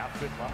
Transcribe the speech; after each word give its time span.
Now 0.00 0.08
Fittler. 0.16 0.48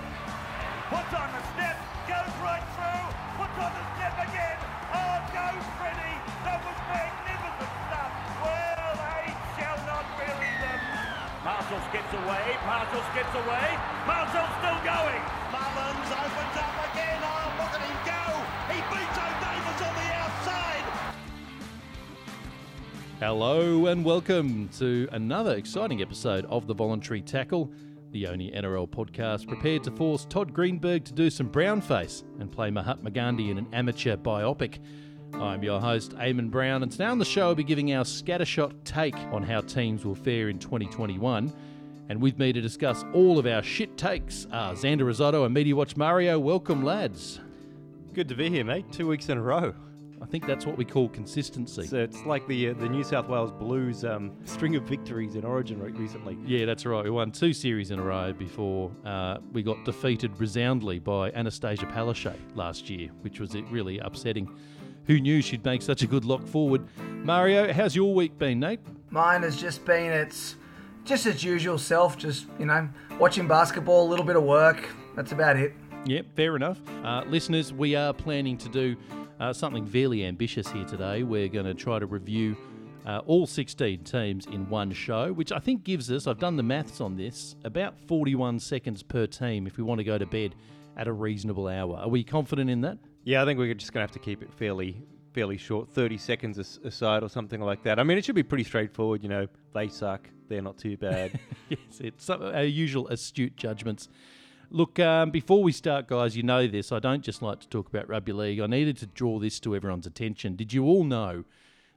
Puts 0.90 1.14
on 1.14 1.30
the 1.30 1.38
step, 1.54 1.78
goes 2.10 2.34
right 2.42 2.66
through, 2.74 3.06
puts 3.38 3.54
on 3.62 3.70
the 3.78 3.86
step 3.94 4.14
again. 4.26 4.58
Oh, 4.90 5.22
go 5.30 5.46
Freddie! 5.78 6.18
That 6.42 6.58
was 6.66 6.74
magnificent 6.90 7.70
stuff. 7.86 8.10
Well, 8.42 8.90
they 9.06 9.30
shall 9.54 9.78
not 9.86 10.02
bury 10.18 10.50
them. 10.50 10.82
Marshall 11.46 11.78
skips 11.94 12.10
away, 12.10 12.58
Marshall 12.66 13.06
skips 13.14 13.34
away, 13.38 13.66
Marshall's 14.02 14.50
still 14.58 14.82
going. 14.82 15.22
Mullins 15.54 16.10
opens 16.10 16.56
up 16.58 16.74
again. 16.90 17.22
Oh, 17.22 17.46
look 17.62 17.70
at 17.70 17.86
him 17.86 17.98
go. 18.02 18.26
He 18.74 18.82
beats 18.90 19.14
O'Davis 19.14 19.78
on 19.86 19.94
the 19.94 20.08
outside. 20.26 20.86
Hello 23.22 23.86
and 23.86 24.04
welcome 24.04 24.68
to 24.82 25.06
another 25.12 25.54
exciting 25.54 26.02
episode 26.02 26.44
of 26.46 26.66
the 26.66 26.74
Voluntary 26.74 27.22
Tackle, 27.22 27.70
the 28.12 28.26
only 28.26 28.50
NRL 28.50 28.88
podcast 28.88 29.48
prepared 29.48 29.84
to 29.84 29.90
force 29.90 30.24
Todd 30.24 30.52
Greenberg 30.52 31.04
to 31.04 31.12
do 31.12 31.28
some 31.30 31.50
brownface 31.50 32.22
and 32.40 32.50
play 32.50 32.70
Mahatma 32.70 33.10
Gandhi 33.10 33.50
in 33.50 33.58
an 33.58 33.66
amateur 33.72 34.16
biopic. 34.16 34.78
I'm 35.34 35.62
your 35.62 35.80
host, 35.80 36.12
Aimon 36.18 36.50
Brown, 36.50 36.82
and 36.82 36.90
today 36.90 37.04
on 37.04 37.18
the 37.18 37.24
show 37.24 37.48
I'll 37.48 37.54
be 37.54 37.64
giving 37.64 37.92
our 37.92 38.04
scattershot 38.04 38.72
take 38.84 39.16
on 39.32 39.42
how 39.42 39.60
teams 39.60 40.04
will 40.04 40.14
fare 40.14 40.48
in 40.48 40.58
2021. 40.58 41.52
And 42.08 42.22
with 42.22 42.38
me 42.38 42.52
to 42.52 42.60
discuss 42.60 43.04
all 43.12 43.38
of 43.38 43.46
our 43.46 43.62
shit 43.62 43.98
takes 43.98 44.46
are 44.52 44.74
Xander 44.74 45.04
Risotto 45.04 45.44
and 45.44 45.52
Media 45.52 45.74
Watch 45.74 45.96
Mario. 45.96 46.38
Welcome, 46.38 46.84
lads. 46.84 47.40
Good 48.14 48.28
to 48.28 48.34
be 48.34 48.48
here, 48.48 48.64
mate. 48.64 48.90
Two 48.92 49.08
weeks 49.08 49.28
in 49.28 49.36
a 49.36 49.42
row. 49.42 49.74
I 50.26 50.28
think 50.28 50.44
that's 50.44 50.66
what 50.66 50.76
we 50.76 50.84
call 50.84 51.08
consistency. 51.08 51.86
So 51.86 51.98
it's 51.98 52.24
like 52.24 52.48
the 52.48 52.70
uh, 52.70 52.74
the 52.74 52.88
New 52.88 53.04
South 53.04 53.28
Wales 53.28 53.52
Blues 53.52 54.04
um, 54.04 54.32
string 54.44 54.74
of 54.74 54.82
victories 54.82 55.36
in 55.36 55.44
Origin 55.44 55.80
recently. 55.80 56.36
Yeah, 56.44 56.66
that's 56.66 56.84
right. 56.84 57.04
We 57.04 57.10
won 57.10 57.30
two 57.30 57.52
series 57.52 57.92
in 57.92 58.00
a 58.00 58.02
row 58.02 58.32
before 58.32 58.90
uh, 59.04 59.38
we 59.52 59.62
got 59.62 59.84
defeated 59.84 60.36
resoundly 60.40 60.98
by 60.98 61.30
Anastasia 61.30 61.86
Palaszczuk 61.86 62.34
last 62.56 62.90
year, 62.90 63.10
which 63.20 63.38
was 63.38 63.54
uh, 63.54 63.62
really 63.70 64.00
upsetting. 64.00 64.50
Who 65.06 65.20
knew 65.20 65.40
she'd 65.42 65.64
make 65.64 65.80
such 65.80 66.02
a 66.02 66.08
good 66.08 66.24
lock 66.24 66.44
forward? 66.44 66.88
Mario, 67.22 67.72
how's 67.72 67.94
your 67.94 68.12
week 68.12 68.36
been, 68.36 68.58
Nate? 68.58 68.80
Mine 69.10 69.44
has 69.44 69.56
just 69.56 69.84
been 69.84 70.10
its 70.10 70.56
just 71.04 71.24
its 71.26 71.44
usual 71.44 71.78
self, 71.78 72.18
just 72.18 72.46
you 72.58 72.66
know, 72.66 72.88
watching 73.20 73.46
basketball, 73.46 74.08
a 74.08 74.10
little 74.10 74.26
bit 74.26 74.34
of 74.34 74.42
work. 74.42 74.88
That's 75.14 75.30
about 75.30 75.56
it. 75.56 75.72
Yep, 76.06 76.26
fair 76.34 76.56
enough. 76.56 76.80
Uh, 77.04 77.22
listeners, 77.28 77.72
we 77.72 77.94
are 77.94 78.12
planning 78.12 78.58
to 78.58 78.68
do 78.68 78.96
uh, 79.40 79.52
something 79.52 79.86
fairly 79.86 80.24
ambitious 80.24 80.70
here 80.70 80.84
today. 80.84 81.22
We're 81.22 81.48
going 81.48 81.66
to 81.66 81.74
try 81.74 81.98
to 81.98 82.06
review 82.06 82.56
uh, 83.06 83.20
all 83.26 83.46
16 83.46 84.04
teams 84.04 84.46
in 84.46 84.68
one 84.68 84.92
show, 84.92 85.32
which 85.32 85.52
I 85.52 85.58
think 85.58 85.84
gives 85.84 86.10
us, 86.10 86.26
I've 86.26 86.38
done 86.38 86.56
the 86.56 86.62
maths 86.62 87.00
on 87.00 87.16
this, 87.16 87.54
about 87.64 87.98
41 88.08 88.58
seconds 88.58 89.02
per 89.02 89.26
team 89.26 89.66
if 89.66 89.76
we 89.76 89.84
want 89.84 89.98
to 89.98 90.04
go 90.04 90.18
to 90.18 90.26
bed 90.26 90.54
at 90.96 91.06
a 91.06 91.12
reasonable 91.12 91.68
hour. 91.68 91.96
Are 91.96 92.08
we 92.08 92.24
confident 92.24 92.70
in 92.70 92.80
that? 92.80 92.98
Yeah, 93.24 93.42
I 93.42 93.44
think 93.44 93.58
we're 93.58 93.74
just 93.74 93.92
going 93.92 94.06
to 94.06 94.08
have 94.08 94.12
to 94.12 94.24
keep 94.24 94.42
it 94.42 94.52
fairly 94.54 95.02
fairly 95.36 95.58
short, 95.58 95.90
30 95.90 96.16
seconds 96.16 96.78
aside 96.82 97.22
or 97.22 97.28
something 97.28 97.60
like 97.60 97.82
that. 97.82 97.98
I 97.98 98.04
mean, 98.04 98.16
it 98.16 98.24
should 98.24 98.34
be 98.34 98.42
pretty 98.42 98.64
straightforward. 98.64 99.22
You 99.22 99.28
know, 99.28 99.46
they 99.74 99.88
suck. 99.88 100.30
They're 100.48 100.62
not 100.62 100.78
too 100.78 100.96
bad. 100.96 101.38
yes, 101.68 102.00
it's 102.00 102.24
some, 102.24 102.40
our 102.40 102.64
usual 102.64 103.06
astute 103.08 103.54
judgments. 103.54 104.08
Look, 104.70 104.98
um, 104.98 105.30
before 105.30 105.62
we 105.62 105.72
start, 105.72 106.08
guys, 106.08 106.36
you 106.36 106.42
know 106.42 106.66
this. 106.66 106.90
I 106.90 106.98
don't 106.98 107.22
just 107.22 107.40
like 107.40 107.60
to 107.60 107.68
talk 107.68 107.88
about 107.88 108.08
rugby 108.08 108.32
league. 108.32 108.60
I 108.60 108.66
needed 108.66 108.96
to 108.98 109.06
draw 109.06 109.38
this 109.38 109.60
to 109.60 109.76
everyone's 109.76 110.06
attention. 110.06 110.56
Did 110.56 110.72
you 110.72 110.84
all 110.84 111.04
know 111.04 111.44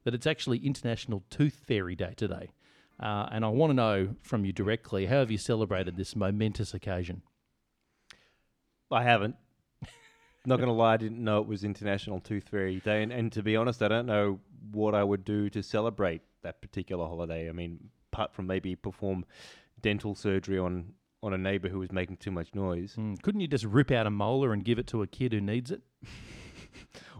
that 0.03 0.13
it's 0.13 0.27
actually 0.27 0.59
International 0.59 1.23
Tooth 1.29 1.61
Fairy 1.65 1.95
Day 1.95 2.13
today? 2.15 2.51
Uh, 2.99 3.27
and 3.31 3.43
I 3.43 3.47
want 3.47 3.71
to 3.71 3.75
know 3.75 4.15
from 4.21 4.45
you 4.45 4.51
directly 4.51 5.07
how 5.07 5.19
have 5.19 5.31
you 5.31 5.37
celebrated 5.37 5.97
this 5.97 6.15
momentous 6.15 6.73
occasion? 6.73 7.23
I 8.91 9.03
haven't. 9.03 9.35
Not 10.45 10.57
going 10.57 10.67
to 10.67 10.73
lie, 10.73 10.93
I 10.93 10.97
didn't 10.97 11.23
know 11.23 11.39
it 11.39 11.47
was 11.47 11.63
International 11.63 12.19
Tooth 12.19 12.49
Fairy 12.49 12.81
Day. 12.81 13.01
And, 13.01 13.11
and 13.11 13.31
to 13.31 13.41
be 13.41 13.55
honest, 13.55 13.81
I 13.81 13.87
don't 13.87 14.05
know 14.05 14.39
what 14.71 14.93
I 14.93 15.03
would 15.03 15.25
do 15.25 15.49
to 15.49 15.63
celebrate 15.63 16.21
that 16.43 16.61
particular 16.61 17.05
holiday. 17.07 17.49
I 17.49 17.51
mean, 17.51 17.89
apart 18.11 18.33
from 18.33 18.47
maybe 18.47 18.75
perform 18.75 19.25
dental 19.81 20.13
surgery 20.13 20.59
on, 20.59 20.93
on 21.21 21.33
a 21.33 21.37
neighbour 21.37 21.69
who 21.69 21.79
was 21.79 21.91
making 21.91 22.17
too 22.17 22.31
much 22.31 22.53
noise. 22.55 22.93
Hmm, 22.95 23.15
couldn't 23.15 23.41
you 23.41 23.47
just 23.47 23.65
rip 23.65 23.91
out 23.91 24.07
a 24.07 24.09
molar 24.09 24.53
and 24.53 24.63
give 24.63 24.79
it 24.79 24.87
to 24.87 25.01
a 25.01 25.07
kid 25.07 25.33
who 25.33 25.41
needs 25.41 25.71
it? 25.71 25.81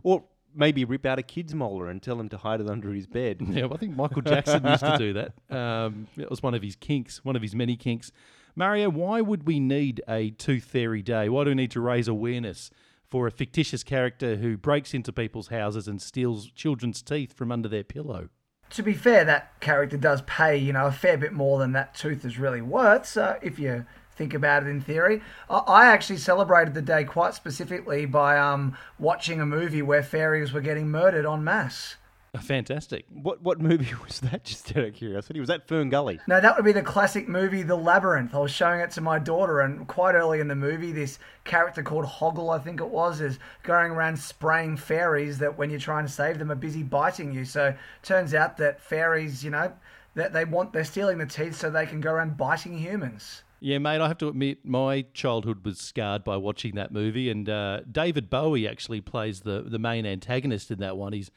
Or 0.03 0.23
maybe 0.55 0.85
rip 0.85 1.05
out 1.05 1.19
a 1.19 1.23
kid's 1.23 1.53
molar 1.53 1.89
and 1.89 2.01
tell 2.01 2.19
him 2.19 2.29
to 2.29 2.37
hide 2.37 2.61
it 2.61 2.69
under 2.69 2.93
his 2.93 3.05
bed. 3.07 3.41
Yeah, 3.49 3.65
well, 3.65 3.73
I 3.73 3.77
think 3.77 3.95
Michael 3.95 4.21
Jackson 4.21 4.65
used 4.65 4.83
to 4.83 4.97
do 4.97 5.13
that. 5.13 5.33
Um, 5.49 6.07
it 6.17 6.29
was 6.29 6.41
one 6.41 6.53
of 6.53 6.61
his 6.61 6.75
kinks, 6.75 7.23
one 7.25 7.35
of 7.35 7.41
his 7.41 7.53
many 7.55 7.75
kinks. 7.75 8.11
Mario, 8.55 8.89
why 8.89 9.19
would 9.21 9.45
we 9.45 9.59
need 9.59 10.01
a 10.07 10.29
Tooth 10.31 10.63
Fairy 10.63 11.01
Day? 11.01 11.27
Why 11.29 11.43
do 11.43 11.49
we 11.49 11.55
need 11.55 11.71
to 11.71 11.81
raise 11.81 12.07
awareness 12.07 12.71
for 13.09 13.27
a 13.27 13.31
fictitious 13.31 13.83
character 13.83 14.37
who 14.37 14.55
breaks 14.57 14.93
into 14.93 15.11
people's 15.11 15.47
houses 15.47 15.87
and 15.87 16.01
steals 16.01 16.49
children's 16.51 17.01
teeth 17.01 17.33
from 17.33 17.51
under 17.51 17.67
their 17.67 17.83
pillow? 17.83 18.29
To 18.71 18.83
be 18.83 18.93
fair, 18.93 19.25
that 19.25 19.59
character 19.61 19.97
does 19.97 20.21
pay, 20.21 20.55
you 20.57 20.73
know, 20.73 20.85
a 20.85 20.91
fair 20.91 21.17
bit 21.17 21.33
more 21.33 21.57
than 21.59 21.71
that 21.73 21.95
tooth 21.95 22.23
is 22.23 22.37
really 22.37 22.61
worth. 22.61 23.05
So 23.07 23.37
if 23.41 23.57
you 23.57 23.85
think 24.15 24.33
about 24.33 24.63
it 24.63 24.69
in 24.69 24.81
theory, 24.81 25.21
I- 25.49 25.87
actually 25.87 26.17
celebrated 26.17 26.73
the 26.73 26.81
day 26.81 27.03
quite 27.03 27.33
specifically 27.33 28.05
by 28.05 28.37
um, 28.37 28.77
watching 28.99 29.41
a 29.41 29.45
movie 29.45 29.81
where 29.81 30.03
fairies 30.03 30.53
were 30.53 30.61
getting 30.61 30.89
murdered 30.89 31.25
en 31.25 31.43
masse. 31.43 31.95
Fantastic. 32.41 33.05
What 33.09 33.41
what 33.41 33.59
movie 33.59 33.93
was 34.03 34.19
that? 34.21 34.43
Just 34.43 34.75
out 34.77 34.85
of 34.85 34.93
curiosity, 34.93 35.39
was 35.39 35.49
that 35.49 35.67
Fern 35.67 35.89
Gully? 35.89 36.19
Now 36.27 36.39
that 36.39 36.55
would 36.55 36.65
be 36.65 36.71
the 36.71 36.81
classic 36.81 37.27
movie 37.27 37.63
The 37.63 37.75
Labyrinth. 37.75 38.35
I 38.35 38.39
was 38.39 38.51
showing 38.51 38.81
it 38.81 38.91
to 38.91 39.01
my 39.01 39.19
daughter 39.19 39.61
and 39.61 39.87
quite 39.87 40.15
early 40.15 40.39
in 40.39 40.47
the 40.47 40.55
movie 40.55 40.91
this 40.91 41.19
character 41.43 41.81
called 41.81 42.05
Hoggle, 42.05 42.53
I 42.53 42.59
think 42.59 42.79
it 42.79 42.89
was, 42.89 43.21
is 43.21 43.39
going 43.63 43.91
around 43.91 44.19
spraying 44.19 44.77
fairies 44.77 45.39
that 45.39 45.57
when 45.57 45.69
you're 45.69 45.79
trying 45.79 46.05
to 46.05 46.11
save 46.11 46.37
them 46.37 46.51
are 46.51 46.55
busy 46.55 46.83
biting 46.83 47.33
you. 47.33 47.45
So 47.45 47.73
turns 48.03 48.33
out 48.33 48.57
that 48.57 48.79
fairies, 48.79 49.43
you 49.43 49.49
know, 49.49 49.73
that 50.15 50.33
they 50.33 50.45
want 50.45 50.73
they're 50.73 50.83
stealing 50.83 51.17
the 51.17 51.25
teeth 51.25 51.55
so 51.55 51.69
they 51.69 51.85
can 51.85 52.01
go 52.01 52.11
around 52.11 52.37
biting 52.37 52.77
humans. 52.77 53.43
Yeah, 53.61 53.77
mate, 53.79 53.99
I 53.99 54.07
have 54.07 54.17
to 54.19 54.29
admit, 54.29 54.63
my 54.63 55.05
childhood 55.13 55.65
was 55.65 55.79
scarred 55.79 56.23
by 56.23 56.37
watching 56.37 56.75
that 56.75 56.93
movie, 56.93 57.29
and 57.29 57.49
uh, 57.49 57.81
David 57.91 58.29
Bowie 58.29 58.65
actually 58.65 59.01
plays 59.01 59.41
the, 59.41 59.65
the 59.67 59.77
main 59.77 60.05
antagonist 60.05 60.71
in 60.71 60.79
that 60.79 60.95
one. 60.95 61.11
He's 61.11 61.29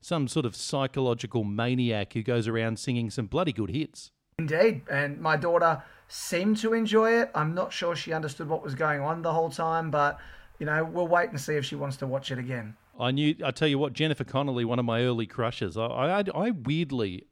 some 0.00 0.28
sort 0.28 0.46
of 0.46 0.56
psychological 0.56 1.44
maniac 1.44 2.12
who 2.14 2.22
goes 2.22 2.48
around 2.48 2.78
singing 2.78 3.10
some 3.10 3.26
bloody 3.26 3.52
good 3.52 3.70
hits. 3.70 4.10
Indeed, 4.38 4.82
and 4.90 5.20
my 5.20 5.36
daughter 5.36 5.82
seemed 6.08 6.56
to 6.58 6.72
enjoy 6.72 7.12
it. 7.20 7.30
I'm 7.34 7.54
not 7.54 7.72
sure 7.72 7.94
she 7.94 8.12
understood 8.12 8.48
what 8.48 8.62
was 8.62 8.74
going 8.74 9.00
on 9.00 9.22
the 9.22 9.32
whole 9.32 9.50
time, 9.50 9.90
but 9.90 10.18
you 10.58 10.66
know, 10.66 10.84
we'll 10.84 11.08
wait 11.08 11.30
and 11.30 11.40
see 11.40 11.54
if 11.54 11.64
she 11.64 11.76
wants 11.76 11.96
to 11.98 12.06
watch 12.06 12.30
it 12.30 12.38
again. 12.38 12.76
I 12.98 13.10
knew. 13.10 13.34
I 13.44 13.50
tell 13.50 13.68
you 13.68 13.78
what, 13.78 13.92
Jennifer 13.92 14.24
Connelly, 14.24 14.64
one 14.64 14.78
of 14.78 14.84
my 14.84 15.02
early 15.02 15.26
crushes. 15.26 15.76
I 15.76 15.86
I, 15.86 16.24
I 16.34 16.50
weirdly 16.50 17.26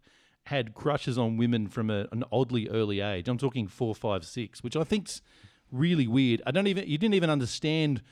had 0.44 0.72
crushes 0.74 1.18
on 1.18 1.36
women 1.36 1.68
from 1.68 1.90
a, 1.90 2.06
an 2.10 2.24
oddly 2.32 2.68
early 2.70 3.00
age. 3.00 3.28
I'm 3.28 3.36
talking 3.36 3.68
four, 3.68 3.94
five, 3.94 4.24
six, 4.24 4.62
which 4.62 4.76
I 4.76 4.84
think's 4.84 5.20
really 5.70 6.06
weird. 6.06 6.42
I 6.46 6.50
don't 6.50 6.66
even. 6.66 6.88
You 6.88 6.96
didn't 6.96 7.14
even 7.14 7.30
understand 7.30 8.02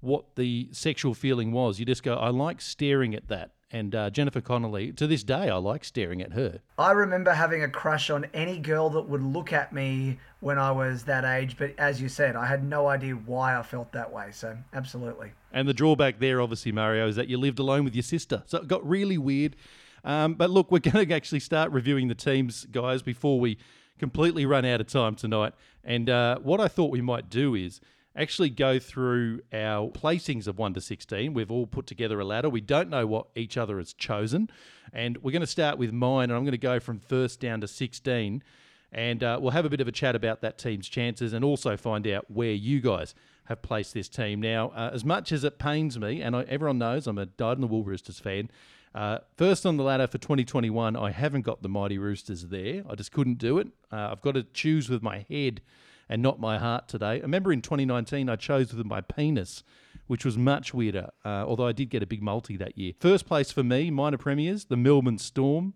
what 0.00 0.36
the 0.36 0.68
sexual 0.72 1.14
feeling 1.14 1.52
was. 1.52 1.78
You 1.78 1.86
just 1.86 2.02
go, 2.02 2.14
I 2.14 2.28
like 2.28 2.60
staring 2.60 3.14
at 3.14 3.28
that. 3.28 3.52
And 3.70 3.94
uh, 3.94 4.08
Jennifer 4.08 4.40
Connelly, 4.40 4.92
to 4.92 5.06
this 5.06 5.22
day, 5.22 5.50
I 5.50 5.56
like 5.56 5.84
staring 5.84 6.22
at 6.22 6.32
her. 6.32 6.60
I 6.78 6.92
remember 6.92 7.32
having 7.32 7.62
a 7.62 7.68
crush 7.68 8.08
on 8.08 8.24
any 8.32 8.58
girl 8.58 8.88
that 8.90 9.02
would 9.02 9.22
look 9.22 9.52
at 9.52 9.74
me 9.74 10.18
when 10.40 10.58
I 10.58 10.70
was 10.70 11.04
that 11.04 11.24
age, 11.24 11.56
but 11.58 11.74
as 11.78 12.00
you 12.00 12.08
said, 12.08 12.34
I 12.34 12.46
had 12.46 12.64
no 12.64 12.86
idea 12.86 13.12
why 13.12 13.58
I 13.58 13.62
felt 13.62 13.92
that 13.92 14.10
way. 14.10 14.28
So, 14.32 14.56
absolutely. 14.72 15.32
And 15.52 15.68
the 15.68 15.74
drawback 15.74 16.18
there, 16.18 16.40
obviously, 16.40 16.72
Mario, 16.72 17.08
is 17.08 17.16
that 17.16 17.28
you 17.28 17.36
lived 17.36 17.58
alone 17.58 17.84
with 17.84 17.94
your 17.94 18.02
sister. 18.02 18.42
So 18.46 18.58
it 18.58 18.68
got 18.68 18.88
really 18.88 19.18
weird. 19.18 19.54
Um, 20.02 20.34
but 20.34 20.48
look, 20.48 20.70
we're 20.70 20.78
going 20.90 21.06
to 21.06 21.14
actually 21.14 21.40
start 21.40 21.70
reviewing 21.70 22.08
the 22.08 22.14
teams, 22.14 22.64
guys, 22.66 23.02
before 23.02 23.38
we 23.38 23.58
completely 23.98 24.46
run 24.46 24.64
out 24.64 24.80
of 24.80 24.86
time 24.86 25.14
tonight. 25.14 25.52
And 25.84 26.08
uh, 26.08 26.38
what 26.38 26.60
I 26.60 26.68
thought 26.68 26.90
we 26.90 27.02
might 27.02 27.28
do 27.28 27.54
is 27.54 27.80
actually 28.18 28.50
go 28.50 28.78
through 28.78 29.40
our 29.52 29.90
placings 29.90 30.46
of 30.46 30.58
1 30.58 30.74
to 30.74 30.80
16. 30.80 31.32
We've 31.32 31.50
all 31.50 31.66
put 31.66 31.86
together 31.86 32.18
a 32.20 32.24
ladder. 32.24 32.50
We 32.50 32.60
don't 32.60 32.90
know 32.90 33.06
what 33.06 33.28
each 33.34 33.56
other 33.56 33.78
has 33.78 33.92
chosen. 33.92 34.50
And 34.92 35.16
we're 35.18 35.32
going 35.32 35.40
to 35.40 35.46
start 35.46 35.78
with 35.78 35.92
mine, 35.92 36.24
and 36.24 36.32
I'm 36.32 36.42
going 36.42 36.52
to 36.52 36.58
go 36.58 36.80
from 36.80 36.98
first 36.98 37.40
down 37.40 37.60
to 37.60 37.68
16. 37.68 38.42
And 38.90 39.22
uh, 39.22 39.38
we'll 39.40 39.52
have 39.52 39.64
a 39.64 39.70
bit 39.70 39.80
of 39.80 39.88
a 39.88 39.92
chat 39.92 40.16
about 40.16 40.40
that 40.40 40.58
team's 40.58 40.88
chances 40.88 41.32
and 41.32 41.44
also 41.44 41.76
find 41.76 42.06
out 42.06 42.30
where 42.30 42.52
you 42.52 42.80
guys 42.80 43.14
have 43.44 43.62
placed 43.62 43.94
this 43.94 44.08
team. 44.08 44.40
Now, 44.40 44.70
uh, 44.70 44.90
as 44.92 45.04
much 45.04 45.30
as 45.30 45.44
it 45.44 45.58
pains 45.58 45.98
me, 45.98 46.20
and 46.22 46.34
I, 46.34 46.42
everyone 46.42 46.78
knows 46.78 47.06
I'm 47.06 47.18
a 47.18 47.26
Dyed 47.26 47.58
in 47.58 47.60
the 47.60 47.66
Wool 47.66 47.84
Roosters 47.84 48.18
fan, 48.18 48.50
uh, 48.94 49.18
first 49.36 49.66
on 49.66 49.76
the 49.76 49.84
ladder 49.84 50.06
for 50.06 50.18
2021, 50.18 50.96
I 50.96 51.10
haven't 51.10 51.42
got 51.42 51.62
the 51.62 51.68
Mighty 51.68 51.98
Roosters 51.98 52.46
there. 52.46 52.82
I 52.88 52.94
just 52.94 53.12
couldn't 53.12 53.38
do 53.38 53.58
it. 53.58 53.68
Uh, 53.92 54.08
I've 54.10 54.22
got 54.22 54.32
to 54.32 54.42
choose 54.42 54.88
with 54.88 55.02
my 55.02 55.26
head 55.28 55.60
and 56.08 56.22
not 56.22 56.40
my 56.40 56.58
heart 56.58 56.88
today. 56.88 57.06
I 57.06 57.18
remember 57.18 57.52
in 57.52 57.62
2019, 57.62 58.28
I 58.28 58.36
chose 58.36 58.72
with 58.72 58.86
my 58.86 59.00
penis, 59.00 59.62
which 60.06 60.24
was 60.24 60.38
much 60.38 60.72
weirder, 60.72 61.10
uh, 61.24 61.44
although 61.46 61.66
I 61.66 61.72
did 61.72 61.90
get 61.90 62.02
a 62.02 62.06
big 62.06 62.22
multi 62.22 62.56
that 62.56 62.78
year. 62.78 62.92
First 62.98 63.26
place 63.26 63.52
for 63.52 63.62
me, 63.62 63.90
minor 63.90 64.18
premiers, 64.18 64.66
the 64.66 64.76
Melbourne 64.76 65.18
Storm. 65.18 65.74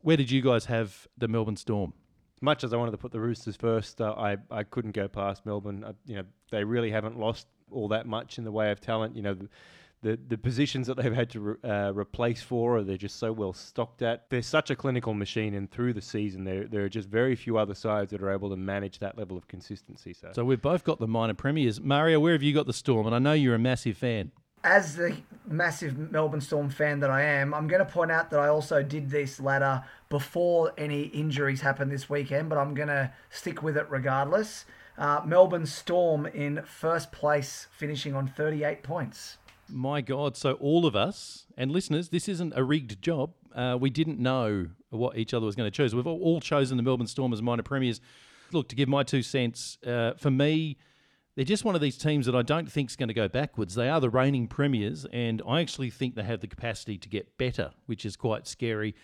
Where 0.00 0.16
did 0.16 0.30
you 0.30 0.42
guys 0.42 0.66
have 0.66 1.06
the 1.16 1.28
Melbourne 1.28 1.56
Storm? 1.56 1.92
As 2.36 2.42
much 2.42 2.62
as 2.64 2.72
I 2.72 2.76
wanted 2.76 2.92
to 2.92 2.98
put 2.98 3.12
the 3.12 3.20
Roosters 3.20 3.56
first, 3.56 4.00
uh, 4.00 4.14
I 4.16 4.36
I 4.50 4.62
couldn't 4.62 4.92
go 4.92 5.08
past 5.08 5.44
Melbourne. 5.44 5.82
Uh, 5.82 5.92
you 6.06 6.16
know, 6.16 6.24
they 6.50 6.62
really 6.62 6.90
haven't 6.90 7.18
lost 7.18 7.48
all 7.70 7.88
that 7.88 8.06
much 8.06 8.38
in 8.38 8.44
the 8.44 8.52
way 8.52 8.70
of 8.70 8.80
talent. 8.80 9.16
You 9.16 9.22
know. 9.22 9.34
The, 9.34 9.48
the, 10.02 10.18
the 10.28 10.38
positions 10.38 10.86
that 10.86 10.96
they've 10.96 11.14
had 11.14 11.30
to 11.30 11.40
re, 11.40 11.54
uh, 11.64 11.92
replace 11.92 12.40
for, 12.40 12.82
they're 12.82 12.96
just 12.96 13.18
so 13.18 13.32
well 13.32 13.52
stocked 13.52 14.02
at. 14.02 14.30
They're 14.30 14.42
such 14.42 14.70
a 14.70 14.76
clinical 14.76 15.14
machine, 15.14 15.54
and 15.54 15.70
through 15.70 15.94
the 15.94 16.02
season, 16.02 16.44
there 16.44 16.66
there 16.66 16.84
are 16.84 16.88
just 16.88 17.08
very 17.08 17.34
few 17.34 17.58
other 17.58 17.74
sides 17.74 18.12
that 18.12 18.22
are 18.22 18.30
able 18.30 18.50
to 18.50 18.56
manage 18.56 19.00
that 19.00 19.18
level 19.18 19.36
of 19.36 19.48
consistency. 19.48 20.12
So, 20.12 20.30
So 20.32 20.44
we've 20.44 20.62
both 20.62 20.84
got 20.84 21.00
the 21.00 21.08
minor 21.08 21.34
premiers. 21.34 21.80
Mario, 21.80 22.20
where 22.20 22.32
have 22.32 22.42
you 22.42 22.54
got 22.54 22.66
the 22.66 22.72
Storm? 22.72 23.06
And 23.06 23.14
I 23.14 23.18
know 23.18 23.32
you're 23.32 23.54
a 23.54 23.58
massive 23.58 23.96
fan. 23.96 24.30
As 24.64 24.96
the 24.96 25.16
massive 25.46 25.96
Melbourne 26.10 26.40
Storm 26.40 26.68
fan 26.68 27.00
that 27.00 27.10
I 27.10 27.22
am, 27.22 27.54
I'm 27.54 27.68
going 27.68 27.84
to 27.84 27.90
point 27.90 28.10
out 28.10 28.30
that 28.30 28.40
I 28.40 28.48
also 28.48 28.82
did 28.82 29.08
this 29.08 29.38
ladder 29.38 29.84
before 30.08 30.72
any 30.76 31.02
injuries 31.02 31.60
happened 31.60 31.92
this 31.92 32.10
weekend, 32.10 32.48
but 32.48 32.58
I'm 32.58 32.74
going 32.74 32.88
to 32.88 33.12
stick 33.30 33.62
with 33.62 33.76
it 33.76 33.86
regardless. 33.88 34.64
Uh, 34.96 35.22
Melbourne 35.24 35.66
Storm 35.66 36.26
in 36.26 36.62
first 36.64 37.12
place, 37.12 37.68
finishing 37.70 38.16
on 38.16 38.26
38 38.26 38.82
points. 38.82 39.38
My 39.70 40.00
God. 40.00 40.36
So 40.36 40.52
all 40.54 40.86
of 40.86 40.96
us 40.96 41.46
and 41.56 41.70
listeners, 41.70 42.08
this 42.08 42.28
isn't 42.28 42.52
a 42.56 42.64
rigged 42.64 43.02
job. 43.02 43.32
Uh, 43.54 43.76
we 43.80 43.90
didn't 43.90 44.18
know 44.18 44.68
what 44.90 45.18
each 45.18 45.34
other 45.34 45.46
was 45.46 45.54
going 45.54 45.70
to 45.70 45.76
choose. 45.76 45.94
We've 45.94 46.06
all- 46.06 46.40
chosen 46.40 46.76
the 46.76 46.82
Melbourne 46.82 47.06
Storm 47.06 47.32
as 47.32 47.42
minor 47.42 47.62
premiers. 47.62 48.00
Look, 48.52 48.68
to 48.68 48.76
give 48.76 48.88
my 48.88 49.02
two 49.02 49.22
cents, 49.22 49.78
uh, 49.86 50.14
for 50.16 50.30
me, 50.30 50.78
they're 51.36 51.44
just 51.44 51.64
one 51.64 51.74
of 51.74 51.80
these 51.80 51.98
teams 51.98 52.26
that 52.26 52.34
I 52.34 52.42
don't 52.42 52.70
think 52.70 52.90
is 52.90 52.96
going 52.96 53.08
to 53.08 53.14
go 53.14 53.28
backwards. 53.28 53.74
They 53.74 53.88
are 53.88 54.00
the 54.00 54.10
reigning 54.10 54.48
premiers, 54.48 55.06
and 55.12 55.42
I 55.46 55.60
actually 55.60 55.90
think 55.90 56.14
they 56.14 56.22
have 56.22 56.40
the 56.40 56.48
capacity 56.48 56.98
to 56.98 57.08
get 57.08 57.36
better, 57.38 57.72
which 57.86 58.04
is 58.04 58.16
quite 58.16 58.48
scary. 58.48 58.94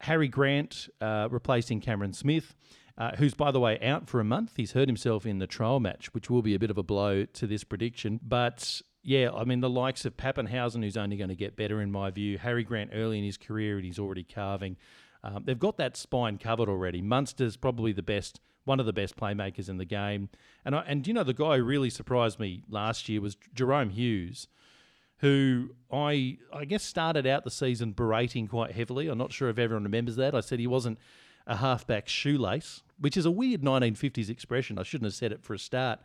Harry 0.00 0.28
Grant 0.28 0.88
uh, 1.00 1.28
replacing 1.30 1.80
Cameron 1.80 2.12
Smith, 2.12 2.54
uh, 2.98 3.12
who's, 3.16 3.34
by 3.34 3.50
the 3.50 3.60
way, 3.60 3.78
out 3.80 4.08
for 4.08 4.20
a 4.20 4.24
month. 4.24 4.52
He's 4.56 4.72
hurt 4.72 4.88
himself 4.88 5.24
in 5.24 5.38
the 5.38 5.46
trial 5.46 5.80
match, 5.80 6.12
which 6.12 6.28
will 6.28 6.42
be 6.42 6.54
a 6.54 6.58
bit 6.58 6.70
of 6.70 6.78
a 6.78 6.82
blow 6.82 7.24
to 7.24 7.46
this 7.46 7.64
prediction. 7.64 8.20
But 8.22 8.82
yeah, 9.02 9.30
I 9.32 9.44
mean, 9.44 9.60
the 9.60 9.70
likes 9.70 10.04
of 10.04 10.16
Papenhuyzen, 10.16 10.82
who's 10.82 10.96
only 10.96 11.16
going 11.16 11.28
to 11.28 11.36
get 11.36 11.56
better 11.56 11.80
in 11.80 11.90
my 11.90 12.10
view, 12.10 12.38
Harry 12.38 12.64
Grant 12.64 12.90
early 12.92 13.18
in 13.18 13.24
his 13.24 13.36
career, 13.36 13.76
and 13.76 13.84
he's 13.84 13.98
already 13.98 14.24
carving. 14.24 14.76
Um, 15.24 15.42
they've 15.44 15.58
got 15.58 15.76
that 15.78 15.96
spine 15.96 16.38
covered 16.38 16.68
already. 16.68 17.02
Munster's 17.02 17.56
probably 17.56 17.92
the 17.92 18.02
best, 18.02 18.40
one 18.64 18.80
of 18.80 18.86
the 18.86 18.92
best 18.92 19.16
playmakers 19.16 19.68
in 19.68 19.78
the 19.78 19.84
game. 19.84 20.28
And 20.64 20.74
I, 20.74 20.80
and 20.86 21.06
you 21.06 21.14
know, 21.14 21.24
the 21.24 21.34
guy 21.34 21.56
who 21.56 21.64
really 21.64 21.90
surprised 21.90 22.38
me 22.38 22.62
last 22.68 23.08
year 23.08 23.20
was 23.20 23.36
Jahrome 23.54 23.90
Hughes 23.90 24.48
who 25.18 25.70
I 25.92 26.38
I 26.52 26.64
guess 26.64 26.84
started 26.84 27.26
out 27.26 27.44
the 27.44 27.50
season 27.50 27.92
berating 27.92 28.46
quite 28.46 28.72
heavily. 28.72 29.08
I'm 29.08 29.18
not 29.18 29.32
sure 29.32 29.48
if 29.48 29.58
everyone 29.58 29.84
remembers 29.84 30.16
that. 30.16 30.34
I 30.34 30.40
said 30.40 30.58
he 30.58 30.66
wasn't 30.66 30.98
a 31.46 31.56
halfback 31.56 32.08
shoelace, 32.08 32.82
which 32.98 33.16
is 33.16 33.26
a 33.26 33.30
weird 33.30 33.62
1950s 33.62 34.28
expression. 34.28 34.78
I 34.78 34.82
shouldn't 34.82 35.06
have 35.06 35.14
said 35.14 35.32
it 35.32 35.42
for 35.42 35.54
a 35.54 35.58
start. 35.58 36.00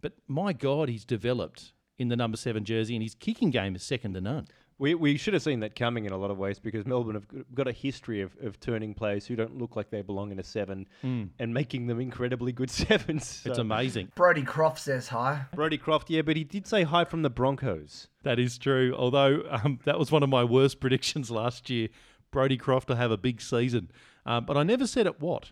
But 0.00 0.14
my 0.26 0.52
God, 0.52 0.88
he's 0.88 1.04
developed 1.04 1.72
in 1.98 2.08
the 2.08 2.16
number 2.16 2.36
seven 2.36 2.64
jersey, 2.64 2.94
and 2.94 3.02
his 3.02 3.14
kicking 3.14 3.50
game 3.50 3.74
is 3.74 3.82
second 3.82 4.14
to 4.14 4.20
none. 4.20 4.48
We, 4.80 4.94
we 4.94 5.16
should 5.16 5.34
have 5.34 5.42
seen 5.42 5.58
that 5.60 5.74
coming 5.74 6.04
in 6.04 6.12
a 6.12 6.16
lot 6.16 6.30
of 6.30 6.38
ways 6.38 6.60
because 6.60 6.86
Melbourne 6.86 7.16
have 7.16 7.26
got 7.52 7.66
a 7.66 7.72
history 7.72 8.20
of, 8.20 8.36
of 8.40 8.60
turning 8.60 8.94
players 8.94 9.26
who 9.26 9.34
don't 9.34 9.58
look 9.58 9.74
like 9.74 9.90
they 9.90 10.02
belong 10.02 10.30
in 10.30 10.38
a 10.38 10.44
seven 10.44 10.86
and 11.02 11.52
making 11.52 11.88
them 11.88 11.98
incredibly 11.98 12.52
good 12.52 12.70
sevens. 12.70 13.42
It's 13.44 13.58
amazing. 13.58 14.12
Brodie 14.14 14.44
Croft 14.44 14.78
says 14.78 15.08
hi. 15.08 15.46
Brodie 15.52 15.78
Croft, 15.78 16.10
yeah, 16.10 16.22
but 16.22 16.36
he 16.36 16.44
did 16.44 16.64
say 16.64 16.84
hi 16.84 17.04
from 17.04 17.22
the 17.22 17.30
Broncos. 17.30 18.06
That 18.22 18.38
is 18.38 18.56
true. 18.56 18.94
Although 18.96 19.42
um, 19.50 19.80
that 19.84 19.98
was 19.98 20.12
one 20.12 20.22
of 20.22 20.28
my 20.28 20.44
worst 20.44 20.78
predictions 20.80 21.28
last 21.28 21.68
year. 21.68 21.88
Brodie 22.30 22.56
Croft 22.56 22.88
to 22.88 22.94
have 22.94 23.10
a 23.10 23.16
big 23.16 23.40
season, 23.40 23.90
um, 24.26 24.44
but 24.44 24.56
I 24.56 24.62
never 24.62 24.86
said 24.86 25.06
at 25.06 25.18
what. 25.20 25.50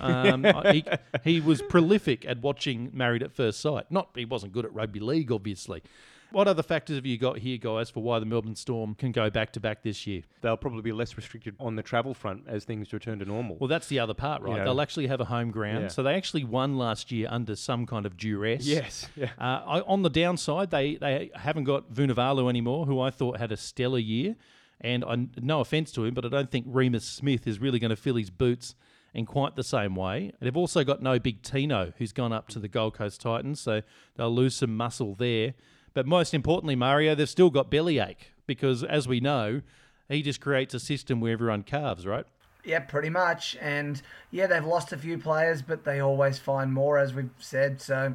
Um, 0.00 0.44
he, 0.72 0.84
he 1.24 1.40
was 1.40 1.62
prolific 1.62 2.24
at 2.26 2.40
watching 2.40 2.90
Married 2.92 3.22
at 3.22 3.32
First 3.32 3.60
Sight. 3.60 3.86
Not 3.90 4.10
he 4.14 4.24
wasn't 4.24 4.52
good 4.52 4.64
at 4.64 4.72
rugby 4.72 5.00
league, 5.00 5.30
obviously. 5.32 5.82
What 6.30 6.46
other 6.46 6.62
factors 6.62 6.96
have 6.96 7.06
you 7.06 7.16
got 7.16 7.38
here, 7.38 7.56
guys, 7.56 7.88
for 7.88 8.02
why 8.02 8.18
the 8.18 8.26
Melbourne 8.26 8.54
Storm 8.54 8.94
can 8.94 9.12
go 9.12 9.30
back 9.30 9.50
to 9.54 9.60
back 9.60 9.82
this 9.82 10.06
year? 10.06 10.22
They'll 10.42 10.58
probably 10.58 10.82
be 10.82 10.92
less 10.92 11.16
restricted 11.16 11.56
on 11.58 11.74
the 11.74 11.82
travel 11.82 12.12
front 12.12 12.42
as 12.46 12.64
things 12.64 12.92
return 12.92 13.18
to 13.20 13.24
normal. 13.24 13.56
Well, 13.58 13.68
that's 13.68 13.86
the 13.88 13.98
other 13.98 14.12
part, 14.12 14.42
right? 14.42 14.58
Yeah. 14.58 14.64
They'll 14.64 14.80
actually 14.82 15.06
have 15.06 15.20
a 15.22 15.24
home 15.24 15.50
ground, 15.50 15.82
Yeah. 15.84 15.88
so 15.88 16.02
they 16.02 16.14
actually 16.14 16.44
won 16.44 16.76
last 16.76 17.10
year 17.10 17.28
under 17.30 17.56
some 17.56 17.86
kind 17.86 18.04
of 18.04 18.18
duress. 18.18 18.66
yes, 18.66 19.08
yeah. 19.16 19.30
Uh, 19.38 19.82
on 19.86 20.02
the 20.02 20.10
downside, 20.10 20.70
they, 20.70 20.96
they 20.96 21.30
haven't 21.34 21.64
got 21.64 21.94
Vunivalu 21.94 22.50
anymore, 22.50 22.84
who 22.84 23.00
I 23.00 23.10
thought 23.10 23.38
had 23.38 23.50
a 23.50 23.56
stellar 23.56 23.98
year. 23.98 24.36
And 24.82 25.04
I, 25.04 25.28
no 25.40 25.60
offence 25.60 25.90
to 25.92 26.04
him, 26.04 26.12
but 26.14 26.24
I 26.26 26.28
don't 26.28 26.50
think 26.50 26.68
Reimis 26.68 27.02
Smith 27.02 27.46
is 27.48 27.58
really 27.58 27.78
going 27.78 27.90
to 27.90 27.96
fill 27.96 28.14
his 28.16 28.30
boots 28.30 28.74
in 29.14 29.26
quite 29.26 29.56
the 29.56 29.64
same 29.64 29.94
way. 29.94 30.32
They've 30.40 30.56
also 30.56 30.84
got 30.84 31.02
no 31.02 31.18
big 31.18 31.42
Tino, 31.42 31.92
who's 31.98 32.12
gone 32.12 32.32
up 32.32 32.48
to 32.48 32.58
the 32.58 32.68
Gold 32.68 32.94
Coast 32.94 33.20
Titans, 33.20 33.60
so 33.60 33.82
they'll 34.16 34.34
lose 34.34 34.56
some 34.56 34.76
muscle 34.76 35.14
there. 35.14 35.54
But 35.94 36.06
most 36.06 36.34
importantly, 36.34 36.76
Mario, 36.76 37.14
they've 37.14 37.28
still 37.28 37.50
got 37.50 37.70
bellyache 37.70 38.32
because, 38.46 38.84
as 38.84 39.08
we 39.08 39.20
know, 39.20 39.62
he 40.08 40.22
just 40.22 40.40
creates 40.40 40.74
a 40.74 40.80
system 40.80 41.20
where 41.20 41.32
everyone 41.32 41.62
carves, 41.62 42.06
right? 42.06 42.24
Yeah, 42.64 42.80
pretty 42.80 43.10
much. 43.10 43.56
And 43.60 44.00
yeah, 44.30 44.46
they've 44.46 44.64
lost 44.64 44.92
a 44.92 44.98
few 44.98 45.18
players, 45.18 45.62
but 45.62 45.84
they 45.84 46.00
always 46.00 46.38
find 46.38 46.72
more, 46.72 46.98
as 46.98 47.14
we've 47.14 47.30
said. 47.38 47.80
So, 47.80 48.14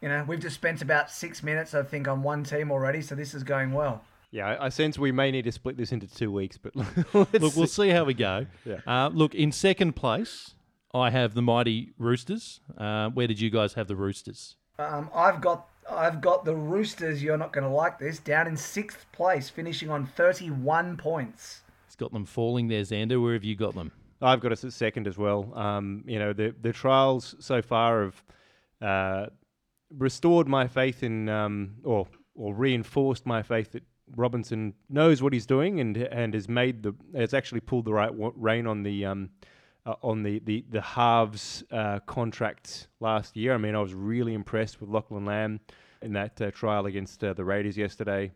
you 0.00 0.08
know, 0.08 0.24
we've 0.26 0.40
just 0.40 0.54
spent 0.54 0.82
about 0.82 1.10
six 1.10 1.42
minutes, 1.42 1.74
I 1.74 1.82
think, 1.82 2.06
on 2.06 2.22
one 2.22 2.44
team 2.44 2.70
already. 2.70 3.00
So 3.00 3.14
this 3.14 3.34
is 3.34 3.42
going 3.42 3.72
well. 3.72 4.04
Yeah, 4.34 4.48
I, 4.48 4.66
I 4.66 4.68
sense 4.70 4.98
we 4.98 5.12
may 5.12 5.30
need 5.30 5.44
to 5.44 5.52
split 5.52 5.76
this 5.76 5.92
into 5.92 6.08
two 6.08 6.32
weeks, 6.32 6.58
but 6.58 6.74
let's 6.74 7.14
Look, 7.14 7.32
we'll 7.54 7.68
see. 7.68 7.84
see 7.84 7.88
how 7.90 8.02
we 8.04 8.14
go. 8.14 8.46
Yeah. 8.66 8.80
Uh, 8.84 9.08
look, 9.12 9.32
in 9.32 9.52
second 9.52 9.94
place, 9.94 10.54
I 10.92 11.10
have 11.10 11.34
the 11.34 11.42
mighty 11.42 11.92
Roosters. 11.98 12.58
Uh, 12.76 13.10
where 13.10 13.28
did 13.28 13.38
you 13.40 13.48
guys 13.48 13.74
have 13.74 13.86
the 13.86 13.94
Roosters? 13.94 14.56
Um, 14.78 15.08
I've 15.14 15.40
got 15.40 15.68
I've 15.88 16.20
got 16.20 16.44
the 16.44 16.56
Roosters. 16.56 17.22
You're 17.22 17.36
not 17.36 17.52
going 17.52 17.62
to 17.62 17.70
like 17.70 18.00
this. 18.00 18.18
Down 18.18 18.48
in 18.48 18.56
sixth 18.56 19.06
place, 19.12 19.48
finishing 19.48 19.88
on 19.88 20.04
31 20.04 20.96
points. 20.96 21.60
It's 21.86 21.94
got 21.94 22.12
them 22.12 22.24
falling 22.24 22.66
there, 22.66 22.82
Xander. 22.82 23.22
Where 23.22 23.34
have 23.34 23.44
you 23.44 23.54
got 23.54 23.76
them? 23.76 23.92
I've 24.20 24.40
got 24.40 24.50
us 24.50 24.64
at 24.64 24.72
second 24.72 25.06
as 25.06 25.16
well. 25.16 25.52
Um, 25.54 26.02
you 26.06 26.18
know, 26.18 26.32
the 26.32 26.52
the 26.60 26.72
trials 26.72 27.36
so 27.38 27.62
far 27.62 28.02
have 28.02 28.22
uh, 28.82 29.26
restored 29.96 30.48
my 30.48 30.66
faith 30.66 31.04
in, 31.04 31.28
um, 31.28 31.76
or 31.84 32.08
or 32.34 32.52
reinforced 32.52 33.26
my 33.26 33.42
faith 33.42 33.70
that 33.72 33.84
Robinson 34.16 34.74
knows 34.88 35.22
what 35.22 35.32
he's 35.32 35.46
doing 35.46 35.80
and 35.80 35.96
and 35.96 36.34
has 36.34 36.48
made 36.48 36.82
the 36.82 36.94
has 37.14 37.34
actually 37.34 37.60
pulled 37.60 37.84
the 37.84 37.92
right 37.92 38.10
rein 38.14 38.66
on 38.66 38.82
the 38.82 39.04
um, 39.06 39.30
uh, 39.86 39.94
on 40.02 40.22
the 40.22 40.40
the 40.40 40.64
the 40.70 40.80
halves 40.80 41.64
uh, 41.70 42.00
contracts 42.00 42.88
last 43.00 43.36
year. 43.36 43.54
I 43.54 43.58
mean, 43.58 43.74
I 43.74 43.80
was 43.80 43.94
really 43.94 44.34
impressed 44.34 44.80
with 44.80 44.90
Lachlan 44.90 45.24
Lamb 45.24 45.60
in 46.02 46.12
that 46.12 46.40
uh, 46.40 46.50
trial 46.50 46.86
against 46.86 47.24
uh, 47.24 47.32
the 47.32 47.44
Raiders 47.44 47.76
yesterday, 47.76 48.30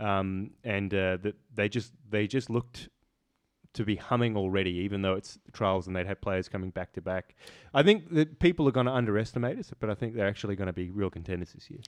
um, 0.00 0.50
and 0.64 0.92
uh, 0.92 1.16
that 1.22 1.34
they 1.54 1.68
just 1.68 1.92
they 2.10 2.26
just 2.26 2.50
looked 2.50 2.88
to 3.74 3.84
be 3.84 3.96
humming 3.96 4.36
already, 4.36 4.70
even 4.70 5.02
though 5.02 5.14
it's 5.14 5.38
trials 5.52 5.88
and 5.88 5.96
they'd 5.96 6.06
had 6.06 6.20
players 6.20 6.48
coming 6.48 6.70
back 6.70 6.92
to 6.92 7.00
back. 7.00 7.34
I 7.72 7.82
think 7.82 8.12
that 8.14 8.38
people 8.38 8.68
are 8.68 8.72
going 8.72 8.86
to 8.86 8.92
underestimate 8.92 9.58
us, 9.58 9.72
but 9.80 9.90
I 9.90 9.94
think 9.94 10.14
they're 10.14 10.28
actually 10.28 10.54
going 10.54 10.68
to 10.68 10.72
be 10.72 10.90
real 10.90 11.10
contenders 11.10 11.52
this 11.52 11.68
year. 11.70 11.80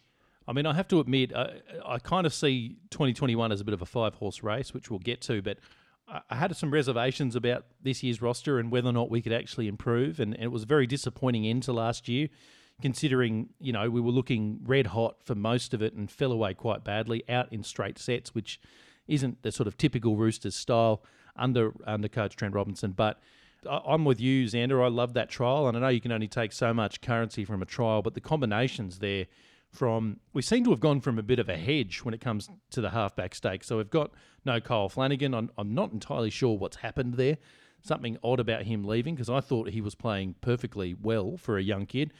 I 0.48 0.52
mean, 0.52 0.66
I 0.66 0.74
have 0.74 0.88
to 0.88 1.00
admit, 1.00 1.34
I, 1.34 1.60
I 1.84 1.98
kind 1.98 2.26
of 2.26 2.32
see 2.32 2.76
2021 2.90 3.50
as 3.52 3.60
a 3.60 3.64
bit 3.64 3.74
of 3.74 3.82
a 3.82 3.86
five 3.86 4.14
horse 4.14 4.42
race, 4.42 4.72
which 4.72 4.90
we'll 4.90 5.00
get 5.00 5.20
to, 5.22 5.42
but 5.42 5.58
I 6.30 6.36
had 6.36 6.54
some 6.56 6.70
reservations 6.70 7.34
about 7.34 7.64
this 7.82 8.02
year's 8.02 8.22
roster 8.22 8.60
and 8.60 8.70
whether 8.70 8.88
or 8.88 8.92
not 8.92 9.10
we 9.10 9.20
could 9.20 9.32
actually 9.32 9.66
improve. 9.66 10.20
And, 10.20 10.34
and 10.34 10.44
it 10.44 10.52
was 10.52 10.62
a 10.62 10.66
very 10.66 10.86
disappointing 10.86 11.46
end 11.46 11.64
to 11.64 11.72
last 11.72 12.08
year, 12.08 12.28
considering, 12.80 13.48
you 13.60 13.72
know, 13.72 13.90
we 13.90 14.00
were 14.00 14.12
looking 14.12 14.60
red 14.62 14.88
hot 14.88 15.16
for 15.24 15.34
most 15.34 15.74
of 15.74 15.82
it 15.82 15.94
and 15.94 16.08
fell 16.08 16.30
away 16.30 16.54
quite 16.54 16.84
badly 16.84 17.24
out 17.28 17.52
in 17.52 17.64
straight 17.64 17.98
sets, 17.98 18.36
which 18.36 18.60
isn't 19.08 19.42
the 19.42 19.50
sort 19.50 19.66
of 19.66 19.76
typical 19.76 20.16
Roosters 20.16 20.54
style 20.54 21.02
under 21.34 21.74
under 21.84 22.08
coach 22.08 22.36
Trent 22.36 22.54
Robinson. 22.54 22.92
But 22.92 23.20
I'm 23.68 24.04
with 24.04 24.20
you, 24.20 24.46
Xander. 24.46 24.84
I 24.84 24.88
love 24.88 25.14
that 25.14 25.28
trial, 25.28 25.66
and 25.66 25.76
I 25.76 25.80
know 25.80 25.88
you 25.88 26.00
can 26.00 26.12
only 26.12 26.28
take 26.28 26.52
so 26.52 26.72
much 26.72 27.00
currency 27.00 27.44
from 27.44 27.62
a 27.62 27.66
trial, 27.66 28.00
but 28.02 28.14
the 28.14 28.20
combinations 28.20 29.00
there 29.00 29.26
from 29.76 30.20
we 30.32 30.42
seem 30.42 30.64
to 30.64 30.70
have 30.70 30.80
gone 30.80 31.00
from 31.00 31.18
a 31.18 31.22
bit 31.22 31.38
of 31.38 31.48
a 31.48 31.56
hedge 31.56 32.00
when 32.02 32.14
it 32.14 32.20
comes 32.20 32.48
to 32.70 32.80
the 32.80 32.90
halfback 32.90 33.34
stake. 33.34 33.62
So 33.62 33.76
we've 33.76 33.90
got 33.90 34.10
no 34.44 34.60
Kyle 34.60 34.88
Flanagan. 34.88 35.34
I'm, 35.34 35.50
I'm 35.56 35.74
not 35.74 35.92
entirely 35.92 36.30
sure 36.30 36.56
what's 36.56 36.76
happened 36.76 37.14
there. 37.14 37.38
Something 37.82 38.18
odd 38.24 38.40
about 38.40 38.62
him 38.62 38.84
leaving 38.84 39.14
because 39.14 39.30
I 39.30 39.40
thought 39.40 39.70
he 39.70 39.80
was 39.80 39.94
playing 39.94 40.34
perfectly 40.40 40.96
well 41.00 41.36
for 41.36 41.58
a 41.58 41.62
young 41.62 41.86
kid. 41.86 42.12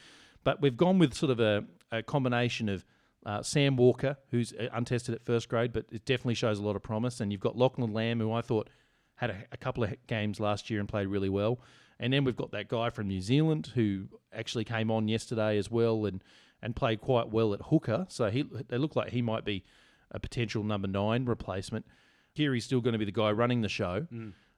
But 0.45 0.61
we've 0.61 0.77
gone 0.77 0.99
with 0.99 1.15
sort 1.15 1.33
of 1.33 1.41
a, 1.41 1.65
a 1.91 2.03
combination 2.03 2.69
of 2.69 2.85
uh, 3.25 3.43
Sam 3.43 3.77
Walker, 3.77 4.17
who's 4.31 4.53
uh, 4.53 4.69
untested 4.73 5.15
at 5.15 5.25
first 5.25 5.49
grade, 5.49 5.73
but 5.73 5.87
it 5.91 6.05
definitely 6.05 6.35
shows 6.35 6.61
a 6.61 6.63
lot 6.63 6.77
of 6.77 6.83
promise. 6.83 7.21
And 7.21 7.33
you've 7.33 7.41
got 7.41 7.57
Lachlan 7.57 7.93
Lamb, 7.93 8.21
who 8.21 8.33
I 8.33 8.43
thought 8.43 8.71
had 9.17 9.31
a, 9.31 9.37
a 9.51 9.57
couple 9.57 9.83
of 9.83 9.95
games 10.07 10.39
last 10.39 10.71
year 10.71 10.79
and 10.79 10.89
played 10.89 11.09
really 11.09 11.31
well. 11.31 11.59
And 11.99 12.13
then 12.13 12.25
we've 12.25 12.37
got 12.37 12.53
that 12.53 12.69
guy 12.69 12.91
from 12.91 13.09
New 13.09 13.23
Zealand 13.23 13.73
who 13.75 14.09
actually 14.33 14.65
came 14.65 14.91
on 14.91 15.09
yesterday 15.09 15.59
as 15.59 15.71
well 15.71 16.05
and, 16.07 16.23
and 16.63 16.75
played 16.75 17.01
quite 17.01 17.29
well 17.31 17.55
at 17.55 17.61
hooker. 17.63 18.07
So 18.09 18.31
he 18.31 18.45
they 18.69 18.79
look 18.79 18.97
like 18.97 19.11
he 19.11 19.23
might 19.23 19.45
be 19.45 19.63
a 20.11 20.19
potential 20.21 20.63
number 20.65 20.89
nine 20.89 21.25
replacement. 21.25 21.87
Here 22.33 22.53
he's 22.55 22.65
still 22.65 22.81
going 22.81 22.93
to 22.93 22.99
be 22.99 23.05
the 23.05 23.13
guy 23.13 23.31
running 23.31 23.63
the 23.63 23.69
show. 23.69 24.07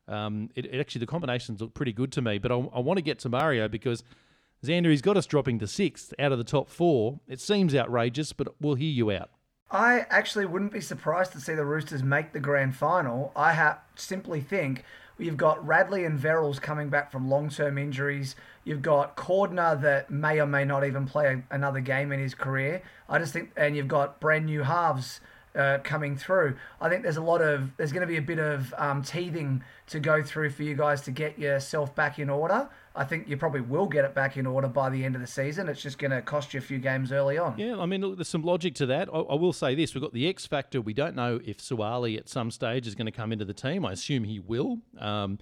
Um, 0.09 0.51
it, 0.55 0.67
it 0.67 0.81
actually 0.81 1.01
the 1.01 1.07
combinations 1.07 1.61
look 1.61 1.75
pretty 1.75 1.93
good 1.93 2.13
to 2.13 2.23
me, 2.23 2.39
but 2.39 2.51
I, 2.51 2.55
I 2.57 2.81
want 2.81 2.97
to 2.99 3.03
get 3.03 3.19
to 3.21 3.29
Mario 3.29 3.69
because 3.69 4.03
Xander 4.65 4.91
he's 4.91 5.03
got 5.03 5.17
us 5.17 5.27
dropping 5.27 5.59
to 5.61 5.67
sixth 5.67 6.15
out 6.19 6.33
of 6.33 6.39
the 6.39 6.45
top 6.45 6.69
four. 6.69 7.21
It 7.29 7.41
seems 7.41 7.75
outrageous, 7.75 8.33
but 8.33 8.55
we'll 8.61 8.75
hear 8.75 8.91
you 8.91 9.11
out. 9.11 9.31
I 9.71 10.07
actually 10.09 10.47
wouldn't 10.47 10.73
be 10.73 10.81
surprised 10.81 11.33
to 11.33 11.41
see 11.41 11.55
the 11.55 11.65
Roosters 11.65 12.03
make 12.03 12.33
the 12.33 12.41
grand 12.41 12.75
final. 12.75 13.33
I 13.37 13.53
ha- 13.53 13.81
simply 13.97 14.41
think 14.41 14.83
you've 15.19 15.37
got 15.37 15.65
Radley 15.67 16.05
and 16.07 16.19
Verrills 16.19 16.61
coming 16.61 16.89
back 16.89 17.13
from 17.13 17.29
long 17.29 17.51
term 17.51 17.77
injuries. 17.77 18.35
You've 18.65 18.81
got 18.81 19.17
Cordner 19.17 19.79
that 19.83 20.11
may 20.11 20.41
or 20.41 20.47
may 20.47 20.65
not 20.65 20.87
even 20.87 21.07
play 21.07 21.43
another 21.51 21.81
game 21.81 22.13
in 22.13 22.21
his 22.21 22.35
career. 22.35 22.83
I 23.11 23.19
just 23.19 23.35
think, 23.35 23.51
and 23.57 23.77
you've 23.77 23.89
got 23.89 24.21
brand 24.21 24.47
new 24.47 24.63
halves 24.63 25.21
uh, 25.55 25.79
coming 25.83 26.17
through. 26.17 26.57
I 26.81 26.89
think 26.89 27.03
there's 27.03 27.17
a 27.19 27.23
lot 27.23 27.43
of, 27.43 27.77
there's 27.77 27.93
going 27.93 28.03
to 28.03 28.07
be 28.07 28.17
a 28.17 28.23
bit 28.23 28.39
of 28.39 28.73
um, 28.79 29.03
teething 29.03 29.63
to 29.89 30.01
go 30.01 30.23
through 30.23 30.51
for 30.51 30.63
you 30.63 30.77
guys 30.77 31.03
to 31.03 31.11
get 31.11 31.39
yourself 31.39 31.95
back 31.95 32.19
in 32.19 32.31
order. 32.31 32.69
I 32.99 33.05
think 33.05 33.29
you 33.29 33.37
probably 33.37 33.61
will 33.61 33.87
get 33.87 34.05
it 34.05 34.15
back 34.15 34.37
in 34.37 34.45
order 34.47 34.67
by 34.69 34.91
the 34.91 35.05
end 35.05 35.15
of 35.15 35.21
the 35.21 35.27
season. 35.27 35.69
It's 35.69 35.81
just 35.81 35.99
going 35.99 36.11
to 36.11 36.21
cost 36.21 36.53
you 36.53 36.59
a 36.59 36.61
few 36.61 36.79
games 36.79 37.13
early 37.13 37.39
on. 37.39 37.57
Yeah, 37.57 37.79
I 37.79 37.87
mean, 37.87 38.01
look, 38.03 38.17
there's 38.17 38.29
some 38.29 38.43
logic 38.43 38.75
to 38.77 38.87
that. 38.87 39.09
I, 39.09 39.19
I 39.19 39.35
will 39.37 39.53
say 39.53 39.75
this: 39.75 39.95
we've 39.95 40.03
got 40.03 40.13
the 40.13 40.29
X 40.29 40.45
factor. 40.47 40.81
We 40.81 40.93
don't 40.95 41.15
know 41.15 41.41
if 41.45 41.59
Suaalii 41.59 42.19
at 42.19 42.29
some 42.29 42.51
stage 42.51 42.87
is 42.87 42.95
going 42.97 43.07
to 43.07 43.13
come 43.13 43.33
into 43.33 43.45
the 43.45 43.55
team. 43.55 43.87
I 43.87 43.93
assume 43.93 44.25
he 44.25 44.41
will. 44.41 44.79
Um, 44.99 45.39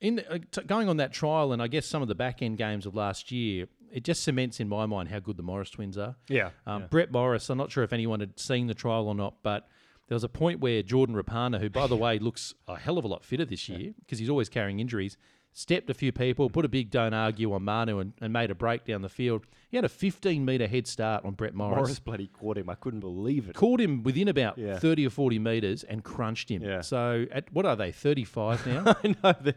in 0.00 0.16
the, 0.16 0.32
uh, 0.34 0.38
t- 0.50 0.62
going 0.62 0.88
on 0.88 0.98
that 0.98 1.12
trial, 1.12 1.52
and 1.52 1.60
I 1.60 1.66
guess 1.66 1.84
some 1.86 2.00
of 2.02 2.08
the 2.08 2.14
back 2.14 2.42
end 2.42 2.58
games 2.58 2.86
of 2.86 2.94
last 2.94 3.32
year, 3.32 3.66
it 3.90 4.04
just 4.04 4.22
cements 4.22 4.60
in 4.60 4.68
my 4.68 4.86
mind 4.86 5.08
how 5.08 5.18
good 5.18 5.36
the 5.36 5.42
Morris 5.42 5.70
twins 5.70 5.96
are. 5.98 6.14
Yeah, 6.28 6.50
Um, 6.66 6.82
yeah. 6.82 6.86
Brett 6.88 7.10
Morris, 7.12 7.48
I'm 7.50 7.58
not 7.58 7.70
sure 7.72 7.84
if 7.84 7.92
anyone 7.92 8.20
had 8.20 8.38
seen 8.38 8.66
the 8.66 8.74
trial 8.74 9.08
or 9.08 9.14
not, 9.14 9.36
but 9.42 9.66
there 10.08 10.14
was 10.16 10.24
a 10.24 10.28
point 10.28 10.60
where 10.60 10.82
Jordan 10.82 11.16
Rapana, 11.16 11.58
who 11.60 11.70
by 11.70 11.86
the 11.86 11.96
way 12.04 12.18
looks 12.18 12.54
a 12.68 12.76
hell 12.76 12.98
of 12.98 13.04
a 13.04 13.08
lot 13.08 13.24
fitter 13.24 13.44
this 13.44 13.68
year 13.68 13.94
because 14.00 14.18
he's 14.18 14.28
always 14.28 14.48
carrying 14.48 14.78
injuries, 14.78 15.16
stepped 15.56 15.88
a 15.88 15.94
few 15.94 16.12
people, 16.12 16.50
put 16.50 16.64
a 16.64 16.68
big 16.68 16.90
don't 16.90 17.14
argue 17.14 17.52
on 17.54 17.62
Manu, 17.62 18.00
and, 18.00 18.12
and 18.20 18.32
made 18.32 18.50
a 18.50 18.54
break 18.54 18.84
down 18.84 19.00
the 19.02 19.08
field. 19.08 19.46
He 19.70 19.76
had 19.76 19.84
a 19.84 19.88
15 19.88 20.44
metre 20.44 20.66
head 20.66 20.86
start 20.86 21.24
on 21.24 21.32
Brett 21.32 21.54
Morris. 21.54 21.76
Morris 21.76 21.98
bloody 22.00 22.26
caught 22.26 22.58
him. 22.58 22.68
I 22.68 22.74
couldn't 22.74 23.00
believe 23.00 23.48
it. 23.48 23.54
Caught 23.54 23.80
him 23.80 24.02
within 24.02 24.28
about 24.28 24.58
Yeah. 24.58 24.78
30 24.78 25.06
or 25.06 25.10
40 25.10 25.38
metres 25.38 25.82
and 25.84 26.04
crunched 26.04 26.50
him. 26.50 26.62
Yeah. 26.62 26.80
So, 26.82 27.26
at 27.32 27.50
what 27.52 27.64
are 27.64 27.76
they, 27.76 27.90
35 27.92 28.66
now? 28.66 28.82
I 29.04 29.08
know. 29.22 29.34
The, 29.40 29.54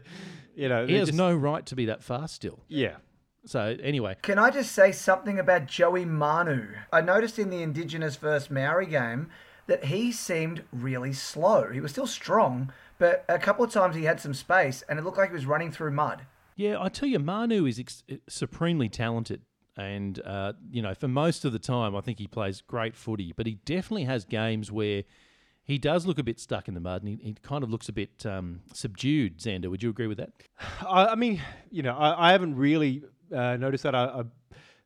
you 0.54 0.68
know, 0.68 0.86
he 0.86 0.94
has 0.94 1.08
just- 1.08 1.18
no 1.18 1.34
right 1.34 1.66
to 1.66 1.76
be 1.76 1.86
that 1.86 2.02
fast 2.02 2.34
still. 2.34 2.60
Yeah. 2.68 2.96
So, 3.44 3.76
anyway, 3.82 4.16
Can 4.22 4.38
I 4.38 4.50
just 4.50 4.72
say 4.72 4.92
something 4.92 5.38
about 5.38 5.66
Joey 5.66 6.04
Manu? 6.04 6.66
I 6.92 7.00
noticed 7.00 7.38
in 7.38 7.50
the 7.50 7.62
Indigenous 7.62 8.16
versus 8.16 8.50
Maori 8.50 8.86
game 8.86 9.30
that 9.68 9.84
he 9.84 10.10
seemed 10.10 10.64
really 10.72 11.12
slow. 11.12 11.70
He 11.70 11.80
was 11.80 11.92
still 11.92 12.06
strong, 12.06 12.72
but 12.98 13.24
a 13.28 13.38
couple 13.38 13.64
of 13.64 13.70
times 13.70 13.94
he 13.94 14.04
had 14.04 14.20
some 14.20 14.34
space 14.34 14.82
and 14.88 14.98
it 14.98 15.04
looked 15.04 15.18
like 15.18 15.28
he 15.28 15.34
was 15.34 15.46
running 15.46 15.70
through 15.70 15.92
mud. 15.92 16.22
Yeah, 16.56 16.76
I 16.80 16.88
tell 16.88 17.08
you, 17.08 17.20
Manu 17.20 17.66
is 17.66 17.78
ex- 17.78 18.02
supremely 18.28 18.88
talented. 18.88 19.42
And, 19.76 20.20
uh, 20.26 20.54
you 20.72 20.82
know, 20.82 20.92
for 20.92 21.06
most 21.06 21.44
of 21.44 21.52
the 21.52 21.60
time, 21.60 21.94
I 21.94 22.00
think 22.00 22.18
he 22.18 22.26
plays 22.26 22.62
great 22.62 22.96
footy. 22.96 23.32
But 23.36 23.46
he 23.46 23.60
definitely 23.64 24.04
has 24.04 24.24
games 24.24 24.72
where 24.72 25.04
he 25.62 25.78
does 25.78 26.04
look 26.04 26.18
a 26.18 26.24
bit 26.24 26.40
stuck 26.40 26.66
in 26.66 26.74
the 26.74 26.80
mud 26.80 27.02
and 27.02 27.10
he, 27.10 27.18
he 27.22 27.34
kind 27.42 27.62
of 27.62 27.70
looks 27.70 27.88
a 27.88 27.92
bit 27.92 28.26
um, 28.26 28.62
subdued. 28.72 29.38
Xander, 29.38 29.70
would 29.70 29.82
you 29.82 29.90
agree 29.90 30.08
with 30.08 30.18
that? 30.18 30.30
I, 30.80 31.08
I 31.08 31.14
mean, 31.14 31.40
you 31.70 31.82
know, 31.82 31.96
I, 31.96 32.30
I 32.30 32.32
haven't 32.32 32.56
really 32.56 33.04
uh, 33.32 33.56
noticed 33.56 33.84
that. 33.84 33.94
I, 33.94 34.04
I, 34.04 34.22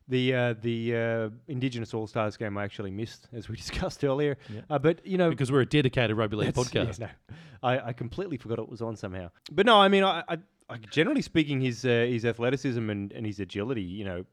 the 0.08 0.34
uh, 0.34 0.54
the 0.60 0.96
uh, 0.96 1.30
Indigenous 1.48 1.94
All 1.94 2.06
Stars 2.06 2.36
game 2.36 2.56
I 2.58 2.64
actually 2.64 2.90
missed, 2.90 3.28
as 3.32 3.48
we 3.48 3.56
discussed 3.64 4.04
earlier. 4.04 4.36
Uh, 4.68 4.78
but 4.78 5.06
you 5.06 5.16
know, 5.18 5.30
Because 5.30 5.50
we're 5.52 5.60
a 5.62 5.66
dedicated 5.66 6.16
rugby 6.16 6.36
league 6.36 6.54
podcast. 6.62 6.98
yeah, 6.98 7.08
no, 7.30 7.36
I, 7.62 7.88
I 7.88 7.92
completely 7.92 8.36
forgot 8.36 8.58
it 8.58 8.68
was 8.68 8.82
on 8.82 8.96
somehow. 8.96 9.30
But 9.50 9.66
no, 9.66 9.76
I 9.80 9.88
mean, 9.88 10.04
I, 10.04 10.22
I, 10.28 10.38
I 10.68 10.76
generally 10.90 11.22
speaking, 11.22 11.60
his 11.60 11.84
uh, 11.84 12.06
his 12.08 12.24
athleticism 12.24 12.88
and, 12.90 13.12
and 13.12 13.24
his 13.26 13.40
agility, 13.40 13.82
you 13.82 14.04
know, 14.04 14.24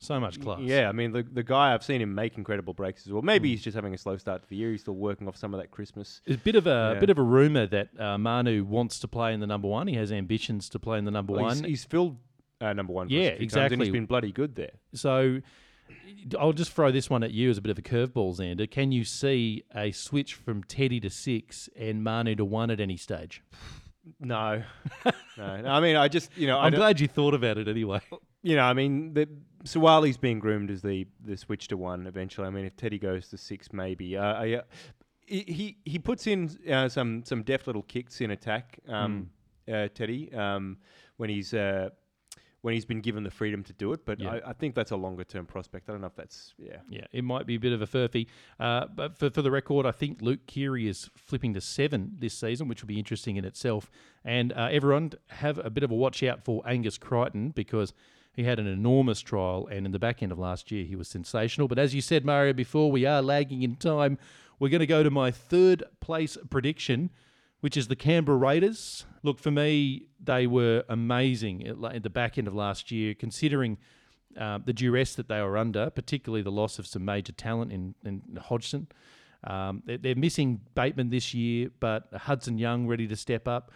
So 0.00 0.18
much 0.20 0.40
class. 0.40 0.58
yeah. 0.62 0.88
I 0.88 0.92
mean, 0.92 1.12
the 1.12 1.22
the 1.22 1.42
guy 1.44 1.72
I've 1.72 1.84
seen 1.84 2.00
him 2.02 2.14
make 2.14 2.36
incredible 2.36 2.74
breaks 2.74 3.06
as 3.06 3.12
well. 3.12 3.22
Maybe 3.22 3.48
Hmm. 3.48 3.52
he's 3.52 3.62
just 3.62 3.74
having 3.76 3.94
a 3.94 3.98
slow 3.98 4.16
start 4.16 4.42
to 4.42 4.48
the 4.48 4.56
year. 4.56 4.72
He's 4.72 4.80
still 4.82 4.94
working 4.96 5.28
off 5.28 5.36
some 5.36 5.54
of 5.54 5.60
that 5.60 5.70
Christmas. 5.70 6.20
There's 6.26 6.38
a 6.38 6.40
bit 6.42 6.56
of 6.56 6.66
a 6.66 6.92
Yeah. 6.94 7.00
bit 7.00 7.10
of 7.10 7.18
a 7.18 7.22
rumor 7.22 7.66
that 7.68 7.88
uh, 8.00 8.18
Manu 8.18 8.64
wants 8.64 8.98
to 9.00 9.08
play 9.08 9.32
in 9.32 9.40
the 9.40 9.46
number 9.46 9.68
one. 9.68 9.86
He 9.86 9.94
has 9.96 10.10
ambitions 10.12 10.68
to 10.70 10.78
play 10.78 10.98
in 10.98 11.04
the 11.04 11.10
number 11.12 11.32
Well, 11.32 11.44
one. 11.44 11.56
he's, 11.58 11.66
he's 11.66 11.84
filled 11.84 12.18
uh, 12.62 12.72
number 12.72 12.92
one. 12.92 13.08
Yeah, 13.08 13.20
few 13.20 13.28
times, 13.28 13.40
and 13.40 13.44
exactly. 13.44 13.86
he's 13.86 13.92
been 13.92 14.06
bloody 14.06 14.32
good 14.32 14.54
there. 14.54 14.72
So 14.94 15.40
I'll 16.38 16.52
just 16.52 16.72
throw 16.72 16.90
this 16.90 17.10
one 17.10 17.22
at 17.22 17.32
you 17.32 17.50
as 17.50 17.58
a 17.58 17.60
bit 17.60 17.70
of 17.70 17.78
a 17.78 17.82
curveball, 17.82 18.36
Xander. 18.36 18.70
Can 18.70 18.92
you 18.92 19.04
see 19.04 19.64
a 19.74 19.92
switch 19.92 20.34
from 20.34 20.62
Teddy 20.64 21.00
to 21.00 21.10
six 21.10 21.68
and 21.76 22.04
Manu 22.04 22.34
to 22.36 22.44
one 22.44 22.70
at 22.70 22.80
any 22.80 22.96
stage? 22.96 23.42
No, 24.18 24.60
no. 25.36 25.60
no, 25.60 25.68
I 25.68 25.78
mean, 25.78 25.94
I 25.94 26.08
just 26.08 26.36
you 26.36 26.48
know, 26.48 26.58
I'm 26.58 26.74
glad 26.74 26.98
you 26.98 27.06
thought 27.06 27.34
about 27.34 27.56
it 27.56 27.68
anyway. 27.68 28.00
you 28.42 28.56
know, 28.56 28.64
I 28.64 28.72
mean, 28.72 29.14
the 29.14 29.28
Suaalii's 29.62 30.16
being 30.16 30.40
groomed 30.40 30.72
as 30.72 30.82
the 30.82 31.06
the 31.24 31.36
switch 31.36 31.68
to 31.68 31.76
one 31.76 32.08
eventually. 32.08 32.48
I 32.48 32.50
mean, 32.50 32.64
if 32.64 32.76
Teddy 32.76 32.98
goes 32.98 33.28
to 33.28 33.38
six, 33.38 33.72
maybe. 33.72 34.16
Uh, 34.16 34.34
I, 34.34 34.52
uh, 34.54 34.62
he 35.24 35.76
he- 35.84 36.00
puts 36.00 36.26
in 36.26 36.50
uh, 36.68 36.88
some 36.88 37.22
some 37.24 37.44
deft 37.44 37.68
little 37.68 37.82
kicks 37.82 38.20
in 38.20 38.32
attack, 38.32 38.80
um, 38.88 39.30
uh, 39.72 39.86
Teddy, 39.94 40.34
um, 40.34 40.78
when 41.16 41.30
he's. 41.30 41.54
When 42.62 42.74
he's 42.74 42.84
been 42.84 43.00
given 43.00 43.24
the 43.24 43.30
freedom 43.30 43.64
to 43.64 43.72
do 43.72 43.92
it, 43.92 44.04
but 44.04 44.20
Yeah. 44.20 44.34
I, 44.44 44.50
I 44.50 44.52
think 44.52 44.74
that's 44.74 44.92
a 44.92 44.96
longer 44.96 45.24
term 45.24 45.46
prospect. 45.46 45.88
I 45.88 45.92
don't 45.92 46.00
know 46.00 46.06
if 46.06 46.14
that's 46.14 46.54
yeah. 46.58 46.76
Yeah, 46.88 47.06
it 47.12 47.24
might 47.24 47.44
be 47.44 47.56
a 47.56 47.60
bit 47.60 47.72
of 47.72 47.82
a 47.82 47.86
furphy. 47.86 48.28
Uh, 48.60 48.86
but 48.94 49.18
for, 49.18 49.30
for 49.30 49.42
the 49.42 49.50
record, 49.50 49.84
I 49.84 49.90
think 49.90 50.22
Luke 50.22 50.46
Keary 50.46 50.86
is 50.88 51.10
flipping 51.16 51.54
to 51.54 51.60
seven 51.60 52.12
this 52.18 52.34
season, 52.34 52.68
which 52.68 52.80
will 52.82 52.88
be 52.88 52.98
interesting 52.98 53.36
in 53.36 53.44
itself. 53.44 53.90
And 54.24 54.52
uh, 54.52 54.68
everyone 54.70 55.12
have 55.30 55.58
a 55.58 55.70
bit 55.70 55.82
of 55.82 55.90
a 55.90 55.94
watch 55.94 56.22
out 56.22 56.44
for 56.44 56.62
Angus 56.64 56.98
Crichton 56.98 57.50
because 57.50 57.92
he 58.32 58.44
had 58.44 58.58
an 58.58 58.66
enormous 58.66 59.20
trial, 59.20 59.68
and 59.70 59.84
in 59.84 59.92
the 59.92 59.98
back 59.98 60.22
end 60.22 60.32
of 60.32 60.38
last 60.38 60.70
year, 60.70 60.84
he 60.84 60.96
was 60.96 61.08
sensational. 61.08 61.68
But 61.68 61.78
as 61.78 61.94
you 61.94 62.00
said, 62.00 62.24
Mario, 62.24 62.52
before, 62.52 62.90
we 62.90 63.04
are 63.04 63.20
lagging 63.20 63.62
in 63.62 63.76
time. 63.76 64.18
We're 64.58 64.70
going 64.70 64.80
to 64.80 64.86
go 64.86 65.02
to 65.02 65.10
my 65.10 65.30
third 65.32 65.82
place 66.00 66.38
prediction, 66.48 67.10
which 67.62 67.76
is 67.76 67.86
the 67.86 67.94
Canberra 67.94 68.36
Raiders. 68.36 69.06
Look, 69.22 69.38
for 69.38 69.52
me, 69.52 70.06
they 70.22 70.48
were 70.48 70.82
amazing 70.88 71.64
at, 71.66 72.02
the 72.02 72.10
back 72.10 72.36
end 72.36 72.48
of 72.48 72.54
last 72.54 72.90
year, 72.90 73.14
considering 73.14 73.78
uh, 74.36 74.58
the 74.64 74.72
duress 74.72 75.14
that 75.14 75.28
they 75.28 75.40
were 75.40 75.56
under, 75.56 75.88
particularly 75.88 76.42
the 76.42 76.50
loss 76.50 76.80
of 76.80 76.88
some 76.88 77.04
major 77.04 77.30
talent 77.30 77.72
in, 77.72 77.94
in 78.04 78.20
Hodgson. 78.36 78.88
Um, 79.44 79.84
they're, 79.86 80.16
missing 80.16 80.60
Bateman 80.74 81.10
this 81.10 81.34
year, 81.34 81.70
but 81.78 82.08
Hudson 82.12 82.58
Young 82.58 82.88
ready 82.88 83.06
to 83.06 83.14
step 83.14 83.46
up. 83.46 83.70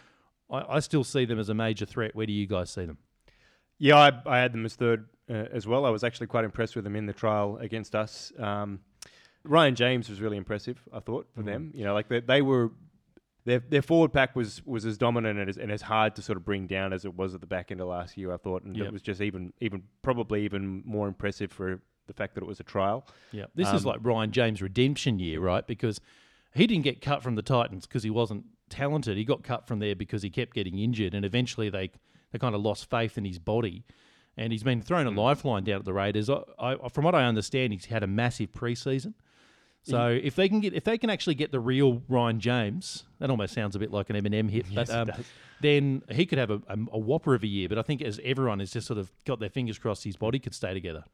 I, 0.50 0.64
I 0.68 0.80
still 0.80 1.04
see 1.04 1.24
them 1.24 1.38
as 1.38 1.48
a 1.48 1.54
major 1.54 1.86
threat. 1.86 2.12
Where 2.16 2.26
do 2.26 2.32
you 2.32 2.48
guys 2.48 2.70
see 2.70 2.86
them? 2.86 2.98
Yeah, 3.78 3.98
I, 3.98 4.20
I 4.26 4.38
had 4.38 4.52
them 4.52 4.64
as 4.64 4.74
third 4.74 5.08
uh, 5.30 5.44
as 5.52 5.64
well. 5.64 5.86
I 5.86 5.90
was 5.90 6.02
actually 6.02 6.26
quite 6.26 6.44
impressed 6.44 6.74
with 6.74 6.82
them 6.82 6.96
in 6.96 7.06
the 7.06 7.12
trial 7.12 7.56
against 7.58 7.94
us. 7.94 8.32
Um, 8.36 8.80
Ryan 9.44 9.76
James 9.76 10.08
was 10.08 10.20
really 10.20 10.38
impressive, 10.38 10.80
I 10.92 10.98
thought, 10.98 11.28
for 11.36 11.44
them. 11.44 11.70
You 11.72 11.84
know, 11.84 11.94
like 11.94 12.08
they, 12.08 12.18
they 12.18 12.42
were 12.42 12.72
their 13.46 13.60
their 13.60 13.80
forward 13.82 14.12
pack 14.12 14.36
was 14.36 14.60
was 14.66 14.84
as 14.84 14.98
dominant 14.98 15.38
and 15.38 15.48
as, 15.48 15.56
and 15.56 15.72
as 15.72 15.80
hard 15.82 16.14
to 16.16 16.22
sort 16.22 16.36
of 16.36 16.44
bring 16.44 16.66
down 16.66 16.92
as 16.92 17.04
it 17.06 17.14
was 17.14 17.34
at 17.34 17.40
the 17.40 17.46
back 17.46 17.70
end 17.70 17.80
of 17.80 17.88
last 17.88 18.18
year. 18.18 18.32
I 18.32 18.36
thought, 18.36 18.62
and 18.64 18.76
Yep. 18.76 18.86
it 18.88 18.92
was 18.92 19.02
just 19.02 19.20
even 19.22 19.52
even 19.60 19.84
probably 20.02 20.44
even 20.44 20.82
more 20.84 21.08
impressive 21.08 21.50
for 21.50 21.80
the 22.06 22.12
fact 22.12 22.34
that 22.34 22.42
it 22.42 22.46
was 22.46 22.60
a 22.60 22.64
trial. 22.64 23.08
Yeah, 23.32 23.46
this 23.54 23.72
is 23.72 23.86
Um, 23.86 23.92
like 23.92 24.00
Ryan 24.02 24.30
James' 24.32 24.60
redemption 24.60 25.18
year, 25.18 25.40
right? 25.40 25.66
Because 25.66 26.00
he 26.54 26.66
didn't 26.66 26.84
get 26.84 27.00
cut 27.00 27.22
from 27.22 27.34
the 27.36 27.42
Titans 27.42 27.86
because 27.86 28.02
he 28.02 28.10
wasn't 28.10 28.44
talented. 28.68 29.16
He 29.16 29.24
got 29.24 29.42
cut 29.42 29.66
from 29.66 29.78
there 29.78 29.94
because 29.96 30.22
he 30.22 30.30
kept 30.30 30.52
getting 30.54 30.78
injured, 30.78 31.14
and 31.14 31.24
eventually 31.24 31.70
they 31.70 31.90
they 32.32 32.38
kind 32.38 32.54
of 32.54 32.60
lost 32.60 32.90
faith 32.90 33.16
in 33.16 33.24
his 33.24 33.38
body. 33.38 33.84
And 34.38 34.52
he's 34.52 34.62
been 34.64 34.82
thrown 34.82 35.06
a 35.06 35.10
lifeline 35.10 35.64
down 35.64 35.78
at 35.78 35.84
the 35.86 35.94
Raiders. 35.94 36.28
I, 36.28 36.42
I, 36.58 36.88
from 36.90 37.04
what 37.04 37.14
I 37.14 37.24
understand, 37.24 37.72
he's 37.72 37.86
had 37.86 38.02
a 38.02 38.06
massive 38.06 38.52
preseason. 38.52 39.14
So 39.90 40.08
if 40.08 40.34
they 40.34 40.48
can 40.48 40.60
get 40.60 40.74
if 40.74 40.84
they 40.84 40.98
can 40.98 41.10
actually 41.10 41.36
get 41.36 41.52
the 41.52 41.60
real 41.60 42.02
Ryan 42.08 42.40
James, 42.40 43.04
that 43.20 43.30
almost 43.30 43.54
sounds 43.54 43.76
a 43.76 43.78
bit 43.78 43.92
like 43.92 44.10
an 44.10 44.16
Eminem 44.16 44.50
hit, 44.50 44.66
Yes, 44.68 44.74
but 44.74 44.88
it 44.88 44.94
um, 44.98 45.06
does. 45.08 45.26
then 45.60 46.02
he 46.10 46.26
could 46.26 46.38
have 46.38 46.50
a, 46.50 46.60
a, 46.68 46.76
a 46.92 46.98
whopper 46.98 47.34
of 47.34 47.42
a 47.42 47.46
year. 47.46 47.68
But 47.68 47.78
I 47.78 47.82
think 47.82 48.02
as 48.02 48.20
everyone 48.24 48.58
has 48.58 48.72
just 48.72 48.86
sort 48.86 48.98
of 48.98 49.12
got 49.24 49.38
their 49.40 49.48
fingers 49.50 49.78
crossed, 49.78 50.04
his 50.04 50.16
body 50.16 50.38
could 50.38 50.54
stay 50.54 50.74
together. 50.74 51.04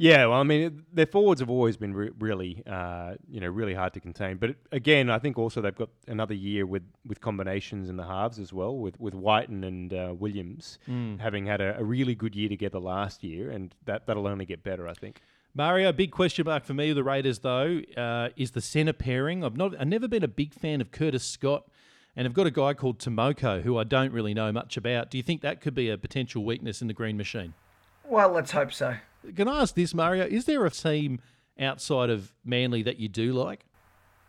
Yeah, 0.00 0.26
well, 0.26 0.38
I 0.38 0.44
mean, 0.44 0.60
it, 0.62 0.94
their 0.94 1.06
forwards 1.06 1.40
have 1.40 1.50
always 1.50 1.76
been 1.76 1.92
re- 1.92 2.12
really, 2.20 2.62
uh, 2.68 3.14
you 3.28 3.40
know, 3.40 3.48
really 3.48 3.74
hard 3.74 3.94
to 3.94 4.00
contain. 4.00 4.36
But 4.36 4.54
again, 4.70 5.10
I 5.10 5.18
think 5.18 5.36
also 5.36 5.60
they've 5.60 5.74
got 5.74 5.88
another 6.06 6.34
year 6.34 6.66
with, 6.66 6.84
with 7.04 7.20
combinations 7.20 7.88
in 7.88 7.96
the 7.96 8.04
halves 8.06 8.38
as 8.38 8.52
well, 8.52 8.76
with 8.76 8.98
with 9.00 9.14
Wighton 9.14 9.64
and 9.64 9.92
uh, 9.92 10.14
Williams 10.16 10.78
having 11.18 11.46
had 11.46 11.60
a, 11.60 11.76
a 11.80 11.82
really 11.84 12.14
good 12.14 12.36
year 12.36 12.48
together 12.48 12.78
last 12.78 13.24
year, 13.24 13.50
and 13.50 13.74
that 13.86 14.06
that'll 14.06 14.28
only 14.28 14.44
get 14.44 14.62
better, 14.62 14.86
I 14.86 14.94
think. 14.94 15.20
Mario, 15.58 15.90
big 15.90 16.12
question 16.12 16.44
mark 16.46 16.64
for 16.64 16.72
me 16.72 16.90
with 16.90 16.96
the 16.98 17.02
Raiders 17.02 17.40
though 17.40 17.80
uh, 17.96 18.28
is 18.36 18.52
the 18.52 18.60
centre 18.60 18.92
pairing. 18.92 19.42
I've 19.42 19.56
not, 19.56 19.74
I've 19.76 19.88
never 19.88 20.06
been 20.06 20.22
a 20.22 20.28
big 20.28 20.54
fan 20.54 20.80
of 20.80 20.92
Curtis 20.92 21.24
Scott, 21.24 21.66
and 22.14 22.28
I've 22.28 22.32
got 22.32 22.46
a 22.46 22.50
guy 22.52 22.74
called 22.74 23.00
Timoko 23.00 23.62
who 23.62 23.76
I 23.76 23.82
don't 23.82 24.12
really 24.12 24.34
know 24.34 24.52
much 24.52 24.76
about. 24.76 25.10
Do 25.10 25.16
you 25.16 25.24
think 25.24 25.40
that 25.40 25.60
could 25.60 25.74
be 25.74 25.90
a 25.90 25.98
potential 25.98 26.44
weakness 26.44 26.80
in 26.80 26.86
the 26.86 26.94
Green 26.94 27.16
Machine? 27.16 27.54
Well, 28.04 28.30
let's 28.30 28.52
hope 28.52 28.72
so. 28.72 28.98
Can 29.34 29.48
I 29.48 29.62
ask 29.62 29.74
this, 29.74 29.92
Mario? 29.94 30.26
Is 30.26 30.44
there 30.44 30.64
a 30.64 30.70
team 30.70 31.20
outside 31.58 32.08
of 32.08 32.32
Manly 32.44 32.84
that 32.84 33.00
you 33.00 33.08
do 33.08 33.32
like? 33.32 33.64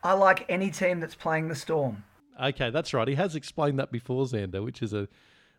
I 0.02 0.14
like 0.14 0.48
any 0.50 0.72
team 0.72 1.00
that's 1.00 1.14
playing 1.14 1.48
the 1.48 1.56
Storm. 1.56 2.06
Okay, 2.42 2.72
that's 2.72 2.92
right. 2.92 3.08
He 3.08 3.14
has 3.14 3.36
explained 3.36 3.78
that 3.78 3.92
before, 3.92 4.26
Xander, 4.26 4.66
which 4.66 4.82
is 4.82 4.94
a 4.94 5.08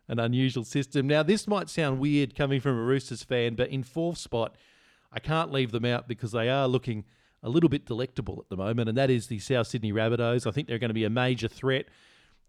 an 0.09 0.19
unusual 0.19 0.65
system. 0.65 1.07
Now, 1.07 1.23
this 1.23 1.47
might 1.47 1.69
sound 1.69 1.99
weird 1.99 2.35
coming 2.35 2.59
from 2.59 2.77
a 2.77 2.81
Roosters 2.81 3.23
fan, 3.23 3.55
but 3.55 3.69
in 3.69 3.83
fourth 3.83 4.17
spot, 4.17 4.57
I 5.11 5.19
can't 5.19 5.51
leave 5.51 5.71
them 5.71 5.85
out 5.85 6.07
because 6.07 6.31
they 6.31 6.49
are 6.49 6.67
looking 6.67 7.05
a 7.43 7.49
little 7.49 7.69
bit 7.69 7.85
delectable 7.85 8.37
at 8.39 8.49
the 8.49 8.57
moment, 8.57 8.89
and 8.89 8.97
that 8.97 9.09
is 9.09 9.27
the 9.27 9.39
South 9.39 9.67
Sydney 9.67 9.91
Rabbitohs. 9.91 10.45
I 10.45 10.51
think 10.51 10.67
they're 10.67 10.79
going 10.79 10.89
to 10.89 10.95
be 10.95 11.05
a 11.05 11.09
major 11.09 11.47
threat. 11.47 11.85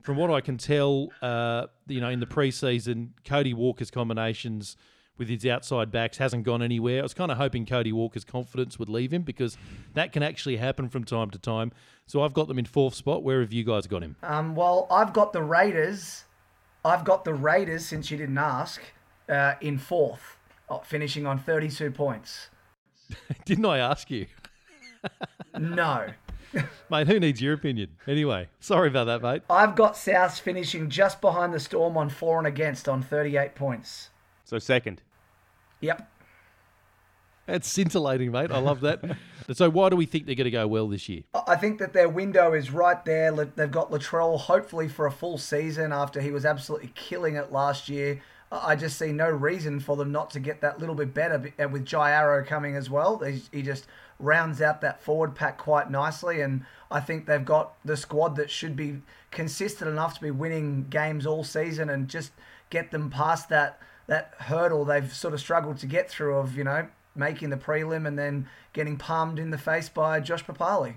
From 0.03 0.17
what 0.17 0.31
I 0.31 0.41
can 0.41 0.59
tell, 0.59 1.09
uh, 1.23 1.67
you 1.87 2.01
know, 2.01 2.09
in 2.09 2.21
the 2.21 2.27
preseason, 2.27 3.11
Cody 3.25 3.55
Walker's 3.55 3.91
combinations 3.91 4.77
with 5.17 5.29
his 5.29 5.47
outside 5.47 5.93
backs 5.93 6.19
hasn't 6.19 6.43
gone 6.43 6.63
anywhere. 6.63 7.01
I 7.01 7.03
was 7.03 7.15
kind 7.15 7.31
of 7.31 7.39
hoping 7.39 7.67
Cody 7.67 7.93
Walker's 7.93 8.25
confidence 8.25 8.79
would 8.79 8.89
leave 8.89 9.13
him 9.13 9.23
because 9.23 9.57
that 9.95 10.13
can 10.13 10.23
actually 10.23 10.57
happen 10.57 10.89
from 10.89 11.05
time 11.05 11.31
to 11.31 11.39
time. 11.39 11.71
So 12.07 12.23
I've 12.23 12.33
got 12.33 12.49
them 12.49 12.59
in 12.59 12.65
fourth 12.65 12.95
spot. 12.95 13.23
Where 13.23 13.41
have 13.41 13.53
you 13.53 13.63
guys 13.63 13.87
got 13.87 14.03
him? 14.03 14.17
Um, 14.23 14.57
well, 14.57 14.87
I've 14.91 15.13
got 15.13 15.33
the 15.33 15.43
Raiders. 15.43 16.25
I've 16.85 17.05
got 17.05 17.25
the 17.25 17.35
Raiders, 17.35 17.87
since 17.87 18.11
you 18.11 18.17
didn't 18.17 18.39
ask, 18.39 18.83
uh, 19.29 19.55
in 19.61 19.79
fourth, 19.79 20.37
uh, 20.69 20.79
finishing 20.79 21.27
on 21.27 21.39
32 21.39 21.93
points. 21.93 22.49
Didn't 23.45 23.67
I 23.67 23.79
ask 23.79 24.11
you? 24.11 24.27
No. 25.59 26.07
Mate, 26.91 27.07
who 27.07 27.21
needs 27.21 27.43
your 27.43 27.55
opinion? 27.55 27.91
Anyway, 28.07 28.49
sorry 28.61 28.89
about 28.89 29.05
that, 29.05 29.23
mate. 29.23 29.43
I've 29.51 29.75
got 29.75 29.97
South 29.97 30.39
finishing 30.39 30.89
just 30.89 31.21
behind 31.21 31.53
the 31.53 31.61
Storm 31.61 31.97
on 31.97 32.09
for 32.09 32.39
and 32.39 32.47
against 32.47 32.89
on 32.89 33.03
38 33.03 33.55
points. 33.55 34.11
So 34.45 34.59
second. 34.59 35.03
Yep. 35.81 36.09
That's 37.47 37.69
scintillating, 37.69 38.31
mate. 38.31 38.51
I 38.51 38.59
love 38.59 38.81
that. 38.83 39.03
so 39.53 39.69
why 39.69 39.89
do 39.89 39.97
we 39.97 40.07
think 40.07 40.27
they're 40.27 40.35
going 40.35 40.45
to 40.45 40.51
go 40.51 40.67
well 40.69 40.89
this 40.89 41.09
year? 41.09 41.23
I 41.47 41.57
think 41.57 41.79
that 41.81 41.93
their 41.93 42.09
window 42.09 42.53
is 42.53 42.71
right 42.71 43.05
there. 43.05 43.33
They've 43.33 43.71
got 43.71 43.91
Latrell 43.91 44.39
hopefully 44.39 44.89
for 44.89 45.07
a 45.07 45.11
full 45.11 45.39
season 45.39 45.93
after 45.93 46.21
he 46.21 46.31
was 46.31 46.45
absolutely 46.45 46.93
killing 46.95 47.35
it 47.35 47.51
last 47.51 47.89
year. 47.89 48.21
I 48.53 48.77
just 48.77 48.99
see 48.99 49.13
no 49.13 49.31
reason 49.31 49.81
for 49.81 49.97
them 49.97 50.13
not 50.13 50.29
to 50.31 50.41
get 50.41 50.61
that 50.61 50.79
little 50.79 50.95
bit 50.95 51.15
better. 51.15 51.53
And 51.57 51.67
uh, 51.67 51.69
with 51.71 51.87
Jai 51.87 52.11
Arrow 52.11 52.45
coming 52.45 52.77
as 52.77 52.91
well, 52.91 53.19
he, 53.19 53.43
he 53.51 53.63
just 53.63 53.87
rounds 54.19 54.61
out 54.61 54.83
that 54.83 55.03
forward 55.03 55.35
pack 55.35 55.57
quite 55.57 55.91
nicely. 55.91 56.43
And 56.43 56.67
I 56.91 57.01
think 57.01 57.25
they've 57.25 57.45
got 57.45 57.75
the 57.85 57.97
squad 57.97 58.37
that 58.37 58.51
should 58.51 58.77
be 58.77 59.01
consistent 59.31 59.91
enough 59.91 60.15
to 60.15 60.21
be 60.21 60.31
winning 60.31 60.87
games 60.91 61.27
all 61.27 61.45
season 61.45 61.89
and 61.89 62.09
just 62.09 62.33
get 62.69 62.91
them 62.91 63.11
past 63.11 63.49
that 63.49 63.79
that 64.09 64.35
hurdle 64.39 64.85
they've 64.85 65.15
sort 65.15 65.33
of 65.33 65.39
struggled 65.41 65.79
to 65.79 65.87
get 65.87 66.11
through 66.11 66.37
of 66.37 66.57
you 66.57 66.65
know 66.65 66.87
making 67.15 67.51
the 67.51 67.57
prelim 67.57 68.07
and 68.07 68.19
then 68.19 68.49
getting 68.73 68.97
palmed 68.97 69.39
in 69.39 69.51
the 69.51 69.59
face 69.59 69.89
by 69.89 70.21
Josh 70.21 70.45
Papalii. 70.45 70.95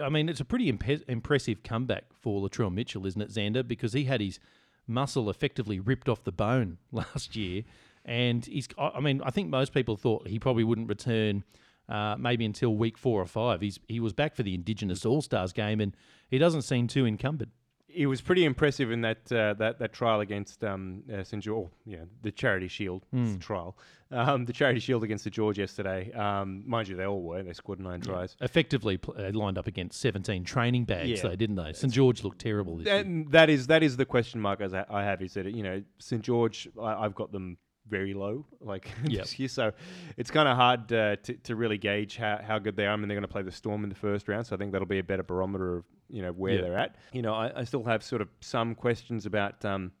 I 0.00 0.08
mean, 0.08 0.28
it's 0.28 0.40
a 0.40 0.44
pretty 0.44 0.72
impe- 0.72 1.02
impressive 1.08 1.62
comeback 1.62 2.04
for 2.20 2.40
Latrell 2.40 2.72
Mitchell, 2.72 3.06
isn't 3.06 3.20
it, 3.20 3.30
Xander? 3.30 3.66
Because 3.66 3.92
he 3.92 4.04
had 4.04 4.20
his 4.20 4.38
muscle 4.86 5.30
effectively 5.30 5.80
ripped 5.80 6.08
off 6.08 6.24
the 6.24 6.32
bone 6.32 6.78
last 6.92 7.36
year, 7.36 7.62
and 8.04 8.44
he's. 8.44 8.68
I 8.78 9.00
mean, 9.00 9.22
I 9.24 9.30
think 9.30 9.48
most 9.48 9.72
people 9.72 9.96
thought 9.96 10.28
he 10.28 10.38
probably 10.38 10.64
wouldn't 10.64 10.88
return. 10.88 11.44
Uh, 11.86 12.16
maybe 12.18 12.46
until 12.46 12.74
week 12.74 12.96
four 12.96 13.20
or 13.20 13.26
five. 13.26 13.60
He's 13.60 13.78
he 13.88 14.00
was 14.00 14.14
back 14.14 14.34
for 14.34 14.42
the 14.42 14.54
Indigenous 14.54 15.04
All 15.04 15.20
Stars 15.20 15.52
game, 15.52 15.82
and 15.82 15.94
he 16.30 16.38
doesn't 16.38 16.62
seem 16.62 16.86
too 16.88 17.04
encumbered. 17.06 17.50
He 17.94 18.06
was 18.06 18.20
pretty 18.20 18.44
impressive 18.44 18.90
in 18.90 19.00
that 19.02 19.30
uh, 19.32 19.54
that 19.54 19.78
that 19.78 19.92
trial 19.92 20.20
against 20.20 20.62
um, 20.64 21.02
uh, 21.12 21.22
St 21.24 21.42
George. 21.42 21.70
Yeah, 21.86 22.04
the 22.22 22.32
Charity 22.32 22.68
Shield 22.68 23.04
it's 23.12 23.34
a 23.36 23.38
trial. 23.38 23.76
Um, 24.10 24.44
the 24.44 24.52
Charity 24.52 24.80
Shield 24.80 25.02
against 25.02 25.24
the 25.24 25.30
George 25.30 25.58
yesterday. 25.58 26.12
Um, 26.12 26.62
mind 26.66 26.88
you, 26.88 26.94
they 26.96 27.04
all 27.06 27.22
were. 27.22 27.42
They 27.42 27.52
scored 27.52 27.80
nine 27.80 28.00
tries. 28.00 28.36
Effectively, 28.40 28.96
pl- 28.98 29.14
they 29.14 29.32
lined 29.32 29.58
up 29.58 29.66
against 29.66 30.00
17 30.00 30.44
training 30.44 30.84
bags, 30.84 31.08
Yeah. 31.08 31.22
though, 31.22 31.36
didn't 31.36 31.56
they? 31.56 31.72
St 31.72 31.92
George 31.92 32.22
looked 32.22 32.40
terrible 32.40 32.76
this 32.76 32.86
year. 32.86 32.96
And 32.96 33.30
that 33.32 33.48
is 33.50 33.66
that 33.68 33.82
is 33.82 33.96
the 33.96 34.04
question 34.04 34.40
mark 34.40 34.60
as 34.60 34.72
I, 34.74 34.84
I 34.88 35.02
have 35.04 35.22
is 35.22 35.34
that 35.34 35.46
you 35.52 35.62
know 35.62 35.82
St 35.98 36.22
George 36.22 36.68
I, 36.80 36.94
I've 37.04 37.14
got 37.14 37.32
them 37.32 37.58
very 37.88 38.14
low 38.14 38.46
like 38.60 38.90
Yep. 39.04 39.22
this 39.22 39.38
year, 39.38 39.48
so 39.48 39.72
it's 40.16 40.30
kind 40.30 40.48
of 40.48 40.56
hard 40.56 40.92
uh, 40.92 41.16
to 41.16 41.34
to 41.34 41.56
really 41.56 41.78
gauge 41.78 42.16
how, 42.16 42.40
how 42.42 42.58
good 42.58 42.76
they 42.76 42.86
are. 42.86 42.92
I 42.92 42.96
mean, 42.96 43.08
they're 43.08 43.16
going 43.16 43.22
to 43.22 43.28
play 43.28 43.42
the 43.42 43.52
Storm 43.52 43.82
in 43.84 43.88
the 43.90 43.94
first 43.96 44.28
round, 44.28 44.46
so 44.46 44.54
I 44.56 44.58
think 44.58 44.72
that'll 44.72 44.86
be 44.86 44.98
a 44.98 45.04
better 45.04 45.22
barometer 45.22 45.78
of 45.78 45.84
you 46.08 46.22
know 46.22 46.32
where 46.32 46.54
Yeah. 46.54 46.60
they're 46.62 46.78
at. 46.78 46.96
You 47.12 47.22
know, 47.22 47.34
I, 47.34 47.60
I 47.60 47.64
still 47.64 47.84
have 47.84 48.02
sort 48.02 48.22
of 48.22 48.28
some 48.40 48.74
questions 48.74 49.26
about. 49.26 49.64
Um, 49.64 49.92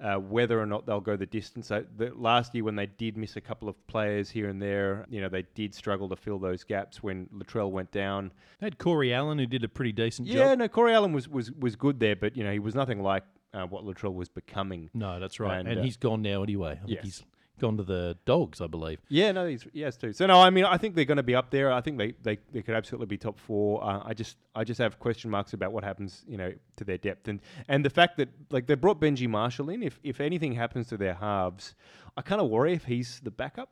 uh, 0.00 0.14
whether 0.14 0.60
or 0.60 0.64
not 0.64 0.86
they'll 0.86 1.00
go 1.00 1.16
the 1.16 1.26
distance. 1.26 1.72
Uh, 1.72 1.82
the, 1.96 2.12
last 2.14 2.54
year, 2.54 2.62
when 2.62 2.76
they 2.76 2.86
did 2.86 3.16
miss 3.16 3.34
a 3.34 3.40
couple 3.40 3.68
of 3.68 3.74
players 3.88 4.30
here 4.30 4.48
and 4.48 4.62
there, 4.62 5.04
you 5.10 5.20
know, 5.20 5.28
they 5.28 5.42
did 5.56 5.74
struggle 5.74 6.08
to 6.08 6.14
fill 6.14 6.38
those 6.38 6.62
gaps 6.62 7.02
when 7.02 7.26
Latrell 7.34 7.72
went 7.72 7.90
down. 7.90 8.30
They 8.60 8.66
had 8.66 8.78
Corey 8.78 9.12
Allen, 9.12 9.40
who 9.40 9.46
did 9.46 9.64
a 9.64 9.68
pretty 9.68 9.90
decent 9.90 10.28
Yeah, 10.28 10.34
job. 10.34 10.46
Yeah, 10.50 10.54
no, 10.54 10.68
Corey 10.68 10.94
Allen 10.94 11.12
was, 11.12 11.28
was, 11.28 11.50
was 11.50 11.74
good 11.74 11.98
there, 11.98 12.14
but 12.14 12.36
you 12.36 12.44
know 12.44 12.52
he 12.52 12.60
was 12.60 12.76
nothing 12.76 13.02
like 13.02 13.24
uh, 13.54 13.64
what 13.66 13.84
Latrell 13.84 14.14
was 14.14 14.28
becoming. 14.28 14.90
No, 14.94 15.20
that's 15.20 15.40
right. 15.40 15.58
And, 15.58 15.68
And, 15.68 15.80
uh, 15.80 15.82
he's 15.82 15.96
gone 15.96 16.22
now 16.22 16.42
anyway. 16.42 16.78
I 16.82 16.86
think 16.86 17.00
he's 17.02 17.22
gone 17.58 17.76
to 17.76 17.82
the 17.82 18.16
Dogs, 18.24 18.60
I 18.60 18.66
believe. 18.66 19.00
Yeah, 19.08 19.32
no, 19.32 19.46
he's 19.46 19.66
yes 19.72 19.96
too. 19.96 20.12
So 20.12 20.26
no, 20.26 20.40
I 20.40 20.50
mean 20.50 20.64
I 20.64 20.76
think 20.76 20.94
they're 20.94 21.04
going 21.04 21.16
to 21.16 21.22
be 21.22 21.34
up 21.34 21.50
there. 21.50 21.72
I 21.72 21.80
think 21.80 21.98
they, 21.98 22.12
they, 22.22 22.38
they 22.52 22.62
could 22.62 22.74
absolutely 22.74 23.06
be 23.06 23.16
top 23.18 23.38
four. 23.38 23.82
Uh, 23.82 24.02
I 24.04 24.14
just 24.14 24.36
I 24.54 24.64
just 24.64 24.78
have 24.78 24.98
question 24.98 25.30
marks 25.30 25.52
about 25.52 25.72
what 25.72 25.84
happens, 25.84 26.24
you 26.28 26.36
know, 26.36 26.52
to 26.76 26.84
their 26.84 26.98
depth 26.98 27.28
and 27.28 27.40
and 27.68 27.84
the 27.84 27.90
fact 27.90 28.16
that 28.18 28.28
like 28.50 28.66
they 28.66 28.74
brought 28.74 29.00
Benji 29.00 29.28
Marshall 29.28 29.70
in. 29.70 29.82
If 29.82 29.98
if 30.02 30.20
anything 30.20 30.52
happens 30.54 30.88
to 30.88 30.96
their 30.96 31.14
halves, 31.14 31.74
I 32.16 32.22
kind 32.22 32.40
of 32.40 32.48
worry 32.48 32.74
if 32.74 32.84
he's 32.84 33.20
the 33.20 33.30
backup. 33.30 33.70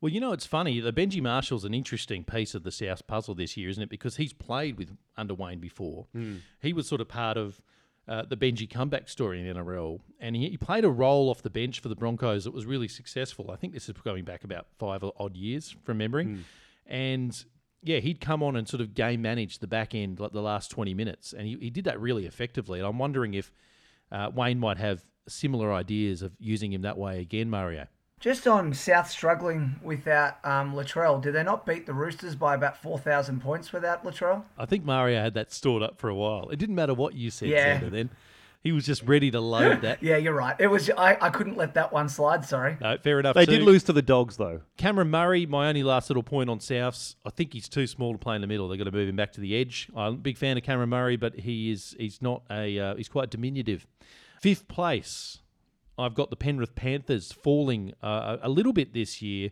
Well, 0.00 0.10
you 0.10 0.18
know, 0.18 0.32
it's 0.32 0.46
funny. 0.46 0.80
The 0.80 0.92
Benji 0.92 1.22
Marshall's 1.22 1.64
an 1.64 1.72
interesting 1.74 2.24
piece 2.24 2.56
of 2.56 2.64
the 2.64 2.72
South 2.72 3.06
puzzle 3.06 3.36
this 3.36 3.56
year, 3.56 3.68
isn't 3.70 3.84
it? 3.84 3.88
Because 3.88 4.16
he's 4.16 4.32
played 4.32 4.76
with 4.76 4.96
under 5.16 5.32
Wayne 5.32 5.60
before. 5.60 6.08
He 6.60 6.72
was 6.72 6.88
sort 6.88 7.00
of 7.00 7.06
part 7.06 7.36
of 7.36 7.62
uh, 8.08 8.22
the 8.28 8.36
Benji 8.36 8.68
comeback 8.68 9.08
story 9.08 9.40
in 9.40 9.56
NRL, 9.56 10.00
and 10.18 10.34
he, 10.34 10.48
he 10.50 10.56
played 10.56 10.84
a 10.84 10.90
role 10.90 11.30
off 11.30 11.42
the 11.42 11.50
bench 11.50 11.80
for 11.80 11.88
the 11.88 11.94
Broncos 11.94 12.44
that 12.44 12.52
was 12.52 12.66
really 12.66 12.88
successful. 12.88 13.50
I 13.50 13.56
think 13.56 13.72
this 13.72 13.88
is 13.88 13.94
going 14.04 14.24
back 14.24 14.44
about 14.44 14.66
five 14.78 15.04
odd 15.04 15.36
years 15.36 15.76
from 15.84 15.98
memory, 15.98 16.38
and 16.86 17.44
yeah, 17.82 17.98
he'd 17.98 18.20
come 18.20 18.42
on 18.42 18.56
and 18.56 18.68
sort 18.68 18.80
of 18.80 18.94
game 18.94 19.22
manage 19.22 19.58
the 19.58 19.66
back 19.66 19.94
end 19.94 20.18
like 20.20 20.32
the 20.32 20.42
last 20.42 20.70
twenty 20.70 20.94
minutes, 20.94 21.32
and 21.32 21.46
he, 21.46 21.56
he 21.60 21.70
did 21.70 21.84
that 21.84 22.00
really 22.00 22.26
effectively. 22.26 22.78
And 22.80 22.88
I'm 22.88 22.98
wondering 22.98 23.34
if 23.34 23.52
uh, 24.10 24.30
Wayne 24.34 24.58
might 24.58 24.78
have 24.78 25.04
similar 25.28 25.72
ideas 25.72 26.22
of 26.22 26.32
using 26.38 26.72
him 26.72 26.82
that 26.82 26.98
way 26.98 27.20
again, 27.20 27.48
Mario. 27.48 27.86
Just 28.22 28.46
on 28.46 28.72
South 28.72 29.10
struggling 29.10 29.80
without 29.82 30.36
um, 30.44 30.74
Latrell, 30.74 31.20
did 31.20 31.34
they 31.34 31.42
not 31.42 31.66
beat 31.66 31.86
the 31.86 31.92
Roosters 31.92 32.36
by 32.36 32.54
about 32.54 32.80
4,000 32.80 33.42
points 33.42 33.72
without 33.72 34.04
Latrell? 34.04 34.44
I 34.56 34.64
think 34.64 34.84
Mario 34.84 35.20
had 35.20 35.34
that 35.34 35.52
stored 35.52 35.82
up 35.82 35.98
for 35.98 36.08
a 36.08 36.14
while. 36.14 36.48
It 36.50 36.60
didn't 36.60 36.76
matter 36.76 36.94
what 36.94 37.14
you 37.14 37.30
said, 37.30 37.48
Yeah. 37.48 37.80
Xander, 37.80 37.90
then. 37.90 38.10
He 38.62 38.70
was 38.70 38.86
just 38.86 39.02
ready 39.02 39.32
to 39.32 39.40
load 39.40 39.82
that. 39.82 40.00
Yeah, 40.04 40.18
you're 40.18 40.34
right. 40.36 40.54
It 40.60 40.68
was 40.68 40.88
I, 40.90 41.18
I 41.20 41.30
couldn't 41.30 41.56
let 41.56 41.74
that 41.74 41.92
one 41.92 42.08
slide, 42.08 42.44
sorry. 42.44 42.76
No, 42.80 42.96
fair 42.96 43.18
enough. 43.18 43.34
They 43.34 43.44
too. 43.44 43.56
did 43.58 43.62
lose 43.64 43.82
to 43.84 43.92
the 43.92 44.02
Dogs 44.02 44.36
though. 44.36 44.60
Cameron 44.76 45.10
Murray, 45.10 45.44
my 45.44 45.68
only 45.68 45.82
last 45.82 46.08
little 46.08 46.22
point 46.22 46.48
on 46.48 46.60
Souths. 46.60 47.16
I 47.26 47.30
think 47.30 47.52
he's 47.52 47.68
too 47.68 47.88
small 47.88 48.12
to 48.12 48.18
play 48.18 48.36
in 48.36 48.40
the 48.40 48.46
middle. 48.46 48.68
They're 48.68 48.76
going 48.78 48.84
to 48.88 48.96
move 48.96 49.08
him 49.08 49.16
back 49.16 49.32
to 49.32 49.40
the 49.40 49.56
edge. 49.56 49.90
I'm 49.96 50.14
a 50.14 50.16
big 50.16 50.38
fan 50.38 50.56
of 50.56 50.62
Cameron 50.62 50.90
Murray, 50.90 51.16
but 51.16 51.40
he 51.40 51.72
is 51.72 51.96
he's 51.98 52.22
not 52.22 52.42
a 52.52 52.78
uh, 52.78 52.94
he's 52.94 53.08
quite 53.08 53.30
diminutive. 53.30 53.84
Fifth 54.40 54.68
place, 54.68 55.40
I've 56.02 56.14
got 56.14 56.30
the 56.30 56.36
Penrith 56.36 56.74
Panthers 56.74 57.32
falling 57.32 57.94
uh, 58.02 58.38
a 58.42 58.48
little 58.48 58.72
bit 58.72 58.92
this 58.92 59.22
year. 59.22 59.50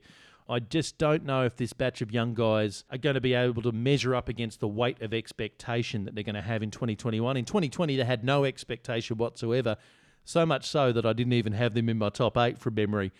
I 0.48 0.58
just 0.58 0.98
don't 0.98 1.24
know 1.24 1.44
if 1.44 1.56
this 1.56 1.72
batch 1.72 2.02
of 2.02 2.10
young 2.10 2.34
guys 2.34 2.82
are 2.90 2.98
going 2.98 3.14
to 3.14 3.20
be 3.20 3.34
able 3.34 3.62
to 3.62 3.70
measure 3.70 4.16
up 4.16 4.28
against 4.28 4.58
the 4.58 4.66
weight 4.66 5.00
of 5.00 5.14
expectation 5.14 6.04
that 6.04 6.16
they're 6.16 6.24
going 6.24 6.34
to 6.34 6.42
have 6.42 6.62
in 6.64 6.72
2021. 6.72 7.36
In 7.36 7.44
2020, 7.44 7.96
they 7.96 8.04
had 8.04 8.24
no 8.24 8.44
expectation 8.44 9.16
whatsoever, 9.16 9.76
so 10.24 10.44
much 10.44 10.66
so 10.66 10.90
that 10.90 11.06
I 11.06 11.12
didn't 11.12 11.34
even 11.34 11.52
have 11.52 11.74
them 11.74 11.88
in 11.88 11.98
my 11.98 12.08
top 12.08 12.36
eight 12.36 12.58
from 12.58 12.74
memory. 12.74 13.12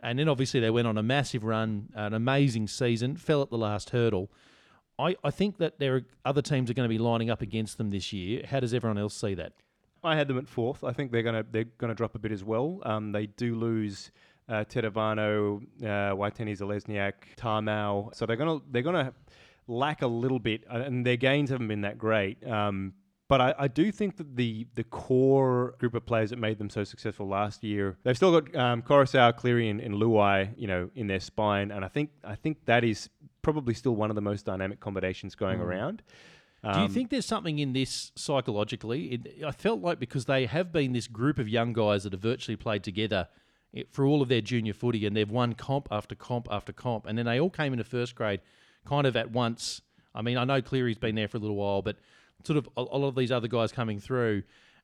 And 0.00 0.18
then 0.18 0.28
obviously 0.28 0.60
they 0.60 0.70
went 0.70 0.86
on 0.86 0.96
a 0.96 1.02
massive 1.02 1.42
run, 1.42 1.88
an 1.94 2.14
amazing 2.14 2.68
season, 2.68 3.16
fell 3.16 3.42
at 3.42 3.50
the 3.50 3.58
last 3.58 3.90
hurdle. 3.90 4.30
I, 4.96 5.16
I 5.24 5.32
think 5.32 5.58
that 5.58 5.80
there 5.80 5.96
are 5.96 6.02
other 6.24 6.40
teams 6.40 6.70
are 6.70 6.74
going 6.74 6.88
to 6.88 6.94
be 6.94 6.98
lining 6.98 7.30
up 7.30 7.42
against 7.42 7.78
them 7.78 7.90
this 7.90 8.12
year. 8.12 8.44
How 8.48 8.60
does 8.60 8.72
everyone 8.72 8.98
else 8.98 9.16
see 9.16 9.34
that? 9.34 9.54
I 10.06 10.16
had 10.16 10.28
them 10.28 10.38
at 10.38 10.48
fourth. 10.48 10.84
I 10.84 10.92
think 10.92 11.12
they're 11.12 11.22
gonna 11.22 11.44
they're 11.50 11.64
gonna 11.78 11.94
drop 11.94 12.14
a 12.14 12.18
bit 12.18 12.32
as 12.32 12.44
well. 12.44 12.80
Um, 12.84 13.12
they 13.12 13.26
do 13.26 13.54
lose 13.56 14.10
uh, 14.48 14.64
Tetevano, 14.64 15.62
uh, 15.82 16.14
Waiteni 16.14 16.56
Zalesniak, 16.56 17.12
Tamou, 17.36 18.14
so 18.14 18.26
they're 18.26 18.36
gonna 18.36 18.60
they're 18.70 18.82
gonna 18.82 19.12
lack 19.66 20.02
a 20.02 20.06
little 20.06 20.38
bit, 20.38 20.64
uh, 20.70 20.78
and 20.78 21.04
their 21.04 21.16
gains 21.16 21.50
haven't 21.50 21.68
been 21.68 21.82
that 21.82 21.98
great. 21.98 22.46
Um, 22.46 22.94
but 23.28 23.40
I, 23.40 23.54
I 23.58 23.68
do 23.68 23.90
think 23.90 24.16
that 24.18 24.36
the 24.36 24.66
the 24.74 24.84
core 24.84 25.74
group 25.78 25.94
of 25.94 26.06
players 26.06 26.30
that 26.30 26.38
made 26.38 26.58
them 26.58 26.70
so 26.70 26.84
successful 26.84 27.26
last 27.26 27.64
year, 27.64 27.98
they've 28.04 28.16
still 28.16 28.40
got 28.40 28.54
um, 28.54 28.82
Koroisau, 28.82 29.36
Cleary, 29.36 29.68
and, 29.68 29.80
and 29.80 29.94
Luai, 29.94 30.50
you 30.56 30.68
know, 30.68 30.90
in 30.94 31.08
their 31.08 31.20
spine, 31.20 31.72
and 31.72 31.84
I 31.84 31.88
think 31.88 32.10
I 32.22 32.36
think 32.36 32.64
that 32.66 32.84
is 32.84 33.10
probably 33.42 33.74
still 33.74 33.94
one 33.96 34.10
of 34.10 34.16
the 34.16 34.22
most 34.22 34.44
dynamic 34.44 34.80
combinations 34.80 35.34
going 35.34 35.60
around. 35.60 36.02
Do 36.62 36.70
you 36.80 36.86
Um, 36.86 36.90
think 36.90 37.10
there's 37.10 37.26
something 37.26 37.58
in 37.58 37.72
this 37.72 38.12
psychologically? 38.16 39.06
It, 39.12 39.44
I 39.44 39.52
felt 39.52 39.80
like 39.80 39.98
because 40.00 40.24
they 40.24 40.46
have 40.46 40.72
been 40.72 40.92
this 40.92 41.06
group 41.06 41.38
of 41.38 41.48
young 41.48 41.72
guys 41.72 42.02
that 42.04 42.12
have 42.12 42.22
virtually 42.22 42.56
played 42.56 42.82
together 42.82 43.28
for 43.90 44.06
all 44.06 44.22
of 44.22 44.28
their 44.28 44.40
junior 44.40 44.72
footy, 44.72 45.06
and 45.06 45.14
they've 45.16 45.30
won 45.30 45.52
comp 45.52 45.86
after 45.90 46.14
comp 46.14 46.48
after 46.50 46.72
comp, 46.72 47.06
and 47.06 47.18
then 47.18 47.26
they 47.26 47.38
all 47.38 47.50
came 47.50 47.72
into 47.72 47.84
first 47.84 48.14
grade 48.14 48.40
kind 48.86 49.06
of 49.06 49.16
at 49.16 49.30
once. 49.30 49.82
I 50.14 50.22
mean, 50.22 50.38
I 50.38 50.44
know 50.44 50.62
Cleary's 50.62 50.98
been 50.98 51.14
there 51.14 51.28
for 51.28 51.36
a 51.36 51.40
little 51.40 51.56
while, 51.56 51.82
but 51.82 51.96
sort 52.44 52.56
of 52.56 52.68
a, 52.76 52.80
a 52.80 52.98
lot 52.98 53.08
of 53.08 53.14
these 53.16 53.30
other 53.30 53.48
guys 53.48 53.72
coming 53.72 54.00
through. 54.00 54.42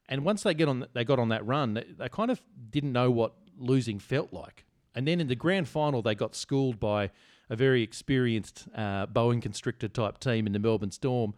And 0.08 0.24
once 0.24 0.42
they 0.42 0.52
get 0.52 0.68
on, 0.68 0.86
they 0.92 1.04
got 1.04 1.18
on 1.18 1.30
that 1.30 1.46
run. 1.46 1.74
They, 1.74 1.84
they 1.98 2.08
kind 2.08 2.30
of 2.30 2.42
didn't 2.70 2.92
know 2.92 3.10
what 3.10 3.34
losing 3.56 3.98
felt 3.98 4.32
like. 4.32 4.66
And 4.94 5.08
then 5.08 5.20
in 5.20 5.28
the 5.28 5.36
grand 5.36 5.68
final, 5.68 6.02
they 6.02 6.14
got 6.14 6.34
schooled 6.34 6.78
by 6.78 7.10
a 7.48 7.56
very 7.56 7.82
experienced 7.82 8.68
uh, 8.74 9.06
Boeing 9.06 9.40
constrictor 9.40 9.88
type 9.88 10.18
team 10.18 10.46
in 10.46 10.52
the 10.52 10.58
Melbourne 10.58 10.90
Storm. 10.90 11.34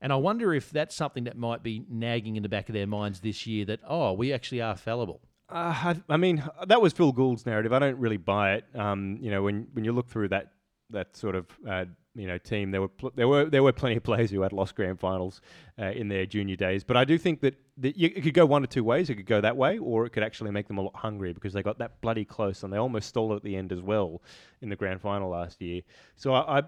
And 0.00 0.12
I 0.12 0.16
wonder 0.16 0.54
if 0.54 0.70
that's 0.70 0.94
something 0.94 1.24
that 1.24 1.36
might 1.36 1.62
be 1.62 1.84
nagging 1.88 2.36
in 2.36 2.42
the 2.42 2.48
back 2.48 2.68
of 2.68 2.72
their 2.72 2.86
minds 2.86 3.20
this 3.20 3.46
year 3.46 3.64
that, 3.64 3.80
oh, 3.86 4.12
we 4.12 4.32
actually 4.32 4.60
are 4.60 4.76
fallible. 4.76 5.20
Uh, 5.50 5.74
I, 5.74 5.96
I 6.10 6.16
mean, 6.18 6.42
that 6.66 6.80
was 6.80 6.92
Phil 6.92 7.10
Gould's 7.12 7.46
narrative. 7.46 7.72
I 7.72 7.78
don't 7.78 7.98
really 7.98 8.18
buy 8.18 8.54
it. 8.54 8.64
Um, 8.74 9.18
you 9.20 9.30
know, 9.30 9.42
when 9.42 9.66
when 9.72 9.84
you 9.84 9.92
look 9.92 10.08
through 10.08 10.28
that 10.28 10.52
that 10.90 11.16
sort 11.16 11.34
of 11.34 11.46
uh, 11.66 11.86
you 12.14 12.26
know 12.26 12.36
team, 12.36 12.70
there 12.70 12.82
were 12.82 12.88
pl- 12.88 13.12
there 13.14 13.26
were 13.26 13.46
there 13.46 13.62
were 13.62 13.72
plenty 13.72 13.96
of 13.96 14.02
players 14.02 14.30
who 14.30 14.42
had 14.42 14.52
lost 14.52 14.74
grand 14.74 15.00
finals 15.00 15.40
uh, 15.78 15.86
in 15.86 16.08
their 16.08 16.26
junior 16.26 16.54
days. 16.54 16.84
But 16.84 16.98
I 16.98 17.06
do 17.06 17.16
think 17.16 17.40
that, 17.40 17.54
that 17.78 17.96
you, 17.96 18.12
it 18.14 18.20
could 18.22 18.34
go 18.34 18.44
one 18.44 18.62
or 18.62 18.66
two 18.66 18.84
ways. 18.84 19.08
It 19.08 19.14
could 19.14 19.26
go 19.26 19.40
that 19.40 19.56
way, 19.56 19.78
or 19.78 20.04
it 20.04 20.10
could 20.10 20.22
actually 20.22 20.50
make 20.50 20.68
them 20.68 20.76
a 20.76 20.82
lot 20.82 20.94
hungrier 20.94 21.32
because 21.32 21.54
they 21.54 21.62
got 21.62 21.78
that 21.78 21.98
bloody 22.02 22.26
close 22.26 22.62
and 22.62 22.70
they 22.70 22.76
almost 22.76 23.08
stole 23.08 23.32
it 23.32 23.36
at 23.36 23.42
the 23.42 23.56
end 23.56 23.72
as 23.72 23.80
well 23.80 24.20
in 24.60 24.68
the 24.68 24.76
grand 24.76 25.00
final 25.00 25.30
last 25.30 25.62
year. 25.62 25.80
So 26.16 26.34
I. 26.34 26.58
I 26.58 26.62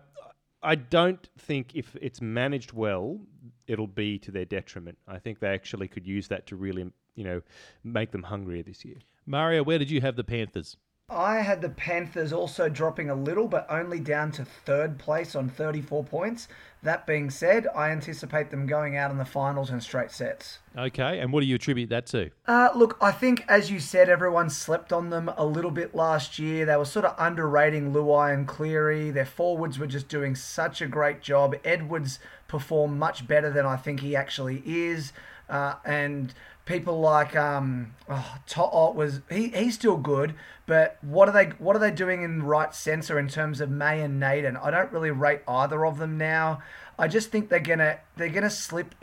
I 0.63 0.75
don't 0.75 1.29
think 1.39 1.75
if 1.75 1.97
it's 2.01 2.21
managed 2.21 2.73
well, 2.73 3.19
it'll 3.67 3.87
be 3.87 4.19
to 4.19 4.31
their 4.31 4.45
detriment. 4.45 4.99
I 5.09 5.19
think 5.19 5.41
they 5.41 5.49
actually 5.49 5.89
could 5.89 6.07
use 6.07 6.29
that 6.29 6.47
to 6.49 6.57
really, 6.57 6.93
you 7.15 7.25
know, 7.25 7.43
make 7.83 8.11
them 8.11 8.25
hungrier 8.25 8.63
this 8.63 8.85
year. 8.85 8.97
Mario, 9.27 9.63
where 9.63 9.79
did 9.79 9.91
you 9.91 10.01
have 10.01 10.17
the 10.17 10.25
Panthers? 10.25 10.77
I 11.11 11.41
had 11.41 11.61
the 11.61 11.69
Panthers 11.69 12.33
also 12.33 12.69
dropping 12.69 13.11
a 13.11 13.15
little, 13.15 13.49
but 13.49 13.67
only 13.69 13.99
down 13.99 14.31
to 14.33 14.45
third 14.45 14.97
place 14.97 15.35
on 15.35 15.49
34 15.49 16.05
points. 16.05 16.47
That 16.83 17.07
being 17.07 17.29
said, 17.31 17.67
I 17.75 17.91
anticipate 17.91 18.51
them 18.51 18.67
going 18.67 18.97
out 18.97 19.11
in 19.11 19.19
the 19.19 19.25
finals 19.25 19.71
in 19.71 19.81
straight 19.81 20.13
sets. 20.13 20.61
Okay, 20.79 21.19
and 21.19 21.33
what 21.33 21.41
do 21.41 21.47
you 21.47 21.57
attribute 21.57 21.91
that 21.91 22.07
to? 22.07 22.31
Uh, 22.47 22.71
look, 22.75 22.97
I 23.03 23.11
think, 23.13 23.45
as 23.49 23.71
you 23.71 23.81
said, 23.81 24.09
everyone 24.09 24.49
slept 24.49 24.93
on 24.93 25.11
them 25.11 25.31
a 25.37 25.45
little 25.45 25.73
bit 25.73 25.95
last 25.95 26.39
year. 26.39 26.65
They 26.65 26.77
were 26.77 26.85
sort 26.85 27.05
of 27.05 27.17
underrating 27.19 27.93
Luai 27.93 28.33
and 28.33 28.47
Cleary. 28.49 29.11
Their 29.11 29.27
forwards 29.27 29.79
were 29.79 29.89
just 29.89 30.09
doing 30.09 30.35
such 30.37 30.81
a 30.81 30.87
great 30.87 31.21
job. 31.21 31.55
Edwards 31.65 32.21
performed 32.49 32.99
much 32.99 33.27
better 33.27 33.51
than 33.51 33.67
I 33.67 33.77
think 33.77 34.01
he 34.01 34.17
actually 34.17 34.63
is. 34.65 35.13
Uh, 35.51 35.75
and 35.85 36.33
people 36.71 37.01
like 37.01 37.35
um, 37.35 37.95
oh, 38.09 38.93
was 38.93 39.21
he, 39.29 39.49
he's 39.49 39.75
still 39.75 39.97
good, 39.97 40.35
but 40.67 40.99
what 41.03 41.29
are 41.29 41.33
they 41.33 41.47
what 41.59 41.75
are 41.75 41.81
they 41.81 41.91
doing 41.91 42.23
in 42.23 42.43
right 42.45 42.75
center 42.75 43.19
in 43.19 43.29
terms 43.29 43.61
of 43.61 43.71
May 43.71 44.01
and 44.01 44.21
Naden? 44.21 44.57
I 44.57 44.71
don't 44.71 44.93
really 44.93 45.11
rate 45.11 45.41
either 45.49 45.85
of 45.85 45.99
them 45.99 46.17
now. 46.17 46.63
I 46.99 47.09
just 47.09 47.31
think 47.31 47.49
they're 47.49 47.59
gonna 47.59 47.99
they're 48.17 48.29
gonna 48.29 48.51
slip. 48.51 48.95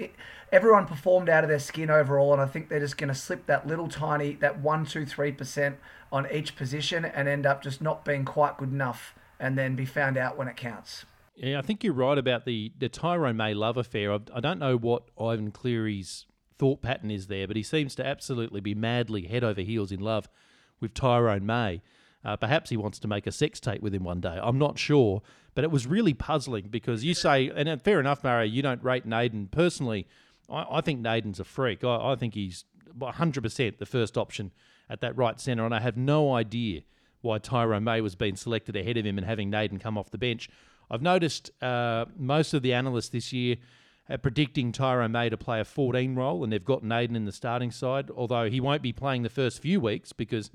Everyone 0.51 0.86
performed 0.86 1.30
out 1.30 1.43
of 1.43 1.49
their 1.49 1.60
skin 1.60 1.89
overall, 1.89 2.32
and 2.32 2.41
I 2.41 2.45
think 2.45 2.69
they're 2.69 2.80
just 2.80 2.97
gonna 2.97 3.15
slip 3.15 3.45
that 3.47 3.67
little 3.67 3.89
tiny 3.89 4.34
that 4.36 4.60
one 4.62 4.86
two 4.86 5.06
three 5.06 5.34
percent 5.34 5.77
on 6.12 6.25
each 6.32 6.56
position 6.56 7.03
and 7.03 7.27
end 7.27 7.45
up 7.45 7.62
just 7.62 7.82
not 7.82 8.06
being 8.06 8.23
quite 8.23 8.58
good 8.58 8.71
enough, 8.71 9.13
and 9.39 9.58
then 9.58 9.75
be 9.75 9.86
found 9.86 10.17
out 10.17 10.38
when 10.38 10.47
it 10.47 10.56
counts. 10.56 11.06
Yeah, 11.36 11.60
I 11.60 11.62
think 11.62 11.84
you're 11.84 11.93
right 11.93 12.17
about 12.17 12.45
the 12.45 12.71
the 12.80 12.88
Tyrone 12.88 13.36
May 13.36 13.53
love 13.53 13.75
affair. 13.75 14.13
I, 14.13 14.19
I 14.34 14.39
don't 14.39 14.60
know 14.60 14.77
what 14.77 15.03
Ivan 15.19 15.51
Cleary's 15.51 16.25
thought 16.58 16.82
pattern 16.82 17.12
is 17.12 17.28
there, 17.28 17.48
but 17.48 17.56
he 17.56 17.63
seems 17.63 17.96
to 17.96 18.06
absolutely 18.06 18.62
be 18.62 18.76
madly 18.76 19.24
head 19.28 19.43
over 19.43 19.62
heels 19.62 19.91
in 19.91 20.00
love 20.00 20.28
with 20.80 20.93
Tyrone 20.93 21.46
May. 21.46 21.82
Uh, 22.26 22.36
perhaps 22.36 22.70
he 22.70 22.78
wants 22.78 23.00
to 23.00 23.08
make 23.08 23.28
a 23.28 23.32
sex 23.32 23.60
tape 23.60 23.82
with 23.82 23.93
him 23.93 24.04
one 24.04 24.20
day. 24.20 24.39
I'm 24.41 24.58
not 24.58 24.78
sure, 24.78 25.22
but 25.56 25.63
it 25.63 25.72
was 25.72 25.88
really 25.88 26.13
puzzling 26.13 26.67
because 26.70 27.04
you 27.04 27.13
say, 27.13 27.50
and 27.56 27.70
uh, 27.70 27.78
fair 27.78 28.00
enough, 28.00 28.24
Murray, 28.24 28.50
you 28.50 28.62
don't 28.62 28.84
rate 28.84 29.06
Naden 29.06 29.48
personally. 29.48 30.08
I, 30.50 30.65
I 30.72 30.82
think 30.82 31.00
Naden's 31.00 31.39
a 31.39 31.43
freak. 31.43 31.84
I, 31.84 32.12
I 32.12 32.15
think 32.15 32.34
he's 32.34 32.65
100% 32.98 33.78
the 33.78 33.86
first 33.86 34.17
option 34.17 34.52
at 34.89 35.02
that 35.02 35.15
right 35.15 35.39
centre, 35.39 35.65
and 35.65 35.74
I 35.76 35.80
have 35.80 35.98
no 35.98 36.34
idea 36.34 36.82
why 37.22 37.38
Tyrone 37.38 37.84
May 37.84 38.02
was 38.02 38.15
being 38.15 38.36
selected 38.36 38.76
ahead 38.76 38.98
of 38.98 39.06
him 39.06 39.17
and 39.17 39.26
having 39.26 39.50
Naden 39.50 39.80
come 39.80 39.98
off 39.98 40.12
the 40.12 40.17
bench. 40.17 40.50
I've 40.89 41.02
noticed 41.02 41.52
uh, 41.62 42.06
most 42.15 42.54
of 42.54 42.62
the 42.62 42.74
analysts 42.74 43.10
this 43.10 43.34
year 43.34 43.58
uh, 44.10 44.17
predicting 44.17 44.72
Tyro 44.72 45.08
May 45.08 45.30
to 45.30 45.38
play 45.38 45.60
a 45.60 45.65
14 45.65 46.15
role, 46.15 46.43
and 46.43 46.52
they've 46.52 46.63
got 46.63 46.84
Naden 46.84 47.15
in 47.15 47.26
the 47.26 47.32
starting 47.32 47.72
side, 47.72 48.10
although 48.15 48.50
he 48.50 48.60
won't 48.60 48.82
be 48.82 48.93
playing 48.93 49.24
the 49.24 49.30
first 49.30 49.62
few 49.62 49.80
weeks 49.80 50.13
because 50.13 50.52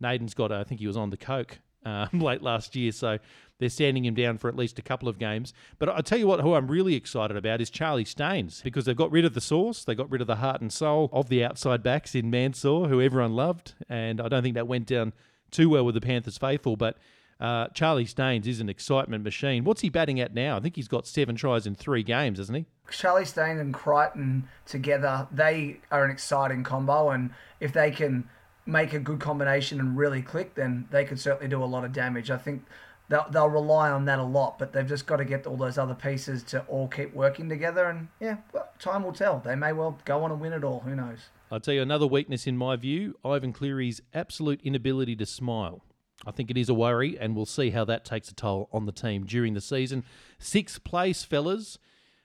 Naden's 0.00 0.34
got, 0.34 0.52
I 0.52 0.64
think 0.64 0.80
he 0.80 0.86
was 0.86 0.96
on 0.96 1.10
the 1.10 1.16
coke 1.16 1.58
um, 1.84 2.08
late 2.20 2.42
last 2.42 2.76
year, 2.76 2.92
so 2.92 3.18
they're 3.58 3.68
standing 3.68 4.04
him 4.04 4.14
down 4.14 4.38
for 4.38 4.48
at 4.48 4.56
least 4.56 4.78
a 4.78 4.82
couple 4.82 5.08
of 5.08 5.18
games. 5.18 5.52
But 5.78 5.88
I 5.88 6.00
tell 6.00 6.18
you 6.18 6.26
what, 6.26 6.40
who 6.40 6.54
I'm 6.54 6.68
really 6.68 6.94
excited 6.94 7.36
about 7.36 7.60
is 7.60 7.70
Charlie 7.70 8.04
Staines 8.04 8.60
because 8.62 8.84
they've 8.84 8.96
got 8.96 9.10
rid 9.10 9.24
of 9.24 9.34
the 9.34 9.40
source, 9.40 9.84
they 9.84 9.94
got 9.94 10.10
rid 10.10 10.20
of 10.20 10.26
the 10.26 10.36
heart 10.36 10.60
and 10.60 10.72
soul 10.72 11.08
of 11.12 11.28
the 11.28 11.44
outside 11.44 11.82
backs 11.82 12.14
in 12.14 12.30
Mansour, 12.30 12.88
who 12.88 13.00
everyone 13.00 13.34
loved, 13.34 13.74
and 13.88 14.20
I 14.20 14.28
don't 14.28 14.42
think 14.42 14.54
that 14.54 14.68
went 14.68 14.86
down 14.86 15.12
too 15.50 15.70
well 15.70 15.84
with 15.84 15.94
the 15.94 16.00
Panthers 16.00 16.38
faithful, 16.38 16.76
but 16.76 16.98
uh, 17.40 17.68
Charlie 17.68 18.04
Staines 18.04 18.46
is 18.46 18.60
an 18.60 18.68
excitement 18.68 19.22
machine. 19.22 19.64
What's 19.64 19.80
he 19.80 19.88
batting 19.88 20.18
at 20.20 20.34
now? 20.34 20.56
I 20.56 20.60
think 20.60 20.76
he's 20.76 20.88
got 20.88 21.06
seven 21.06 21.36
tries 21.36 21.66
in 21.66 21.74
three 21.74 22.02
games, 22.02 22.38
hasn't 22.38 22.58
he? 22.58 22.66
Charlie 22.90 23.24
Staines 23.24 23.60
and 23.60 23.72
Crichton 23.72 24.48
together, 24.66 25.28
they 25.30 25.80
are 25.90 26.04
an 26.04 26.10
exciting 26.10 26.64
combo, 26.64 27.10
and 27.10 27.30
if 27.60 27.72
they 27.72 27.90
can 27.90 28.28
make 28.66 28.92
a 28.92 28.98
good 28.98 29.20
combination 29.20 29.78
and 29.78 29.96
really 29.96 30.20
click, 30.20 30.54
then 30.54 30.88
they 30.90 31.04
could 31.04 31.20
certainly 31.20 31.48
do 31.48 31.62
a 31.62 31.66
lot 31.66 31.84
of 31.84 31.92
damage. 31.92 32.30
I 32.30 32.38
think 32.38 32.64
they'll, 33.08 33.26
they'll 33.30 33.48
rely 33.48 33.90
on 33.90 34.04
that 34.06 34.18
a 34.18 34.24
lot, 34.24 34.58
but 34.58 34.72
they've 34.72 34.86
just 34.86 35.06
got 35.06 35.16
to 35.16 35.24
get 35.24 35.46
all 35.46 35.56
those 35.56 35.78
other 35.78 35.94
pieces 35.94 36.42
to 36.44 36.60
all 36.62 36.88
keep 36.88 37.14
working 37.14 37.48
together, 37.48 37.86
and 37.86 38.08
yeah, 38.20 38.38
well, 38.52 38.68
time 38.78 39.04
will 39.04 39.12
tell. 39.12 39.38
They 39.38 39.54
may 39.54 39.72
well 39.72 39.98
go 40.04 40.24
on 40.24 40.32
and 40.32 40.40
win 40.40 40.52
it 40.52 40.64
all. 40.64 40.80
Who 40.80 40.94
knows? 40.94 41.18
I'll 41.50 41.60
tell 41.60 41.74
you 41.74 41.82
another 41.82 42.06
weakness 42.06 42.46
in 42.46 42.58
my 42.58 42.76
view 42.76 43.16
Ivan 43.24 43.52
Cleary's 43.52 44.02
absolute 44.12 44.60
inability 44.62 45.16
to 45.16 45.26
smile. 45.26 45.82
I 46.26 46.30
think 46.30 46.50
it 46.50 46.56
is 46.56 46.68
a 46.68 46.74
worry, 46.74 47.18
and 47.18 47.36
we'll 47.36 47.46
see 47.46 47.70
how 47.70 47.84
that 47.84 48.04
takes 48.04 48.28
a 48.30 48.34
toll 48.34 48.68
on 48.72 48.86
the 48.86 48.92
team 48.92 49.24
during 49.24 49.54
the 49.54 49.60
season. 49.60 50.04
Sixth 50.38 50.82
place, 50.84 51.22
fellas. 51.22 51.78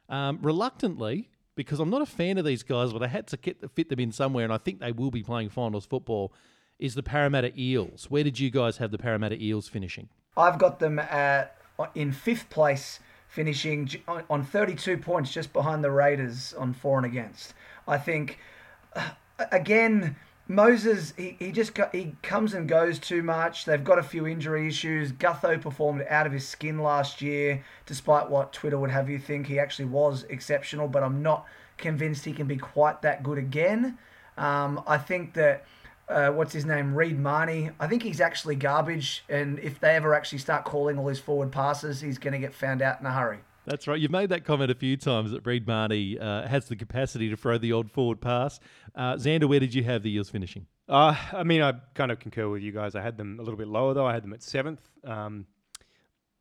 Um, 0.09 0.39
reluctantly, 0.41 1.29
because 1.55 1.79
I'm 1.79 1.89
not 1.89 2.01
a 2.01 2.05
fan 2.05 2.37
of 2.37 2.45
these 2.45 2.63
guys, 2.63 2.91
but 2.91 3.03
I 3.03 3.07
had 3.07 3.27
to 3.27 3.37
fit 3.37 3.89
them 3.89 3.99
in 3.99 4.11
somewhere, 4.11 4.43
and 4.43 4.53
I 4.53 4.57
think 4.57 4.79
they 4.79 4.91
will 4.91 5.11
be 5.11 5.23
playing 5.23 5.49
finals 5.49 5.85
football, 5.85 6.33
is 6.79 6.95
the 6.95 7.03
Parramatta 7.03 7.51
Eels. 7.59 8.09
Where 8.09 8.23
did 8.23 8.39
you 8.39 8.49
guys 8.49 8.77
have 8.77 8.91
the 8.91 8.97
Parramatta 8.97 9.41
Eels 9.41 9.67
finishing? 9.67 10.09
I've 10.35 10.57
got 10.57 10.79
them 10.79 10.97
at, 10.97 11.55
in 11.93 12.11
fifth 12.11 12.49
place, 12.49 12.99
finishing 13.27 13.89
on 14.29 14.43
32 14.43 14.97
points, 14.97 15.31
just 15.31 15.53
behind 15.53 15.83
the 15.83 15.91
Raiders 15.91 16.53
on 16.55 16.73
four 16.73 16.97
and 16.97 17.05
against. 17.05 17.53
I 17.87 17.97
think, 17.99 18.39
uh, 18.95 19.11
again 19.51 20.15
Moses, 20.47 21.13
he, 21.15 21.37
he 21.39 21.51
just 21.51 21.73
got, 21.73 21.95
he 21.95 22.15
comes 22.21 22.53
and 22.53 22.67
goes 22.67 22.99
too 22.99 23.23
much. 23.23 23.65
They've 23.65 23.83
got 23.83 23.97
a 23.97 24.03
few 24.03 24.27
injury 24.27 24.67
issues. 24.67 25.13
Gutho 25.13 25.61
performed 25.61 26.05
out 26.09 26.27
of 26.27 26.33
his 26.33 26.47
skin 26.47 26.79
last 26.79 27.21
year, 27.21 27.63
despite 27.85 28.29
what 28.29 28.51
Twitter 28.51 28.77
would 28.77 28.91
have 28.91 29.09
you 29.09 29.19
think. 29.19 29.47
He 29.47 29.57
actually 29.57 29.85
was 29.85 30.23
exceptional, 30.23 30.87
but 30.87 31.01
I'm 31.01 31.23
not 31.23 31.45
convinced 31.77 32.25
he 32.25 32.33
can 32.33 32.47
be 32.47 32.57
quite 32.57 33.01
that 33.03 33.23
good 33.23 33.37
again. 33.37 33.97
Um, 34.37 34.83
I 34.85 34.97
think 34.97 35.33
that 35.35 35.65
uh, 36.09 36.29
what's 36.31 36.53
his 36.53 36.65
name, 36.65 36.93
Reed 36.93 37.17
Mahoney. 37.17 37.71
I 37.79 37.87
think 37.87 38.03
he's 38.03 38.19
actually 38.19 38.55
garbage, 38.55 39.23
and 39.29 39.59
if 39.59 39.79
they 39.79 39.95
ever 39.95 40.13
actually 40.13 40.39
start 40.39 40.65
calling 40.65 40.97
all 40.97 41.07
his 41.07 41.19
forward 41.19 41.51
passes, 41.51 42.01
he's 42.01 42.17
going 42.17 42.33
to 42.33 42.39
get 42.39 42.53
found 42.53 42.81
out 42.81 42.99
in 42.99 43.05
a 43.05 43.11
hurry. 43.11 43.39
That's 43.65 43.87
right. 43.87 43.99
You've 43.99 44.11
made 44.11 44.29
that 44.29 44.43
comment 44.43 44.71
a 44.71 44.75
few 44.75 44.97
times 44.97 45.31
that 45.31 45.45
Reed 45.45 45.65
Mahoney 45.67 46.19
uh, 46.19 46.47
has 46.47 46.67
the 46.67 46.75
capacity 46.75 47.29
to 47.29 47.37
throw 47.37 47.57
the 47.57 47.71
odd 47.71 47.89
forward 47.91 48.19
pass. 48.19 48.59
Uh, 48.93 49.15
Xander, 49.15 49.47
where 49.47 49.59
did 49.59 49.73
you 49.73 49.83
have 49.83 50.03
the 50.03 50.13
Eels 50.13 50.29
finishing? 50.29 50.67
Uh, 50.89 51.15
I 51.31 51.43
mean, 51.43 51.61
I 51.61 51.73
kind 51.93 52.11
of 52.11 52.19
concur 52.19 52.49
with 52.49 52.61
you 52.61 52.73
guys. 52.73 52.93
I 52.95 53.01
had 53.01 53.17
them 53.17 53.39
a 53.39 53.43
little 53.43 53.57
bit 53.57 53.69
lower, 53.69 53.93
though. 53.93 54.05
I 54.05 54.13
had 54.13 54.23
them 54.23 54.33
at 54.33 54.43
seventh. 54.43 54.81
Um, 55.05 55.45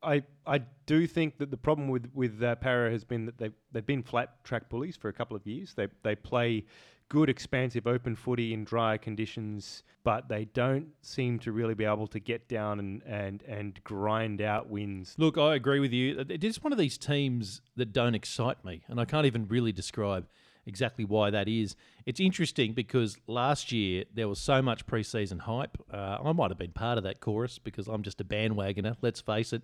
I 0.03 0.23
I 0.45 0.59
do 0.85 1.07
think 1.07 1.37
that 1.37 1.49
the 1.49 1.57
problem 1.57 1.87
with 1.87 2.09
with 2.13 2.43
uh, 2.43 2.55
Para 2.55 2.91
has 2.91 3.05
been 3.05 3.25
that 3.25 3.37
they 3.37 3.51
they've 3.71 3.85
been 3.85 4.03
flat 4.03 4.43
track 4.43 4.69
bullies 4.69 4.97
for 4.97 5.07
a 5.07 5.13
couple 5.13 5.37
of 5.37 5.47
years. 5.47 5.73
They 5.75 5.87
they 6.03 6.15
play 6.15 6.65
good, 7.13 7.29
expansive 7.29 7.85
open 7.85 8.15
footy 8.15 8.55
in 8.55 8.63
dry 8.63 8.97
conditions, 8.97 9.83
but 10.03 10.27
they 10.29 10.45
don't 10.45 10.87
seem 11.03 11.37
to 11.37 11.51
really 11.51 11.75
be 11.75 11.85
able 11.85 12.07
to 12.07 12.19
get 12.19 12.49
down 12.49 12.79
and, 12.79 13.03
and, 13.03 13.43
and 13.43 13.79
grind 13.83 14.41
out 14.41 14.67
wins. 14.67 15.13
Look, 15.19 15.37
I 15.37 15.53
agree 15.53 15.79
with 15.79 15.93
you. 15.93 16.25
It 16.27 16.43
is 16.43 16.63
one 16.63 16.73
of 16.73 16.79
these 16.79 16.97
teams 16.97 17.61
that 17.75 17.93
don't 17.93 18.15
excite 18.15 18.65
me, 18.65 18.81
and 18.87 18.99
I 18.99 19.05
can't 19.05 19.27
even 19.27 19.47
really 19.47 19.71
describe 19.71 20.25
exactly 20.65 21.05
why 21.05 21.29
that 21.29 21.47
is. 21.47 21.75
It's 22.07 22.19
interesting 22.19 22.73
because 22.73 23.15
last 23.27 23.71
year 23.71 24.05
there 24.11 24.27
was 24.27 24.39
so 24.39 24.63
much 24.63 24.87
preseason 24.87 25.41
hype. 25.41 25.77
Uh, 25.93 26.17
I 26.23 26.31
might 26.31 26.49
have 26.49 26.57
been 26.57 26.71
part 26.71 26.97
of 26.97 27.03
that 27.03 27.19
chorus 27.19 27.59
because 27.59 27.87
I'm 27.87 28.01
just 28.01 28.21
a 28.21 28.23
bandwagoner, 28.23 28.95
let's 29.03 29.21
face 29.21 29.53
it. 29.53 29.61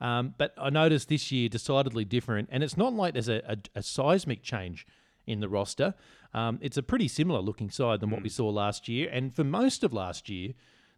Um, 0.00 0.34
but 0.38 0.54
I 0.56 0.70
noticed 0.70 1.08
this 1.08 1.32
year 1.32 1.48
decidedly 1.48 2.04
different, 2.04 2.50
and 2.52 2.62
it's 2.62 2.76
not 2.76 2.92
like 2.92 3.14
there's 3.14 3.28
a, 3.28 3.42
a, 3.48 3.56
a 3.74 3.82
seismic 3.82 4.44
change 4.44 4.86
in 5.26 5.40
the 5.40 5.48
roster. 5.48 5.94
Um, 6.32 6.58
it's 6.60 6.76
a 6.76 6.82
pretty 6.82 7.08
similar 7.08 7.40
looking 7.40 7.70
side 7.70 8.00
than 8.00 8.10
what 8.10 8.22
we 8.22 8.28
hmm. 8.28 8.34
saw 8.34 8.48
last 8.48 8.88
year. 8.88 9.08
And 9.12 9.34
for 9.34 9.44
most 9.44 9.84
of 9.84 9.92
last 9.92 10.28
year, 10.28 10.52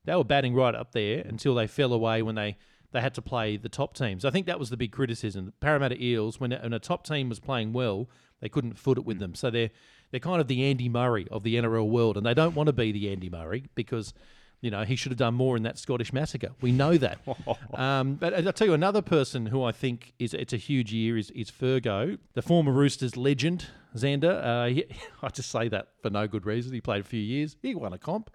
they 0.04 0.14
were 0.14 0.24
batting 0.24 0.54
right 0.54 0.74
up 0.74 0.92
there 0.92 1.20
until 1.20 1.54
they 1.54 1.66
fell 1.66 1.92
away 1.92 2.22
when 2.22 2.34
they 2.34 2.56
they 2.92 3.00
had 3.00 3.14
to 3.14 3.22
play 3.22 3.56
the 3.56 3.68
top 3.68 3.94
teams. 3.94 4.24
I 4.24 4.30
think 4.30 4.46
that 4.46 4.58
was 4.58 4.70
the 4.70 4.76
big 4.76 4.92
criticism. 4.92 5.46
The 5.46 5.52
Parramatta 5.52 6.02
Eels, 6.02 6.40
when 6.40 6.52
a, 6.52 6.58
when 6.60 6.72
a 6.72 6.78
top 6.78 7.04
team 7.04 7.28
was 7.28 7.40
playing 7.40 7.72
well, 7.72 8.08
they 8.40 8.48
couldn't 8.48 8.78
foot 8.78 8.96
it 8.96 9.04
with 9.04 9.18
them. 9.18 9.34
So 9.34 9.50
they're 9.50 9.70
they're 10.10 10.20
kind 10.20 10.40
of 10.40 10.48
the 10.48 10.64
Andy 10.64 10.88
Murray 10.88 11.26
of 11.30 11.42
the 11.42 11.56
NRL 11.56 11.88
world, 11.88 12.16
and 12.16 12.24
they 12.24 12.34
don't 12.34 12.54
want 12.54 12.68
to 12.68 12.72
be 12.72 12.92
the 12.92 13.10
Andy 13.10 13.28
Murray 13.28 13.64
because 13.74 14.14
you 14.66 14.72
know 14.72 14.82
he 14.82 14.96
should 14.96 15.12
have 15.12 15.18
done 15.18 15.34
more 15.34 15.56
in 15.56 15.62
that 15.62 15.78
Scottish 15.78 16.12
massacre. 16.12 16.50
We 16.60 16.72
know 16.72 16.96
that. 16.98 17.20
um, 17.74 18.16
but 18.16 18.34
I'll 18.34 18.52
tell 18.52 18.66
you 18.66 18.74
another 18.74 19.00
person 19.00 19.46
who 19.46 19.62
I 19.62 19.70
think 19.70 20.12
is 20.18 20.34
it's 20.34 20.52
a 20.52 20.56
huge 20.56 20.92
year 20.92 21.16
is 21.16 21.30
is 21.30 21.52
Fergo, 21.52 22.18
the 22.34 22.42
former 22.42 22.72
Roosters 22.72 23.16
legend. 23.16 23.68
Xander, 23.94 24.44
uh, 24.44 24.66
he, 24.66 24.84
I 25.22 25.28
just 25.28 25.50
say 25.52 25.68
that 25.68 25.90
for 26.02 26.10
no 26.10 26.26
good 26.26 26.44
reason. 26.44 26.72
He 26.72 26.80
played 26.80 27.02
a 27.02 27.04
few 27.04 27.20
years. 27.20 27.56
He 27.62 27.76
won 27.76 27.92
a 27.92 27.98
comp. 27.98 28.28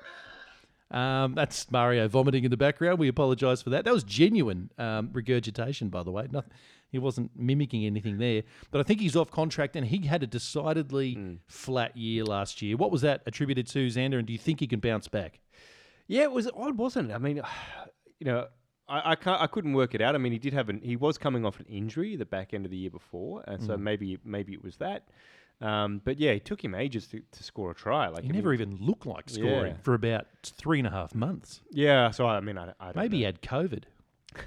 Um, 0.90 1.36
that's 1.36 1.70
Mario 1.70 2.08
vomiting 2.08 2.46
in 2.46 2.52
the 2.52 2.58
background. 2.58 2.98
We 2.98 3.10
apologise 3.10 3.62
for 3.62 3.72
that. 3.72 3.84
That 3.84 3.94
was 3.94 4.04
genuine 4.06 4.72
um, 4.78 5.10
regurgitation, 5.12 5.90
by 5.90 6.04
the 6.04 6.12
way. 6.12 6.28
Nothing, 6.32 6.52
he 6.92 7.00
wasn't 7.00 7.32
mimicking 7.36 7.86
anything 7.86 8.18
there. 8.20 8.44
But 8.72 8.80
I 8.80 8.84
think 8.84 9.02
he's 9.02 9.16
off 9.18 9.32
contract, 9.32 9.76
and 9.76 9.86
he 9.86 10.06
had 10.08 10.24
a 10.24 10.28
decidedly 10.28 11.40
flat 11.48 11.96
year 11.96 12.24
last 12.24 12.62
year. 12.62 12.78
What 12.78 12.92
was 12.92 13.02
that 13.02 13.22
attributed 13.26 13.68
to, 13.68 13.88
Xander? 13.88 14.18
And 14.18 14.28
do 14.28 14.34
you 14.34 14.40
think 14.40 14.62
he 14.62 14.68
can 14.68 14.80
bounce 14.80 15.10
back? 15.10 15.40
Yeah, 16.08 16.24
it 16.24 16.32
was 16.32 16.50
odd, 16.56 16.78
wasn't 16.78 17.12
it? 17.12 17.14
I 17.14 17.18
mean, 17.18 17.42
you 18.20 18.26
know, 18.26 18.48
I 18.88 19.12
I, 19.12 19.16
can't, 19.16 19.42
I 19.42 19.48
couldn't 19.48 19.74
work 19.74 19.96
it 19.96 20.02
out. 20.02 20.16
I 20.16 20.18
mean, 20.18 20.32
he 20.32 20.40
did 20.40 20.54
have 20.54 20.70
an 20.70 20.82
he 20.82 20.96
was 20.96 21.18
coming 21.18 21.46
off 21.46 21.60
an 21.60 21.66
injury 21.68 22.16
the 22.16 22.26
back 22.26 22.54
end 22.54 22.66
of 22.66 22.72
the 22.72 22.78
year 22.78 22.92
before, 22.92 23.44
and 23.48 23.62
so 23.64 23.76
mm. 23.76 23.80
maybe 23.80 24.18
maybe 24.24 24.54
it 24.54 24.64
was 24.64 24.78
that. 24.78 25.08
Um, 25.62 26.02
but 26.04 26.20
yeah, 26.20 26.32
it 26.32 26.44
took 26.44 26.64
him 26.64 26.74
ages 26.74 27.06
to, 27.08 27.22
to 27.32 27.44
score 27.44 27.70
a 27.70 27.76
try. 27.76 28.08
Like 28.08 28.24
He 28.24 28.30
I 28.30 28.32
mean, 28.32 28.42
never 28.42 28.54
even 28.54 28.78
looked 28.78 29.06
like 29.06 29.30
scoring 29.30 29.74
Yeah. 29.74 29.82
for 29.84 29.94
about 29.94 30.26
three 30.44 30.80
and 30.80 30.88
a 30.88 30.92
half 30.92 31.14
months. 31.14 31.62
Yeah, 31.70 32.10
so 32.10 32.26
I 32.26 32.40
mean, 32.40 32.58
I, 32.58 32.74
I 32.80 32.86
don't 32.86 32.96
Maybe 32.96 33.18
he 33.18 33.24
know. 33.24 33.28
had 33.28 33.42
COVID. 33.44 33.84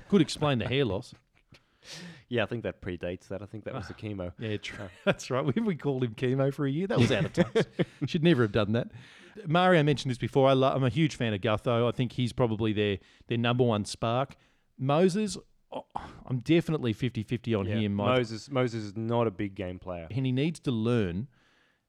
Could 0.08 0.20
explain 0.20 0.58
the 0.58 0.66
hair 0.66 0.84
loss. 0.84 1.14
Yeah, 2.30 2.42
I 2.42 2.46
think 2.46 2.62
that 2.62 2.80
predates 2.80 3.28
that. 3.28 3.42
I 3.42 3.46
think 3.46 3.64
that 3.64 3.74
was 3.74 3.86
the 3.86 3.94
ah, 3.94 4.02
chemo. 4.02 4.32
Yeah, 4.38 4.56
true. 4.56 4.86
Uh. 4.86 4.88
That's 5.04 5.30
right. 5.30 5.44
We, 5.44 5.62
we 5.62 5.76
called 5.76 6.02
him 6.02 6.14
chemo 6.14 6.52
for 6.52 6.66
a 6.66 6.70
year. 6.70 6.86
That 6.86 6.98
was 6.98 7.12
out 7.12 7.26
of 7.26 7.32
touch. 7.34 7.66
We 8.00 8.06
should 8.06 8.24
never 8.24 8.42
have 8.42 8.52
done 8.52 8.72
that. 8.72 8.88
Mario 9.46 9.82
mentioned 9.82 10.10
this 10.10 10.18
before. 10.18 10.48
I 10.48 10.52
lo- 10.52 10.72
I'm 10.74 10.84
a 10.84 10.88
huge 10.88 11.16
fan 11.16 11.32
of 11.34 11.40
Gutho. 11.40 11.88
I 11.88 11.92
think 11.92 12.12
he's 12.12 12.32
probably 12.32 12.72
their 12.72 12.98
their 13.28 13.38
number 13.38 13.64
one 13.64 13.84
spark. 13.84 14.34
Moses, 14.78 15.36
oh, 15.72 15.84
I'm 16.26 16.38
definitely 16.40 16.92
50-50 16.94 17.54
on 17.58 17.66
Yeah. 17.66 17.76
him. 17.76 18.00
I- 18.00 18.16
Moses 18.18 18.50
Moses 18.50 18.84
is 18.84 18.96
not 18.96 19.26
a 19.26 19.30
big 19.30 19.54
game 19.54 19.78
player. 19.78 20.08
and 20.10 20.26
he 20.26 20.32
needs 20.32 20.60
to 20.60 20.70
learn 20.70 21.28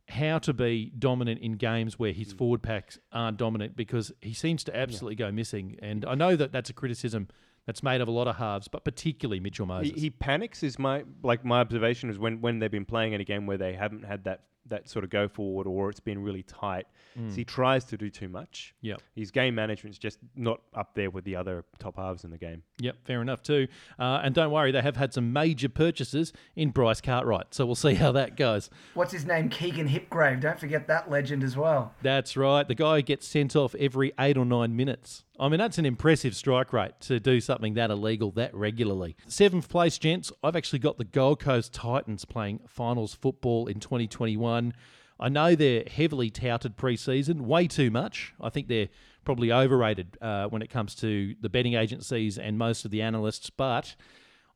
how 0.10 0.38
to 0.38 0.54
be 0.54 0.92
dominant 1.00 1.42
in 1.42 1.54
games 1.54 1.98
where 1.98 2.12
Mm. 2.14 2.16
his 2.18 2.32
forward 2.34 2.62
packs 2.62 3.00
aren't 3.12 3.38
dominant 3.38 3.76
because 3.76 4.12
he 4.22 4.34
seems 4.34 4.64
to 4.66 4.76
absolutely 4.78 5.16
go 5.16 5.32
missing. 5.32 5.78
And 5.82 6.06
I 6.06 6.14
know 6.14 6.36
that 6.36 6.52
that's 6.52 6.70
a 6.70 6.74
criticism 6.74 7.28
that's 7.66 7.82
made 7.82 8.02
of 8.02 8.08
a 8.08 8.12
lot 8.12 8.28
of 8.28 8.36
halves, 8.36 8.68
but 8.68 8.86
particularly 8.86 9.40
Mitchell 9.40 9.66
He, 9.66 9.68
Moses. 9.68 10.00
he 10.02 10.10
panics 10.12 10.62
is 10.62 10.78
my 10.78 11.04
like 11.24 11.44
my 11.44 11.60
observation 11.60 12.12
is 12.12 12.20
when 12.20 12.40
when 12.42 12.60
they've 12.60 12.70
been 12.70 12.86
playing 12.86 13.14
in 13.14 13.22
a 13.22 13.24
game 13.24 13.48
where 13.48 13.58
they 13.58 13.74
haven't 13.74 14.06
had 14.06 14.26
that 14.26 14.44
that 14.68 14.90
sort 14.90 15.04
of 15.04 15.12
go 15.12 15.28
forward 15.28 15.68
or 15.68 15.90
it's 15.90 16.00
been 16.00 16.22
really 16.22 16.44
tight. 16.44 16.88
So 17.30 17.36
he 17.38 17.46
tries 17.46 17.86
to 17.86 17.98
do 17.98 18.10
too 18.10 18.28
much. 18.28 18.76
Yep. 18.82 19.02
His 19.16 19.32
game 19.32 19.56
management's 19.56 19.98
just 19.98 20.20
not 20.36 20.60
up 20.74 20.96
there 20.96 21.10
with 21.10 21.24
the 21.24 21.38
other 21.38 21.64
top 21.80 21.96
halves 21.96 22.26
in 22.26 22.30
the 22.32 22.38
game. 22.38 22.62
Yep, 22.80 22.98
fair 23.06 23.22
enough 23.22 23.42
too. 23.42 23.70
Uh, 23.98 24.20
and 24.22 24.36
don't 24.36 24.52
worry, 24.52 24.74
they 24.74 24.82
have 24.82 24.98
had 24.98 25.14
some 25.14 25.32
major 25.32 25.70
purchases 25.70 26.34
in 26.58 26.72
Bryce 26.72 27.00
Cartwright, 27.00 27.54
so 27.54 27.66
we'll 27.66 27.76
see 27.76 27.94
how 27.94 28.12
that 28.12 28.36
goes. 28.36 28.70
What's 28.96 29.14
his 29.14 29.26
name? 29.26 29.48
Keegan 29.48 29.88
Hipgrave. 29.88 30.42
Don't 30.42 30.60
forget 30.60 30.88
that 30.88 31.10
legend 31.10 31.42
as 31.42 31.56
well. 31.56 31.94
That's 32.02 32.36
right. 32.36 32.68
The 32.68 32.76
guy 32.76 33.00
gets 33.00 33.26
sent 33.26 33.56
off 33.56 33.76
every 33.76 34.12
eight 34.20 34.36
or 34.36 34.44
nine 34.44 34.76
minutes. 34.76 35.24
I 35.40 35.50
mean, 35.50 35.60
that's 35.60 35.78
an 35.78 35.86
impressive 35.86 36.36
strike 36.36 36.72
rate 36.72 36.94
to 37.02 37.20
do 37.20 37.42
something 37.42 37.74
that 37.74 37.92
illegal 37.92 38.32
that 38.32 38.54
regularly. 38.54 39.16
Seventh 39.28 39.68
place, 39.70 39.98
gents. 39.98 40.32
I've 40.44 40.56
actually 40.56 40.80
got 40.80 40.98
the 40.98 41.04
Gold 41.04 41.40
Coast 41.40 41.74
Titans 41.74 42.26
playing 42.26 42.62
finals 42.68 43.14
football 43.14 43.68
in 43.68 43.80
2021. 43.80 44.74
I 45.20 45.30
know 45.30 45.56
they're 45.56 45.84
heavily 45.90 46.30
touted 46.30 46.78
preseason, 46.78 47.42
way 47.42 47.68
too 47.68 47.90
much. 47.90 48.34
I 48.40 48.50
think 48.50 48.68
they're 48.68 48.90
probably 49.24 49.52
overrated 49.52 50.18
uh, 50.22 50.48
when 50.48 50.62
it 50.62 50.70
comes 50.70 50.96
to 50.96 51.36
the 51.42 51.50
betting 51.50 51.74
agencies 51.74 52.38
and 52.38 52.58
most 52.58 52.86
of 52.86 52.92
the 52.92 53.02
analysts, 53.02 53.50
but 53.50 53.96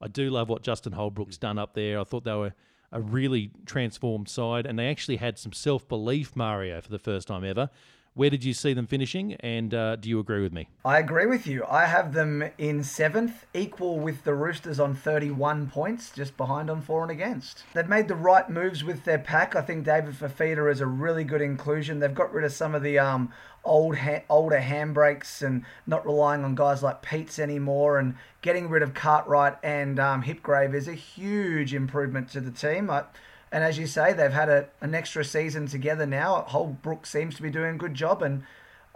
I 0.01 0.07
do 0.07 0.29
love 0.29 0.49
what 0.49 0.61
Justin 0.61 0.93
Holbrook's 0.93 1.37
done 1.37 1.57
up 1.57 1.73
there. 1.73 1.99
I 1.99 2.03
thought 2.03 2.23
they 2.23 2.33
were 2.33 2.53
a 2.91 3.01
really 3.01 3.51
transformed 3.65 4.29
side, 4.29 4.65
and 4.65 4.77
they 4.77 4.89
actually 4.89 5.17
had 5.17 5.37
some 5.37 5.53
self 5.53 5.87
belief, 5.87 6.35
Mario, 6.35 6.81
for 6.81 6.89
the 6.89 6.99
first 6.99 7.27
time 7.27 7.43
ever. 7.43 7.69
Where 8.19 8.29
did 8.29 8.43
you 8.43 8.53
see 8.53 8.73
them 8.73 8.85
finishing, 8.85 9.35
and 9.35 9.73
uh, 9.73 9.95
do 9.95 10.09
you 10.09 10.19
agree 10.19 10.41
with 10.41 10.51
me? 10.51 10.67
I 10.83 10.99
agree 10.99 11.25
with 11.25 11.47
you. 11.47 11.63
I 11.69 11.85
have 11.85 12.13
them 12.13 12.43
in 12.57 12.83
seventh, 12.83 13.45
equal 13.53 13.97
with 13.97 14.25
the 14.25 14.33
Roosters 14.33 14.77
on 14.77 14.93
31 14.93 15.69
points, 15.69 16.11
just 16.11 16.35
behind 16.35 16.69
on 16.69 16.81
for 16.81 17.01
and 17.01 17.11
against. 17.13 17.63
They've 17.73 17.87
made 17.87 18.09
the 18.09 18.15
right 18.15 18.49
moves 18.49 18.83
with 18.83 19.05
their 19.05 19.19
pack. 19.19 19.55
I 19.55 19.61
think 19.61 19.85
David 19.85 20.15
Fifita 20.15 20.69
is 20.69 20.81
a 20.81 20.85
really 20.85 21.23
good 21.23 21.41
inclusion. 21.41 21.99
They've 21.99 22.13
got 22.13 22.33
rid 22.33 22.43
of 22.43 22.51
some 22.51 22.75
of 22.75 22.83
the 22.83 22.99
um, 22.99 23.31
old 23.63 23.95
ha- 23.95 24.23
older 24.29 24.59
handbrakes 24.59 25.41
and 25.41 25.63
not 25.87 26.05
relying 26.05 26.43
on 26.43 26.55
guys 26.55 26.83
like 26.83 27.01
Peats 27.01 27.39
anymore 27.39 27.99
and 27.99 28.15
getting 28.41 28.67
rid 28.67 28.83
of 28.83 28.93
Cartwright 28.93 29.55
and 29.63 29.97
um, 29.97 30.23
Hipgrave 30.23 30.73
is 30.73 30.89
a 30.89 30.93
huge 30.93 31.73
improvement 31.73 32.29
to 32.31 32.41
the 32.41 32.51
team. 32.51 32.89
I, 32.89 33.05
and 33.51 33.63
as 33.63 33.77
you 33.77 33.87
say, 33.87 34.13
they've 34.13 34.31
had 34.31 34.49
a, 34.49 34.67
an 34.81 34.93
extra 34.93 35.23
season 35.25 35.67
together 35.67 36.05
now. 36.05 36.43
Holbrook 36.47 37.05
seems 37.05 37.35
to 37.35 37.41
be 37.41 37.49
doing 37.49 37.75
a 37.75 37.77
good 37.77 37.93
job, 37.93 38.21
and 38.21 38.43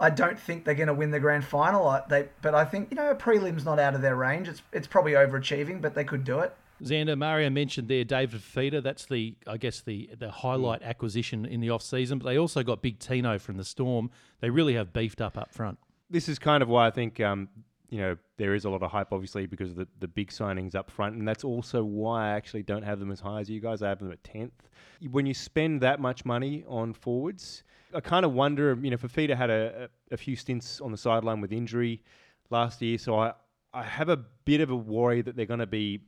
I 0.00 0.10
don't 0.10 0.38
think 0.38 0.64
they're 0.64 0.74
going 0.74 0.88
to 0.88 0.94
win 0.94 1.10
the 1.10 1.20
grand 1.20 1.44
final. 1.44 1.86
I, 1.86 2.02
they, 2.08 2.28
but 2.42 2.54
I 2.54 2.64
think 2.64 2.88
you 2.90 2.96
know 2.96 3.10
a 3.10 3.14
prelim's 3.14 3.64
not 3.64 3.78
out 3.78 3.94
of 3.94 4.02
their 4.02 4.16
range. 4.16 4.48
It's 4.48 4.62
it's 4.72 4.86
probably 4.86 5.12
overachieving, 5.12 5.80
but 5.80 5.94
they 5.94 6.04
could 6.04 6.24
do 6.24 6.40
it. 6.40 6.54
Xander, 6.82 7.16
Mario 7.16 7.50
mentioned 7.50 7.88
there 7.88 8.04
David 8.04 8.40
Fifita. 8.40 8.82
That's 8.82 9.06
the, 9.06 9.36
I 9.46 9.56
guess, 9.56 9.80
the 9.80 10.10
the 10.18 10.30
highlight 10.30 10.82
acquisition 10.82 11.44
in 11.44 11.60
the 11.60 11.70
off 11.70 11.82
season. 11.82 12.18
But 12.18 12.26
they 12.26 12.38
also 12.38 12.62
got 12.62 12.82
Big 12.82 12.98
Tino 12.98 13.38
from 13.38 13.56
the 13.56 13.64
Storm. 13.64 14.10
They 14.40 14.50
really 14.50 14.74
have 14.74 14.92
beefed 14.92 15.20
up 15.20 15.38
up 15.38 15.52
front. 15.52 15.78
This 16.10 16.28
is 16.28 16.38
kind 16.38 16.62
of 16.62 16.68
why 16.68 16.86
I 16.86 16.90
think 16.90 17.20
um, 17.20 17.48
you 17.94 18.00
know 18.00 18.16
there 18.38 18.56
is 18.56 18.64
a 18.64 18.70
lot 18.70 18.82
of 18.82 18.90
hype, 18.90 19.12
obviously, 19.12 19.46
because 19.46 19.70
of 19.70 19.76
the, 19.76 19.86
the 20.00 20.08
big 20.08 20.32
signings 20.32 20.74
up 20.74 20.90
front, 20.90 21.14
and 21.14 21.28
that's 21.28 21.44
also 21.44 21.84
why 21.84 22.30
I 22.30 22.30
actually 22.30 22.64
don't 22.64 22.82
have 22.82 22.98
them 22.98 23.12
as 23.12 23.20
high 23.20 23.38
as 23.38 23.48
you 23.48 23.60
guys. 23.60 23.82
I 23.82 23.88
have 23.88 24.00
them 24.00 24.10
at 24.10 24.24
tenth. 24.24 24.68
When 25.12 25.26
you 25.26 25.32
spend 25.32 25.80
that 25.82 26.00
much 26.00 26.24
money 26.24 26.64
on 26.66 26.92
forwards, 26.92 27.62
I 27.94 28.00
kind 28.00 28.24
of 28.24 28.32
wonder. 28.32 28.76
You 28.82 28.90
know, 28.90 28.96
Fifita 28.96 29.36
had 29.36 29.48
a, 29.48 29.88
a, 30.10 30.14
a 30.14 30.16
few 30.16 30.34
stints 30.34 30.80
on 30.80 30.90
the 30.90 30.98
sideline 30.98 31.40
with 31.40 31.52
injury 31.52 32.02
last 32.50 32.82
year, 32.82 32.98
so 32.98 33.16
I 33.16 33.34
I 33.72 33.84
have 33.84 34.08
a 34.08 34.16
bit 34.16 34.60
of 34.60 34.70
a 34.70 34.76
worry 34.76 35.22
that 35.22 35.36
they're 35.36 35.46
going 35.46 35.60
to 35.60 35.66
be, 35.66 36.00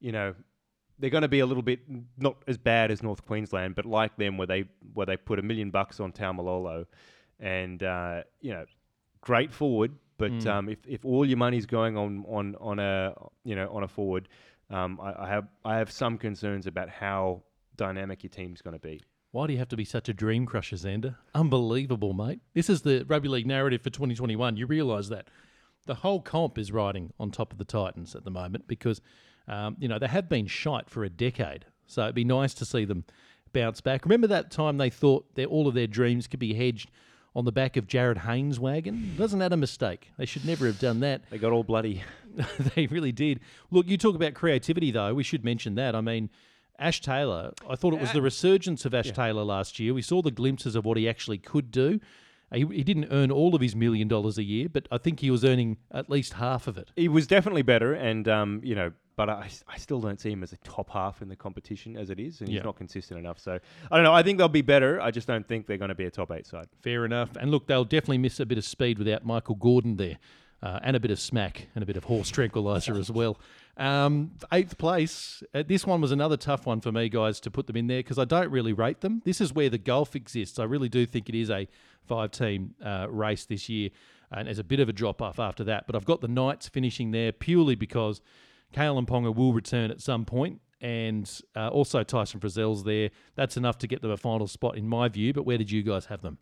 you 0.00 0.10
know. 0.10 0.34
They're 0.98 1.10
going 1.10 1.22
to 1.22 1.28
be 1.28 1.40
a 1.40 1.46
little 1.46 1.62
bit 1.62 1.80
not 2.18 2.42
as 2.48 2.56
bad 2.58 2.90
as 2.90 3.02
North 3.02 3.24
Queensland, 3.24 3.76
but 3.76 3.84
like 3.84 4.16
them, 4.16 4.38
where 4.38 4.46
they 4.48 4.64
where 4.94 5.06
they 5.06 5.16
put 5.16 5.38
a 5.38 5.42
million 5.42 5.70
bucks 5.70 6.00
on 6.00 6.10
Taumalolo, 6.10 6.86
and 7.38 7.80
uh, 7.82 8.22
you 8.40 8.50
know, 8.50 8.64
great 9.20 9.52
forward, 9.52 9.92
but 10.18 10.46
um, 10.46 10.68
if, 10.68 10.78
if 10.86 11.04
all 11.04 11.24
your 11.24 11.36
money's 11.36 11.66
going 11.66 11.96
on, 11.96 12.24
on, 12.28 12.56
on 12.60 12.78
a 12.78 13.14
you 13.44 13.54
know 13.54 13.68
on 13.70 13.82
a 13.82 13.88
forward, 13.88 14.28
um, 14.70 14.98
I, 15.00 15.24
I 15.24 15.28
have 15.28 15.48
I 15.64 15.76
have 15.78 15.90
some 15.90 16.18
concerns 16.18 16.66
about 16.66 16.88
how 16.88 17.42
dynamic 17.76 18.22
your 18.22 18.30
team's 18.30 18.62
going 18.62 18.74
to 18.74 18.80
be. 18.80 19.02
Why 19.32 19.46
do 19.46 19.52
you 19.52 19.58
have 19.58 19.68
to 19.68 19.76
be 19.76 19.84
such 19.84 20.08
a 20.08 20.14
dream 20.14 20.46
crusher, 20.46 20.76
Xander? 20.76 21.16
Unbelievable, 21.34 22.14
mate. 22.14 22.40
This 22.54 22.70
is 22.70 22.82
the 22.82 23.04
rugby 23.06 23.28
league 23.28 23.46
narrative 23.46 23.82
for 23.82 23.90
2021. 23.90 24.56
You 24.56 24.66
realise 24.66 25.08
that 25.08 25.28
the 25.84 25.96
whole 25.96 26.20
comp 26.20 26.56
is 26.56 26.72
riding 26.72 27.12
on 27.20 27.30
top 27.30 27.52
of 27.52 27.58
the 27.58 27.64
Titans 27.64 28.14
at 28.14 28.24
the 28.24 28.30
moment 28.30 28.66
because 28.66 29.00
um, 29.48 29.76
you 29.78 29.88
know 29.88 29.98
they 29.98 30.08
have 30.08 30.28
been 30.28 30.46
shite 30.46 30.88
for 30.88 31.04
a 31.04 31.10
decade. 31.10 31.66
So 31.86 32.02
it'd 32.02 32.14
be 32.14 32.24
nice 32.24 32.54
to 32.54 32.64
see 32.64 32.84
them 32.84 33.04
bounce 33.52 33.80
back. 33.80 34.04
Remember 34.04 34.26
that 34.26 34.50
time 34.50 34.78
they 34.78 34.90
thought 34.90 35.34
that 35.34 35.46
all 35.46 35.68
of 35.68 35.74
their 35.74 35.86
dreams 35.86 36.26
could 36.26 36.40
be 36.40 36.54
hedged 36.54 36.90
on 37.36 37.44
the 37.44 37.52
back 37.52 37.76
of 37.76 37.86
Jarryd 37.86 38.16
Hayne's 38.18 38.58
wagon? 38.58 39.14
Wasn't 39.18 39.40
that 39.40 39.52
a 39.52 39.58
mistake? 39.58 40.10
They 40.16 40.24
should 40.24 40.46
never 40.46 40.64
have 40.66 40.80
done 40.80 41.00
that. 41.00 41.20
They 41.28 41.36
got 41.36 41.52
all 41.52 41.62
bloody. 41.62 42.02
they 42.74 42.86
really 42.86 43.12
did. 43.12 43.40
Look, 43.70 43.86
you 43.86 43.98
talk 43.98 44.14
about 44.14 44.32
creativity, 44.32 44.90
though. 44.90 45.12
We 45.14 45.22
should 45.22 45.44
mention 45.44 45.74
that. 45.74 45.94
I 45.94 46.00
mean, 46.00 46.30
Ash 46.78 47.02
Taylor, 47.02 47.52
I 47.68 47.76
thought 47.76 47.92
it 47.92 48.00
was 48.00 48.12
the 48.12 48.22
resurgence 48.22 48.86
of 48.86 48.94
Ash 48.94 49.10
Taylor 49.10 49.44
last 49.44 49.78
year. 49.78 49.92
We 49.92 50.00
saw 50.00 50.22
the 50.22 50.30
glimpses 50.30 50.74
of 50.74 50.86
what 50.86 50.96
he 50.96 51.06
actually 51.06 51.38
could 51.38 51.70
do. 51.70 52.00
He, 52.54 52.64
he 52.66 52.82
didn't 52.82 53.08
earn 53.10 53.30
all 53.30 53.54
of 53.54 53.60
his 53.60 53.76
million 53.76 54.08
dollars 54.08 54.38
a 54.38 54.42
year, 54.42 54.68
but 54.70 54.88
I 54.90 54.96
think 54.96 55.20
he 55.20 55.30
was 55.30 55.44
earning 55.44 55.76
at 55.92 56.08
least 56.08 56.34
half 56.34 56.66
of 56.66 56.78
it. 56.78 56.90
He 56.96 57.08
was 57.08 57.26
definitely 57.26 57.62
better, 57.62 57.92
and 57.92 58.26
um, 58.28 58.60
you 58.64 58.74
know, 58.74 58.92
but 59.16 59.28
I, 59.30 59.48
I 59.66 59.78
still 59.78 60.00
don't 60.00 60.20
see 60.20 60.30
him 60.30 60.42
as 60.42 60.52
a 60.52 60.56
top 60.58 60.90
half 60.90 61.22
in 61.22 61.28
the 61.28 61.36
competition 61.36 61.96
as 61.96 62.10
it 62.10 62.20
is, 62.20 62.40
and 62.40 62.48
Yeah. 62.48 62.56
he's 62.60 62.64
not 62.64 62.76
consistent 62.76 63.18
enough. 63.18 63.38
So 63.38 63.58
I 63.90 63.96
don't 63.96 64.04
know. 64.04 64.12
I 64.12 64.22
think 64.22 64.38
they'll 64.38 64.48
be 64.48 64.62
better. 64.62 65.00
I 65.00 65.10
just 65.10 65.26
don't 65.26 65.46
think 65.48 65.66
they're 65.66 65.78
going 65.78 65.88
to 65.88 65.94
be 65.94 66.04
a 66.04 66.10
top 66.10 66.30
eight 66.30 66.46
side. 66.46 66.66
Fair 66.82 67.04
enough. 67.04 67.30
And 67.40 67.50
look, 67.50 67.66
they'll 67.66 67.84
definitely 67.84 68.18
miss 68.18 68.38
a 68.40 68.46
bit 68.46 68.58
of 68.58 68.64
speed 68.64 68.98
without 68.98 69.24
Michael 69.24 69.54
Gordon 69.54 69.96
there, 69.96 70.18
uh, 70.62 70.80
and 70.82 70.96
a 70.96 71.00
bit 71.00 71.10
of 71.10 71.18
smack 71.18 71.68
and 71.74 71.82
a 71.82 71.86
bit 71.86 71.96
of 71.96 72.04
horse 72.04 72.28
tranquilizer 72.30 72.94
as 72.96 73.10
well. 73.10 73.38
Um, 73.78 74.32
eighth 74.52 74.78
place. 74.78 75.42
Uh, 75.54 75.62
this 75.66 75.86
one 75.86 76.00
was 76.00 76.12
another 76.12 76.36
tough 76.36 76.64
one 76.66 76.80
for 76.80 76.92
me, 76.92 77.08
guys, 77.08 77.40
to 77.40 77.50
put 77.50 77.66
them 77.66 77.76
in 77.76 77.86
there 77.88 78.00
because 78.00 78.18
I 78.18 78.24
don't 78.24 78.50
really 78.50 78.72
rate 78.72 79.00
them. 79.00 79.22
This 79.24 79.40
is 79.40 79.52
where 79.52 79.68
the 79.68 79.78
golf 79.78 80.14
exists. 80.16 80.58
I 80.58 80.64
really 80.64 80.88
do 80.88 81.04
think 81.06 81.28
it 81.28 81.34
is 81.34 81.50
a 81.50 81.68
five-team 82.06 82.74
uh, 82.84 83.06
race 83.10 83.44
this 83.46 83.68
year. 83.68 83.90
and 84.30 84.46
there's 84.46 84.58
a 84.58 84.64
bit 84.64 84.80
of 84.80 84.88
a 84.88 84.92
drop 84.92 85.20
off 85.20 85.38
after 85.38 85.62
that. 85.64 85.86
But 85.86 85.94
I've 85.94 86.04
got 86.06 86.20
the 86.20 86.28
Knights 86.28 86.68
finishing 86.68 87.10
there 87.10 87.32
purely 87.32 87.74
because 87.74 88.20
Kalyn 88.74 89.06
Ponga 89.06 89.34
will 89.34 89.52
return 89.52 89.90
at 89.90 90.00
some 90.00 90.24
point, 90.24 90.60
and 90.80 91.30
uh, 91.54 91.68
also 91.68 92.02
Tyson 92.02 92.40
Frizell's 92.40 92.84
there. 92.84 93.10
That's 93.34 93.56
enough 93.56 93.78
to 93.78 93.86
get 93.86 94.02
them 94.02 94.10
a 94.10 94.16
final 94.16 94.46
spot 94.46 94.76
in 94.76 94.88
my 94.88 95.08
view. 95.08 95.32
But 95.32 95.44
where 95.44 95.58
did 95.58 95.70
you 95.70 95.82
guys 95.82 96.06
have 96.06 96.22
them? 96.22 96.38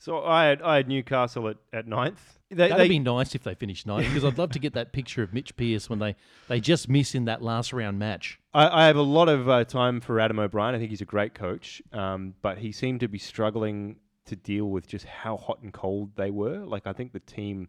So 0.00 0.22
I 0.24 0.44
had 0.46 0.62
I 0.62 0.76
had 0.76 0.86
Newcastle 0.88 1.48
at, 1.48 1.56
at 1.72 1.86
ninth. 1.88 2.38
They, 2.50 2.68
That'd 2.68 2.78
they- 2.78 2.88
be 2.88 2.98
nice 3.00 3.34
if 3.34 3.42
they 3.42 3.54
finished 3.54 3.84
ninth 3.86 4.06
because 4.08 4.24
I'd 4.24 4.38
love 4.38 4.52
to 4.52 4.58
get 4.58 4.72
that 4.74 4.92
picture 4.92 5.22
of 5.22 5.34
Mitch 5.34 5.54
Pearce 5.56 5.90
when 5.90 5.98
they, 5.98 6.14
they 6.46 6.60
just 6.60 6.88
miss 6.88 7.14
in 7.14 7.24
that 7.26 7.42
last 7.42 7.72
round 7.72 7.98
match. 7.98 8.38
I, 8.54 8.84
I 8.84 8.86
have 8.86 8.96
a 8.96 9.02
lot 9.02 9.28
of 9.28 9.48
uh, 9.48 9.64
time 9.64 10.00
for 10.00 10.18
Adam 10.20 10.38
O'Brien. 10.38 10.74
I 10.74 10.78
think 10.78 10.90
he's 10.90 11.00
a 11.02 11.04
great 11.04 11.34
coach, 11.34 11.82
um, 11.92 12.34
but 12.40 12.56
he 12.58 12.72
seemed 12.72 13.00
to 13.00 13.08
be 13.08 13.18
struggling 13.18 13.96
to 14.26 14.36
deal 14.36 14.66
with 14.70 14.86
just 14.86 15.04
how 15.04 15.36
hot 15.36 15.60
and 15.62 15.72
cold 15.74 16.12
they 16.16 16.30
were. 16.30 16.58
Like 16.64 16.86
I 16.86 16.92
think 16.92 17.12
the 17.12 17.20
team, 17.20 17.68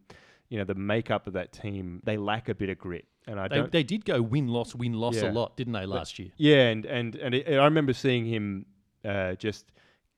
you 0.49 0.59
know, 0.59 0.65
the 0.65 0.75
makeup 0.75 1.25
of 1.25 1.33
that 1.33 1.51
team, 1.51 1.99
they 2.05 2.15
lack 2.15 2.47
a 2.47 2.53
bit 2.55 2.69
of 2.69 2.77
grit, 2.77 3.05
and 3.29 3.39
I 3.39 3.47
They, 3.47 3.55
don't. 3.57 3.71
they 3.71 3.83
did 3.83 4.05
go 4.05 4.21
win 4.21 4.47
loss 4.47 4.73
win 4.75 4.93
loss 4.93 5.15
Yeah. 5.15 5.29
a 5.29 5.33
lot, 5.33 5.55
didn't 5.57 5.73
they 5.73 5.85
last 5.85 6.19
year? 6.19 6.29
yeah, 6.37 6.67
and 6.69 6.85
and 6.85 7.15
and 7.15 7.35
it, 7.35 7.47
I 7.47 7.63
remember 7.65 7.93
seeing 7.93 8.25
him 8.25 8.65
uh, 9.05 9.35
just 9.35 9.71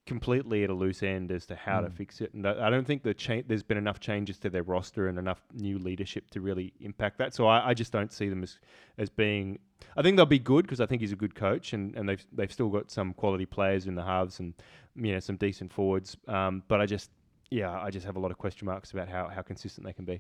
completely 0.08 0.64
at 0.64 0.70
a 0.70 0.74
loose 0.74 1.04
end 1.04 1.32
as 1.32 1.46
to 1.46 1.56
how 1.56 1.80
to 1.80 1.90
fix 1.90 2.22
it. 2.22 2.34
And 2.34 2.46
I 2.48 2.68
I 2.68 2.70
don't 2.72 2.86
think 2.86 3.04
the 3.04 3.14
cha- 3.14 3.44
there's 3.46 3.64
been 3.64 3.78
enough 3.78 4.00
changes 4.00 4.40
to 4.40 4.50
their 4.50 4.64
roster 4.64 5.08
and 5.08 5.20
enough 5.20 5.42
new 5.54 5.78
leadership 5.78 6.30
to 6.32 6.42
really 6.42 6.74
impact 6.80 7.18
that. 7.20 7.34
So 7.36 7.46
I, 7.48 7.70
I 7.70 7.74
just 7.74 7.92
don't 7.92 8.12
see 8.12 8.28
them 8.30 8.42
as 8.44 8.60
as 8.98 9.10
being. 9.10 9.60
I 9.96 10.02
think 10.02 10.16
they'll 10.18 10.26
be 10.26 10.40
good 10.40 10.66
because 10.66 10.82
I 10.82 10.86
think 10.88 11.02
he's 11.02 11.12
a 11.12 11.16
good 11.18 11.36
coach 11.36 11.74
and, 11.74 11.96
and 11.96 12.10
they've 12.10 12.26
they've 12.34 12.52
still 12.52 12.70
got 12.70 12.90
some 12.92 13.14
quality 13.14 13.46
players 13.46 13.86
in 13.88 13.96
the 13.96 14.04
halves 14.04 14.40
and 14.40 14.54
you 14.96 15.14
know 15.14 15.20
some 15.20 15.36
decent 15.38 15.72
forwards. 15.72 16.18
Um, 16.28 16.64
but 16.68 16.82
I 16.82 16.86
just 16.88 17.12
yeah 17.52 17.70
I 17.80 17.90
just 17.92 18.06
have 18.06 18.16
a 18.16 18.20
lot 18.20 18.32
of 18.32 18.38
question 18.40 18.66
marks 18.66 18.92
about 18.92 19.08
how, 19.08 19.28
how 19.28 19.42
consistent 19.44 19.86
they 19.86 19.94
can 19.94 20.06
be. 20.06 20.20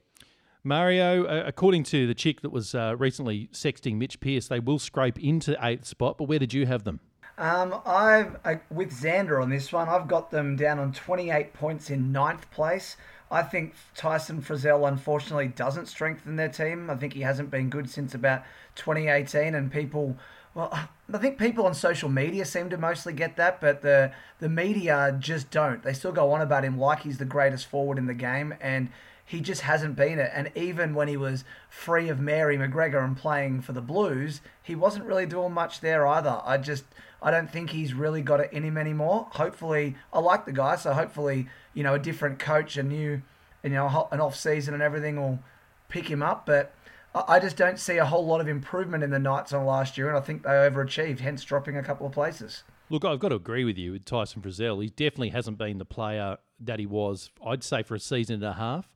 Mario, 0.63 1.25
uh, 1.25 1.43
according 1.45 1.83
to 1.85 2.05
the 2.05 2.13
chick 2.13 2.41
that 2.41 2.51
was 2.51 2.75
uh, 2.75 2.95
recently 2.97 3.49
sexting 3.51 3.95
Mitch 3.95 4.19
Pearce, 4.19 4.47
they 4.47 4.59
will 4.59 4.79
scrape 4.79 5.19
into 5.19 5.57
eighth 5.65 5.85
spot. 5.85 6.17
But 6.17 6.25
where 6.25 6.39
did 6.39 6.53
you 6.53 6.65
have 6.67 6.83
them? 6.83 6.99
Um, 7.37 7.81
I've 7.85 8.37
I, 8.45 8.59
with 8.69 8.91
Xander 8.91 9.41
on 9.41 9.49
this 9.49 9.73
one. 9.73 9.89
I've 9.89 10.07
got 10.07 10.29
them 10.29 10.55
down 10.55 10.77
on 10.77 10.93
28 10.93 11.53
points 11.53 11.89
in 11.89 12.11
ninth 12.11 12.49
place. 12.51 12.97
I 13.31 13.41
think 13.43 13.73
Tyson 13.95 14.41
Frizell 14.41 14.87
unfortunately 14.87 15.47
doesn't 15.47 15.87
strengthen 15.87 16.35
their 16.35 16.49
team. 16.49 16.89
I 16.89 16.95
think 16.95 17.13
he 17.13 17.21
hasn't 17.21 17.49
been 17.49 17.69
good 17.69 17.89
since 17.89 18.13
about 18.13 18.43
2018, 18.75 19.55
and 19.55 19.71
people. 19.71 20.17
Well, 20.53 20.77
I 21.11 21.17
think 21.17 21.39
people 21.39 21.65
on 21.65 21.73
social 21.73 22.09
media 22.09 22.43
seem 22.43 22.69
to 22.71 22.77
mostly 22.77 23.13
get 23.13 23.37
that, 23.37 23.61
but 23.61 23.81
the 23.81 24.11
the 24.39 24.49
media 24.49 25.15
just 25.17 25.49
don't. 25.49 25.81
They 25.81 25.93
still 25.93 26.11
go 26.11 26.33
on 26.33 26.41
about 26.41 26.65
him 26.65 26.77
like 26.77 26.99
he's 26.99 27.17
the 27.17 27.25
greatest 27.25 27.67
forward 27.67 27.97
in 27.97 28.05
the 28.05 28.13
game, 28.13 28.53
and 28.59 28.89
he 29.31 29.39
just 29.39 29.61
hasn't 29.61 29.95
been 29.95 30.19
it. 30.19 30.29
And 30.33 30.51
even 30.55 30.93
when 30.93 31.07
he 31.07 31.15
was 31.15 31.45
free 31.69 32.09
of 32.09 32.19
Mary 32.19 32.57
McGregor 32.57 33.01
and 33.01 33.15
playing 33.15 33.61
for 33.61 33.71
the 33.71 33.79
Blues, 33.79 34.41
he 34.61 34.75
wasn't 34.75 35.05
really 35.05 35.25
doing 35.25 35.53
much 35.53 35.79
there 35.79 36.05
either. 36.05 36.41
I 36.43 36.57
just 36.57 36.83
I 37.21 37.31
don't 37.31 37.49
think 37.49 37.69
he's 37.69 37.93
really 37.93 38.21
got 38.21 38.41
it 38.41 38.51
in 38.51 38.63
him 38.63 38.77
anymore. 38.77 39.29
Hopefully, 39.31 39.95
I 40.11 40.19
like 40.19 40.45
the 40.45 40.51
guy, 40.51 40.75
so 40.75 40.91
hopefully, 40.91 41.47
you 41.73 41.81
know, 41.81 41.93
a 41.93 41.99
different 41.99 42.39
coach, 42.39 42.75
a 42.75 42.83
new, 42.83 43.21
you 43.63 43.69
know, 43.69 44.09
an 44.11 44.19
off 44.19 44.35
season 44.35 44.73
and 44.73 44.83
everything 44.83 45.15
will 45.15 45.39
pick 45.87 46.09
him 46.09 46.21
up. 46.21 46.45
But 46.45 46.73
I 47.15 47.39
just 47.39 47.55
don't 47.55 47.79
see 47.79 47.95
a 47.99 48.05
whole 48.05 48.25
lot 48.25 48.41
of 48.41 48.49
improvement 48.49 49.01
in 49.01 49.11
the 49.11 49.19
Knights 49.19 49.53
on 49.53 49.65
last 49.65 49.97
year, 49.97 50.09
and 50.09 50.17
I 50.17 50.21
think 50.21 50.43
they 50.43 50.49
overachieved, 50.49 51.21
hence 51.21 51.45
dropping 51.45 51.77
a 51.77 51.83
couple 51.83 52.05
of 52.05 52.11
places. 52.11 52.63
Look, 52.89 53.05
I've 53.05 53.19
got 53.19 53.29
to 53.29 53.35
agree 53.35 53.63
with 53.63 53.77
you 53.77 53.93
with 53.93 54.03
Tyson 54.03 54.41
Frizell. 54.41 54.83
He 54.83 54.89
definitely 54.89 55.29
hasn't 55.29 55.57
been 55.57 55.77
the 55.77 55.85
player 55.85 56.37
that 56.59 56.79
he 56.79 56.85
was, 56.85 57.29
I'd 57.45 57.63
say, 57.63 57.81
for 57.81 57.95
a 57.95 57.99
season 57.99 58.35
and 58.35 58.43
a 58.43 58.53
half. 58.53 58.89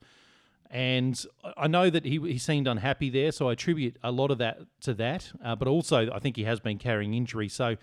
And 0.70 1.24
I- 1.56 1.68
know 1.68 1.90
that 1.90 2.04
he, 2.04 2.18
he 2.18 2.38
seemed 2.38 2.66
unhappy 2.66 3.10
there, 3.10 3.32
so 3.32 3.48
I 3.48 3.52
attribute 3.52 3.96
a 4.02 4.10
lot 4.10 4.30
of 4.30 4.38
that 4.38 4.60
to 4.82 4.94
that. 4.94 5.32
Uh, 5.44 5.54
but 5.54 5.68
also, 5.68 6.10
I 6.10 6.18
think 6.18 6.36
he 6.36 6.44
has 6.44 6.60
been 6.60 6.78
carrying 6.78 7.14
injury. 7.14 7.48
So 7.48 7.76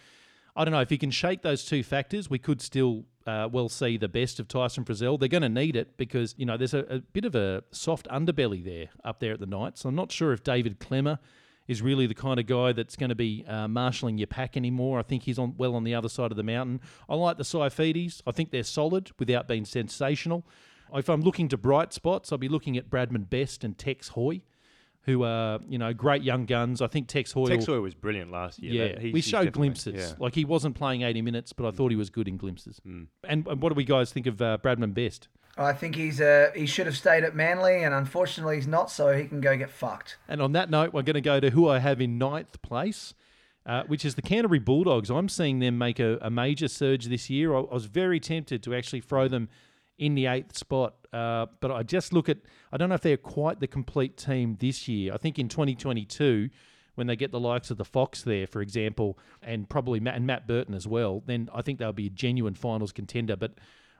I 0.55 0.65
don't 0.65 0.71
know 0.71 0.81
if 0.81 0.89
he 0.89 0.97
can 0.97 1.11
shake 1.11 1.41
those 1.41 1.65
two 1.65 1.83
factors. 1.83 2.29
We 2.29 2.39
could 2.39 2.61
still 2.61 3.05
uh, 3.25 3.49
well 3.51 3.69
see 3.69 3.97
the 3.97 4.07
best 4.07 4.39
of 4.39 4.47
Tyson 4.47 4.83
Frizell. 4.85 5.19
They're 5.19 5.29
going 5.29 5.43
to 5.43 5.49
need 5.49 5.75
it 5.75 5.97
because 5.97 6.35
you 6.37 6.45
know 6.45 6.57
there's 6.57 6.73
a, 6.73 6.85
a 6.89 6.99
bit 6.99 7.25
of 7.25 7.35
a 7.35 7.63
soft 7.71 8.07
underbelly 8.09 8.63
there 8.63 8.89
up 9.03 9.19
there 9.19 9.33
at 9.33 9.39
the 9.39 9.45
night. 9.45 9.77
So 9.77 9.89
I'm 9.89 9.95
not 9.95 10.11
sure 10.11 10.33
if 10.33 10.43
David 10.43 10.79
Klemmer 10.79 11.19
is 11.67 11.81
really 11.81 12.05
the 12.05 12.13
kind 12.13 12.39
of 12.39 12.45
guy 12.45 12.73
that's 12.73 12.95
going 12.95 13.09
to 13.09 13.15
be 13.15 13.45
uh, 13.47 13.67
marshalling 13.67 14.17
your 14.17 14.27
pack 14.27 14.57
anymore. 14.57 14.99
I 14.99 15.03
think 15.03 15.23
he's 15.23 15.39
on 15.39 15.55
well 15.57 15.75
on 15.75 15.83
the 15.83 15.95
other 15.95 16.09
side 16.09 16.31
of 16.31 16.37
the 16.37 16.43
mountain. 16.43 16.81
I 17.09 17.15
like 17.15 17.37
the 17.37 17.43
Saifitis. 17.43 18.21
I 18.27 18.31
think 18.31 18.51
they're 18.51 18.63
solid 18.63 19.11
without 19.17 19.47
being 19.47 19.65
sensational. 19.65 20.45
If 20.93 21.09
I'm 21.09 21.21
looking 21.21 21.47
to 21.49 21.57
bright 21.57 21.93
spots, 21.93 22.31
I'll 22.31 22.37
be 22.37 22.49
looking 22.49 22.77
at 22.77 22.89
Bradman 22.89 23.29
Best 23.29 23.63
and 23.63 23.77
Tex 23.77 24.09
Hoy, 24.09 24.41
who 25.03 25.23
are 25.23 25.59
you 25.67 25.77
know 25.77 25.93
great 25.93 26.23
young 26.23 26.45
guns. 26.45 26.81
I 26.81 26.87
think 26.87 27.07
Tex 27.07 27.31
Hoy. 27.31 27.41
will- 27.41 27.49
Texoy 27.49 27.81
was 27.81 27.93
brilliant 27.95 28.31
last 28.31 28.61
year. 28.61 28.89
yeah, 28.89 28.99
he's- 28.99 29.13
we 29.13 29.21
showed 29.21 29.39
definitely- 29.45 29.51
glimpses. 29.69 29.93
yeah. 29.95 30.23
Like 30.23 30.35
he 30.35 30.45
wasn't 30.45 30.75
playing 30.75 31.01
80 31.01 31.21
minutes, 31.21 31.53
but 31.53 31.65
I 31.67 31.71
thought 31.71 31.91
he 31.91 31.97
was 31.97 32.09
good 32.09 32.27
in 32.27 32.37
glimpses. 32.37 32.79
Mm. 32.87 33.07
And, 33.23 33.47
and 33.47 33.61
what 33.61 33.69
do 33.69 33.75
we 33.75 33.83
guys 33.85 34.11
think 34.11 34.27
of 34.27 34.41
uh, 34.41 34.57
Bradman 34.63 34.93
Best? 34.93 35.27
I 35.55 35.71
think 35.73 35.95
he's 35.95 36.19
uh, 36.19 36.49
he 36.55 36.65
should 36.65 36.87
have 36.87 36.97
stayed 36.97 37.23
at 37.23 37.35
Manly, 37.35 37.83
and 37.83 37.93
unfortunately 37.93 38.55
he's 38.55 38.65
not, 38.67 38.89
so 38.89 39.15
he 39.15 39.25
can 39.25 39.39
go 39.39 39.55
get 39.55 39.69
fucked. 39.69 40.17
And 40.27 40.41
on 40.41 40.53
that 40.53 40.69
note, 40.71 40.93
we're 40.93 41.03
going 41.03 41.13
to 41.13 41.21
go 41.21 41.39
to 41.39 41.51
who 41.51 41.69
I 41.69 41.77
have 41.77 42.01
in 42.01 42.17
ninth 42.17 42.59
place, 42.63 43.13
uh, 43.65 43.83
which 43.85 44.03
is 44.03 44.15
the 44.15 44.23
Canterbury 44.23 44.57
Bulldogs. 44.59 45.11
I'm 45.11 45.29
seeing 45.29 45.59
them 45.59 45.77
make 45.77 45.99
a, 45.99 46.17
a 46.23 46.31
major 46.31 46.67
surge 46.67 47.05
this 47.05 47.29
year. 47.29 47.53
I, 47.53 47.59
I 47.59 47.73
was 47.73 47.85
very 47.85 48.19
tempted 48.19 48.63
to 48.63 48.73
actually 48.73 49.01
throw 49.01 49.27
them 49.27 49.47
in 49.97 50.15
the 50.15 50.25
eighth 50.25 50.57
spot, 50.57 50.95
uh, 51.13 51.45
but 51.59 51.71
I 51.71 51.83
just 51.83 52.13
look 52.13 52.29
at, 52.29 52.37
I 52.71 52.77
don't 52.77 52.89
know 52.89 52.95
if 52.95 53.01
they're 53.01 53.17
quite 53.17 53.59
the 53.59 53.67
complete 53.67 54.17
team 54.17 54.57
this 54.59 54.87
year. 54.87 55.13
I 55.13 55.17
think 55.17 55.37
in 55.37 55.47
2022, 55.47 56.49
when 56.95 57.07
they 57.07 57.15
get 57.15 57.31
the 57.31 57.39
likes 57.39 57.71
of 57.71 57.77
the 57.77 57.85
Fox 57.85 58.23
there, 58.23 58.47
for 58.47 58.61
example, 58.61 59.17
and 59.41 59.67
probably 59.69 59.99
Matt, 59.99 60.15
and 60.15 60.27
Matt 60.27 60.47
Burton 60.47 60.73
as 60.73 60.87
well, 60.87 61.23
then 61.25 61.49
I 61.53 61.61
think 61.61 61.79
they'll 61.79 61.93
be 61.93 62.07
a 62.07 62.11
genuine 62.11 62.55
finals 62.55 62.91
contender. 62.91 63.35
But 63.35 63.53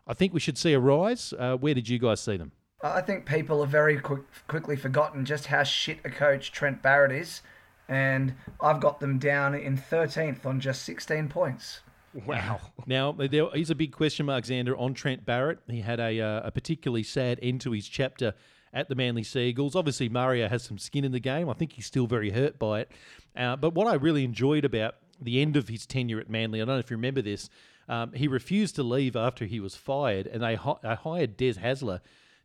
I 0.07 0.13
think 0.13 0.33
we 0.33 0.39
should 0.39 0.57
see 0.57 0.73
a 0.73 0.79
rise. 0.79 1.33
Uh, 1.37 1.55
where 1.55 1.73
did 1.73 1.89
you 1.89 1.99
guys 1.99 2.21
see 2.21 2.37
them? 2.37 2.51
I 2.83 3.01
think 3.01 3.25
people 3.25 3.61
have 3.61 3.69
very 3.69 3.97
quick, 3.97 4.23
quickly 4.47 4.75
forgotten 4.75 5.25
just 5.25 5.47
how 5.47 5.63
shit 5.63 5.99
a 6.03 6.09
coach 6.09 6.51
Trent 6.51 6.81
Barrett 6.81 7.13
is, 7.13 7.41
and 7.87 8.33
I've 8.59 8.81
got 8.81 8.99
them 8.99 9.19
down 9.19 9.55
in 9.55 9.77
13th 9.77 10.45
on 10.45 10.59
just 10.59 10.83
16 10.83 11.29
points. 11.29 11.79
Wow. 12.27 12.59
Now, 12.85 13.11
there 13.11 13.47
is 13.55 13.69
a 13.69 13.75
big 13.75 13.91
question 13.91 14.27
mark, 14.27 14.45
Xander, 14.45 14.79
on 14.79 14.93
Trent 14.93 15.25
Barrett. 15.25 15.59
He 15.67 15.81
had 15.81 15.99
a, 15.99 16.19
uh, 16.21 16.47
a 16.47 16.51
particularly 16.51 17.03
sad 17.03 17.39
end 17.41 17.61
to 17.61 17.71
his 17.71 17.87
chapter 17.87 18.33
at 18.71 18.89
the 18.89 18.95
Manly 18.95 19.23
Seagulls. 19.23 19.75
Obviously, 19.75 20.09
Mario 20.09 20.47
has 20.47 20.63
some 20.63 20.77
skin 20.77 21.05
in 21.05 21.11
the 21.11 21.19
game. 21.19 21.49
I 21.49 21.53
think 21.53 21.73
he's 21.73 21.85
still 21.85 22.07
very 22.07 22.31
hurt 22.31 22.59
by 22.59 22.81
it. 22.81 22.91
Uh, 23.35 23.55
but 23.55 23.73
what 23.73 23.87
I 23.87 23.95
really 23.95 24.23
enjoyed 24.23 24.65
about 24.65 24.95
the 25.19 25.41
end 25.41 25.57
of 25.57 25.69
his 25.69 25.85
tenure 25.85 26.19
at 26.19 26.29
Manly, 26.29 26.61
I 26.61 26.65
don't 26.65 26.75
know 26.75 26.79
if 26.79 26.91
you 26.91 26.97
remember 26.97 27.21
this, 27.21 27.49
um, 27.89 28.13
he 28.13 28.27
refused 28.27 28.75
to 28.75 28.83
leave 28.83 29.15
after 29.15 29.45
he 29.45 29.59
was 29.59 29.75
fired, 29.75 30.27
and 30.27 30.41
they, 30.41 30.55
hi- 30.55 30.77
they 30.81 30.95
hired 30.95 31.35
Des 31.35 31.53
Hasler 31.53 31.99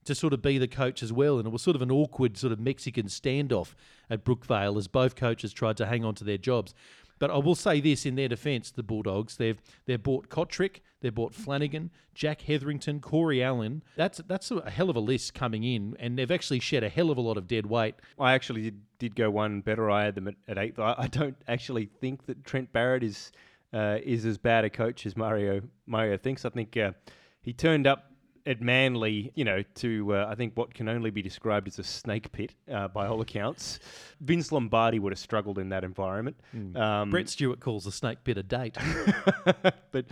to 0.05 0.15
sort 0.15 0.33
of 0.33 0.43
be 0.43 0.59
the 0.59 0.69
coach 0.69 1.03
as 1.03 1.13
well. 1.13 1.39
And 1.39 1.47
it 1.47 1.51
was 1.51 1.63
sort 1.63 1.77
of 1.77 1.83
an 1.83 1.91
awkward 1.91 2.37
sort 2.39 2.53
of 2.53 2.59
Mexican 2.59 3.07
standoff 3.07 3.75
at 4.09 4.25
Brookvale 4.25 4.79
as 4.79 4.89
both 4.89 5.17
coaches 5.17 5.53
tried 5.53 5.77
to 5.77 5.87
hang 5.87 6.05
on 6.05 6.15
to 6.17 6.25
their 6.25 6.39
jobs. 6.39 6.75
But 7.19 7.31
I 7.31 7.39
will 7.39 7.55
say 7.55 7.81
this 7.81 8.07
in 8.07 8.15
their 8.15 8.29
defence, 8.29 8.71
the 8.71 8.83
Bulldogs, 8.83 9.37
they've 9.37 9.61
they've 9.87 10.03
bought 10.03 10.29
Cotric, 10.29 10.81
they've 11.01 11.15
bought 11.15 11.35
Flanagan, 11.35 11.91
Jack 12.15 12.43
Hetherington, 12.43 13.01
Corey 13.01 13.43
Allen. 13.43 13.83
That's 13.97 14.21
that's 14.27 14.51
a 14.51 14.71
hell 14.71 14.91
of 14.91 14.97
a 14.97 15.01
list 15.01 15.35
coming 15.35 15.65
in, 15.65 15.97
and 15.99 16.19
they've 16.19 16.31
actually 16.31 16.61
shed 16.61 16.85
a 16.85 16.89
hell 16.89 17.11
of 17.11 17.19
a 17.19 17.21
lot 17.21 17.37
of 17.37 17.47
dead 17.47 17.67
weight. 17.67 17.95
I 18.19 18.35
actually 18.35 18.63
did, 18.63 18.81
did 18.99 19.17
go 19.17 19.31
one 19.31 19.61
better. 19.61 19.91
I 19.91 20.05
had 20.05 20.15
them 20.15 20.29
at, 20.29 20.35
at 20.47 20.59
eighth. 20.59 20.79
I, 20.79 20.95
I 20.99 21.07
don't 21.09 21.37
actually 21.47 21.87
think 22.01 22.27
that 22.27 22.45
Trent 22.45 22.73
Barrett 22.73 23.03
is 23.03 23.33
uh, 23.73 23.99
is 24.03 24.25
as 24.25 24.39
bad 24.39 24.65
a 24.65 24.71
coach 24.71 25.07
as 25.07 25.17
Mario 25.17 25.63
Mario 25.87 26.17
thinks. 26.17 26.45
I 26.45 26.51
think 26.51 26.77
uh, 26.77 26.93
he 27.41 27.53
turned 27.53 27.87
up 27.87 28.08
at 28.49 28.63
Manly, 28.63 29.31
you 29.35 29.45
know, 29.45 29.63
to 29.77 30.15
uh, 30.15 30.27
I 30.29 30.35
think 30.35 30.55
what 30.55 30.73
can 30.73 30.89
only 30.89 31.11
be 31.11 31.21
described 31.21 31.69
as 31.69 31.79
a 31.79 31.85
snake 31.85 32.33
pit 32.33 32.55
uh, 32.73 32.89
by 32.89 33.07
all 33.07 33.21
accounts. 33.21 33.79
Vince 34.21 34.51
Lombardi 34.51 34.99
would 34.99 35.13
have 35.13 35.19
struggled 35.19 35.59
in 35.59 35.69
that 35.69 35.85
environment. 35.85 36.41
Um, 36.75 37.11
Brett 37.11 37.29
Stewart 37.29 37.61
calls 37.61 37.85
the 37.85 37.93
snake 37.93 38.25
pit 38.25 38.39
a 38.39 38.43
date. 38.43 38.77
but 39.93 40.07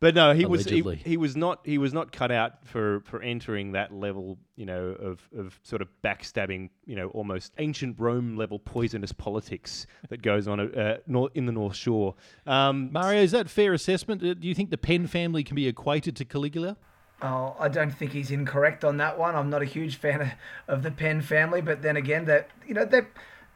but 0.00 0.14
no, 0.14 0.34
he 0.34 0.44
was 0.44 0.66
he, 0.66 0.82
he 1.04 1.16
was 1.16 1.34
not 1.34 1.60
he 1.64 1.78
was 1.78 1.94
not 1.94 2.12
cut 2.12 2.30
out 2.30 2.66
for 2.66 3.00
for 3.06 3.22
entering 3.22 3.72
that 3.72 3.92
level, 3.92 4.38
you 4.54 4.66
know, 4.66 4.90
of 5.00 5.26
of 5.36 5.58
sort 5.62 5.80
of 5.80 5.88
backstabbing, 6.04 6.68
you 6.84 6.94
know, 6.94 7.08
almost 7.08 7.54
ancient 7.58 7.98
Rome 7.98 8.36
level 8.36 8.58
poisonous 8.58 9.12
politics 9.12 9.86
that 10.10 10.20
goes 10.20 10.46
on 10.46 10.60
uh, 10.60 10.98
in 11.34 11.46
the 11.46 11.52
North 11.52 11.74
Shore. 11.74 12.14
Um, 12.46 12.92
Mario, 12.92 13.22
is 13.22 13.32
that 13.32 13.46
a 13.46 13.48
fair 13.48 13.72
assessment? 13.72 14.22
Uh, 14.22 14.34
Do 14.34 14.46
you 14.46 14.54
think 14.54 14.70
the 14.70 14.78
Penn 14.78 15.06
family 15.06 15.42
can 15.42 15.56
be 15.56 15.66
equated 15.66 16.14
to 16.16 16.24
Caligula? 16.26 16.76
Oh, 17.20 17.56
I 17.58 17.68
don't 17.68 17.90
think 17.90 18.12
he's 18.12 18.30
incorrect 18.30 18.84
on 18.84 18.96
that 18.98 19.18
one. 19.18 19.34
I'm 19.34 19.50
not 19.50 19.62
a 19.62 19.66
huge 19.66 19.96
fan 19.96 20.36
of, 20.68 20.82
the 20.82 20.90
Penn 20.90 21.20
family, 21.20 21.60
but 21.60 21.82
then 21.82 21.96
again, 21.96 22.26
that 22.26 22.48
you 22.66 22.74
know, 22.74 22.84
that 22.84 23.06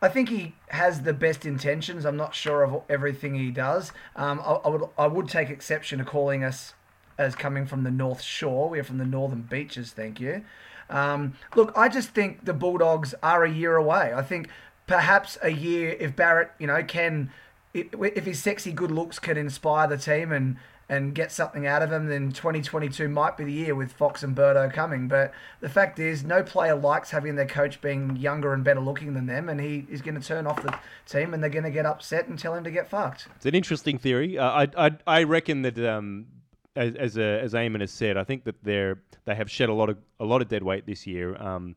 I 0.01 0.09
think 0.09 0.31
he 0.31 0.55
has 0.69 1.03
the 1.03 1.13
best 1.13 1.47
intentions. 1.47 2.05
I'm 2.05 2.17
not 2.17 2.35
sure 2.35 2.65
of 2.65 2.83
everything 2.89 3.35
he 3.35 3.51
does. 3.53 3.93
Um, 4.17 4.41
I, 4.41 4.55
I 4.65 4.69
would 4.69 4.83
I 4.99 5.07
would 5.07 5.29
take 5.29 5.49
exception 5.49 6.01
to 6.01 6.05
calling 6.05 6.43
us 6.43 6.75
as 7.19 7.37
coming 7.37 7.67
from 7.67 7.85
the 7.85 7.91
North 7.91 8.21
Shore. 8.21 8.69
We're 8.69 8.85
from 8.85 8.99
the 8.99 9.05
Northern 9.05 9.43
Beaches, 9.43 9.93
thank 9.93 10.19
you. 10.19 10.45
Um, 10.91 11.35
look, 11.55 11.73
I 11.77 11.89
just 11.89 12.11
think 12.11 12.45
the 12.45 12.53
Bulldogs 12.53 13.15
are 13.23 13.45
a 13.45 13.51
year 13.51 13.77
away. 13.77 14.13
I 14.15 14.23
think 14.23 14.49
perhaps 14.87 15.39
a 15.43 15.51
year 15.51 15.97
if 15.99 16.15
Barrett, 16.15 16.51
you 16.59 16.67
know, 16.67 16.83
can 16.83 17.31
if 17.75 18.27
his 18.27 18.43
sexy 18.43 18.73
good 18.73 18.91
looks 18.91 19.19
can 19.19 19.39
inspire 19.39 19.87
the 19.89 19.97
team 19.97 20.31
and 20.31 20.57
and 20.89 21.15
get 21.15 21.33
something 21.33 21.67
out 21.67 21.83
of 21.83 21.91
him, 21.91 22.07
then 22.07 22.33
2022 22.33 23.09
might 23.09 23.37
be 23.37 23.45
the 23.45 23.53
year 23.53 23.75
with 23.75 23.93
Fox 23.93 24.23
and 24.23 24.37
Birdo 24.37 24.73
coming. 24.73 25.09
But 25.09 25.33
the 25.61 25.69
fact 25.69 25.99
is, 25.99 26.25
no 26.25 26.43
player 26.43 26.75
likes 26.75 27.11
having 27.11 27.37
their 27.37 27.47
coach 27.47 27.81
being 27.81 28.17
younger 28.17 28.53
and 28.53 28.63
better 28.63 28.81
looking 28.81 29.15
than 29.15 29.27
them, 29.27 29.49
and 29.49 29.61
he 29.61 29.87
is 29.91 30.03
going 30.03 30.21
to 30.21 30.27
turn 30.27 30.47
off 30.47 30.63
the 30.63 30.79
team, 31.07 31.35
and 31.35 31.43
they're 31.43 31.51
going 31.51 31.65
to 31.65 31.71
get 31.71 31.87
upset 31.87 32.29
and 32.29 32.39
tell 32.39 32.55
him 32.55 32.65
to 32.65 32.71
get 32.71 32.89
fucked. 32.89 33.29
It's 33.37 33.47
an 33.47 33.55
interesting 33.55 33.99
theory. 33.99 34.39
Uh, 34.39 34.67
I, 34.77 34.87
I 34.87 34.91
I 35.07 35.23
reckon 35.25 35.63
that. 35.63 35.79
Um, 35.79 36.27
as 36.75 36.95
as, 36.95 37.19
uh, 37.19 37.21
as 37.21 37.53
Aimon 37.53 37.81
has 37.81 37.91
said, 37.91 38.17
I 38.17 38.25
think 38.25 38.45
that 38.45 38.63
they're 38.63 39.03
they 39.25 39.35
have 39.35 39.51
shed 39.51 39.69
a 39.69 39.75
lot 39.75 39.91
of 39.91 39.99
a 40.19 40.25
lot 40.25 40.43
of 40.43 40.49
dead 40.49 40.63
weight 40.63 40.87
this 40.87 41.07
year. 41.07 41.37
Um, 41.37 41.77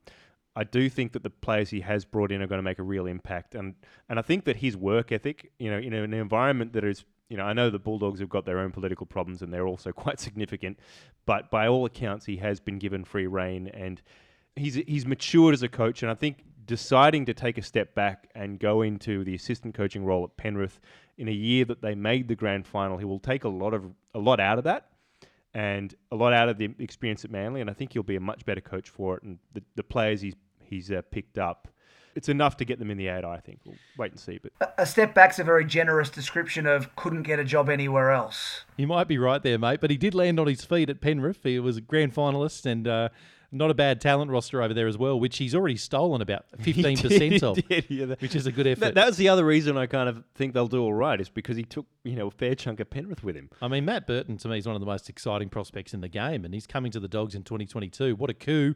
I 0.56 0.64
do 0.64 0.90
think 0.90 1.12
that 1.14 1.24
the 1.24 1.30
players 1.30 1.70
he 1.70 1.82
has 1.82 2.06
brought 2.06 2.32
in 2.32 2.42
are 2.42 2.48
going 2.48 2.60
to 2.60 2.64
make 2.64 2.80
a 2.80 2.84
real 2.84 3.06
impact, 3.06 3.56
and 3.56 3.76
and 4.08 4.18
I 4.18 4.22
think 4.22 4.46
that 4.46 4.58
his 4.58 4.78
work 4.78 5.12
ethic, 5.12 5.52
you 5.60 5.70
know, 5.70 5.78
in 5.78 5.94
an 5.94 6.14
environment 6.14 6.74
that 6.74 6.84
is, 6.84 7.04
you 7.30 7.38
know, 7.38 7.44
I 7.44 7.54
know 7.54 7.70
the 7.70 7.80
Bulldogs 7.80 8.20
have 8.20 8.30
got 8.30 8.46
their 8.46 8.60
own 8.60 8.72
political 8.72 9.06
problems 9.06 9.42
and 9.42 9.52
they're 9.52 9.68
also 9.68 9.92
quite 9.94 10.20
significant, 10.20 10.80
but 11.26 11.50
by 11.50 11.68
all 11.68 11.86
accounts, 11.86 12.26
he 12.26 12.38
has 12.38 12.60
been 12.60 12.80
given 12.80 13.04
free 13.04 13.28
reign 13.28 13.68
and 13.68 14.02
he's 14.56 14.76
he's 14.76 15.06
matured 15.06 15.54
as 15.54 15.64
a 15.64 15.70
coach, 15.70 16.02
and 16.02 16.12
I 16.12 16.16
think 16.16 16.44
deciding 16.66 17.26
to 17.26 17.34
take 17.34 17.58
a 17.58 17.62
step 17.62 17.94
back 17.94 18.30
and 18.34 18.60
go 18.60 18.82
into 18.82 19.24
the 19.24 19.36
assistant 19.36 19.76
coaching 19.76 20.04
role 20.04 20.24
at 20.24 20.36
Penrith 20.38 20.80
in 21.18 21.28
a 21.28 21.32
year 21.32 21.66
that 21.66 21.82
they 21.82 21.96
made 21.96 22.28
the 22.28 22.36
grand 22.36 22.66
final, 22.66 22.98
he 22.98 23.06
will 23.06 23.20
take 23.20 23.44
a 23.44 23.50
lot 23.50 23.74
of 23.74 23.86
a 24.14 24.20
lot 24.20 24.40
out 24.40 24.58
of 24.58 24.64
that 24.64 24.90
and 25.54 25.96
a 26.12 26.16
lot 26.16 26.34
out 26.34 26.50
of 26.50 26.58
the 26.58 26.70
experience 26.80 27.24
at 27.24 27.32
Manly, 27.32 27.62
and 27.62 27.70
I 27.70 27.74
think 27.74 27.94
he'll 27.94 28.04
be 28.04 28.18
a 28.18 28.22
much 28.22 28.46
better 28.46 28.62
coach 28.62 28.90
for 28.90 29.16
it. 29.18 29.24
And 29.24 29.40
the, 29.54 29.64
the 29.76 29.84
players 29.84 30.22
he's 30.22 30.36
he's 30.60 30.92
uh, 30.92 31.02
picked 31.12 31.38
up. 31.38 31.68
It's 32.16 32.30
enough 32.30 32.58
to 32.58 32.66
get 32.66 32.80
them 32.80 32.90
in 32.90 32.98
the 32.98 33.10
ad. 33.10 33.26
I 33.26 33.40
think. 33.40 33.60
We'll 33.66 33.76
wait 33.98 34.12
and 34.12 34.20
see. 34.20 34.40
But 34.42 34.74
a 34.78 34.86
step 34.86 35.14
back's 35.14 35.40
a 35.40 35.44
very 35.44 35.66
generous 35.66 36.10
description 36.10 36.66
of 36.66 36.96
couldn't 36.96 37.24
get 37.24 37.40
a 37.40 37.44
job 37.44 37.70
anywhere 37.70 38.12
else. 38.12 38.62
You 38.78 38.88
might 38.88 39.08
be 39.08 39.18
right 39.18 39.42
there, 39.42 39.60
mate. 39.60 39.82
But 39.82 39.92
he 39.92 39.98
did 39.98 40.16
land 40.16 40.40
on 40.40 40.48
his 40.48 40.64
feet 40.64 40.90
at 40.90 41.02
Penrith. 41.02 41.44
He 41.44 41.60
was 41.60 41.78
a 41.78 41.82
grand 41.82 42.16
finalist 42.16 42.66
and 42.66 42.88
uh, 42.88 43.10
not 43.56 43.72
a 43.72 43.74
bad 43.74 44.02
talent 44.02 44.30
roster 44.30 44.62
over 44.62 44.74
there 44.74 44.88
as 44.88 44.98
well, 44.98 45.20
which 45.20 45.38
he's 45.38 45.56
already 45.56 45.78
stolen 45.78 46.22
about 46.22 46.46
fifteen 46.60 46.98
percent 46.98 47.42
of, 47.44 47.56
did, 47.68 47.86
yeah, 47.90 48.06
that, 48.06 48.22
which 48.22 48.36
is 48.36 48.46
a 48.46 48.52
good 48.52 48.68
effort. 48.68 48.82
That, 48.82 48.96
that, 48.96 49.08
was 49.08 49.18
the 49.18 49.30
other 49.30 49.46
reason 49.46 49.78
I 49.78 49.86
kind 49.86 50.10
of 50.10 50.24
think 50.36 50.54
they'll 50.54 50.68
do 50.68 50.82
all 50.82 50.94
right 50.94 51.20
is 51.20 51.30
because 51.30 51.58
he 51.58 51.64
took 51.64 51.86
you 52.04 52.16
know 52.16 52.28
a 52.28 52.32
fair 52.32 52.56
chunk 52.56 52.80
of 52.80 52.90
Penrith 52.90 53.24
with 53.24 53.36
him. 53.36 53.50
I 53.62 53.68
mean, 53.68 53.86
Matt 53.86 54.08
Burton 54.08 54.38
to 54.38 54.48
me 54.48 54.58
is 54.58 54.68
one 54.68 54.76
of 54.76 54.82
the 54.82 54.86
most 54.86 55.10
exciting 55.10 55.50
prospects 55.50 55.94
in 55.94 56.02
the 56.02 56.10
game, 56.10 56.46
and 56.46 56.54
he's 56.54 56.68
coming 56.68 56.92
to 56.92 57.00
the 57.00 57.08
Dogs 57.08 57.36
in 57.36 57.44
2022. 57.44 58.16
What 58.16 58.30
a 58.30 58.34
coup! 58.34 58.76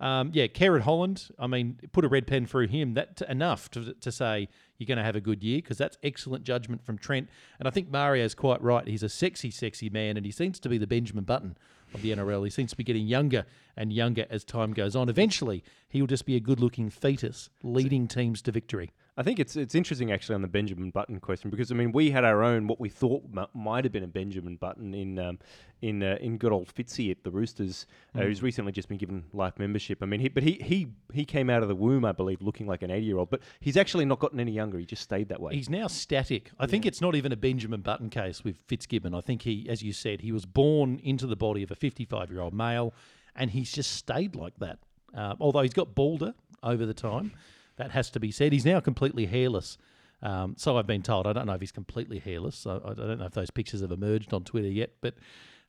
Um, 0.00 0.30
yeah, 0.32 0.46
Kieran 0.46 0.82
Holland. 0.82 1.28
I 1.38 1.46
mean, 1.46 1.78
put 1.92 2.04
a 2.04 2.08
red 2.08 2.26
pen 2.26 2.46
through 2.46 2.68
him. 2.68 2.94
That 2.94 3.20
enough 3.28 3.70
to, 3.72 3.94
to 3.94 4.12
say 4.12 4.48
you're 4.78 4.86
going 4.86 4.98
to 4.98 5.04
have 5.04 5.16
a 5.16 5.20
good 5.20 5.42
year 5.42 5.58
because 5.58 5.78
that's 5.78 5.98
excellent 6.02 6.44
judgment 6.44 6.84
from 6.84 6.98
Trent. 6.98 7.28
And 7.58 7.66
I 7.66 7.70
think 7.70 7.90
Mario's 7.90 8.34
quite 8.34 8.62
right. 8.62 8.86
He's 8.86 9.02
a 9.02 9.08
sexy, 9.08 9.50
sexy 9.50 9.90
man, 9.90 10.16
and 10.16 10.24
he 10.24 10.32
seems 10.32 10.60
to 10.60 10.68
be 10.68 10.78
the 10.78 10.86
Benjamin 10.86 11.24
Button 11.24 11.56
of 11.94 12.02
the 12.02 12.12
NRL. 12.12 12.44
He 12.44 12.50
seems 12.50 12.70
to 12.70 12.76
be 12.76 12.84
getting 12.84 13.06
younger 13.06 13.44
and 13.76 13.92
younger 13.92 14.26
as 14.30 14.44
time 14.44 14.72
goes 14.72 14.94
on. 14.94 15.08
Eventually, 15.08 15.64
he'll 15.88 16.06
just 16.06 16.26
be 16.26 16.36
a 16.36 16.40
good-looking 16.40 16.90
fetus 16.90 17.50
leading 17.62 18.06
teams 18.06 18.42
to 18.42 18.52
victory. 18.52 18.92
I 19.18 19.24
think 19.24 19.40
it's 19.40 19.56
it's 19.56 19.74
interesting 19.74 20.12
actually 20.12 20.36
on 20.36 20.42
the 20.42 20.48
Benjamin 20.48 20.90
Button 20.90 21.18
question 21.18 21.50
because 21.50 21.72
I 21.72 21.74
mean 21.74 21.90
we 21.90 22.12
had 22.12 22.24
our 22.24 22.44
own 22.44 22.68
what 22.68 22.78
we 22.78 22.88
thought 22.88 23.24
m- 23.36 23.48
might 23.52 23.84
have 23.84 23.92
been 23.92 24.04
a 24.04 24.08
Benjamin 24.08 24.54
Button 24.54 24.94
in 24.94 25.18
um, 25.18 25.40
in 25.82 26.04
uh, 26.04 26.18
in 26.20 26.38
good 26.38 26.52
old 26.52 26.72
Fitzy 26.72 27.10
at 27.10 27.24
the 27.24 27.30
Roosters, 27.32 27.86
uh, 28.14 28.20
mm. 28.20 28.26
who's 28.26 28.44
recently 28.44 28.70
just 28.70 28.88
been 28.88 28.96
given 28.96 29.24
life 29.32 29.58
membership. 29.58 30.04
I 30.04 30.06
mean, 30.06 30.20
he, 30.20 30.28
but 30.28 30.44
he 30.44 30.52
he 30.62 30.86
he 31.12 31.24
came 31.24 31.50
out 31.50 31.62
of 31.62 31.68
the 31.68 31.74
womb, 31.74 32.04
I 32.04 32.12
believe, 32.12 32.40
looking 32.40 32.68
like 32.68 32.82
an 32.82 32.92
eighty 32.92 33.06
year 33.06 33.18
old, 33.18 33.28
but 33.28 33.40
he's 33.58 33.76
actually 33.76 34.04
not 34.04 34.20
gotten 34.20 34.38
any 34.38 34.52
younger. 34.52 34.78
He 34.78 34.86
just 34.86 35.02
stayed 35.02 35.28
that 35.30 35.40
way. 35.40 35.52
He's 35.52 35.68
now 35.68 35.88
static. 35.88 36.52
I 36.60 36.62
yeah. 36.62 36.68
think 36.68 36.86
it's 36.86 37.00
not 37.00 37.16
even 37.16 37.32
a 37.32 37.36
Benjamin 37.36 37.80
Button 37.80 38.10
case 38.10 38.44
with 38.44 38.56
Fitzgibbon. 38.68 39.14
I 39.14 39.20
think 39.20 39.42
he, 39.42 39.66
as 39.68 39.82
you 39.82 39.92
said, 39.92 40.20
he 40.20 40.30
was 40.30 40.46
born 40.46 41.00
into 41.02 41.26
the 41.26 41.36
body 41.36 41.64
of 41.64 41.72
a 41.72 41.76
fifty 41.76 42.04
five 42.04 42.30
year 42.30 42.40
old 42.40 42.54
male, 42.54 42.94
and 43.34 43.50
he's 43.50 43.72
just 43.72 43.90
stayed 43.96 44.36
like 44.36 44.54
that. 44.60 44.78
Uh, 45.12 45.34
although 45.40 45.62
he's 45.62 45.74
got 45.74 45.96
balder 45.96 46.34
over 46.62 46.86
the 46.86 46.94
time. 46.94 47.32
That 47.78 47.92
has 47.92 48.10
to 48.10 48.20
be 48.20 48.30
said. 48.30 48.52
He's 48.52 48.66
now 48.66 48.80
completely 48.80 49.26
hairless. 49.26 49.78
Um, 50.22 50.54
so 50.58 50.76
I've 50.76 50.86
been 50.86 51.02
told. 51.02 51.26
I 51.26 51.32
don't 51.32 51.46
know 51.46 51.54
if 51.54 51.60
he's 51.60 51.72
completely 51.72 52.18
hairless. 52.18 52.56
So 52.56 52.82
I 52.84 52.94
don't 52.94 53.18
know 53.18 53.26
if 53.26 53.32
those 53.32 53.50
pictures 53.50 53.80
have 53.80 53.92
emerged 53.92 54.34
on 54.34 54.44
Twitter 54.44 54.68
yet. 54.68 54.90
But 55.00 55.14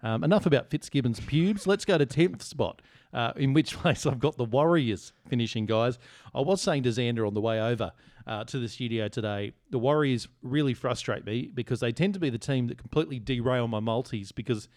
um, 0.01 0.23
enough 0.23 0.45
about 0.45 0.69
Fitzgibbon's 0.69 1.19
pubes. 1.19 1.67
Let's 1.67 1.85
go 1.85 1.97
to 1.97 2.05
10th 2.05 2.41
spot, 2.41 2.81
uh, 3.13 3.33
in 3.35 3.53
which 3.53 3.77
place 3.79 4.05
I've 4.05 4.19
got 4.19 4.37
the 4.37 4.45
Warriors 4.45 5.13
finishing, 5.27 5.65
guys. 5.65 5.99
I 6.33 6.41
was 6.41 6.61
saying 6.61 6.83
to 6.83 6.89
Xander 6.89 7.27
on 7.27 7.33
the 7.33 7.41
way 7.41 7.61
over 7.61 7.91
uh, 8.25 8.43
to 8.45 8.59
the 8.59 8.67
studio 8.67 9.07
today, 9.07 9.53
the 9.69 9.79
Warriors 9.79 10.27
really 10.41 10.73
frustrate 10.73 11.25
me 11.25 11.51
because 11.53 11.79
they 11.79 11.91
tend 11.91 12.13
to 12.13 12.19
be 12.19 12.29
the 12.29 12.37
team 12.37 12.67
that 12.67 12.77
completely 12.77 13.19
derail 13.19 13.67
my 13.67 13.79
multis 13.79 14.31
because 14.31 14.67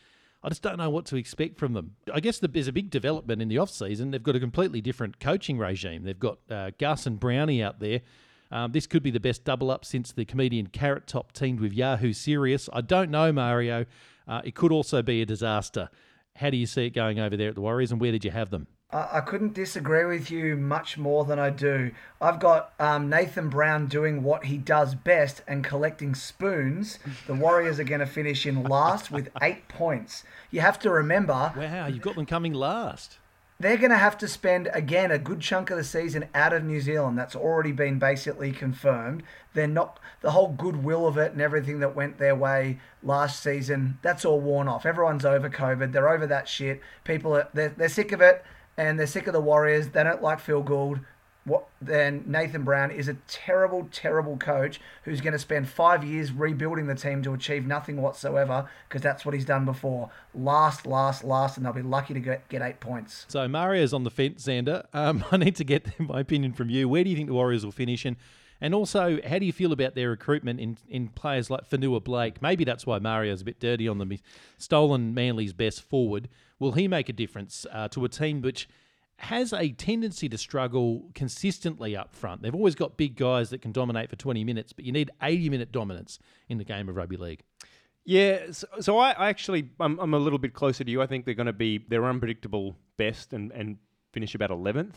I 0.44 0.48
just 0.48 0.62
don't 0.62 0.76
know 0.76 0.90
what 0.90 1.06
to 1.06 1.16
expect 1.16 1.56
from 1.58 1.72
them. 1.72 1.94
I 2.12 2.20
guess 2.20 2.38
there's 2.40 2.68
a 2.68 2.72
big 2.72 2.90
development 2.90 3.40
in 3.40 3.48
the 3.48 3.58
off 3.58 3.70
season. 3.70 4.10
They've 4.10 4.22
got 4.22 4.34
a 4.34 4.40
completely 4.40 4.80
different 4.80 5.20
coaching 5.20 5.56
regime. 5.56 6.02
They've 6.02 6.18
got 6.18 6.38
uh, 6.50 6.72
Gus 6.78 7.06
and 7.06 7.20
Brownie 7.20 7.62
out 7.62 7.78
there. 7.78 8.00
Um, 8.50 8.72
this 8.72 8.86
could 8.86 9.02
be 9.02 9.10
the 9.10 9.20
best 9.20 9.44
double 9.44 9.70
up 9.70 9.84
since 9.84 10.12
the 10.12 10.24
comedian 10.24 10.66
Carrot 10.66 11.06
Top 11.06 11.32
teamed 11.32 11.60
with 11.60 11.72
Yahoo 11.72 12.12
Serious. 12.12 12.68
I 12.72 12.82
don't 12.82 13.10
know, 13.10 13.32
Mario. 13.32 13.86
Uh, 14.26 14.42
it 14.44 14.54
could 14.54 14.72
also 14.72 15.00
be 15.00 15.22
a 15.22 15.26
disaster. 15.26 15.88
How 16.36 16.50
do 16.50 16.56
you 16.56 16.66
see 16.66 16.86
it 16.86 16.90
going 16.90 17.18
over 17.18 17.36
there 17.36 17.48
at 17.48 17.54
the 17.54 17.60
Warriors, 17.60 17.92
and 17.92 18.00
where 18.00 18.12
did 18.12 18.24
you 18.24 18.30
have 18.30 18.50
them? 18.50 18.66
I 18.92 19.20
couldn't 19.20 19.54
disagree 19.54 20.04
with 20.04 20.30
you 20.30 20.54
much 20.54 20.98
more 20.98 21.24
than 21.24 21.38
I 21.38 21.48
do. 21.48 21.92
I've 22.20 22.38
got 22.38 22.74
um, 22.78 23.08
Nathan 23.08 23.48
Brown 23.48 23.86
doing 23.86 24.22
what 24.22 24.44
he 24.44 24.58
does 24.58 24.94
best 24.94 25.42
and 25.48 25.64
collecting 25.64 26.14
spoons. 26.14 26.98
The 27.26 27.34
Warriors 27.34 27.80
are 27.80 27.84
going 27.84 28.00
to 28.00 28.06
finish 28.06 28.44
in 28.44 28.62
last 28.64 29.10
with 29.10 29.30
eight 29.40 29.66
points. 29.68 30.24
You 30.50 30.60
have 30.60 30.78
to 30.80 30.90
remember. 30.90 31.54
Wow, 31.56 31.86
you've 31.86 32.02
got 32.02 32.16
them 32.16 32.26
coming 32.26 32.52
last. 32.52 33.18
They're 33.58 33.78
going 33.78 33.92
to 33.92 33.96
have 33.96 34.18
to 34.18 34.28
spend, 34.28 34.68
again, 34.74 35.10
a 35.10 35.18
good 35.18 35.40
chunk 35.40 35.70
of 35.70 35.76
the 35.76 35.84
season 35.84 36.28
out 36.34 36.52
of 36.52 36.64
New 36.64 36.80
Zealand. 36.80 37.16
That's 37.16 37.36
already 37.36 37.72
been 37.72 37.98
basically 37.98 38.50
confirmed. 38.52 39.22
They're 39.54 39.68
not, 39.68 40.00
the 40.20 40.32
whole 40.32 40.48
goodwill 40.48 41.06
of 41.06 41.16
it 41.16 41.32
and 41.32 41.40
everything 41.40 41.78
that 41.78 41.94
went 41.94 42.18
their 42.18 42.34
way 42.34 42.80
last 43.02 43.42
season, 43.42 43.98
that's 44.02 44.24
all 44.24 44.40
worn 44.40 44.68
off. 44.68 44.84
Everyone's 44.84 45.24
over 45.24 45.48
COVID. 45.48 45.92
They're 45.92 46.08
over 46.08 46.26
that 46.26 46.48
shit. 46.48 46.82
People 47.04 47.36
are, 47.36 47.48
they're, 47.54 47.68
they're 47.70 47.88
sick 47.88 48.12
of 48.12 48.20
it 48.20 48.44
and 48.76 48.98
they're 48.98 49.06
sick 49.06 49.26
of 49.26 49.32
the 49.32 49.40
Warriors. 49.40 49.88
They 49.88 50.02
don't 50.02 50.22
like 50.22 50.40
Phil 50.40 50.62
Gould. 50.62 51.00
What 51.44 51.66
then? 51.80 52.22
Nathan 52.26 52.62
Brown 52.62 52.92
is 52.92 53.08
a 53.08 53.14
terrible, 53.26 53.88
terrible 53.90 54.36
coach 54.36 54.80
who's 55.02 55.20
going 55.20 55.32
to 55.32 55.40
spend 55.40 55.68
five 55.68 56.04
years 56.04 56.30
rebuilding 56.30 56.86
the 56.86 56.94
team 56.94 57.20
to 57.24 57.32
achieve 57.32 57.66
nothing 57.66 58.00
whatsoever 58.00 58.68
because 58.88 59.02
that's 59.02 59.24
what 59.24 59.34
he's 59.34 59.44
done 59.44 59.64
before. 59.64 60.10
Last, 60.34 60.86
last, 60.86 61.24
last, 61.24 61.56
and 61.56 61.66
they'll 61.66 61.72
be 61.72 61.82
lucky 61.82 62.14
to 62.14 62.20
get, 62.20 62.48
get 62.48 62.62
eight 62.62 62.78
points. 62.78 63.26
So 63.28 63.48
Mario's 63.48 63.92
on 63.92 64.04
the 64.04 64.10
fence, 64.10 64.46
Xander. 64.46 64.86
Um, 64.92 65.24
I 65.32 65.36
need 65.36 65.56
to 65.56 65.64
get 65.64 65.98
my 66.00 66.20
opinion 66.20 66.52
from 66.52 66.70
you. 66.70 66.88
Where 66.88 67.02
do 67.02 67.10
you 67.10 67.16
think 67.16 67.28
the 67.28 67.34
Warriors 67.34 67.64
will 67.64 67.72
finish? 67.72 68.04
And 68.04 68.16
and 68.62 68.76
also, 68.76 69.18
how 69.26 69.40
do 69.40 69.44
you 69.44 69.52
feel 69.52 69.72
about 69.72 69.96
their 69.96 70.10
recruitment 70.10 70.60
in, 70.60 70.78
in 70.88 71.08
players 71.08 71.50
like 71.50 71.68
Fonua 71.68 72.02
Blake? 72.02 72.40
Maybe 72.40 72.62
that's 72.62 72.86
why 72.86 73.00
Mario's 73.00 73.42
a 73.42 73.44
bit 73.44 73.58
dirty 73.58 73.88
on 73.88 73.98
them. 73.98 74.12
He's 74.12 74.22
stolen 74.56 75.12
Manly's 75.12 75.52
best 75.52 75.82
forward. 75.82 76.28
Will 76.60 76.70
he 76.70 76.86
make 76.86 77.08
a 77.08 77.12
difference 77.12 77.66
uh, 77.72 77.88
to 77.88 78.04
a 78.04 78.08
team 78.08 78.40
which 78.40 78.68
has 79.16 79.52
a 79.52 79.72
tendency 79.72 80.28
to 80.28 80.38
struggle 80.38 81.10
consistently 81.12 81.96
up 81.96 82.14
front? 82.14 82.42
They've 82.42 82.54
always 82.54 82.76
got 82.76 82.96
big 82.96 83.16
guys 83.16 83.50
that 83.50 83.62
can 83.62 83.72
dominate 83.72 84.08
for 84.08 84.14
20 84.14 84.44
minutes, 84.44 84.72
but 84.72 84.84
you 84.84 84.92
need 84.92 85.10
80 85.20 85.50
minute 85.50 85.72
dominance 85.72 86.20
in 86.48 86.58
the 86.58 86.64
game 86.64 86.88
of 86.88 86.94
rugby 86.94 87.16
league. 87.16 87.40
Yeah, 88.04 88.52
so, 88.52 88.68
so 88.78 88.98
I, 88.98 89.10
I, 89.10 89.28
actually 89.28 89.70
I'm, 89.80 89.98
I'm 89.98 90.14
a 90.14 90.18
little 90.18 90.38
bit 90.38 90.54
closer 90.54 90.84
to 90.84 90.90
you. 90.90 91.02
I 91.02 91.08
think 91.08 91.24
they're 91.24 91.34
going 91.34 91.46
to 91.46 91.52
be 91.52 91.84
they're 91.88 92.04
unpredictable 92.04 92.76
best 92.96 93.32
and, 93.32 93.50
and 93.50 93.78
finish 94.12 94.36
about 94.36 94.50
11th. 94.50 94.94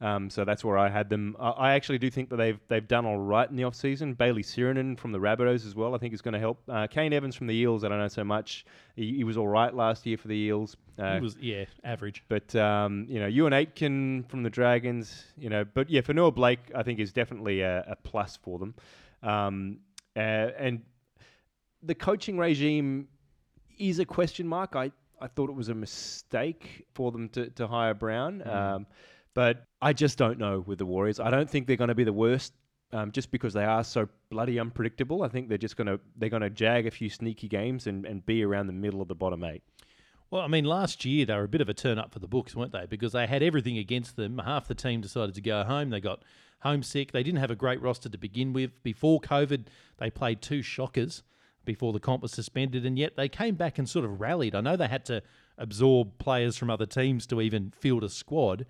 Um, 0.00 0.30
so 0.30 0.44
that's 0.44 0.64
where 0.64 0.78
I 0.78 0.88
had 0.88 1.10
them. 1.10 1.36
I, 1.40 1.50
I 1.50 1.72
actually 1.74 1.98
do 1.98 2.08
think 2.08 2.30
that 2.30 2.36
they've 2.36 2.60
they've 2.68 2.86
done 2.86 3.04
all 3.04 3.18
right 3.18 3.48
in 3.50 3.56
the 3.56 3.64
off 3.64 3.74
season. 3.74 4.14
Bayley 4.14 4.42
Sironen 4.42 4.98
from 4.98 5.10
the 5.10 5.18
Rabbitohs 5.18 5.66
as 5.66 5.74
well. 5.74 5.94
I 5.94 5.98
think 5.98 6.14
is 6.14 6.22
going 6.22 6.34
to 6.34 6.38
help. 6.40 6.60
Uh, 6.68 6.86
Kane 6.86 7.12
Evans 7.12 7.34
from 7.34 7.48
the 7.48 7.54
Eels. 7.54 7.82
I 7.82 7.88
don't 7.88 7.98
know 7.98 8.06
so 8.08 8.22
much. 8.22 8.64
He, 8.94 9.16
he 9.16 9.24
was 9.24 9.36
all 9.36 9.48
right 9.48 9.74
last 9.74 10.06
year 10.06 10.16
for 10.16 10.28
the 10.28 10.36
Eels. 10.36 10.76
Uh, 10.98 11.14
he 11.14 11.20
was 11.20 11.36
yeah 11.40 11.64
average. 11.82 12.22
But 12.28 12.54
um, 12.54 13.06
you 13.08 13.18
know, 13.18 13.28
Euan 13.28 13.52
Aitken 13.52 14.24
from 14.28 14.44
the 14.44 14.50
Dragons. 14.50 15.24
You 15.36 15.50
know, 15.50 15.64
but 15.64 15.90
yeah, 15.90 16.02
Fonua 16.02 16.32
Blake 16.32 16.70
I 16.76 16.84
think 16.84 17.00
is 17.00 17.12
definitely 17.12 17.62
a, 17.62 17.84
a 17.88 17.96
plus 17.96 18.36
for 18.36 18.60
them. 18.60 18.74
Um, 19.24 19.78
uh, 20.14 20.20
and 20.58 20.82
the 21.82 21.94
coaching 21.96 22.38
regime 22.38 23.08
is 23.78 23.98
a 23.98 24.04
question 24.04 24.46
mark. 24.46 24.76
I 24.76 24.92
I 25.20 25.26
thought 25.26 25.50
it 25.50 25.56
was 25.56 25.68
a 25.68 25.74
mistake 25.74 26.86
for 26.94 27.10
them 27.10 27.28
to, 27.30 27.50
to 27.50 27.66
hire 27.66 27.94
Brown. 27.94 28.42
Mm. 28.46 28.86
But 29.38 29.62
I 29.80 29.92
just 29.92 30.18
don't 30.18 30.36
know 30.36 30.64
with 30.66 30.78
the 30.78 30.84
Warriors. 30.84 31.20
I 31.20 31.30
don't 31.30 31.48
think 31.48 31.68
they're 31.68 31.76
going 31.76 31.94
to 31.94 31.94
be 31.94 32.02
the 32.02 32.12
worst. 32.12 32.54
Um, 32.92 33.12
just 33.12 33.30
because 33.30 33.54
they 33.54 33.62
are 33.62 33.84
so 33.84 34.08
bloody 34.30 34.58
unpredictable, 34.58 35.22
I 35.22 35.28
think 35.28 35.48
they're 35.48 35.56
just 35.56 35.76
gonna 35.76 36.00
they're 36.16 36.28
gonna 36.28 36.50
jag 36.50 36.88
a 36.88 36.90
few 36.90 37.08
sneaky 37.08 37.46
games 37.46 37.86
and, 37.86 38.04
and 38.04 38.26
be 38.26 38.42
around 38.42 38.66
the 38.66 38.72
middle 38.72 39.00
of 39.00 39.06
the 39.06 39.14
bottom 39.14 39.44
eight. 39.44 39.62
Well, 40.32 40.42
I 40.42 40.48
mean, 40.48 40.64
last 40.64 41.04
year 41.04 41.24
they 41.24 41.34
were 41.34 41.44
a 41.44 41.48
bit 41.48 41.60
of 41.60 41.68
a 41.68 41.74
turn 41.74 42.00
up 42.00 42.12
for 42.12 42.18
the 42.18 42.26
books, 42.26 42.56
weren't 42.56 42.72
they? 42.72 42.86
Because 42.86 43.12
they 43.12 43.28
had 43.28 43.44
everything 43.44 43.78
against 43.78 44.16
them. 44.16 44.38
Half 44.38 44.66
the 44.66 44.74
team 44.74 45.02
decided 45.02 45.36
to 45.36 45.40
go 45.40 45.62
home. 45.62 45.90
They 45.90 46.00
got 46.00 46.24
homesick. 46.62 47.12
They 47.12 47.22
didn't 47.22 47.38
have 47.38 47.52
a 47.52 47.54
great 47.54 47.80
roster 47.80 48.08
to 48.08 48.18
begin 48.18 48.52
with. 48.52 48.82
Before 48.82 49.20
COVID, 49.20 49.66
they 49.98 50.10
played 50.10 50.42
two 50.42 50.62
shockers 50.62 51.22
before 51.64 51.92
the 51.92 52.00
comp 52.00 52.22
was 52.22 52.32
suspended, 52.32 52.84
and 52.84 52.98
yet 52.98 53.14
they 53.14 53.28
came 53.28 53.54
back 53.54 53.78
and 53.78 53.88
sort 53.88 54.04
of 54.04 54.20
rallied. 54.20 54.56
I 54.56 54.62
know 54.62 54.74
they 54.74 54.88
had 54.88 55.04
to 55.04 55.22
absorb 55.56 56.18
players 56.18 56.56
from 56.56 56.70
other 56.70 56.86
teams 56.86 57.24
to 57.28 57.40
even 57.40 57.72
field 57.78 58.02
a 58.02 58.08
squad. 58.08 58.66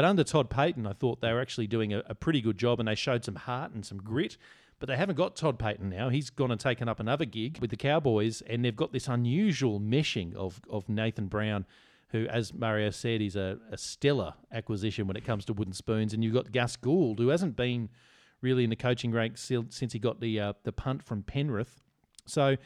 But 0.00 0.06
under 0.06 0.24
Todd 0.24 0.48
Payten, 0.48 0.86
I 0.86 0.94
thought 0.94 1.20
they 1.20 1.30
were 1.30 1.42
actually 1.42 1.66
doing 1.66 1.92
a, 1.92 2.02
a 2.06 2.14
pretty 2.14 2.40
good 2.40 2.56
job 2.56 2.80
and 2.80 2.88
they 2.88 2.94
showed 2.94 3.22
some 3.22 3.34
heart 3.34 3.72
and 3.74 3.84
some 3.84 3.98
grit. 3.98 4.38
But 4.78 4.88
they 4.88 4.96
haven't 4.96 5.16
got 5.16 5.36
Todd 5.36 5.58
Payten 5.58 5.90
now. 5.90 6.08
He's 6.08 6.30
gone 6.30 6.50
and 6.50 6.58
taken 6.58 6.88
up 6.88 7.00
another 7.00 7.26
gig 7.26 7.58
with 7.60 7.68
the 7.68 7.76
Cowboys, 7.76 8.40
and 8.46 8.64
they've 8.64 8.74
got 8.74 8.94
this 8.94 9.08
unusual 9.08 9.78
meshing 9.78 10.34
of, 10.34 10.62
of 10.70 10.88
Nathan 10.88 11.26
Brown, 11.26 11.66
who, 12.12 12.26
as 12.28 12.54
Mario 12.54 12.88
said, 12.88 13.20
is 13.20 13.36
a, 13.36 13.58
a 13.70 13.76
stellar 13.76 14.32
acquisition 14.50 15.06
when 15.06 15.18
it 15.18 15.24
comes 15.26 15.44
to 15.44 15.52
wooden 15.52 15.74
spoons. 15.74 16.14
And 16.14 16.24
you've 16.24 16.32
got 16.32 16.50
Gus 16.50 16.76
Gould, 16.76 17.18
who 17.18 17.28
hasn't 17.28 17.54
been 17.54 17.90
really 18.40 18.64
in 18.64 18.70
the 18.70 18.76
coaching 18.76 19.12
ranks 19.12 19.42
since 19.68 19.92
he 19.92 19.98
got 19.98 20.18
the 20.18 20.40
uh, 20.40 20.52
the 20.62 20.72
punt 20.72 21.02
from 21.02 21.24
Penrith. 21.24 21.82
So 22.24 22.56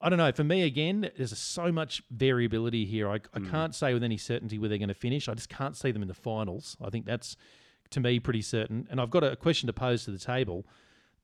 I 0.00 0.08
don't 0.08 0.18
know. 0.18 0.32
For 0.32 0.44
me, 0.44 0.62
again, 0.62 1.10
there's 1.16 1.36
so 1.38 1.70
much 1.70 2.02
variability 2.10 2.86
here. 2.86 3.08
I, 3.08 3.16
I 3.34 3.38
Hmm. 3.40 3.50
can't 3.50 3.74
say 3.74 3.92
with 3.92 4.02
any 4.02 4.16
certainty 4.16 4.58
where 4.58 4.68
they're 4.68 4.78
going 4.78 4.88
to 4.88 4.94
finish. 4.94 5.28
I 5.28 5.34
just 5.34 5.48
can't 5.50 5.76
see 5.76 5.90
them 5.90 6.02
in 6.02 6.08
the 6.08 6.14
finals. 6.14 6.76
I 6.82 6.88
think 6.90 7.04
that's, 7.06 7.36
to 7.90 8.00
me, 8.00 8.18
pretty 8.18 8.42
certain. 8.42 8.86
And 8.90 9.00
I've 9.00 9.10
got 9.10 9.24
a 9.24 9.36
question 9.36 9.66
to 9.66 9.72
pose 9.72 10.04
to 10.06 10.10
the 10.10 10.18
table. 10.18 10.64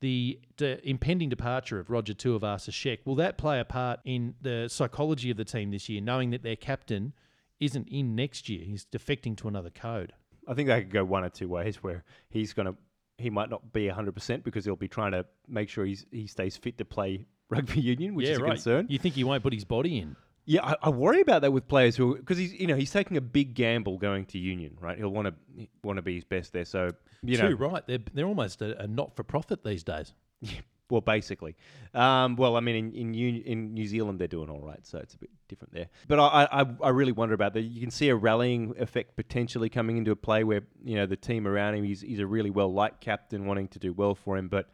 The, 0.01 0.39
the 0.59 0.87
impending 0.87 1.31
departure 1.31 1.79
of 1.79 1.89
Roger 1.89 2.13
Tuivasa-Sheck, 2.13 2.99
will 3.07 3.15
that 3.15 3.39
play 3.39 3.59
a 3.61 3.65
part 3.65 4.01
in 4.05 4.35
the 4.43 4.69
psychology 4.71 5.31
of 5.31 5.39
the 5.39 5.45
team 5.45 5.71
this 5.71 5.89
year, 5.89 6.03
knowing 6.03 6.31
that 6.33 6.43
their 6.43 6.57
captain 6.57 7.15
isn't 7.61 7.89
in 7.89 8.15
next 8.15 8.51
year? 8.51 8.63
He's 8.63 8.85
defecting 8.85 9.39
to 9.39 9.49
another 9.49 9.71
code. 9.71 10.13
I 10.47 10.53
think 10.53 10.69
they 10.69 10.83
could 10.83 10.93
go 10.93 11.03
one 11.05 11.25
or 11.25 11.31
two 11.31 11.49
ways 11.49 11.83
where 11.83 12.05
he's 12.29 12.53
going 12.53 12.67
to, 12.67 12.77
he 13.17 13.31
might 13.31 13.49
not 13.49 13.73
be 13.73 13.89
100% 13.89 14.45
because 14.45 14.67
he'll 14.67 14.77
be 14.77 14.87
trying 14.87 15.13
to 15.13 15.25
make 15.49 15.71
sure 15.71 15.87
he's, 15.87 16.05
he 16.13 16.27
stays 16.27 16.59
fit 16.59 16.77
to 16.77 16.85
play 16.85 17.25
rugby 17.49 17.81
union, 17.81 18.15
which 18.15 18.27
yeah, 18.27 18.33
is 18.33 18.39
a 18.39 18.43
right. 18.43 18.51
concern. 18.51 18.87
You 18.89 18.99
think 18.99 19.15
he 19.15 19.25
won't 19.25 19.43
put 19.43 19.53
his 19.53 19.65
body 19.65 19.99
in? 19.99 20.17
Yeah, 20.47 20.65
I, 20.65 20.77
I 20.85 20.89
worry 20.91 21.21
about 21.21 21.43
that 21.43 21.53
with 21.53 21.67
players 21.67 21.97
who, 21.97 22.17
because 22.17 22.39
he's, 22.39 22.53
you 22.53 22.69
know, 22.69 22.77
he's 22.77 22.93
taking 22.93 23.17
a 23.17 23.21
big 23.21 23.55
gamble 23.55 23.99
going 23.99 24.27
to 24.27 24.39
union, 24.39 24.77
right? 24.81 24.97
He'll 24.97 25.09
want 25.09 25.27
to 25.27 25.67
want 25.83 25.97
to 25.97 26.03
be 26.03 26.15
his 26.15 26.25
best 26.25 26.53
there. 26.53 26.65
So, 26.65 26.91
you 27.23 27.37
know, 27.37 27.49
Too 27.49 27.57
right. 27.57 27.85
They're, 27.87 27.99
they're 28.15 28.27
almost 28.27 28.63
a, 28.63 28.81
a 28.81 28.87
not 28.87 29.17
for 29.17 29.25
profit 29.25 29.65
these 29.65 29.83
days. 29.83 30.13
Yeah, 30.43 30.61
Well, 30.91 31.01
basically. 31.01 31.57
Um, 31.95 32.37
well, 32.37 32.57
I 32.57 32.61
mean, 32.61 32.77
in 32.77 32.93
in, 32.93 33.11
New, 33.13 33.43
in 33.45 33.75
New 33.75 33.87
Zealand 33.87 34.21
they're 34.21 34.29
doing 34.29 34.51
all 34.51 34.61
right, 34.61 34.87
so 34.87 34.99
it's 34.99 35.15
a 35.15 35.19
bit 35.19 35.31
different 35.49 35.73
there. 35.73 35.89
But 36.07 36.21
I, 36.21 36.47
I, 36.53 36.67
I 36.85 36.89
really 36.91 37.11
wonder 37.11 37.35
about 37.35 37.55
that. 37.55 37.63
You 37.63 37.81
can 37.81 37.91
see 37.91 38.11
a 38.11 38.15
rallying 38.15 38.75
effect 38.79 39.17
potentially 39.17 39.69
coming 39.71 39.97
into 39.97 40.11
a 40.13 40.17
play 40.17 40.45
where 40.45 40.61
you 40.85 40.95
know 40.95 41.07
the 41.07 41.17
team 41.17 41.49
around 41.49 41.75
him. 41.75 41.85
He's 41.85 42.03
he's 42.03 42.21
a 42.21 42.27
really 42.27 42.51
well 42.51 42.73
liked 42.73 43.01
captain, 43.01 43.47
wanting 43.47 43.69
to 43.69 43.79
do 43.79 43.93
well 43.93 44.15
for 44.15 44.37
him, 44.37 44.47
but 44.49 44.69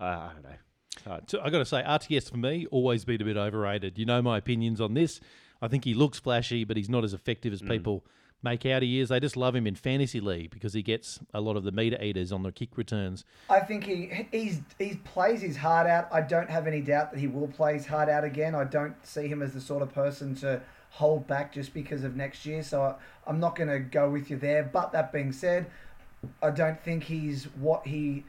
uh, 0.00 0.04
I 0.04 0.30
don't 0.32 0.44
know. 0.44 0.56
Uh, 1.06 1.14
it's 1.22 1.30
hard. 1.30 1.30
So 1.30 1.40
I 1.42 1.50
got 1.50 1.58
to 1.58 1.64
say, 1.64 1.82
RTS 1.82 2.30
for 2.30 2.36
me 2.36 2.66
always 2.70 3.04
been 3.04 3.20
a 3.20 3.24
bit 3.24 3.36
overrated. 3.36 3.98
You 3.98 4.06
know 4.06 4.22
my 4.22 4.38
opinions 4.38 4.80
on 4.80 4.94
this. 4.94 5.20
I 5.60 5.68
think 5.68 5.84
he 5.84 5.94
looks 5.94 6.18
flashy, 6.18 6.64
but 6.64 6.76
he's 6.76 6.88
not 6.88 7.04
as 7.04 7.14
effective 7.14 7.52
as 7.52 7.62
mm. 7.62 7.68
people 7.68 8.04
make 8.42 8.66
out 8.66 8.82
he 8.82 9.00
is. 9.00 9.08
They 9.08 9.20
just 9.20 9.36
love 9.36 9.54
him 9.54 9.66
in 9.66 9.74
fantasy 9.74 10.20
league 10.20 10.50
because 10.50 10.74
he 10.74 10.82
gets 10.82 11.20
a 11.32 11.40
lot 11.40 11.56
of 11.56 11.64
the 11.64 11.72
meter 11.72 12.02
eaters 12.02 12.32
on 12.32 12.42
the 12.42 12.52
kick 12.52 12.76
returns. 12.76 13.24
I 13.48 13.60
think 13.60 13.84
he 13.84 14.26
he's 14.32 14.60
he 14.78 14.96
plays 15.04 15.40
his 15.40 15.56
heart 15.56 15.86
out. 15.86 16.08
I 16.12 16.20
don't 16.20 16.50
have 16.50 16.66
any 16.66 16.80
doubt 16.80 17.12
that 17.12 17.20
he 17.20 17.28
will 17.28 17.48
play 17.48 17.74
his 17.74 17.86
heart 17.86 18.08
out 18.08 18.24
again. 18.24 18.54
I 18.54 18.64
don't 18.64 18.94
see 19.06 19.28
him 19.28 19.42
as 19.42 19.52
the 19.52 19.60
sort 19.60 19.82
of 19.82 19.92
person 19.94 20.34
to 20.36 20.60
hold 20.90 21.26
back 21.26 21.52
just 21.52 21.72
because 21.72 22.04
of 22.04 22.16
next 22.16 22.44
year. 22.44 22.62
So 22.62 22.82
I, 22.82 22.94
I'm 23.26 23.40
not 23.40 23.56
going 23.56 23.70
to 23.70 23.78
go 23.78 24.10
with 24.10 24.30
you 24.30 24.36
there. 24.36 24.62
But 24.62 24.92
that 24.92 25.12
being 25.12 25.32
said, 25.32 25.70
I 26.42 26.50
don't 26.50 26.82
think 26.82 27.04
he's 27.04 27.44
what 27.44 27.86
he 27.86 28.24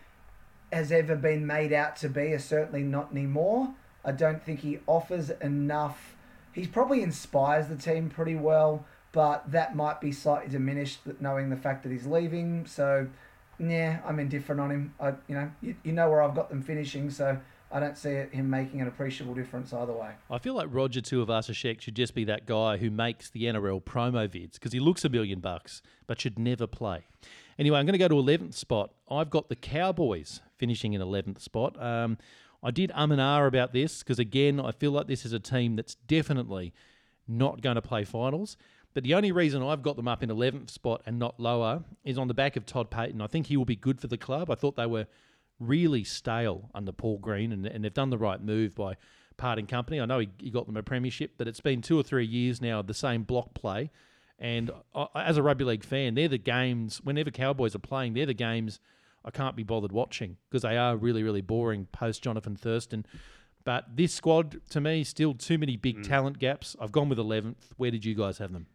has 0.74 0.92
ever 0.92 1.16
been 1.16 1.46
made 1.46 1.74
out 1.74 1.96
to 1.98 2.10
be. 2.10 2.22
Is 2.22 2.44
certainly 2.44 2.84
not 2.84 3.12
anymore. 3.12 3.74
I 4.06 4.12
don't 4.12 4.44
think 4.44 4.60
he 4.60 4.80
offers 4.88 5.30
enough. 5.30 6.16
He's 6.52 6.68
probably 6.68 7.02
inspires 7.02 7.68
the 7.68 7.76
team 7.76 8.10
pretty 8.10 8.36
well, 8.36 8.86
but 9.12 9.50
that 9.52 9.76
might 9.76 10.02
be 10.02 10.12
slightly 10.12 10.50
diminished 10.50 11.00
knowing 11.20 11.50
the 11.50 11.56
fact 11.56 11.84
that 11.84 11.92
he's 11.92 12.06
leaving. 12.06 12.66
So, 12.66 13.08
yeah, 13.60 14.02
I'm 14.06 14.20
indifferent 14.20 14.60
on 14.60 14.72
him. 14.72 14.94
I, 15.00 15.14
you 15.28 15.36
know, 15.36 15.52
you, 15.62 15.76
you 15.84 15.94
know 15.94 16.10
where 16.10 16.22
I've 16.22 16.36
got 16.36 16.50
them 16.50 16.62
finishing, 16.62 17.10
so 17.10 17.40
I 17.74 17.80
don't 17.80 17.98
see 17.98 18.26
him 18.32 18.52
making 18.52 18.82
an 18.82 18.88
appreciable 18.88 19.34
difference 19.34 19.74
either 19.74 19.94
way. 19.94 20.12
I 20.30 20.38
feel 20.38 20.54
like 20.54 20.68
Roger 20.70 21.02
Tuivasa-Sheck 21.02 21.82
should 21.82 21.96
just 21.96 22.14
be 22.14 22.24
that 22.26 22.46
guy 22.46 22.78
who 22.78 22.92
makes 22.92 23.32
the 23.32 23.46
NRL 23.46 23.82
promo 23.82 24.28
vids 24.28 24.54
because 24.54 24.74
he 24.74 24.80
looks 24.80 25.04
a 25.04 25.10
million 25.10 25.40
bucks 25.40 25.82
but 26.06 26.22
should 26.22 26.38
never 26.38 26.68
play. 26.68 27.06
Anyway, 27.60 27.78
I'm 27.78 27.86
going 27.86 27.94
to 27.94 28.00
go 28.00 28.08
to 28.08 28.16
11th 28.16 28.54
spot. 28.54 28.92
I've 29.10 29.30
got 29.30 29.50
the 29.50 29.56
Cowboys 29.56 30.42
finishing 30.58 30.94
in 30.94 31.02
11th 31.02 31.42
spot. 31.42 31.82
Um, 31.82 32.18
I 32.64 32.72
did 32.72 32.92
um 32.96 33.12
and 33.12 33.22
ah 33.22 33.44
about 33.46 33.74
this 33.74 34.00
because, 34.00 34.20
again, 34.20 34.60
I 34.60 34.72
feel 34.72 34.92
like 34.92 35.08
this 35.08 35.26
is 35.26 35.34
a 35.34 35.40
team 35.40 35.76
that's 35.76 35.96
definitely 35.96 36.74
not 37.28 37.62
going 37.62 37.76
to 37.76 37.82
play 37.82 38.04
finals. 38.04 38.58
But 38.94 39.04
the 39.04 39.16
only 39.16 39.32
reason 39.32 39.64
I've 39.64 39.82
got 39.82 39.96
them 39.96 40.08
up 40.08 40.22
in 40.24 40.30
11th 40.30 40.70
spot 40.70 41.02
and 41.06 41.18
not 41.18 41.40
lower 41.40 41.84
is 42.04 42.18
on 42.18 42.28
the 42.28 42.34
back 42.34 42.56
of 42.56 42.66
Todd 42.66 42.92
Payten. 42.92 43.22
I 43.22 43.28
think 43.28 43.48
he 43.48 43.58
will 43.58 43.66
be 43.66 43.76
good 43.76 44.00
for 44.00 44.08
the 44.08 44.18
club. 44.18 44.52
I 44.52 44.56
thought 44.56 44.76
they 44.76 44.86
were 44.86 45.08
really 45.60 46.04
stale 46.04 46.70
under 46.76 46.92
Paul 46.92 47.18
Green, 47.18 47.52
and, 47.52 47.66
and 47.66 47.84
they've 47.84 47.94
done 47.94 48.12
the 48.12 48.18
right 48.18 48.42
move 48.42 48.76
by 48.76 48.96
parting 49.38 49.66
company. 49.66 50.00
I 50.00 50.06
know 50.06 50.20
he, 50.20 50.30
he 50.38 50.50
got 50.52 50.68
them 50.68 50.78
a 50.78 50.84
premiership, 50.84 51.34
but 51.38 51.48
it's 51.48 51.60
been 51.60 51.82
two 51.82 52.00
or 52.00 52.04
three 52.04 52.26
years 52.26 52.62
now 52.62 52.80
of 52.80 52.88
the 52.88 52.94
same 52.94 53.24
block 53.24 53.54
play. 53.54 53.90
And 54.40 54.72
I, 54.94 55.08
as 55.16 55.38
a 55.38 55.44
rugby 55.44 55.64
league 55.64 55.84
fan, 55.84 56.16
they're 56.16 56.28
the 56.28 56.38
games, 56.38 57.00
whenever 57.04 57.32
Cowboys 57.32 57.76
are 57.76 57.80
playing, 57.80 58.14
they're 58.14 58.26
the 58.26 58.34
games 58.34 58.80
I 59.26 59.32
can't 59.32 59.56
be 59.56 59.64
bothered 59.64 59.92
watching 59.92 60.38
because 60.50 60.64
they 60.64 60.78
are 60.78 60.98
really, 60.98 61.24
really 61.24 61.42
boring 61.42 61.88
post 61.92 62.24
Jonathan 62.24 62.56
Thurston. 62.56 63.06
But 63.64 63.96
this 63.96 64.14
squad, 64.14 64.60
to 64.72 64.82
me, 64.82 65.04
still 65.06 65.34
too 65.34 65.58
many 65.58 65.78
big 65.78 66.04
talent 66.04 66.40
gaps. 66.40 66.76
I've 66.82 66.92
gone 66.92 67.08
with 67.08 67.18
11th. 67.18 67.72
Where 67.78 67.92
did 67.92 68.04
you 68.04 68.16
guys 68.16 68.38
have 68.40 68.52
them? 68.52 68.68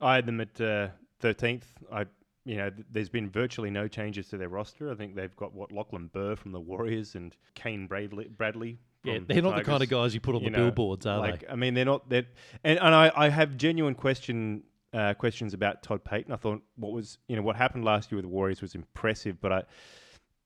I 0.00 0.16
had 0.16 0.26
them 0.26 0.40
at 0.40 0.60
uh, 0.60 0.88
thirteenth. 1.20 1.66
I, 1.90 2.04
you 2.44 2.56
know, 2.56 2.68
th- 2.68 2.86
there's 2.90 3.08
been 3.08 3.30
virtually 3.30 3.70
no 3.70 3.88
changes 3.88 4.28
to 4.28 4.36
their 4.36 4.50
roster. 4.50 4.90
I 4.90 4.94
think 4.96 5.14
they've 5.14 5.34
got 5.34 5.54
what 5.54 5.72
Lachlan 5.72 6.08
Burr 6.12 6.36
from 6.36 6.52
the 6.52 6.60
Warriors 6.60 7.14
and 7.14 7.34
Kane 7.54 7.86
Bradley, 7.86 8.28
Bradley 8.28 8.78
Yeah, 9.02 9.20
they're 9.26 9.40
not 9.40 9.56
the 9.56 9.64
kind 9.64 9.82
of 9.82 9.88
guys 9.88 10.12
you 10.12 10.20
put 10.20 10.34
on 10.34 10.42
you 10.42 10.50
the 10.50 10.58
know, 10.58 10.64
billboards, 10.64 11.06
are 11.06 11.18
like, 11.18 11.40
they? 11.40 11.48
I 11.48 11.56
mean, 11.56 11.72
they're 11.72 11.86
not 11.86 12.10
that. 12.10 12.26
And, 12.62 12.78
and 12.78 12.94
I, 12.94 13.10
I 13.16 13.28
have 13.30 13.56
genuine 13.56 13.94
question 13.94 14.64
uh, 14.94 15.14
questions 15.14 15.54
about 15.54 15.82
Todd 15.82 16.04
Payten. 16.04 16.30
I 16.30 16.36
thought 16.36 16.62
what 16.76 16.92
was 16.92 17.18
you 17.28 17.36
know 17.36 17.42
what 17.42 17.56
happened 17.56 17.84
last 17.84 18.10
year 18.10 18.16
with 18.16 18.24
the 18.24 18.28
Warriors 18.28 18.62
was 18.62 18.74
impressive, 18.74 19.40
but 19.40 19.52
I 19.52 19.62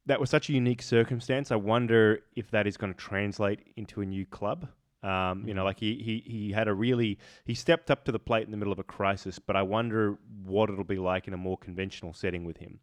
that 0.06 0.18
was 0.18 0.30
such 0.30 0.48
a 0.48 0.52
unique 0.52 0.82
circumstance. 0.82 1.52
I 1.52 1.56
wonder 1.56 2.20
if 2.34 2.50
that 2.50 2.66
is 2.66 2.76
going 2.76 2.92
to 2.92 2.98
translate 2.98 3.60
into 3.76 4.00
a 4.00 4.06
new 4.06 4.24
club. 4.24 4.66
Um, 5.02 5.44
you 5.46 5.54
know, 5.54 5.64
like 5.64 5.78
he, 5.78 5.94
he 5.96 6.30
he 6.30 6.52
had 6.52 6.66
a 6.66 6.74
really 6.74 7.18
he 7.44 7.54
stepped 7.54 7.90
up 7.90 8.04
to 8.06 8.12
the 8.12 8.18
plate 8.18 8.46
in 8.46 8.50
the 8.50 8.56
middle 8.56 8.72
of 8.72 8.78
a 8.78 8.84
crisis, 8.84 9.38
but 9.38 9.54
I 9.54 9.62
wonder 9.62 10.18
what 10.44 10.70
it'll 10.70 10.82
be 10.82 10.98
like 10.98 11.28
in 11.28 11.34
a 11.34 11.36
more 11.36 11.56
conventional 11.56 12.14
setting 12.14 12.44
with 12.44 12.56
him. 12.56 12.80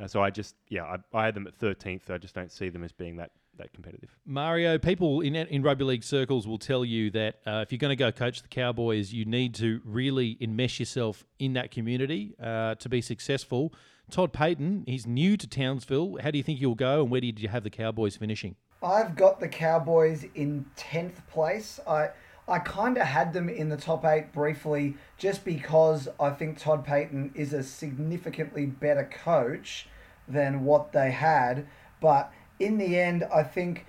Uh, 0.00 0.06
so 0.06 0.22
I 0.22 0.30
just 0.30 0.54
yeah 0.68 0.84
I, 0.84 0.96
I 1.18 1.24
had 1.26 1.34
them 1.34 1.46
at 1.46 1.54
thirteenth. 1.56 2.10
I 2.10 2.16
just 2.16 2.34
don't 2.34 2.52
see 2.52 2.70
them 2.70 2.84
as 2.84 2.92
being 2.92 3.16
that 3.16 3.32
that 3.58 3.72
competitive. 3.72 4.16
Mario, 4.24 4.78
people 4.78 5.20
in 5.20 5.36
in 5.36 5.62
rugby 5.62 5.84
league 5.84 6.04
circles 6.04 6.46
will 6.46 6.58
tell 6.58 6.84
you 6.84 7.10
that 7.10 7.40
uh, 7.46 7.62
if 7.62 7.72
you're 7.72 7.78
going 7.78 7.90
to 7.90 7.96
go 7.96 8.10
coach 8.10 8.42
the 8.42 8.48
Cowboys, 8.48 9.12
you 9.12 9.24
need 9.24 9.54
to 9.56 9.80
really 9.84 10.36
enmesh 10.40 10.78
yourself 10.78 11.24
in 11.38 11.52
that 11.52 11.70
community 11.70 12.34
uh, 12.42 12.74
to 12.76 12.88
be 12.88 13.00
successful. 13.00 13.72
Todd 14.10 14.32
Payten, 14.32 14.88
he's 14.88 15.06
new 15.06 15.36
to 15.36 15.46
Townsville. 15.46 16.18
How 16.22 16.30
do 16.30 16.38
you 16.38 16.44
think 16.44 16.60
you'll 16.60 16.74
go, 16.74 17.02
and 17.02 17.10
where 17.10 17.20
did 17.20 17.40
you 17.40 17.48
have 17.48 17.62
the 17.62 17.70
Cowboys 17.70 18.16
finishing? 18.16 18.56
I've 18.82 19.16
got 19.16 19.40
the 19.40 19.48
Cowboys 19.48 20.24
in 20.34 20.64
tenth 20.76 21.26
place. 21.28 21.78
I 21.86 22.10
I 22.48 22.60
kind 22.60 22.96
of 22.96 23.06
had 23.06 23.34
them 23.34 23.50
in 23.50 23.68
the 23.68 23.76
top 23.76 24.06
eight 24.06 24.32
briefly, 24.32 24.96
just 25.18 25.44
because 25.44 26.08
I 26.18 26.30
think 26.30 26.58
Todd 26.58 26.86
Payten 26.86 27.36
is 27.36 27.52
a 27.52 27.62
significantly 27.62 28.64
better 28.64 29.04
coach 29.04 29.86
than 30.26 30.64
what 30.64 30.92
they 30.92 31.10
had. 31.10 31.66
But 32.00 32.32
in 32.58 32.78
the 32.78 32.98
end, 32.98 33.24
I 33.32 33.42
think 33.42 33.86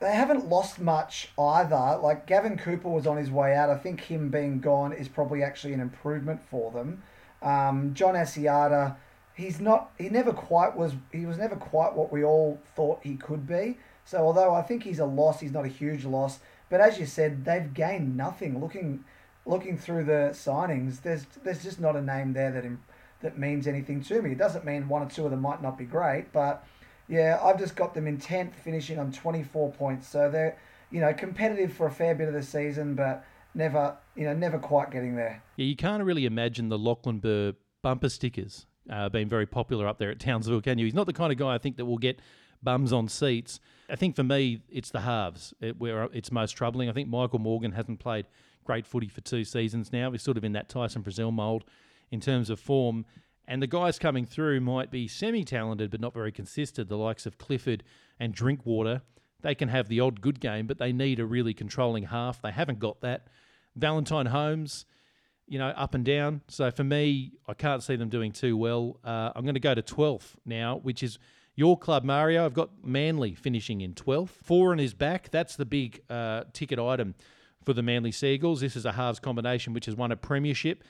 they 0.00 0.12
haven't 0.12 0.48
lost 0.48 0.78
much 0.78 1.28
either. 1.38 1.98
Like 2.02 2.26
Gavin 2.26 2.58
Cooper 2.58 2.88
was 2.88 3.06
on 3.06 3.16
his 3.16 3.30
way 3.30 3.54
out. 3.54 3.70
I 3.70 3.76
think 3.76 4.00
him 4.02 4.28
being 4.30 4.60
gone 4.60 4.92
is 4.92 5.08
probably 5.08 5.42
actually 5.42 5.72
an 5.72 5.80
improvement 5.80 6.40
for 6.50 6.70
them. 6.70 7.02
Um, 7.42 7.94
John 7.94 8.14
Asiata, 8.14 8.96
he's 9.34 9.60
not. 9.60 9.90
He 9.98 10.08
never 10.08 10.32
quite 10.32 10.76
was. 10.76 10.92
He 11.12 11.26
was 11.26 11.38
never 11.38 11.56
quite 11.56 11.94
what 11.94 12.12
we 12.12 12.24
all 12.24 12.60
thought 12.74 13.00
he 13.02 13.16
could 13.16 13.46
be. 13.46 13.78
So 14.04 14.18
although 14.18 14.54
I 14.54 14.62
think 14.62 14.84
he's 14.84 14.98
a 14.98 15.06
loss, 15.06 15.40
he's 15.40 15.52
not 15.52 15.64
a 15.64 15.68
huge 15.68 16.04
loss. 16.04 16.40
But 16.68 16.80
as 16.80 16.98
you 16.98 17.06
said, 17.06 17.44
they've 17.44 17.72
gained 17.72 18.16
nothing. 18.16 18.60
Looking 18.60 19.04
looking 19.44 19.78
through 19.78 20.04
the 20.04 20.30
signings, 20.32 21.02
there's 21.02 21.24
there's 21.42 21.62
just 21.62 21.80
not 21.80 21.96
a 21.96 22.02
name 22.02 22.32
there 22.32 22.50
that 22.52 22.64
that 23.20 23.38
means 23.38 23.66
anything 23.66 24.02
to 24.04 24.20
me. 24.20 24.32
It 24.32 24.38
doesn't 24.38 24.64
mean 24.64 24.88
one 24.88 25.02
or 25.02 25.08
two 25.08 25.24
of 25.24 25.30
them 25.30 25.40
might 25.40 25.62
not 25.62 25.78
be 25.78 25.84
great, 25.84 26.32
but 26.32 26.64
yeah, 27.08 27.40
I've 27.42 27.58
just 27.58 27.76
got 27.76 27.94
them 27.94 28.06
in 28.06 28.18
tenth, 28.18 28.54
finishing 28.54 28.98
on 28.98 29.12
twenty 29.12 29.42
four 29.42 29.70
points. 29.72 30.08
So 30.08 30.30
they're 30.30 30.56
you 30.90 31.00
know 31.00 31.12
competitive 31.12 31.72
for 31.72 31.86
a 31.86 31.90
fair 31.90 32.14
bit 32.14 32.28
of 32.28 32.34
the 32.34 32.42
season, 32.42 32.94
but 32.94 33.24
never 33.54 33.96
you 34.14 34.24
know, 34.24 34.34
never 34.34 34.58
quite 34.58 34.90
getting 34.90 35.16
there. 35.16 35.42
Yeah, 35.56 35.66
you 35.66 35.76
can't 35.76 36.02
really 36.02 36.26
imagine 36.26 36.68
the 36.68 36.78
Lachlan 36.78 37.18
Burr 37.18 37.52
bumper 37.82 38.08
stickers 38.08 38.66
uh, 38.90 39.08
being 39.08 39.28
very 39.28 39.46
popular 39.46 39.86
up 39.86 39.98
there 39.98 40.10
at 40.10 40.18
Townsville, 40.18 40.60
can 40.60 40.78
you? 40.78 40.84
He's 40.84 40.94
not 40.94 41.06
the 41.06 41.12
kind 41.12 41.32
of 41.32 41.38
guy 41.38 41.54
I 41.54 41.58
think 41.58 41.76
that 41.76 41.84
will 41.84 41.98
get 41.98 42.20
bums 42.62 42.92
on 42.92 43.08
seats. 43.08 43.60
I 43.90 43.96
think 43.96 44.16
for 44.16 44.24
me, 44.24 44.62
it's 44.68 44.90
the 44.90 45.00
halves 45.00 45.54
it, 45.60 45.78
where 45.78 46.04
it's 46.12 46.32
most 46.32 46.52
troubling. 46.52 46.88
I 46.88 46.92
think 46.92 47.08
Michael 47.08 47.38
Morgan 47.38 47.72
hasn't 47.72 48.00
played 48.00 48.26
great 48.64 48.86
footy 48.86 49.08
for 49.08 49.20
two 49.20 49.44
seasons 49.44 49.92
now. 49.92 50.10
He's 50.10 50.22
sort 50.22 50.36
of 50.36 50.44
in 50.44 50.52
that 50.52 50.68
Tyson 50.68 51.02
Frizell 51.02 51.32
mould 51.32 51.64
in 52.10 52.20
terms 52.20 52.50
of 52.50 52.58
form. 52.58 53.04
And 53.48 53.62
the 53.62 53.66
guys 53.66 53.98
coming 53.98 54.26
through 54.26 54.60
might 54.60 54.90
be 54.90 55.06
semi 55.06 55.44
talented 55.44 55.90
but 55.90 56.00
not 56.00 56.14
very 56.14 56.32
consistent, 56.32 56.88
the 56.88 56.96
likes 56.96 57.26
of 57.26 57.38
Clifford 57.38 57.84
and 58.18 58.34
Drinkwater. 58.34 59.02
They 59.42 59.54
can 59.54 59.68
have 59.68 59.88
the 59.88 60.00
odd 60.00 60.20
good 60.20 60.40
game, 60.40 60.66
but 60.66 60.78
they 60.78 60.92
need 60.92 61.20
a 61.20 61.26
really 61.26 61.54
controlling 61.54 62.04
half. 62.04 62.42
They 62.42 62.50
haven't 62.50 62.78
got 62.78 63.00
that. 63.02 63.28
Valentine 63.76 64.26
Holmes, 64.26 64.86
you 65.46 65.58
know, 65.58 65.68
up 65.68 65.94
and 65.94 66.04
down. 66.04 66.40
So 66.48 66.70
for 66.70 66.82
me, 66.82 67.32
I 67.46 67.54
can't 67.54 67.82
see 67.82 67.96
them 67.96 68.08
doing 68.08 68.32
too 68.32 68.56
well. 68.56 68.98
Uh, 69.04 69.30
I'm 69.36 69.44
going 69.44 69.54
to 69.54 69.60
go 69.60 69.74
to 69.74 69.82
12th 69.82 70.34
now, 70.44 70.78
which 70.78 71.02
is 71.02 71.18
your 71.54 71.78
club, 71.78 72.02
Mario. 72.02 72.44
I've 72.44 72.54
got 72.54 72.70
Manly 72.84 73.34
finishing 73.34 73.80
in 73.80 73.94
12th. 73.94 74.30
Foran 74.46 74.80
his 74.80 74.94
back. 74.94 75.30
That's 75.30 75.56
the 75.56 75.64
big 75.64 76.02
uh, 76.10 76.44
ticket 76.52 76.78
item 76.78 77.14
for 77.64 77.72
the 77.72 77.82
Manly 77.82 78.12
Seagulls. 78.12 78.60
This 78.60 78.76
is 78.76 78.84
a 78.84 78.92
halves 78.92 79.20
combination 79.20 79.72
which 79.72 79.86
has 79.86 79.94
won 79.94 80.12
a 80.12 80.16
premiership. 80.16 80.82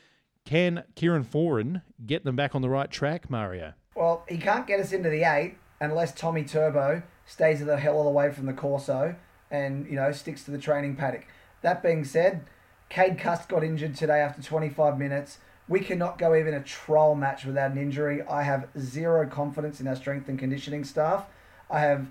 Can 0.46 0.84
Kieran 0.94 1.24
Foran 1.24 1.82
get 2.06 2.24
them 2.24 2.36
back 2.36 2.54
on 2.54 2.62
the 2.62 2.68
right 2.68 2.88
track, 2.88 3.28
Mario? 3.28 3.72
Well, 3.96 4.24
he 4.28 4.38
can't 4.38 4.66
get 4.66 4.78
us 4.78 4.92
into 4.92 5.10
the 5.10 5.24
eight 5.24 5.56
unless 5.80 6.14
Tommy 6.14 6.44
Turbo 6.44 7.02
stays 7.26 7.62
the 7.64 7.76
hell 7.76 7.98
of 7.98 8.04
the 8.04 8.10
way 8.12 8.32
from 8.32 8.46
the 8.46 8.52
Corso 8.52 9.16
and, 9.50 9.86
you 9.86 9.96
know, 9.96 10.12
sticks 10.12 10.44
to 10.44 10.52
the 10.52 10.58
training 10.58 10.94
paddock. 10.94 11.26
That 11.62 11.82
being 11.82 12.04
said, 12.04 12.44
Cade 12.88 13.18
Cust 13.18 13.48
got 13.48 13.64
injured 13.64 13.96
today 13.96 14.20
after 14.20 14.40
25 14.40 14.96
minutes. 14.96 15.38
We 15.68 15.80
cannot 15.80 16.16
go 16.16 16.36
even 16.36 16.54
a 16.54 16.62
trial 16.62 17.16
match 17.16 17.44
without 17.44 17.72
an 17.72 17.78
injury. 17.78 18.22
I 18.22 18.44
have 18.44 18.68
zero 18.78 19.26
confidence 19.26 19.80
in 19.80 19.88
our 19.88 19.96
strength 19.96 20.28
and 20.28 20.38
conditioning 20.38 20.84
staff. 20.84 21.26
I 21.68 21.80
have 21.80 22.06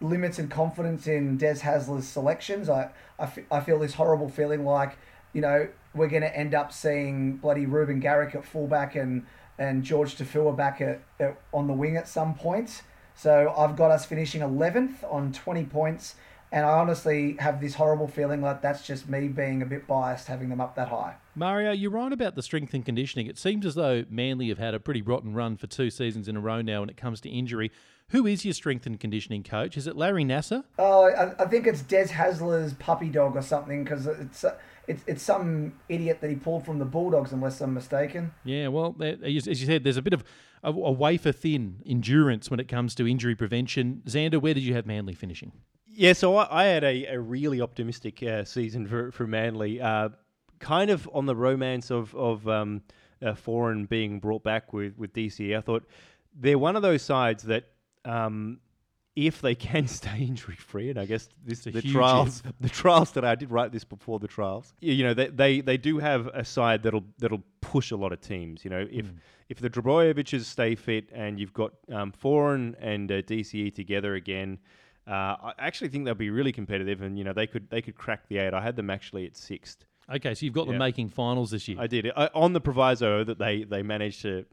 limited 0.00 0.50
confidence 0.50 1.06
in 1.06 1.36
Des 1.36 1.60
Hasler's 1.60 2.08
selections. 2.08 2.68
I, 2.68 2.90
I, 3.16 3.24
f- 3.24 3.38
I 3.48 3.60
feel 3.60 3.78
this 3.78 3.94
horrible 3.94 4.28
feeling 4.28 4.64
like, 4.64 4.98
you 5.32 5.40
know, 5.40 5.68
we're 5.96 6.08
going 6.08 6.22
to 6.22 6.36
end 6.36 6.54
up 6.54 6.72
seeing 6.72 7.36
bloody 7.36 7.66
Reuben 7.66 8.00
Garrick 8.00 8.34
at 8.34 8.44
fullback 8.44 8.94
and, 8.94 9.26
and 9.58 9.82
George 9.82 10.16
Tafua 10.16 10.56
back 10.56 10.80
at, 10.80 11.00
at, 11.18 11.40
on 11.52 11.66
the 11.66 11.72
wing 11.72 11.96
at 11.96 12.08
some 12.08 12.34
point. 12.34 12.82
So 13.14 13.54
I've 13.56 13.76
got 13.76 13.90
us 13.90 14.04
finishing 14.04 14.42
11th 14.42 15.10
on 15.10 15.32
20 15.32 15.64
points 15.64 16.16
and 16.52 16.64
I 16.64 16.78
honestly 16.78 17.36
have 17.40 17.60
this 17.60 17.74
horrible 17.74 18.06
feeling 18.06 18.40
like 18.40 18.62
that's 18.62 18.86
just 18.86 19.08
me 19.08 19.28
being 19.28 19.62
a 19.62 19.66
bit 19.66 19.86
biased 19.86 20.28
having 20.28 20.48
them 20.48 20.60
up 20.60 20.76
that 20.76 20.88
high. 20.88 21.16
Mario, 21.34 21.72
you're 21.72 21.90
right 21.90 22.12
about 22.12 22.34
the 22.34 22.42
strength 22.42 22.72
and 22.72 22.84
conditioning. 22.84 23.26
It 23.26 23.36
seems 23.36 23.66
as 23.66 23.74
though 23.74 24.04
Manly 24.08 24.48
have 24.48 24.58
had 24.58 24.72
a 24.72 24.80
pretty 24.80 25.02
rotten 25.02 25.34
run 25.34 25.56
for 25.56 25.66
two 25.66 25.90
seasons 25.90 26.28
in 26.28 26.36
a 26.36 26.40
row 26.40 26.62
now 26.62 26.80
when 26.80 26.88
it 26.88 26.96
comes 26.96 27.20
to 27.22 27.28
injury. 27.28 27.72
Who 28.10 28.26
is 28.26 28.44
your 28.44 28.54
strength 28.54 28.86
and 28.86 28.98
conditioning 29.00 29.42
coach? 29.42 29.76
Is 29.76 29.88
it 29.88 29.96
Larry 29.96 30.22
Nasser? 30.22 30.62
Oh, 30.78 31.06
I, 31.06 31.42
I 31.42 31.46
think 31.46 31.66
it's 31.66 31.82
Des 31.82 32.06
Hasler's 32.06 32.74
puppy 32.74 33.08
dog 33.08 33.36
or 33.36 33.42
something 33.42 33.82
because 33.82 34.06
it's, 34.06 34.44
it's 34.86 35.02
it's 35.06 35.22
some 35.22 35.74
idiot 35.88 36.20
that 36.20 36.30
he 36.30 36.36
pulled 36.36 36.64
from 36.64 36.78
the 36.78 36.84
Bulldogs, 36.84 37.32
unless 37.32 37.60
I'm 37.60 37.74
mistaken. 37.74 38.32
Yeah, 38.44 38.68
well, 38.68 38.96
as 39.00 39.46
you 39.46 39.54
said, 39.54 39.84
there's 39.84 39.96
a 39.96 40.02
bit 40.02 40.14
of 40.14 40.24
a, 40.62 40.70
a 40.70 40.92
wafer 40.92 41.32
thin 41.32 41.82
endurance 41.86 42.50
when 42.50 42.60
it 42.60 42.68
comes 42.68 42.94
to 42.96 43.06
injury 43.06 43.34
prevention. 43.34 44.02
Xander, 44.06 44.40
where 44.40 44.54
did 44.54 44.62
you 44.62 44.74
have 44.74 44.86
Manly 44.86 45.14
finishing? 45.14 45.52
Yeah, 45.86 46.12
so 46.12 46.36
I, 46.36 46.64
I 46.64 46.64
had 46.64 46.84
a, 46.84 47.06
a 47.06 47.20
really 47.20 47.60
optimistic 47.60 48.22
uh, 48.22 48.44
season 48.44 48.86
for, 48.86 49.10
for 49.12 49.26
Manly, 49.26 49.80
uh, 49.80 50.10
kind 50.58 50.90
of 50.90 51.08
on 51.12 51.24
the 51.24 51.34
romance 51.34 51.90
of, 51.90 52.14
of 52.14 52.46
um, 52.48 52.82
uh, 53.22 53.32
Foran 53.32 53.88
being 53.88 54.20
brought 54.20 54.42
back 54.42 54.72
with, 54.72 54.96
with 54.98 55.14
DC. 55.14 55.56
I 55.56 55.60
thought 55.62 55.84
they're 56.34 56.58
one 56.58 56.76
of 56.76 56.82
those 56.82 57.02
sides 57.02 57.44
that, 57.44 57.70
um, 58.04 58.60
if 59.16 59.40
they 59.40 59.54
can 59.54 59.88
stay 59.88 60.18
injury 60.20 60.54
free, 60.56 60.90
and 60.90 60.98
I 60.98 61.06
guess 61.06 61.28
this 61.44 61.64
the 61.64 61.82
trials, 61.82 62.42
if. 62.44 62.52
the 62.60 62.68
trials 62.68 63.12
that 63.12 63.24
I 63.24 63.34
did 63.34 63.50
write 63.50 63.72
this 63.72 63.84
before 63.84 64.18
the 64.18 64.28
trials, 64.28 64.74
you 64.80 65.02
know, 65.02 65.14
they, 65.14 65.28
they, 65.28 65.60
they 65.62 65.76
do 65.78 65.98
have 65.98 66.28
a 66.28 66.44
side 66.44 66.82
that'll 66.82 67.04
that'll 67.18 67.42
push 67.62 67.90
a 67.90 67.96
lot 67.96 68.12
of 68.12 68.20
teams. 68.20 68.64
You 68.64 68.70
know, 68.70 68.86
if 68.90 69.06
mm. 69.06 69.16
if 69.48 69.58
the 69.58 69.70
Trbojeviches 69.70 70.44
stay 70.44 70.74
fit 70.74 71.08
and 71.12 71.40
you've 71.40 71.54
got 71.54 71.72
um, 71.92 72.12
Foran 72.12 72.74
and 72.78 73.10
uh, 73.10 73.22
DCE 73.22 73.74
together 73.74 74.14
again. 74.14 74.58
Uh, 75.08 75.36
I 75.40 75.52
actually 75.58 75.86
think 75.90 76.04
they'll 76.04 76.16
be 76.16 76.30
really 76.30 76.50
competitive, 76.50 77.00
and 77.00 77.16
you 77.16 77.22
know 77.22 77.32
they 77.32 77.46
could 77.46 77.70
they 77.70 77.80
could 77.80 77.94
crack 77.94 78.26
the 78.28 78.38
eight. 78.38 78.52
I 78.52 78.60
had 78.60 78.74
them 78.74 78.90
actually 78.90 79.24
at 79.24 79.36
sixth. 79.36 79.86
Okay, 80.12 80.34
so 80.34 80.44
you've 80.44 80.54
got 80.54 80.66
them 80.66 80.78
making 80.78 81.08
finals 81.10 81.52
this 81.52 81.68
year. 81.68 81.78
I 81.80 81.86
did 81.86 82.10
I, 82.16 82.28
on 82.34 82.52
the 82.52 82.60
proviso 82.60 83.22
that 83.22 83.38
they 83.38 83.62
they 83.62 83.82
managed 83.84 84.22
to, 84.22 84.44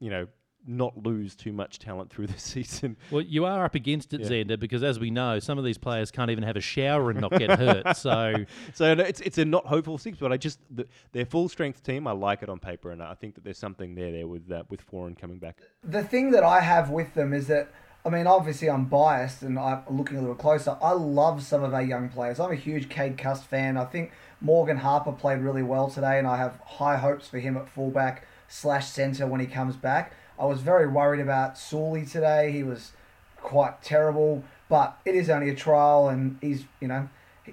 you 0.00 0.10
know, 0.10 0.26
not 0.66 1.02
lose 1.02 1.34
too 1.34 1.52
much 1.52 1.78
talent 1.78 2.10
through 2.10 2.26
the 2.26 2.38
season. 2.38 2.96
Well, 3.10 3.22
you 3.22 3.44
are 3.44 3.64
up 3.64 3.74
against 3.74 4.14
it, 4.14 4.20
yeah. 4.20 4.28
Xander, 4.28 4.58
because 4.58 4.82
as 4.82 4.98
we 4.98 5.10
know, 5.10 5.38
some 5.38 5.58
of 5.58 5.64
these 5.64 5.78
players 5.78 6.10
can't 6.10 6.30
even 6.30 6.44
have 6.44 6.56
a 6.56 6.60
shower 6.60 7.10
and 7.10 7.20
not 7.20 7.32
get 7.32 7.58
hurt. 7.58 7.96
So, 8.02 8.34
so 8.74 8.92
it's 8.92 9.20
it's 9.20 9.38
a 9.38 9.44
not 9.44 9.66
hopeful 9.66 9.96
six, 9.96 10.18
but 10.18 10.32
I 10.32 10.36
just 10.36 10.58
the, 10.70 10.86
their 11.12 11.24
full 11.24 11.48
strength 11.48 11.82
team. 11.82 12.06
I 12.06 12.12
like 12.12 12.42
it 12.42 12.48
on 12.48 12.58
paper, 12.58 12.90
and 12.90 13.02
I 13.02 13.14
think 13.14 13.34
that 13.34 13.44
there's 13.44 13.58
something 13.58 13.94
there 13.94 14.10
there 14.10 14.26
with 14.26 14.50
uh, 14.50 14.64
with 14.70 14.88
Foran 14.90 15.16
coming 15.16 15.38
back. 15.38 15.60
The 15.84 16.02
thing 16.02 16.30
that 16.32 16.42
I 16.42 16.60
have 16.60 16.90
with 16.90 17.14
them 17.14 17.32
is 17.32 17.46
that 17.48 17.70
I 18.04 18.08
mean, 18.08 18.26
obviously, 18.26 18.68
I'm 18.68 18.86
biased 18.86 19.42
and 19.42 19.58
I'm 19.58 19.82
looking 19.88 20.16
a 20.16 20.20
little 20.20 20.34
closer. 20.34 20.76
I 20.82 20.92
love 20.92 21.42
some 21.42 21.62
of 21.62 21.72
our 21.72 21.82
young 21.82 22.08
players. 22.08 22.40
I'm 22.40 22.50
a 22.50 22.56
huge 22.56 22.88
Cade 22.88 23.16
Cust 23.16 23.44
fan. 23.44 23.76
I 23.76 23.84
think 23.84 24.10
Morgan 24.40 24.78
Harper 24.78 25.12
played 25.12 25.38
really 25.38 25.62
well 25.62 25.88
today, 25.88 26.18
and 26.18 26.26
I 26.26 26.36
have 26.38 26.58
high 26.64 26.96
hopes 26.96 27.28
for 27.28 27.38
him 27.38 27.56
at 27.56 27.68
fullback 27.68 28.26
slash 28.48 28.88
centre 28.88 29.26
when 29.26 29.40
he 29.40 29.46
comes 29.46 29.76
back. 29.76 30.14
I 30.42 30.46
was 30.46 30.60
very 30.60 30.88
worried 30.88 31.20
about 31.20 31.56
Suli 31.56 32.04
today. 32.04 32.50
He 32.50 32.64
was 32.64 32.90
quite 33.36 33.80
terrible, 33.80 34.42
but 34.68 34.98
it 35.04 35.14
is 35.14 35.30
only 35.30 35.48
a 35.48 35.54
trial, 35.54 36.08
and 36.08 36.36
he's 36.40 36.64
you 36.80 36.88
know 36.88 37.08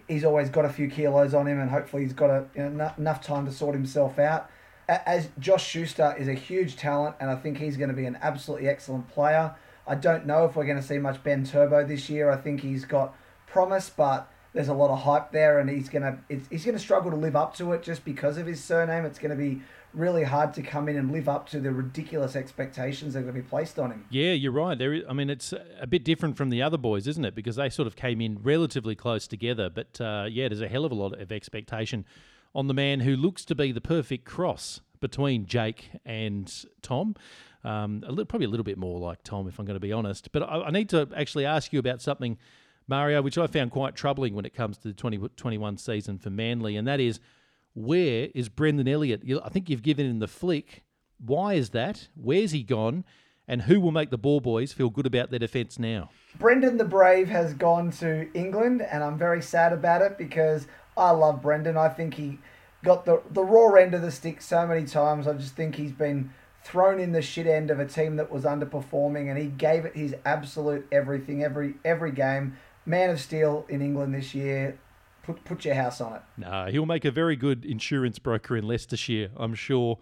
he's 0.08 0.26
always 0.26 0.50
got 0.50 0.66
a 0.66 0.70
few 0.70 0.90
kilos 0.90 1.36
on 1.36 1.48
him, 1.48 1.60
and 1.60 1.70
hopefully 1.70 2.02
he's 2.02 2.14
got 2.14 2.32
a, 2.32 2.46
you 2.56 2.68
know, 2.68 2.92
enough 2.98 3.22
time 3.22 3.46
to 3.46 3.52
sort 3.52 3.76
himself 3.76 4.18
out. 4.18 4.50
As 4.88 5.30
Josh 5.38 5.68
Schuster 5.68 6.16
is 6.18 6.28
a 6.28 6.34
huge 6.34 6.78
talent, 6.78 7.16
and 7.20 7.30
I 7.30 7.36
think 7.36 7.60
he's 7.60 7.78
going 7.78 7.90
to 7.90 7.96
be 7.96 8.08
an 8.08 8.18
absolutely 8.24 8.68
excellent 8.68 9.08
player. 9.08 9.54
I 9.86 9.94
don't 9.94 10.26
know 10.26 10.46
if 10.46 10.56
we're 10.56 10.66
going 10.66 10.82
to 10.82 10.84
see 10.84 10.98
much 10.98 11.24
Ben 11.24 11.46
Turbo 11.46 11.86
this 11.86 12.10
year. 12.10 12.32
I 12.32 12.38
think 12.38 12.62
he's 12.62 12.86
got 12.86 13.16
promise, 13.46 13.92
but 13.92 14.32
there's 14.54 14.68
a 14.68 14.74
lot 14.74 14.90
of 14.90 15.04
hype 15.04 15.32
there, 15.32 15.60
and 15.60 15.70
he's 15.70 15.90
gonna 15.90 16.18
he's 16.28 16.66
gonna 16.66 16.80
struggle 16.80 17.12
to 17.12 17.18
live 17.18 17.36
up 17.36 17.56
to 17.58 17.72
it 17.74 17.84
just 17.84 18.04
because 18.04 18.40
of 18.40 18.48
his 18.48 18.64
surname. 18.64 19.06
It's 19.06 19.20
going 19.20 19.30
to 19.30 19.38
be 19.38 19.62
really 19.94 20.24
hard 20.24 20.54
to 20.54 20.62
come 20.62 20.88
in 20.88 20.98
and 20.98 21.12
live 21.12 21.28
up 21.28 21.50
to 21.50 21.60
the 21.60 21.72
ridiculous 21.72 22.36
expectations 22.36 23.14
that 23.14 23.20
are 23.20 23.24
going 23.24 23.36
to 23.36 23.42
be 23.42 23.48
placed 23.48 23.80
on 23.80 23.92
him. 23.92 24.06
Yeah, 24.10 24.34
you're 24.34 24.52
right. 24.52 24.78
There, 24.78 24.94
is, 24.94 25.04
I 25.10 25.14
mean, 25.14 25.30
it's 25.30 25.54
a 25.80 25.88
bit 25.88 26.04
different 26.04 26.38
from 26.38 26.50
the 26.50 26.62
other 26.62 26.78
boys, 26.78 27.08
isn't 27.08 27.26
it? 27.26 27.36
Because 27.36 27.56
they 27.56 27.70
sort 27.70 27.88
of 27.88 27.96
came 27.96 28.22
in 28.22 28.40
relatively 28.42 28.96
close 28.96 29.28
together, 29.28 29.70
but 29.70 30.00
uh, 30.00 30.28
yeah, 30.30 30.48
there's 30.48 30.62
a 30.62 30.68
hell 30.68 30.86
of 30.86 30.92
a 30.92 30.96
lot 30.96 31.20
of 31.20 31.32
expectation 31.32 32.06
on 32.54 32.68
the 32.68 32.74
man 32.74 33.02
who 33.02 33.16
looks 33.16 33.46
to 33.46 33.56
be 33.56 33.72
the 33.72 33.82
perfect 33.82 34.26
cross 34.26 34.82
between 35.00 35.46
Jake 35.46 35.92
and 36.06 36.66
Tom. 36.82 37.16
Um, 37.64 38.04
a 38.08 38.26
probably 38.26 38.46
a 38.46 38.50
little 38.50 38.64
bit 38.64 38.78
more 38.78 39.00
like 39.00 39.24
Tom, 39.24 39.48
if 39.48 39.60
I'm 39.60 39.66
going 39.66 39.76
to 39.76 39.82
be 39.82 39.92
honest. 39.92 40.32
But 40.32 40.44
I, 40.44 40.64
I, 40.64 40.72
need 40.72 40.90
to 40.90 41.10
actually 41.16 41.46
ask 41.46 41.74
you 41.74 41.80
about 41.80 42.02
something, 42.02 42.38
Mario, 42.88 43.22
which 43.22 43.38
I 43.38 43.48
found 43.48 43.72
quite 43.72 43.96
troubling 43.96 44.34
when 44.34 44.46
it 44.46 44.54
comes 44.54 44.78
to 44.80 44.88
the 44.88 44.94
2021 44.94 45.78
season 45.78 46.20
for 46.20 46.30
Manly, 46.30 46.78
and 46.78 46.88
that 46.88 47.02
is 47.02 47.20
where 47.74 48.30
is 48.34 48.50
Brendan 48.50 48.88
Elliott? 48.88 49.24
I 49.44 49.50
think 49.50 49.70
you've 49.70 49.84
given 49.84 50.06
him 50.06 50.20
the 50.20 50.28
flick. 50.28 50.84
Why 51.24 51.54
is 51.54 51.72
that? 51.72 52.08
Where's 52.16 52.52
he 52.52 52.64
gone? 52.64 53.04
And 53.48 53.64
who 53.64 53.82
will 53.82 53.92
make 53.92 54.12
the 54.12 54.18
ball 54.18 54.42
boys 54.42 54.74
feel 54.74 54.90
good 54.90 55.08
about 55.08 55.32
their 55.32 55.40
defence 55.40 55.80
now? 55.80 56.12
Brendan 56.38 56.78
the 56.78 56.86
Brave 56.86 57.30
has 57.30 57.54
gone 57.54 57.90
to 57.94 58.30
England, 58.34 58.82
and 58.82 59.04
I'm 59.04 59.18
very 59.18 59.42
sad 59.42 59.74
about 59.74 60.04
it 60.04 60.18
because 60.18 60.68
I 60.96 61.12
love 61.12 61.42
Brendan. 61.42 61.76
I 61.76 61.90
think 61.90 62.14
he 62.14 62.38
got 62.84 63.06
the, 63.06 63.22
the 63.32 63.44
raw 63.44 63.74
end 63.74 63.94
of 63.96 64.02
the 64.02 64.12
stick 64.12 64.42
so 64.42 64.68
many 64.68 64.86
times. 64.86 65.28
I 65.28 65.34
just 65.34 65.56
think 65.56 65.76
he's 65.76 65.92
been 65.92 66.32
thrown 66.64 67.00
in 67.00 67.12
the 67.12 67.22
shit 67.22 67.48
end 67.48 67.72
of 67.72 67.80
a 67.80 67.86
team 67.86 68.18
that 68.18 68.32
was 68.32 68.44
underperforming, 68.44 69.30
and 69.30 69.38
he 69.38 69.48
gave 69.48 69.86
it 69.86 69.96
his 69.96 70.16
absolute 70.26 70.88
everything 70.92 71.44
every 71.44 71.76
every 71.84 72.12
game. 72.12 72.58
Man 72.86 73.10
of 73.10 73.20
Steel 73.20 73.66
in 73.70 73.82
England 73.82 74.14
this 74.14 74.36
year. 74.36 74.78
Put 75.30 75.44
put 75.44 75.66
your 75.66 75.76
house 75.76 76.02
on 76.02 76.16
it. 76.16 76.22
No, 76.38 76.66
he'll 76.72 76.88
make 76.88 77.06
a 77.06 77.12
very 77.12 77.36
good 77.36 77.64
insurance 77.64 78.18
broker 78.18 78.58
in 78.58 78.66
Leicestershire, 78.66 79.30
I'm 79.38 79.54
sure. 79.54 80.00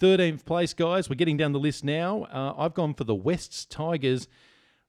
13th 0.00 0.46
place, 0.46 0.72
guys. 0.72 1.10
We're 1.10 1.16
getting 1.16 1.36
down 1.36 1.52
the 1.52 1.58
list 1.58 1.84
now. 1.84 2.24
Uh, 2.24 2.54
I've 2.56 2.72
gone 2.72 2.94
for 2.94 3.04
the 3.04 3.14
Wests 3.14 3.66
Tigers. 3.66 4.26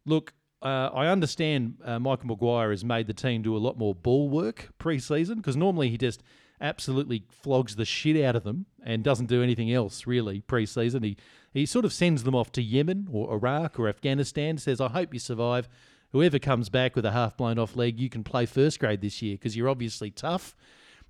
Look, 0.05 0.31
uh, 0.61 0.91
I 0.93 1.07
understand 1.07 1.75
uh, 1.83 1.99
Michael 1.99 2.27
Maguire 2.27 2.69
has 2.69 2.85
made 2.85 3.07
the 3.07 3.13
team 3.13 3.41
do 3.41 3.53
a 3.53 3.59
lot 3.59 3.77
more 3.77 3.93
ball 3.93 4.29
work 4.29 4.69
pre-season 4.77 5.35
because 5.37 5.57
normally 5.57 5.89
he 5.89 5.97
just 5.97 6.23
absolutely 6.61 7.25
flogs 7.29 7.75
the 7.75 7.83
shit 7.83 8.23
out 8.23 8.37
of 8.37 8.45
them 8.45 8.67
and 8.81 9.03
doesn't 9.03 9.25
do 9.25 9.43
anything 9.43 9.73
else 9.73 10.07
really 10.07 10.39
pre-season. 10.39 11.03
He 11.03 11.17
he 11.53 11.65
sort 11.65 11.83
of 11.83 11.91
sends 11.91 12.23
them 12.23 12.33
off 12.33 12.53
to 12.53 12.61
Yemen 12.61 13.09
or 13.11 13.33
Iraq 13.33 13.77
or 13.77 13.89
Afghanistan. 13.89 14.57
Says, 14.57 14.79
"I 14.79 14.87
hope 14.87 15.13
you 15.13 15.19
survive. 15.19 15.67
Whoever 16.11 16.39
comes 16.39 16.69
back 16.69 16.95
with 16.95 17.05
a 17.05 17.11
half 17.11 17.37
blown 17.37 17.57
off 17.57 17.75
leg, 17.75 17.99
you 17.99 18.09
can 18.09 18.23
play 18.23 18.45
first 18.45 18.79
grade 18.79 19.01
this 19.01 19.21
year 19.21 19.35
because 19.35 19.55
you're 19.55 19.69
obviously 19.69 20.11
tough." 20.11 20.55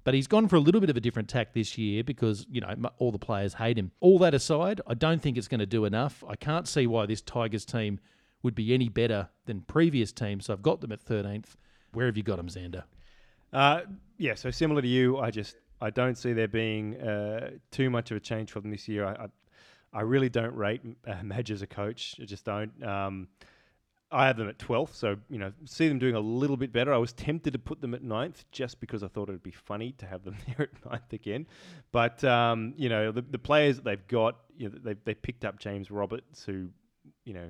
But 0.03 0.15
he's 0.15 0.27
gone 0.27 0.47
for 0.47 0.55
a 0.55 0.59
little 0.59 0.81
bit 0.81 0.89
of 0.89 0.97
a 0.97 0.99
different 0.99 1.29
tack 1.29 1.53
this 1.53 1.77
year 1.77 2.03
because, 2.03 2.47
you 2.49 2.59
know, 2.59 2.73
all 2.97 3.11
the 3.11 3.19
players 3.19 3.53
hate 3.53 3.77
him. 3.77 3.91
All 3.99 4.17
that 4.19 4.33
aside, 4.33 4.81
I 4.87 4.95
don't 4.95 5.21
think 5.21 5.37
it's 5.37 5.47
going 5.47 5.59
to 5.59 5.67
do 5.67 5.85
enough. 5.85 6.23
I 6.27 6.35
can't 6.35 6.67
see 6.67 6.87
why 6.87 7.05
this 7.05 7.21
Tigers 7.21 7.65
team 7.65 7.99
would 8.41 8.55
be 8.55 8.73
any 8.73 8.89
better 8.89 9.29
than 9.45 9.61
previous 9.61 10.11
teams. 10.11 10.45
So 10.45 10.53
I've 10.53 10.63
got 10.63 10.81
them 10.81 10.91
at 10.91 11.05
13th. 11.05 11.55
Where 11.93 12.07
have 12.07 12.17
you 12.17 12.23
got 12.23 12.37
them, 12.37 12.47
Xander? 12.47 12.83
Uh, 13.53 13.81
yeah, 14.17 14.33
so 14.33 14.49
similar 14.49 14.81
to 14.81 14.87
you, 14.87 15.19
I 15.19 15.29
just 15.29 15.55
I 15.81 15.89
don't 15.89 16.17
see 16.17 16.33
there 16.33 16.47
being 16.47 16.99
uh, 17.01 17.51
too 17.69 17.89
much 17.89 18.11
of 18.11 18.17
a 18.17 18.19
change 18.19 18.51
for 18.51 18.61
them 18.61 18.71
this 18.71 18.87
year. 18.87 19.05
I 19.05 19.11
I, 19.11 19.27
I 19.93 20.01
really 20.01 20.29
don't 20.29 20.55
rate 20.55 20.81
uh, 21.05 21.21
Madge 21.21 21.51
as 21.51 21.61
a 21.61 21.67
coach. 21.67 22.15
I 22.21 22.25
just 22.25 22.45
don't. 22.45 22.71
Um, 22.83 23.27
I 24.11 24.27
have 24.27 24.35
them 24.37 24.49
at 24.49 24.57
12th, 24.57 24.93
so 24.95 25.17
you 25.29 25.39
know, 25.39 25.53
see 25.65 25.87
them 25.87 25.97
doing 25.99 26.15
a 26.15 26.19
little 26.19 26.57
bit 26.57 26.73
better. 26.73 26.93
I 26.93 26.97
was 26.97 27.13
tempted 27.13 27.53
to 27.53 27.59
put 27.59 27.79
them 27.81 27.93
at 27.93 28.03
9th 28.03 28.43
just 28.51 28.79
because 28.79 29.03
I 29.03 29.07
thought 29.07 29.29
it 29.29 29.31
would 29.31 29.43
be 29.43 29.51
funny 29.51 29.93
to 29.99 30.05
have 30.05 30.23
them 30.23 30.35
there 30.47 30.69
at 30.73 30.81
9th 30.91 31.13
again. 31.13 31.47
But 31.91 32.23
um, 32.23 32.73
you 32.77 32.89
know, 32.89 33.11
the, 33.11 33.21
the 33.21 33.39
players 33.39 33.77
that 33.77 33.85
they've 33.85 34.07
got, 34.07 34.37
you 34.57 34.69
know, 34.69 34.75
they 34.83 34.95
they 35.05 35.13
picked 35.13 35.45
up 35.45 35.59
James 35.59 35.89
Roberts, 35.91 36.43
who, 36.45 36.67
you 37.25 37.33
know, 37.33 37.49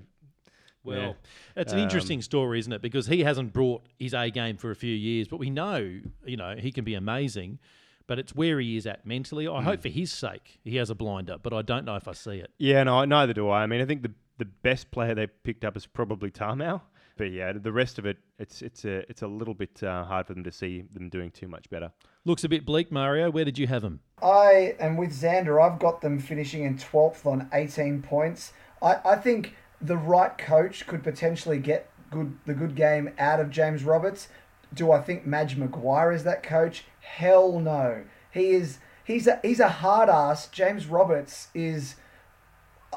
Well, 0.83 0.97
Yeah. 0.97 1.61
it's 1.61 1.73
an 1.73 1.79
Um, 1.79 1.83
interesting 1.83 2.21
story, 2.21 2.59
isn't 2.59 2.73
it? 2.73 2.81
Because 2.81 3.07
he 3.07 3.23
hasn't 3.23 3.53
brought 3.53 3.83
his 3.99 4.13
A 4.13 4.29
game 4.29 4.57
for 4.57 4.71
a 4.71 4.75
few 4.75 4.93
years, 4.95 5.27
but 5.27 5.37
we 5.37 5.49
know, 5.49 5.99
you 6.25 6.37
know, 6.37 6.55
he 6.57 6.71
can 6.71 6.83
be 6.83 6.93
amazing. 6.95 7.59
But 8.07 8.19
it's 8.19 8.35
where 8.35 8.59
he 8.59 8.75
is 8.75 8.85
at 8.87 9.05
mentally. 9.05 9.47
I 9.47 9.59
Hmm. 9.59 9.65
hope 9.65 9.81
for 9.83 9.89
his 9.89 10.11
sake 10.11 10.59
he 10.63 10.75
has 10.77 10.89
a 10.89 10.95
blinder, 10.95 11.37
but 11.41 11.53
I 11.53 11.61
don't 11.61 11.85
know 11.85 11.95
if 11.95 12.07
I 12.07 12.13
see 12.13 12.37
it. 12.37 12.51
Yeah, 12.57 12.83
no, 12.83 13.05
neither 13.05 13.31
do 13.33 13.47
I. 13.49 13.63
I 13.63 13.67
mean, 13.67 13.79
I 13.79 13.85
think 13.85 14.01
the 14.01 14.11
the 14.41 14.45
best 14.45 14.89
player 14.89 15.13
they 15.13 15.27
picked 15.27 15.63
up 15.63 15.77
is 15.77 15.85
probably 15.85 16.31
Tamou. 16.31 16.81
But 17.15 17.31
yeah, 17.31 17.51
the 17.51 17.71
rest 17.71 17.99
of 17.99 18.07
it, 18.07 18.17
it's 18.39 18.63
it's 18.63 18.85
a 18.85 19.07
it's 19.07 19.21
a 19.21 19.27
little 19.27 19.53
bit 19.53 19.83
uh, 19.83 20.03
hard 20.03 20.25
for 20.25 20.33
them 20.33 20.43
to 20.43 20.51
see 20.51 20.83
them 20.93 21.09
doing 21.09 21.29
too 21.29 21.47
much 21.47 21.69
better. 21.69 21.91
Looks 22.25 22.43
a 22.43 22.49
bit 22.49 22.65
bleak, 22.65 22.91
Mario. 22.91 23.29
Where 23.29 23.45
did 23.45 23.59
you 23.59 23.67
have 23.67 23.83
them? 23.83 23.99
I 24.19 24.75
am 24.79 24.97
with 24.97 25.11
Xander. 25.11 25.61
I've 25.61 25.77
got 25.77 26.01
them 26.01 26.17
finishing 26.17 26.63
in 26.63 26.77
12th 26.77 27.27
on 27.27 27.49
18 27.53 28.01
points. 28.01 28.53
I, 28.81 28.95
I 29.05 29.15
think 29.17 29.55
the 29.79 29.97
right 29.97 30.35
coach 30.35 30.87
could 30.87 31.03
potentially 31.03 31.59
get 31.59 31.91
good 32.09 32.39
the 32.47 32.55
good 32.55 32.75
game 32.75 33.11
out 33.19 33.39
of 33.39 33.51
James 33.51 33.83
Roberts. 33.83 34.27
Do 34.73 34.91
I 34.91 35.01
think 35.01 35.23
Madge 35.23 35.55
Maguire 35.55 36.11
is 36.11 36.23
that 36.23 36.41
coach? 36.41 36.85
Hell 37.01 37.59
no. 37.59 38.05
He 38.31 38.49
is 38.49 38.79
he's 39.03 39.27
a 39.27 39.39
he's 39.43 39.59
a 39.59 39.69
hard 39.69 40.09
ass. 40.09 40.47
James 40.47 40.87
Roberts 40.87 41.49
is 41.53 41.97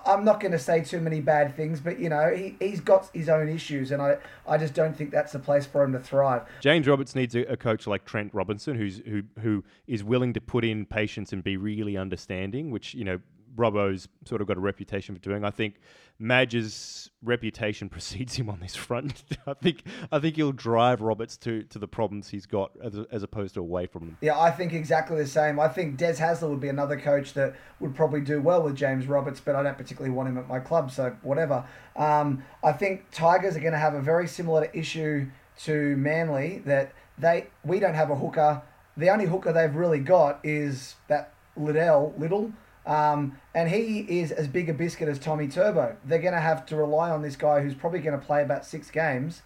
I'm 0.06 0.24
not 0.24 0.40
going 0.40 0.52
to 0.52 0.58
say 0.58 0.82
too 0.82 1.00
many 1.00 1.20
bad 1.20 1.56
things, 1.56 1.80
but 1.80 1.98
you 1.98 2.08
know, 2.08 2.34
he, 2.34 2.56
he's 2.60 2.80
got 2.80 3.08
his 3.14 3.28
own 3.28 3.48
issues, 3.48 3.90
and 3.90 4.02
I, 4.02 4.18
I 4.46 4.58
just 4.58 4.74
don't 4.74 4.96
think 4.96 5.10
that's 5.10 5.32
the 5.32 5.38
place 5.38 5.66
for 5.66 5.82
him 5.82 5.92
to 5.92 5.98
thrive. 5.98 6.42
James 6.60 6.86
Roberts 6.86 7.14
needs 7.14 7.34
a, 7.34 7.40
a 7.52 7.56
coach 7.56 7.86
like 7.86 8.04
Trent 8.04 8.32
Robinson, 8.34 8.76
who's 8.76 8.98
who 9.06 9.22
who 9.40 9.64
is 9.86 10.04
willing 10.04 10.32
to 10.34 10.40
put 10.40 10.64
in 10.64 10.86
patience 10.86 11.32
and 11.32 11.42
be 11.42 11.56
really 11.56 11.96
understanding, 11.96 12.70
which 12.70 12.94
you 12.94 13.04
know 13.04 13.20
Robbo's 13.56 14.08
sort 14.24 14.40
of 14.40 14.46
got 14.46 14.56
a 14.56 14.60
reputation 14.60 15.14
for 15.14 15.20
doing. 15.20 15.44
I 15.44 15.50
think 15.50 15.76
Madge's 16.18 17.10
reputation 17.22 17.88
precedes 17.90 18.34
him 18.34 18.48
on 18.48 18.60
this 18.60 18.74
front. 18.74 19.24
I 19.46 19.54
think 19.54 19.84
I 20.10 20.18
think 20.18 20.36
he'll 20.36 20.52
drive 20.52 21.00
Roberts 21.00 21.36
to, 21.38 21.62
to 21.64 21.78
the 21.78 21.88
problems 21.88 22.28
he's 22.28 22.46
got 22.46 22.72
as, 22.82 22.98
as 23.10 23.22
opposed 23.22 23.54
to 23.54 23.60
away 23.60 23.86
from 23.86 24.06
them. 24.06 24.18
Yeah, 24.20 24.38
I 24.38 24.50
think 24.50 24.72
exactly 24.72 25.16
the 25.16 25.26
same. 25.26 25.58
I 25.58 25.68
think 25.68 25.96
Des 25.96 26.14
Hasler 26.14 26.50
would 26.50 26.60
be 26.60 26.68
another 26.68 26.98
coach 26.98 27.34
that 27.34 27.54
would 27.80 27.94
probably 27.94 28.20
do 28.20 28.40
well 28.40 28.62
with 28.62 28.76
James 28.76 29.06
Roberts, 29.06 29.40
but 29.40 29.54
I 29.54 29.62
don't 29.62 29.78
particularly 29.78 30.14
want 30.14 30.28
him 30.28 30.38
at 30.38 30.48
my 30.48 30.58
club, 30.58 30.90
so 30.90 31.16
whatever. 31.22 31.64
Um, 31.96 32.44
I 32.62 32.72
think 32.72 33.10
Tigers 33.10 33.56
are 33.56 33.60
going 33.60 33.72
to 33.72 33.78
have 33.78 33.94
a 33.94 34.02
very 34.02 34.26
similar 34.26 34.64
issue 34.72 35.28
to 35.64 35.96
Manly 35.96 36.58
that 36.66 36.92
they 37.18 37.46
we 37.64 37.78
don't 37.80 37.94
have 37.94 38.10
a 38.10 38.16
hooker. 38.16 38.62
The 38.96 39.10
only 39.10 39.26
hooker 39.26 39.52
they've 39.52 39.74
really 39.74 40.00
got 40.00 40.40
is 40.44 40.96
that 41.08 41.32
Liddell 41.56 42.14
Little. 42.18 42.52
Um, 42.86 43.38
and 43.54 43.68
he 43.68 44.00
is 44.20 44.30
as 44.30 44.46
big 44.46 44.68
a 44.68 44.74
biscuit 44.74 45.08
as 45.08 45.18
Tommy 45.18 45.48
Turbo. 45.48 45.96
They're 46.04 46.18
going 46.18 46.34
to 46.34 46.40
have 46.40 46.66
to 46.66 46.76
rely 46.76 47.10
on 47.10 47.22
this 47.22 47.36
guy 47.36 47.62
who's 47.62 47.74
probably 47.74 48.00
going 48.00 48.18
to 48.18 48.24
play 48.24 48.42
about 48.42 48.66
six 48.66 48.90
games 48.90 49.42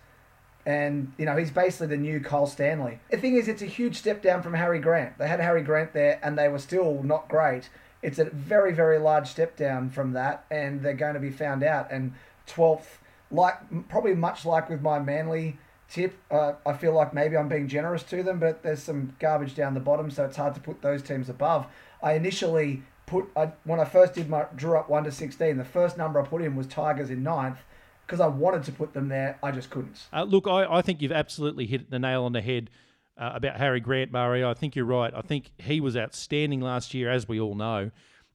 and 0.69 1.13
you 1.17 1.25
know 1.25 1.35
he's 1.35 1.51
basically 1.51 1.87
the 1.87 1.97
new 1.97 2.21
Cole 2.21 2.47
Stanley. 2.47 3.01
The 3.11 3.17
thing 3.17 3.37
is, 3.37 3.49
it's 3.49 3.63
a 3.63 3.67
huge 3.67 3.97
step 3.97 4.21
down 4.21 4.43
from 4.43 4.53
Harry 4.53 4.79
Grant. 4.79 5.17
They 5.17 5.27
had 5.27 5.41
Harry 5.41 5.63
Grant 5.63 5.95
there, 5.95 6.21
and 6.23 6.39
they 6.39 6.49
were 6.49 6.59
still 6.59 7.03
not 7.03 7.27
great. 7.29 7.71
It's 8.03 8.19
a 8.19 8.27
very, 8.27 8.73
very 8.73 8.99
large 8.99 9.29
step 9.29 9.57
down 9.57 9.89
from 9.89 10.13
that, 10.13 10.45
and 10.51 10.83
they're 10.83 10.93
going 10.93 11.15
to 11.15 11.21
be 11.21 11.31
found 11.31 11.63
out. 11.63 11.91
And 11.91 12.13
twelfth, 12.47 12.99
like 13.31 13.55
probably 13.89 14.15
much 14.15 14.45
like 14.45 14.69
with 14.69 14.83
my 14.83 14.99
Manly 14.99 15.59
tip, 15.89 16.19
uh, 16.31 16.53
I 16.67 16.75
feel 16.75 16.93
like 16.93 17.15
maybe 17.15 17.35
I'm 17.35 17.49
being 17.49 17.67
generous 17.67 18.03
to 18.05 18.23
them, 18.23 18.39
but 18.39 18.63
there's 18.63 18.83
some 18.83 19.17
garbage 19.19 19.55
down 19.55 19.73
the 19.73 19.81
bottom, 19.81 20.11
so 20.11 20.27
it's 20.27 20.37
hard 20.37 20.55
to 20.55 20.61
put 20.61 20.83
those 20.83 21.03
teams 21.03 21.31
above. 21.31 21.67
I 22.03 22.13
initially 22.13 22.83
put 23.09 23.29
I, 23.37 23.53
when 23.65 23.81
I 23.81 23.85
first 23.85 24.15
did 24.15 24.29
my 24.29 24.47
drew 24.55 24.77
up 24.77 24.89
one 24.89 25.05
to 25.05 25.13
sixteen. 25.13 25.57
The 25.57 25.65
first 25.65 25.97
number 25.97 26.21
I 26.21 26.27
put 26.27 26.43
in 26.43 26.57
was 26.57 26.67
Tigers 26.67 27.11
in 27.11 27.23
ninth 27.23 27.59
because 28.07 28.21
I 28.21 28.27
wanted 28.27 28.65
to 28.65 28.73
put 28.73 28.95
them 28.95 29.09
there. 29.09 29.39
I 29.43 29.51
just 29.51 29.71
couldn't. 29.71 30.07
Uh, 30.13 30.23
look, 30.23 30.47
I, 30.47 30.65
I 30.65 30.83
think 30.83 31.03
you've 31.03 31.13
absolutely 31.13 31.67
hit 31.67 31.91
the 31.91 31.99
nail 31.99 32.25
on 32.25 32.33
the 32.33 32.41
head 32.41 32.71
uh, 33.19 33.33
about 33.35 33.57
Harry 33.57 33.81
Grant, 33.81 34.13
Mario. 34.13 34.51
I 34.51 34.55
think 34.55 34.77
you're 34.77 34.85
right. 34.85 35.13
I 35.15 35.21
think 35.21 35.51
he 35.59 35.81
was 35.81 35.97
outstanding 35.97 36.61
last 36.61 36.95
year, 36.95 37.11
as 37.11 37.29
we 37.29 37.41
all 37.41 37.55
know, 37.55 37.91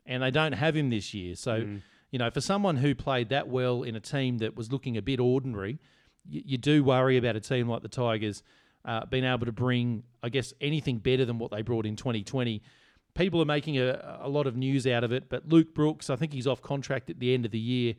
and 0.05 0.21
they 0.21 0.31
don't 0.31 0.53
have 0.53 0.75
him 0.75 0.89
this 0.89 1.13
year. 1.13 1.35
So, 1.35 1.65
you 2.11 2.19
know, 2.19 2.29
for 2.29 2.41
someone 2.41 2.77
who 2.77 2.93
played 2.93 3.29
that 3.29 3.47
well 3.47 3.81
in 3.83 3.95
a 3.95 3.99
team 3.99 4.37
that 4.39 4.55
was 4.55 4.71
looking 4.71 4.97
a 4.97 5.01
bit 5.01 5.19
ordinary, 5.19 5.79
you, 6.27 6.43
you 6.45 6.57
do 6.57 6.83
worry 6.83 7.17
about 7.17 7.35
a 7.35 7.39
team 7.39 7.67
like 7.67 7.81
the 7.81 7.89
Tigers 7.89 8.43
uh, 8.85 9.05
being 9.05 9.23
able 9.23 9.45
to 9.45 9.51
bring, 9.51 10.03
I 10.21 10.29
guess, 10.29 10.53
anything 10.61 10.97
better 10.99 11.25
than 11.25 11.39
what 11.39 11.51
they 11.51 11.61
brought 11.61 11.85
in 11.85 11.95
2020. 11.95 12.61
People 13.15 13.41
are 13.41 13.45
making 13.45 13.77
a, 13.77 14.19
a 14.21 14.29
lot 14.29 14.47
of 14.47 14.55
news 14.55 14.87
out 14.87 15.03
of 15.03 15.11
it, 15.11 15.29
but 15.29 15.47
Luke 15.47 15.73
Brooks, 15.73 16.09
I 16.09 16.15
think 16.15 16.33
he's 16.33 16.47
off 16.47 16.61
contract 16.61 17.09
at 17.09 17.19
the 17.19 17.33
end 17.33 17.45
of 17.45 17.51
the 17.51 17.59
year 17.59 17.95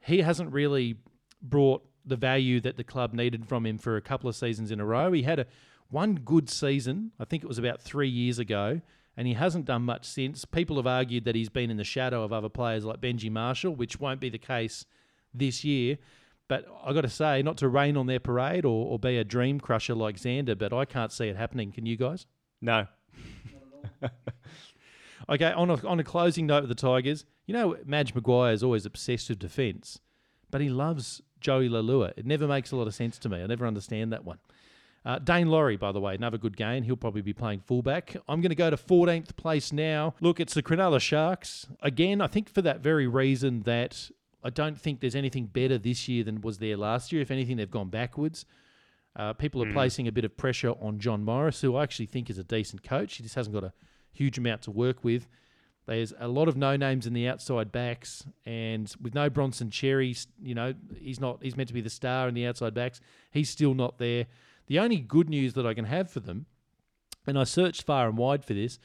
he 0.00 0.22
hasn't 0.22 0.52
really 0.52 0.96
brought 1.42 1.84
the 2.04 2.16
value 2.16 2.60
that 2.60 2.76
the 2.76 2.84
club 2.84 3.12
needed 3.12 3.46
from 3.46 3.66
him 3.66 3.78
for 3.78 3.96
a 3.96 4.00
couple 4.00 4.28
of 4.28 4.36
seasons 4.36 4.70
in 4.70 4.80
a 4.80 4.84
row. 4.84 5.12
He 5.12 5.22
had 5.22 5.40
a 5.40 5.46
one 5.90 6.14
good 6.16 6.50
season, 6.50 7.12
I 7.18 7.24
think 7.24 7.42
it 7.42 7.46
was 7.46 7.58
about 7.58 7.80
three 7.80 8.08
years 8.08 8.38
ago, 8.38 8.80
and 9.16 9.26
he 9.26 9.34
hasn't 9.34 9.64
done 9.64 9.82
much 9.82 10.04
since. 10.04 10.44
People 10.44 10.76
have 10.76 10.86
argued 10.86 11.24
that 11.24 11.34
he's 11.34 11.48
been 11.48 11.70
in 11.70 11.76
the 11.76 11.84
shadow 11.84 12.22
of 12.22 12.32
other 12.32 12.48
players 12.48 12.84
like 12.84 13.00
Benji 13.00 13.30
Marshall, 13.30 13.74
which 13.74 13.98
won't 13.98 14.20
be 14.20 14.28
the 14.28 14.38
case 14.38 14.84
this 15.34 15.64
year. 15.64 15.98
But 16.46 16.66
I 16.82 16.92
got 16.92 17.02
to 17.02 17.10
say, 17.10 17.42
not 17.42 17.58
to 17.58 17.68
rain 17.68 17.96
on 17.96 18.06
their 18.06 18.20
parade 18.20 18.64
or, 18.64 18.86
or 18.86 18.98
be 18.98 19.18
a 19.18 19.24
dream 19.24 19.60
crusher 19.60 19.94
like 19.94 20.16
Xander, 20.16 20.56
but 20.56 20.72
I 20.72 20.84
can't 20.84 21.12
see 21.12 21.28
it 21.28 21.36
happening. 21.36 21.72
Can 21.72 21.84
you 21.84 21.96
guys? 21.96 22.26
No, 22.60 22.86
Okay, 25.30 25.52
on 25.52 25.70
a, 25.70 25.86
on 25.86 26.00
a 26.00 26.04
closing 26.04 26.46
note 26.46 26.62
with 26.62 26.70
the 26.70 26.74
Tigers, 26.74 27.24
you 27.46 27.52
know, 27.52 27.76
Madge 27.84 28.14
Maguire 28.14 28.52
is 28.52 28.62
always 28.62 28.86
obsessed 28.86 29.28
with 29.28 29.38
defence, 29.38 30.00
but 30.50 30.60
he 30.60 30.70
loves 30.70 31.20
Joey 31.40 31.68
Leilua. 31.68 32.12
It 32.16 32.24
never 32.24 32.48
makes 32.48 32.72
a 32.72 32.76
lot 32.76 32.86
of 32.86 32.94
sense 32.94 33.18
to 33.18 33.28
me. 33.28 33.42
I 33.42 33.46
never 33.46 33.66
understand 33.66 34.12
that 34.12 34.24
one. 34.24 34.38
Uh, 35.04 35.18
Daine 35.18 35.48
Laurie, 35.48 35.76
by 35.76 35.92
the 35.92 36.00
way, 36.00 36.14
another 36.14 36.38
good 36.38 36.56
game. 36.56 36.82
He'll 36.82 36.96
probably 36.96 37.22
be 37.22 37.32
playing 37.32 37.60
fullback. 37.60 38.16
I'm 38.28 38.40
going 38.40 38.50
to 38.50 38.56
go 38.56 38.70
to 38.70 38.76
14th 38.76 39.36
place 39.36 39.72
now. 39.72 40.14
Look, 40.20 40.40
it's 40.40 40.54
the 40.54 40.62
Cronulla 40.62 41.00
Sharks. 41.00 41.66
Again, 41.82 42.20
I 42.20 42.26
think 42.26 42.48
for 42.48 42.62
that 42.62 42.80
very 42.80 43.06
reason 43.06 43.62
that 43.62 44.10
I 44.42 44.50
don't 44.50 44.78
think 44.78 45.00
there's 45.00 45.14
anything 45.14 45.46
better 45.46 45.78
this 45.78 46.08
year 46.08 46.24
than 46.24 46.40
was 46.40 46.58
there 46.58 46.76
last 46.76 47.12
year. 47.12 47.22
If 47.22 47.30
anything, 47.30 47.56
they've 47.56 47.70
gone 47.70 47.88
backwards. 47.88 48.44
Uh, 49.16 49.32
people 49.32 49.62
are 49.62 49.72
placing 49.72 50.06
a 50.06 50.12
bit 50.12 50.24
of 50.24 50.36
pressure 50.36 50.74
on 50.80 50.98
John 50.98 51.24
Morris, 51.24 51.60
who 51.60 51.74
I 51.74 51.82
actually 51.82 52.06
think 52.06 52.30
is 52.30 52.38
a 52.38 52.44
decent 52.44 52.82
coach. 52.82 53.16
He 53.16 53.22
just 53.22 53.34
hasn't 53.34 53.54
got 53.54 53.64
a 53.64 53.72
huge 54.18 54.38
amount 54.38 54.62
to 54.62 54.70
work 54.70 55.04
with. 55.04 55.28
There's 55.86 56.12
a 56.18 56.28
lot 56.28 56.48
of 56.48 56.56
no 56.56 56.76
names 56.76 57.06
in 57.06 57.14
the 57.14 57.26
outside 57.26 57.72
backs, 57.72 58.26
and 58.44 58.92
with 59.00 59.14
no 59.14 59.30
Bronson 59.30 59.70
Xerri, 59.70 60.26
you 60.42 60.54
know, 60.54 60.74
he's 61.00 61.18
not. 61.18 61.38
He's 61.40 61.56
meant 61.56 61.68
to 61.68 61.74
be 61.74 61.80
the 61.80 61.88
star 61.88 62.28
in 62.28 62.34
the 62.34 62.46
outside 62.46 62.74
backs. 62.74 63.00
He's 63.30 63.48
still 63.48 63.72
not 63.72 63.96
there. 63.96 64.26
The 64.66 64.80
only 64.80 64.98
good 64.98 65.30
news 65.30 65.54
that 65.54 65.66
I 65.66 65.72
can 65.72 65.86
have 65.86 66.10
for 66.10 66.20
them, 66.20 66.44
and 67.26 67.38
I 67.38 67.44
searched 67.44 67.84
far 67.84 68.06
and 68.06 68.18
wide 68.18 68.44
for 68.44 68.52
this, 68.52 68.78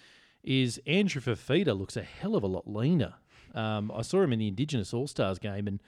is 0.44 0.80
Andrew 0.88 1.22
Fifita 1.22 1.78
looks 1.78 1.98
a 1.98 2.04
hell 2.04 2.36
of 2.36 2.44
a 2.44 2.48
lot 2.48 2.68
leaner. 2.68 3.16
Um, 3.54 3.92
I 3.94 4.02
saw 4.02 4.22
him 4.22 4.32
in 4.32 4.40
the 4.40 4.48
Indigenous 4.48 4.94
All 4.94 5.08
Stars 5.08 5.40
game, 5.40 5.68
and 5.68 5.82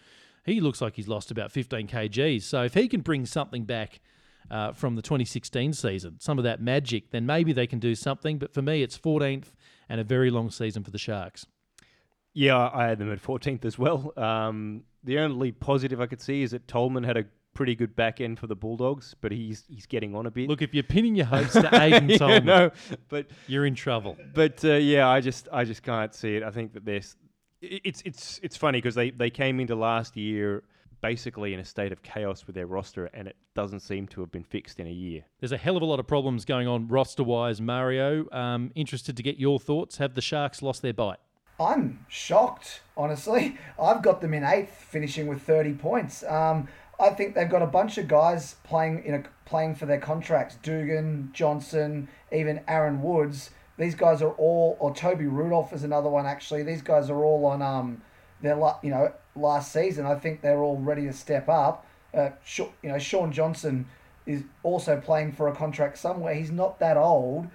he 0.46 0.60
looks 0.60 0.82
like 0.82 0.98
he's 0.98 1.08
lost 1.08 1.32
about 1.32 1.50
15 1.50 1.88
kgs. 1.88 2.44
So 2.44 2.64
if 2.64 2.74
he 2.74 2.90
can 2.90 3.00
bring 3.00 3.26
something 3.26 3.64
back 3.64 4.02
uh, 4.50 4.74
from 4.74 4.96
the 4.96 5.02
2016 5.02 5.74
season, 5.74 6.18
some 6.20 6.38
of 6.38 6.44
that 6.44 6.62
magic, 6.62 7.12
then 7.12 7.26
maybe 7.26 7.54
they 7.54 7.68
can 7.68 7.80
do 7.80 7.96
something. 7.96 8.38
But 8.38 8.54
for 8.54 8.62
me, 8.62 8.84
it's 8.84 8.98
14th 8.98 9.52
and 9.90 10.00
a 10.00 10.04
very 10.04 10.30
long 10.30 10.50
season 10.50 10.84
for 10.84 10.92
the 10.92 10.98
Sharks. 10.98 11.46
Yeah, 12.34 12.70
I 12.74 12.88
had 12.88 13.00
them 13.00 13.12
at 13.12 13.22
14th 13.22 13.64
as 13.66 13.80
well. 13.80 14.12
Um, 14.18 14.84
the 15.04 15.20
only 15.20 15.52
positive 15.52 16.02
I 16.02 16.06
could 16.06 16.22
see 16.22 16.42
is 16.44 16.52
that 16.52 16.68
Tolman 16.68 17.04
had 17.04 17.18
a 17.18 17.26
pretty 17.54 17.74
good 17.76 17.96
back 17.96 18.20
end 18.20 18.38
for 18.38 18.48
the 18.48 18.56
Bulldogs, 18.56 19.16
but 19.22 19.32
he's 19.32 19.64
he's 19.70 19.86
getting 19.86 20.14
on 20.14 20.26
a 20.26 20.32
bit. 20.32 20.50
Look, 20.50 20.62
if 20.62 20.74
you're 20.74 20.84
pinning 20.84 21.16
your 21.16 21.26
hopes 21.28 21.54
to 21.54 21.62
Aiden 21.74 22.10
yeah, 22.10 22.18
Tolman, 22.18 22.46
no, 22.46 22.72
but 23.08 23.28
you're 23.48 23.66
in 23.66 23.74
trouble. 23.76 24.18
but 24.34 24.64
uh, 24.66 24.74
yeah, 24.74 25.08
I 25.08 25.22
just 25.22 25.48
I 25.52 25.64
just 25.64 25.82
can't 25.82 26.14
see 26.14 26.36
it. 26.36 26.44
I 26.44 26.52
think 26.52 26.74
that 26.74 26.86
there's 26.86 27.16
it's 27.62 28.02
it's 28.06 28.40
it's 28.44 28.58
funny 28.58 28.80
because 28.80 28.96
they 28.96 29.10
they 29.12 29.30
came 29.30 29.60
into 29.60 29.76
last 29.76 30.18
year 30.18 30.64
basically 31.06 31.54
in 31.54 31.60
a 31.60 31.66
state 31.66 31.92
of 31.92 32.02
chaos 32.02 32.48
with 32.48 32.56
their 32.56 32.66
roster, 32.66 33.06
and 33.14 33.28
it 33.28 33.36
doesn't 33.54 33.82
seem 33.82 34.08
to 34.08 34.22
have 34.22 34.32
been 34.32 34.44
fixed 34.44 34.80
in 34.80 34.88
a 34.88 34.92
year. 34.92 35.24
There's 35.40 35.52
a 35.52 35.58
hell 35.58 35.78
of 35.78 35.84
a 35.84 35.86
lot 35.86 36.00
of 36.00 36.08
problems 36.08 36.46
going 36.46 36.68
on 36.68 36.88
roster 36.88 37.24
wise, 37.24 37.62
Mario. 37.62 38.28
Um, 38.32 38.72
interested 38.74 39.16
to 39.18 39.22
get 39.22 39.38
your 39.38 39.60
thoughts. 39.60 39.98
Have 39.98 40.16
the 40.16 40.22
Sharks 40.22 40.64
lost 40.64 40.82
their 40.82 40.94
bite? 40.94 41.20
I'm 41.60 42.06
shocked, 42.08 42.82
honestly. 42.98 43.56
I've 43.80 44.02
got 44.02 44.20
them 44.20 44.34
in 44.34 44.44
eighth, 44.44 44.72
finishing 44.72 45.28
with 45.28 45.44
30 45.44 45.74
points. 45.74 46.24
Um, 46.24 46.68
I 47.00 47.12
think 47.12 47.36
they've 47.36 47.50
got 47.50 47.62
a 47.62 47.68
bunch 47.68 48.00
of 48.00 48.08
guys 48.08 48.56
playing 48.64 49.04
in 49.06 49.14
a, 49.14 49.24
playing 49.46 49.76
for 49.76 49.86
their 49.86 50.00
contracts. 50.00 50.58
Dugan, 50.64 51.30
Johnson, 51.34 52.08
even 52.32 52.62
Aaron 52.68 53.04
Woods. 53.04 53.52
These 53.78 53.94
guys 53.94 54.24
are 54.24 54.32
all, 54.32 54.76
or 54.80 54.92
Toby 54.96 55.28
Rudolf 55.28 55.72
is 55.72 55.84
another 55.84 56.10
one 56.10 56.26
actually. 56.26 56.64
These 56.64 56.82
guys 56.82 57.12
are 57.12 57.24
all 57.24 57.46
on 57.46 57.62
um, 57.62 58.02
their 58.42 58.58
you 58.82 58.90
know 58.90 59.14
last 59.36 59.72
season. 59.72 60.06
I 60.06 60.16
think 60.16 60.42
they're 60.42 60.64
all 60.64 60.78
ready 60.78 61.04
to 61.04 61.14
step 61.14 61.50
up. 61.50 61.86
Uh, 62.14 62.30
you 62.58 62.72
know, 62.84 62.98
Shaun 62.98 63.32
Johnson 63.32 63.88
is 64.26 64.44
also 64.64 65.00
playing 65.00 65.34
for 65.34 65.48
a 65.48 65.56
contract 65.56 65.98
somewhere. 65.98 66.34
He's 66.34 66.52
not 66.52 66.80
that 66.80 66.98
old. 66.98 67.48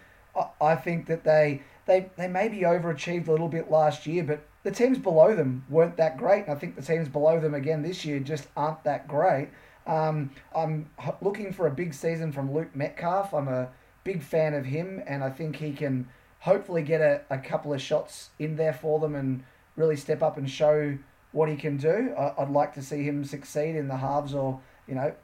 I, 0.61 0.77
think 0.77 1.07
that 1.07 1.25
they 1.25 1.63
they 1.87 2.09
they 2.17 2.29
maybe 2.29 2.59
overachieved 2.59 3.27
a 3.27 3.33
little 3.33 3.49
bit 3.49 3.71
last 3.71 4.07
year, 4.07 4.23
but 4.23 4.47
the 4.63 4.71
teams 4.71 4.99
below 4.99 5.35
them 5.35 5.65
weren't 5.69 5.97
that 5.97 6.17
great. 6.17 6.45
And 6.45 6.53
I 6.53 6.55
think 6.55 6.77
the 6.77 6.83
teams 6.83 7.09
below 7.09 7.41
them 7.41 7.55
again 7.55 7.83
this 7.83 8.05
year 8.05 8.21
just 8.21 8.47
aren't 8.57 8.85
that 8.85 9.09
great. 9.09 9.49
Um, 9.87 10.31
I'm 10.55 10.89
looking 11.21 11.53
for 11.53 11.67
a 11.67 11.71
big 11.71 11.95
season 11.95 12.31
from 12.31 12.55
Luke 12.55 12.75
Metcalf. 12.77 13.35
I'm 13.35 13.49
a 13.49 13.71
big 14.05 14.23
fan 14.23 14.55
of 14.55 14.67
him, 14.67 15.03
and 15.07 15.25
I 15.25 15.31
think 15.31 15.57
he 15.57 15.73
can 15.73 16.09
hopefully 16.41 16.83
get 16.83 17.01
a, 17.01 17.23
a 17.29 17.39
couple 17.39 17.73
of 17.73 17.83
shots 17.83 18.31
in 18.39 18.57
there 18.57 18.73
for 18.73 19.01
them 19.01 19.15
and 19.15 19.43
really 19.77 19.97
step 19.97 20.23
up 20.23 20.37
and 20.37 20.49
show 20.49 20.97
what 21.33 21.49
he 21.49 21.57
can 21.57 21.77
do. 21.77 22.13
I, 22.17 22.43
would 22.43 22.51
like 22.53 22.75
to 22.75 22.83
see 22.83 23.03
him 23.03 23.25
succeed 23.25 23.77
in 23.77 23.89
the 23.89 23.97
halves 23.97 24.35
or, 24.35 24.61
you 24.87 24.95
know, 24.95 25.15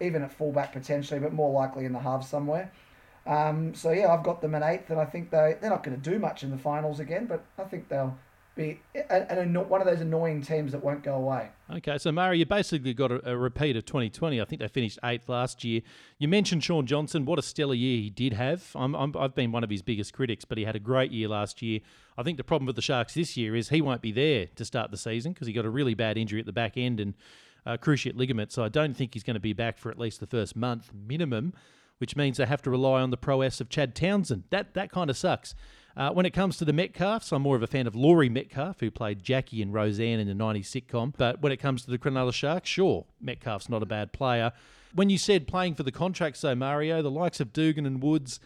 even 0.00 0.22
at 0.22 0.32
fullback 0.32 0.72
potentially, 0.72 1.20
but 1.20 1.32
more 1.32 1.52
likely 1.52 1.84
in 1.84 1.92
the 1.92 1.98
halves 1.98 2.28
somewhere. 2.28 2.72
Um, 3.26 3.74
so, 3.74 3.90
yeah, 3.90 4.12
I've 4.12 4.22
got 4.22 4.40
them 4.40 4.54
at 4.54 4.62
eighth, 4.62 4.90
and 4.90 4.98
I 4.98 5.04
think 5.04 5.30
they, 5.30 5.56
they're 5.60 5.70
not 5.70 5.82
going 5.82 6.00
to 6.00 6.10
do 6.10 6.18
much 6.18 6.42
in 6.42 6.50
the 6.50 6.56
finals 6.56 7.00
again, 7.00 7.26
but 7.26 7.44
I 7.58 7.64
think 7.64 7.88
they'll 7.88 8.16
be 8.60 8.80
an, 9.08 9.54
one 9.68 9.80
of 9.80 9.86
those 9.86 10.00
annoying 10.00 10.42
teams 10.42 10.72
that 10.72 10.82
won't 10.82 11.02
go 11.02 11.14
away. 11.14 11.48
Okay, 11.72 11.98
so 11.98 12.12
Mario, 12.12 12.38
you 12.38 12.46
basically 12.46 12.94
got 12.94 13.10
a, 13.10 13.32
a, 13.32 13.36
repeat 13.36 13.76
of 13.76 13.84
2020. 13.84 14.40
I 14.40 14.44
think 14.44 14.60
they 14.60 14.68
finished 14.68 14.98
eighth 15.04 15.28
last 15.28 15.64
year. 15.64 15.80
You 16.18 16.28
mentioned 16.28 16.62
Shaun 16.62 16.86
Johnson. 16.86 17.24
What 17.24 17.38
a 17.38 17.42
stellar 17.42 17.74
year 17.74 18.00
he 18.00 18.10
did 18.10 18.34
have. 18.34 18.70
I 18.74 18.86
have 19.20 19.34
been 19.34 19.52
one 19.52 19.64
of 19.64 19.70
his 19.70 19.82
biggest 19.82 20.12
critics, 20.12 20.44
but 20.44 20.58
he 20.58 20.64
had 20.64 20.76
a 20.76 20.80
great 20.80 21.10
year 21.10 21.28
last 21.28 21.62
year. 21.62 21.80
I 22.18 22.22
think 22.22 22.36
the 22.36 22.44
problem 22.44 22.66
with 22.66 22.76
the 22.76 22.82
Sharks 22.82 23.14
this 23.14 23.36
year 23.36 23.56
is 23.56 23.70
he 23.70 23.80
won't 23.80 24.02
be 24.02 24.12
there 24.12 24.46
to 24.56 24.64
start 24.64 24.90
the 24.90 24.96
season 24.96 25.32
because 25.32 25.46
he 25.46 25.52
got 25.52 25.64
a 25.64 25.70
really 25.70 25.94
bad 25.94 26.18
injury 26.18 26.40
at 26.40 26.46
the 26.46 26.52
back 26.52 26.76
end 26.76 27.00
and 27.00 27.14
uh, 27.66 27.76
cruciate 27.76 28.16
ligament. 28.16 28.52
So 28.52 28.64
I 28.64 28.68
don't 28.68 28.94
think 28.94 29.14
he's 29.14 29.22
going 29.22 29.34
to 29.34 29.40
be 29.40 29.52
back 29.52 29.78
for 29.78 29.90
at 29.90 29.98
least 29.98 30.20
the 30.20 30.26
first 30.26 30.56
month 30.56 30.90
minimum, 30.92 31.54
which 32.00 32.16
means 32.16 32.38
they 32.38 32.46
have 32.46 32.62
to 32.62 32.70
rely 32.70 33.02
on 33.02 33.10
the 33.10 33.16
prowess 33.16 33.60
of 33.60 33.68
Chad 33.68 33.94
Townsend. 33.94 34.44
That 34.48 34.72
that 34.74 34.90
kind 34.90 35.10
of 35.10 35.16
sucks. 35.16 35.54
Uh, 35.96 36.10
when 36.10 36.24
it 36.24 36.30
comes 36.30 36.56
to 36.56 36.64
the 36.64 36.72
Metcalfs, 36.72 37.30
I'm 37.30 37.42
more 37.42 37.56
of 37.56 37.62
a 37.62 37.66
fan 37.66 37.86
of 37.86 37.94
Laurie 37.94 38.28
Metcalf, 38.28 38.80
who 38.80 38.90
played 38.90 39.22
Jackie 39.22 39.60
and 39.60 39.74
Roseanne 39.74 40.18
in 40.20 40.28
the 40.28 40.34
90s 40.34 40.66
sitcom. 40.66 41.12
But 41.16 41.42
when 41.42 41.52
it 41.52 41.58
comes 41.58 41.84
to 41.84 41.90
the 41.90 41.98
Cronulla 41.98 42.32
Sharks, 42.32 42.70
sure, 42.70 43.04
Metcalf's 43.20 43.68
not 43.68 43.82
a 43.82 43.86
bad 43.86 44.12
player. 44.12 44.52
When 44.94 45.10
you 45.10 45.18
said 45.18 45.46
playing 45.46 45.74
for 45.74 45.82
the 45.82 45.92
contracts, 45.92 46.40
though, 46.40 46.54
Mario, 46.54 47.02
the 47.02 47.10
likes 47.10 47.40
of 47.40 47.52
Dugan 47.52 47.86
and 47.86 48.02
Woods, 48.02 48.40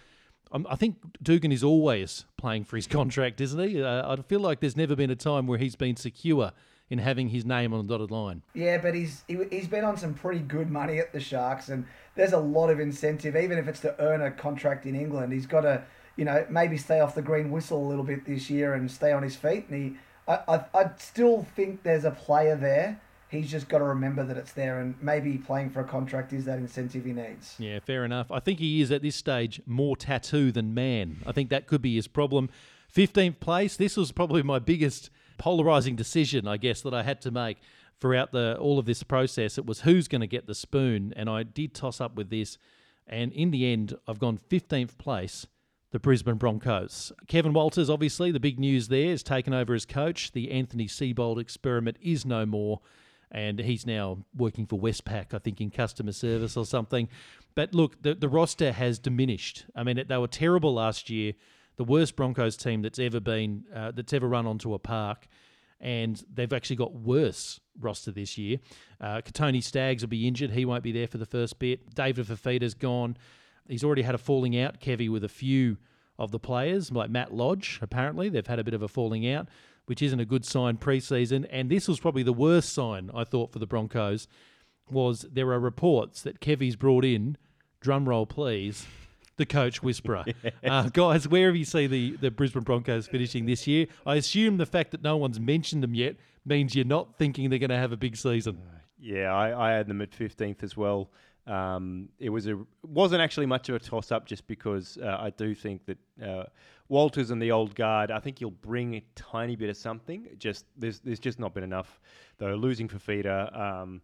um, 0.52 0.66
I 0.68 0.74
think 0.76 0.96
Dugan 1.22 1.52
is 1.52 1.62
always 1.62 2.24
playing 2.36 2.64
for 2.64 2.76
his 2.76 2.86
contract, 2.88 3.40
isn't 3.40 3.68
he? 3.68 3.82
Uh, 3.82 4.12
I 4.12 4.16
feel 4.22 4.40
like 4.40 4.60
there's 4.60 4.76
never 4.76 4.96
been 4.96 5.10
a 5.10 5.16
time 5.16 5.46
where 5.46 5.58
he's 5.58 5.76
been 5.76 5.96
secure 5.96 6.52
in 6.90 6.98
having 6.98 7.28
his 7.28 7.44
name 7.44 7.72
on 7.72 7.86
the 7.86 7.92
dotted 7.92 8.10
line. 8.10 8.42
Yeah, 8.54 8.78
but 8.78 8.94
he's 8.94 9.24
he, 9.26 9.38
he's 9.50 9.68
been 9.68 9.84
on 9.84 9.96
some 9.96 10.14
pretty 10.14 10.40
good 10.40 10.70
money 10.70 10.98
at 10.98 11.12
the 11.12 11.20
Sharks, 11.20 11.68
and 11.68 11.86
there's 12.14 12.32
a 12.32 12.38
lot 12.38 12.70
of 12.70 12.80
incentive, 12.80 13.36
even 13.36 13.58
if 13.58 13.68
it's 13.68 13.80
to 13.80 14.00
earn 14.00 14.22
a 14.22 14.30
contract 14.30 14.86
in 14.86 14.94
England. 14.94 15.32
He's 15.32 15.46
got 15.46 15.62
to 15.62 15.84
you 16.16 16.24
know, 16.24 16.46
maybe 16.48 16.76
stay 16.76 17.00
off 17.00 17.14
the 17.14 17.22
green 17.22 17.50
whistle 17.50 17.84
a 17.84 17.88
little 17.88 18.04
bit 18.04 18.24
this 18.24 18.48
year 18.48 18.74
and 18.74 18.90
stay 18.90 19.12
on 19.12 19.22
his 19.22 19.36
feet. 19.36 19.66
And 19.68 19.92
he, 19.92 19.98
I, 20.28 20.40
I, 20.48 20.64
I 20.74 20.90
still 20.96 21.46
think 21.56 21.82
there's 21.82 22.04
a 22.04 22.10
player 22.10 22.56
there. 22.56 23.00
He's 23.28 23.50
just 23.50 23.68
got 23.68 23.78
to 23.78 23.84
remember 23.84 24.22
that 24.24 24.36
it's 24.36 24.52
there, 24.52 24.78
and 24.78 24.94
maybe 25.02 25.38
playing 25.38 25.70
for 25.70 25.80
a 25.80 25.84
contract 25.84 26.32
is 26.32 26.44
that 26.44 26.58
incentive 26.58 27.04
he 27.04 27.12
needs. 27.12 27.56
Yeah, 27.58 27.80
fair 27.80 28.04
enough. 28.04 28.30
I 28.30 28.38
think 28.38 28.60
he 28.60 28.80
is 28.80 28.92
at 28.92 29.02
this 29.02 29.16
stage 29.16 29.60
more 29.66 29.96
tattoo 29.96 30.52
than 30.52 30.72
man. 30.72 31.16
I 31.26 31.32
think 31.32 31.50
that 31.50 31.66
could 31.66 31.82
be 31.82 31.96
his 31.96 32.06
problem. 32.06 32.48
15th 32.94 33.40
place. 33.40 33.76
This 33.76 33.96
was 33.96 34.12
probably 34.12 34.44
my 34.44 34.60
biggest 34.60 35.10
polarizing 35.38 35.96
decision, 35.96 36.46
I 36.48 36.56
guess, 36.56 36.82
that 36.82 36.94
I 36.94 37.02
had 37.02 37.20
to 37.22 37.30
make 37.30 37.58
throughout 38.00 38.32
the 38.32 38.56
all 38.58 38.78
of 38.78 38.86
this 38.86 39.02
process. 39.02 39.58
It 39.58 39.66
was 39.66 39.80
who's 39.80 40.08
going 40.08 40.20
to 40.20 40.26
get 40.26 40.46
the 40.46 40.54
spoon, 40.54 41.12
and 41.16 41.28
I 41.28 41.42
did 41.42 41.74
toss 41.74 42.00
up 42.00 42.16
with 42.16 42.30
this. 42.30 42.58
And 43.06 43.32
in 43.32 43.50
the 43.50 43.70
end, 43.70 43.94
I've 44.08 44.18
gone 44.18 44.38
15th 44.38 44.96
place 44.96 45.46
the 45.94 46.00
Brisbane 46.00 46.34
Broncos. 46.34 47.12
Kevin 47.28 47.52
Walters, 47.52 47.88
obviously, 47.88 48.32
the 48.32 48.40
big 48.40 48.58
news 48.58 48.88
there 48.88 49.12
is 49.12 49.22
taken 49.22 49.54
over 49.54 49.74
as 49.74 49.86
coach. 49.86 50.32
The 50.32 50.50
Anthony 50.50 50.88
Seibold 50.88 51.40
experiment 51.40 51.98
is 52.02 52.26
no 52.26 52.44
more, 52.44 52.80
and 53.30 53.60
he's 53.60 53.86
now 53.86 54.18
working 54.36 54.66
for 54.66 54.76
Westpac, 54.76 55.32
I 55.32 55.38
think, 55.38 55.60
in 55.60 55.70
customer 55.70 56.10
service 56.10 56.56
or 56.56 56.66
something. 56.66 57.08
But 57.54 57.74
look, 57.74 58.02
the, 58.02 58.12
the 58.16 58.28
roster 58.28 58.72
has 58.72 58.98
diminished. 58.98 59.66
I 59.76 59.84
mean, 59.84 60.02
they 60.08 60.18
were 60.18 60.26
terrible 60.26 60.74
last 60.74 61.10
year, 61.10 61.34
the 61.76 61.84
worst 61.84 62.16
Broncos 62.16 62.56
team 62.56 62.82
that's 62.82 62.98
ever 62.98 63.20
been, 63.20 63.64
uh, 63.74 63.92
that's 63.92 64.12
ever 64.12 64.28
run 64.28 64.46
onto 64.46 64.74
a 64.74 64.78
park. 64.78 65.26
And 65.80 66.22
they've 66.32 66.52
actually 66.52 66.76
got 66.76 66.94
worse 66.94 67.60
roster 67.78 68.10
this 68.10 68.38
year. 68.38 68.58
Uh, 69.00 69.20
Kotoni 69.20 69.62
Staggs 69.62 70.02
will 70.02 70.08
be 70.08 70.26
injured. 70.26 70.52
He 70.52 70.64
won't 70.64 70.82
be 70.82 70.92
there 70.92 71.08
for 71.08 71.18
the 71.18 71.26
first 71.26 71.58
bit. 71.58 71.94
David 71.94 72.26
Fifita's 72.26 72.74
gone. 72.74 73.16
He's 73.68 73.84
already 73.84 74.02
had 74.02 74.14
a 74.14 74.18
falling 74.18 74.58
out, 74.58 74.80
Kevy, 74.80 75.10
with 75.10 75.24
a 75.24 75.28
few 75.28 75.78
of 76.18 76.30
the 76.30 76.38
players, 76.38 76.92
like 76.92 77.10
Matt 77.10 77.34
Lodge, 77.34 77.80
apparently. 77.82 78.28
They've 78.28 78.46
had 78.46 78.58
a 78.58 78.64
bit 78.64 78.74
of 78.74 78.82
a 78.82 78.88
falling 78.88 79.28
out, 79.28 79.48
which 79.86 80.00
isn't 80.00 80.20
a 80.20 80.24
good 80.24 80.44
sign 80.44 80.76
preseason. 80.76 81.46
And 81.50 81.70
this 81.70 81.88
was 81.88 82.00
probably 82.00 82.22
the 82.22 82.32
worst 82.32 82.72
sign, 82.72 83.10
I 83.14 83.24
thought, 83.24 83.52
for 83.52 83.58
the 83.58 83.66
Broncos, 83.66 84.28
was 84.90 85.26
there 85.30 85.50
are 85.50 85.60
reports 85.60 86.22
that 86.22 86.40
Kevy's 86.40 86.76
brought 86.76 87.04
in, 87.04 87.36
drum 87.80 88.08
roll 88.08 88.26
please, 88.26 88.86
the 89.36 89.46
coach 89.46 89.82
whisperer. 89.82 90.24
uh, 90.64 90.88
guys, 90.90 91.28
where 91.28 91.46
have 91.46 91.56
you 91.56 91.64
seen 91.64 91.90
the, 91.90 92.16
the 92.20 92.30
Brisbane 92.30 92.62
Broncos 92.62 93.06
finishing 93.06 93.46
this 93.46 93.66
year? 93.66 93.86
I 94.06 94.16
assume 94.16 94.56
the 94.56 94.66
fact 94.66 94.90
that 94.92 95.02
no 95.02 95.16
one's 95.16 95.40
mentioned 95.40 95.82
them 95.82 95.94
yet 95.94 96.16
means 96.44 96.74
you're 96.74 96.84
not 96.84 97.16
thinking 97.16 97.50
they're 97.50 97.58
going 97.58 97.70
to 97.70 97.76
have 97.76 97.92
a 97.92 97.96
big 97.96 98.16
season. 98.16 98.58
Yeah, 98.98 99.34
I, 99.34 99.70
I 99.70 99.72
had 99.72 99.86
them 99.86 100.00
at 100.00 100.10
15th 100.10 100.62
as 100.62 100.76
well. 100.76 101.10
Um, 101.46 102.08
it 102.18 102.30
was 102.30 102.46
a 102.46 102.58
wasn't 102.82 103.20
actually 103.20 103.46
much 103.46 103.68
of 103.68 103.74
a 103.74 103.78
toss 103.78 104.10
up, 104.10 104.24
just 104.24 104.46
because 104.46 104.96
uh, 105.02 105.18
I 105.20 105.28
do 105.28 105.54
think 105.54 105.82
that 105.84 105.98
uh, 106.22 106.44
Walters 106.88 107.30
and 107.30 107.40
the 107.40 107.52
old 107.52 107.74
guard. 107.74 108.10
I 108.10 108.18
think 108.18 108.40
you'll 108.40 108.50
bring 108.50 108.94
a 108.94 109.04
tiny 109.14 109.54
bit 109.54 109.68
of 109.68 109.76
something. 109.76 110.26
Just 110.38 110.64
there's 110.76 111.00
there's 111.00 111.18
just 111.18 111.38
not 111.38 111.52
been 111.52 111.64
enough. 111.64 112.00
Though 112.38 112.54
losing 112.54 112.88
Fifita, 112.88 113.58
um, 113.58 114.00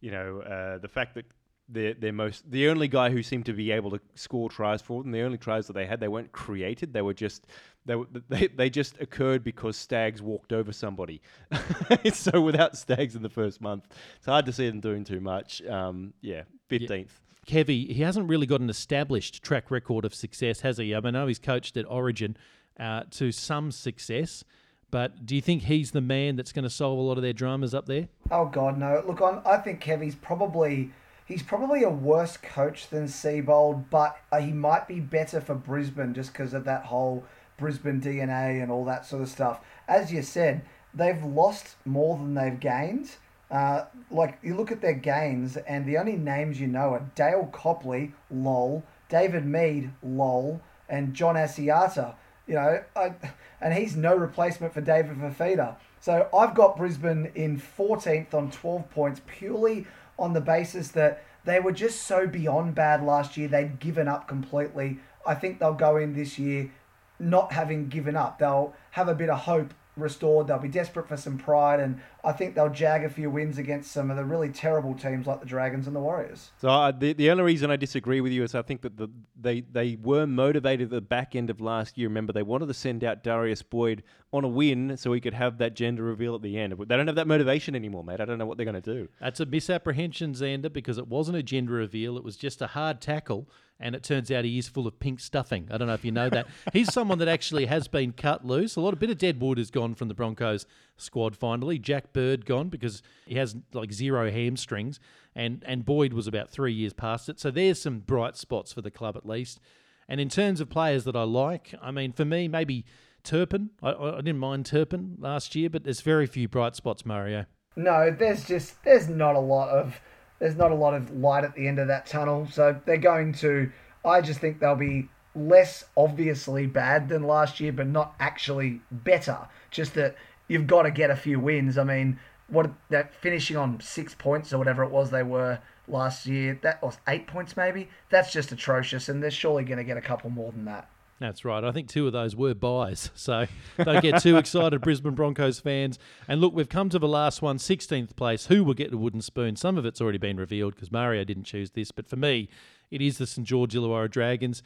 you 0.00 0.12
know, 0.12 0.40
uh, 0.40 0.78
the 0.78 0.88
fact 0.88 1.16
that 1.16 1.24
their 1.68 1.94
their 1.94 2.12
most 2.12 2.50
the 2.50 2.68
only 2.68 2.88
guy 2.88 3.10
who 3.10 3.22
seemed 3.22 3.46
to 3.46 3.52
be 3.52 3.70
able 3.70 3.90
to 3.90 4.00
score 4.14 4.48
tries 4.48 4.80
for 4.80 5.02
them. 5.02 5.12
The 5.12 5.22
only 5.22 5.38
tries 5.38 5.66
that 5.66 5.74
they 5.74 5.86
had, 5.86 6.00
they 6.00 6.08
weren't 6.08 6.32
created. 6.32 6.92
They 6.92 7.02
were 7.02 7.14
just 7.14 7.46
they 7.84 7.96
they 8.28 8.46
they 8.48 8.70
just 8.70 9.00
occurred 9.00 9.44
because 9.44 9.76
Staggs 9.76 10.22
walked 10.22 10.52
over 10.52 10.72
somebody. 10.72 11.20
so 12.12 12.40
without 12.40 12.76
Staggs 12.76 13.16
in 13.16 13.22
the 13.22 13.28
first 13.28 13.60
month, 13.60 13.86
it's 14.16 14.26
hard 14.26 14.46
to 14.46 14.52
see 14.52 14.68
them 14.68 14.80
doing 14.80 15.04
too 15.04 15.20
much. 15.20 15.62
Um, 15.66 16.14
yeah, 16.20 16.42
fifteenth. 16.68 17.20
Yeah. 17.20 17.24
Kevy, 17.48 17.90
he 17.90 18.02
hasn't 18.02 18.28
really 18.28 18.46
got 18.46 18.60
an 18.60 18.68
established 18.68 19.42
track 19.42 19.70
record 19.70 20.04
of 20.04 20.14
success, 20.14 20.60
has 20.60 20.76
he? 20.76 20.94
I, 20.94 21.00
mean, 21.00 21.16
I 21.16 21.20
know 21.20 21.26
he's 21.28 21.38
coached 21.38 21.78
at 21.78 21.86
Origin 21.88 22.36
uh, 22.78 23.04
to 23.12 23.32
some 23.32 23.72
success. 23.72 24.44
But 24.90 25.26
do 25.26 25.34
you 25.34 25.40
think 25.40 25.62
he's 25.62 25.90
the 25.90 26.00
man 26.00 26.36
that's 26.36 26.52
going 26.52 26.64
to 26.64 26.70
solve 26.70 26.98
a 26.98 27.02
lot 27.02 27.18
of 27.18 27.22
their 27.22 27.32
dramas 27.32 27.74
up 27.74 27.86
there? 27.86 28.08
Oh 28.30 28.46
God, 28.46 28.78
no! 28.78 29.02
Look, 29.06 29.20
on 29.20 29.42
I 29.44 29.58
think 29.58 29.82
Kevy's 29.82 30.14
probably 30.14 30.90
he's 31.28 31.42
probably 31.42 31.82
a 31.82 31.90
worse 31.90 32.38
coach 32.38 32.88
than 32.88 33.04
Seibold, 33.04 33.84
but 33.90 34.16
uh, 34.32 34.40
he 34.40 34.52
might 34.52 34.88
be 34.88 34.98
better 34.98 35.40
for 35.40 35.54
Brisbane 35.54 36.14
just 36.14 36.32
because 36.32 36.54
of 36.54 36.64
that 36.64 36.86
whole 36.86 37.24
Brisbane 37.58 38.00
DNA 38.00 38.62
and 38.62 38.72
all 38.72 38.84
that 38.86 39.04
sort 39.04 39.22
of 39.22 39.28
stuff. 39.28 39.60
As 39.86 40.10
you 40.10 40.22
said, 40.22 40.62
they've 40.94 41.22
lost 41.22 41.76
more 41.84 42.16
than 42.16 42.34
they've 42.34 42.58
gained. 42.58 43.10
Uh, 43.50 43.84
like 44.10 44.38
you 44.42 44.54
look 44.54 44.72
at 44.72 44.80
their 44.80 44.94
gains, 44.94 45.56
and 45.56 45.86
the 45.86 45.98
only 45.98 46.16
names 46.16 46.60
you 46.60 46.66
know 46.66 46.92
are 46.94 47.10
Dale 47.14 47.48
Copley, 47.52 48.12
lol, 48.30 48.82
David 49.08 49.46
Mead, 49.46 49.90
lol, 50.02 50.60
and 50.88 51.14
John 51.14 51.34
Asiata. 51.34 52.14
You 52.46 52.54
know, 52.54 52.82
I, 52.96 53.14
and 53.60 53.74
he's 53.74 53.96
no 53.96 54.14
replacement 54.14 54.72
for 54.72 54.80
David 54.80 55.16
Fifita. 55.18 55.76
So 56.00 56.28
I've 56.34 56.54
got 56.54 56.76
Brisbane 56.76 57.32
in 57.34 57.60
14th 57.60 58.32
on 58.32 58.50
12 58.50 58.90
points 58.90 59.20
purely 59.26 59.86
on 60.18 60.32
the 60.32 60.40
basis 60.40 60.88
that 60.88 61.22
they 61.44 61.60
were 61.60 61.72
just 61.72 62.02
so 62.02 62.26
beyond 62.26 62.74
bad 62.74 63.02
last 63.02 63.36
year. 63.36 63.48
They'd 63.48 63.78
given 63.78 64.08
up 64.08 64.28
completely. 64.28 64.98
I 65.26 65.34
think 65.34 65.58
they'll 65.58 65.74
go 65.74 65.96
in 65.96 66.14
this 66.14 66.38
year 66.38 66.70
not 67.18 67.52
having 67.52 67.88
given 67.88 68.16
up. 68.16 68.38
They'll 68.38 68.74
have 68.92 69.08
a 69.08 69.14
bit 69.14 69.30
of 69.30 69.40
hope 69.40 69.74
restored. 69.98 70.46
They'll 70.46 70.58
be 70.58 70.68
desperate 70.68 71.08
for 71.08 71.16
some 71.16 71.38
pride, 71.38 71.80
and 71.80 72.00
I 72.24 72.32
think 72.32 72.54
they'll 72.54 72.70
jag 72.70 73.04
a 73.04 73.10
few 73.10 73.30
wins 73.30 73.58
against 73.58 73.92
some 73.92 74.10
of 74.10 74.16
the 74.16 74.24
really 74.24 74.48
terrible 74.48 74.94
teams 74.94 75.26
like 75.26 75.40
the 75.40 75.46
Dragons 75.46 75.86
and 75.86 75.94
the 75.94 76.00
Warriors. 76.00 76.50
So 76.60 76.68
uh, 76.68 76.90
the 76.92 77.12
the 77.12 77.30
only 77.30 77.44
reason 77.44 77.70
I 77.70 77.76
disagree 77.76 78.20
with 78.20 78.32
you 78.32 78.42
is 78.42 78.54
I 78.54 78.62
think 78.62 78.82
that 78.82 78.96
the, 78.96 79.08
they 79.40 79.60
they 79.60 79.96
were 80.02 80.26
motivated 80.26 80.86
at 80.86 80.90
the 80.90 81.00
back 81.00 81.34
end 81.34 81.50
of 81.50 81.60
last 81.60 81.98
year. 81.98 82.08
Remember, 82.08 82.32
they 82.32 82.42
wanted 82.42 82.66
to 82.66 82.74
send 82.74 83.04
out 83.04 83.22
Darius 83.22 83.62
Boyd 83.62 84.02
on 84.32 84.44
a 84.44 84.48
win 84.48 84.96
so 84.96 85.12
he 85.12 85.20
could 85.20 85.34
have 85.34 85.58
that 85.58 85.74
gender 85.74 86.02
reveal 86.02 86.34
at 86.34 86.42
the 86.42 86.58
end. 86.58 86.74
They 86.78 86.96
don't 86.96 87.06
have 87.06 87.16
that 87.16 87.26
motivation 87.26 87.74
anymore, 87.74 88.04
mate. 88.04 88.20
I 88.20 88.24
don't 88.24 88.38
know 88.38 88.46
what 88.46 88.58
they're 88.58 88.66
going 88.66 88.80
to 88.80 88.94
do. 88.94 89.08
That's 89.20 89.40
a 89.40 89.46
misapprehension, 89.46 90.34
Xander, 90.34 90.72
because 90.72 90.98
it 90.98 91.08
wasn't 91.08 91.38
a 91.38 91.42
gender 91.42 91.72
reveal. 91.72 92.16
It 92.16 92.24
was 92.24 92.36
just 92.36 92.60
a 92.60 92.66
hard 92.68 93.00
tackle, 93.00 93.48
and 93.80 93.94
it 93.94 94.02
turns 94.02 94.30
out 94.30 94.44
he 94.44 94.58
is 94.58 94.68
full 94.68 94.86
of 94.86 94.98
pink 94.98 95.20
stuffing. 95.20 95.68
I 95.70 95.78
don't 95.78 95.88
know 95.88 95.94
if 95.94 96.04
you 96.04 96.12
know 96.12 96.28
that. 96.30 96.46
He's 96.72 96.92
someone 96.92 97.18
that 97.18 97.28
actually 97.28 97.66
has 97.66 97.88
been 97.88 98.12
cut 98.12 98.44
loose. 98.44 98.76
A 98.76 98.80
lot 98.80 98.92
of 98.92 98.98
bit 98.98 99.10
of 99.10 99.18
dead 99.18 99.40
wood 99.40 99.58
has 99.58 99.70
gone 99.70 99.94
from 99.94 100.08
the 100.08 100.14
Broncos 100.14 100.66
squad 100.96 101.36
finally. 101.36 101.78
Jack 101.78 102.12
Bird 102.12 102.44
gone 102.44 102.68
because 102.68 103.02
he 103.26 103.36
has 103.36 103.56
like 103.72 103.92
zero 103.92 104.30
hamstrings, 104.30 104.98
and, 105.34 105.62
and 105.66 105.84
Boyd 105.84 106.12
was 106.12 106.26
about 106.26 106.50
three 106.50 106.72
years 106.72 106.92
past 106.92 107.28
it. 107.28 107.38
So 107.38 107.50
there's 107.50 107.80
some 107.80 108.00
bright 108.00 108.36
spots 108.36 108.72
for 108.72 108.82
the 108.82 108.90
club 108.90 109.16
at 109.16 109.26
least. 109.26 109.60
And 110.08 110.20
in 110.20 110.28
terms 110.28 110.60
of 110.60 110.70
players 110.70 111.04
that 111.04 111.14
I 111.14 111.22
like, 111.24 111.74
I 111.82 111.90
mean, 111.90 112.12
for 112.12 112.24
me, 112.24 112.48
maybe 112.48 112.84
Turpin. 113.22 113.70
I, 113.82 113.92
I 113.92 114.16
didn't 114.16 114.38
mind 114.38 114.66
Turpin 114.66 115.16
last 115.18 115.54
year, 115.54 115.68
but 115.68 115.84
there's 115.84 116.00
very 116.00 116.26
few 116.26 116.48
bright 116.48 116.74
spots, 116.74 117.04
Mario. 117.04 117.44
No, 117.76 118.10
there's 118.10 118.44
just 118.44 118.82
there's 118.84 119.08
not 119.08 119.36
a 119.36 119.40
lot 119.40 119.68
of 119.68 120.00
there's 120.38 120.56
not 120.56 120.70
a 120.70 120.74
lot 120.74 120.94
of 120.94 121.10
light 121.10 121.44
at 121.44 121.54
the 121.54 121.66
end 121.66 121.78
of 121.78 121.88
that 121.88 122.06
tunnel. 122.06 122.48
So 122.50 122.80
they're 122.84 122.96
going 122.96 123.32
to. 123.34 123.70
I 124.04 124.20
just 124.20 124.40
think 124.40 124.60
they'll 124.60 124.76
be 124.76 125.08
less 125.34 125.84
obviously 125.96 126.66
bad 126.66 127.08
than 127.08 127.24
last 127.24 127.60
year, 127.60 127.72
but 127.72 127.86
not 127.86 128.14
actually 128.18 128.80
better. 128.90 129.48
Just 129.70 129.94
that 129.94 130.16
you've 130.46 130.66
got 130.66 130.82
to 130.82 130.90
get 130.90 131.10
a 131.10 131.16
few 131.16 131.40
wins. 131.40 131.78
I 131.78 131.84
mean, 131.84 132.18
what 132.48 132.70
that 132.90 133.14
finishing 133.14 133.56
on 133.56 133.80
six 133.80 134.14
points 134.14 134.52
or 134.52 134.58
whatever 134.58 134.82
it 134.82 134.90
was 134.90 135.10
they 135.10 135.22
were 135.22 135.58
last 135.86 136.26
year. 136.26 136.58
That 136.62 136.82
was 136.82 136.98
eight 137.06 137.26
points 137.26 137.56
maybe. 137.56 137.88
That's 138.10 138.32
just 138.32 138.52
atrocious, 138.52 139.08
and 139.08 139.22
they're 139.22 139.30
surely 139.30 139.64
going 139.64 139.78
to 139.78 139.84
get 139.84 139.96
a 139.96 140.02
couple 140.02 140.30
more 140.30 140.52
than 140.52 140.64
that. 140.66 140.88
That's 141.20 141.44
right. 141.44 141.64
I 141.64 141.72
think 141.72 141.88
two 141.88 142.06
of 142.06 142.12
those 142.12 142.36
were 142.36 142.54
byes. 142.54 143.10
So 143.18 143.46
don't 143.82 144.02
get 144.02 144.22
too 144.22 144.36
excited, 144.36 144.80
Brisbane 144.80 145.14
Broncos 145.14 145.58
fans. 145.58 145.98
And 146.28 146.40
look, 146.40 146.54
we've 146.54 146.68
come 146.68 146.88
to 146.90 146.98
the 146.98 147.08
last 147.08 147.42
one, 147.42 147.58
16th 147.58 148.14
place. 148.14 148.46
Who 148.46 148.62
will 148.62 148.74
get 148.74 148.90
the 148.90 148.96
wooden 148.96 149.20
spoon? 149.20 149.56
Some 149.56 149.76
of 149.76 149.84
it's 149.84 150.00
already 150.00 150.18
been 150.18 150.36
revealed 150.36 150.74
because 150.74 150.92
Mario 150.92 151.24
didn't 151.24 151.44
choose 151.44 151.72
this. 151.72 151.90
But 151.90 152.08
for 152.08 152.16
me, 152.16 152.48
it 152.90 153.02
is 153.02 153.18
the 153.18 153.26
St 153.26 153.46
George 153.46 153.74
Illawarra 153.74 154.10
Dragons. 154.10 154.62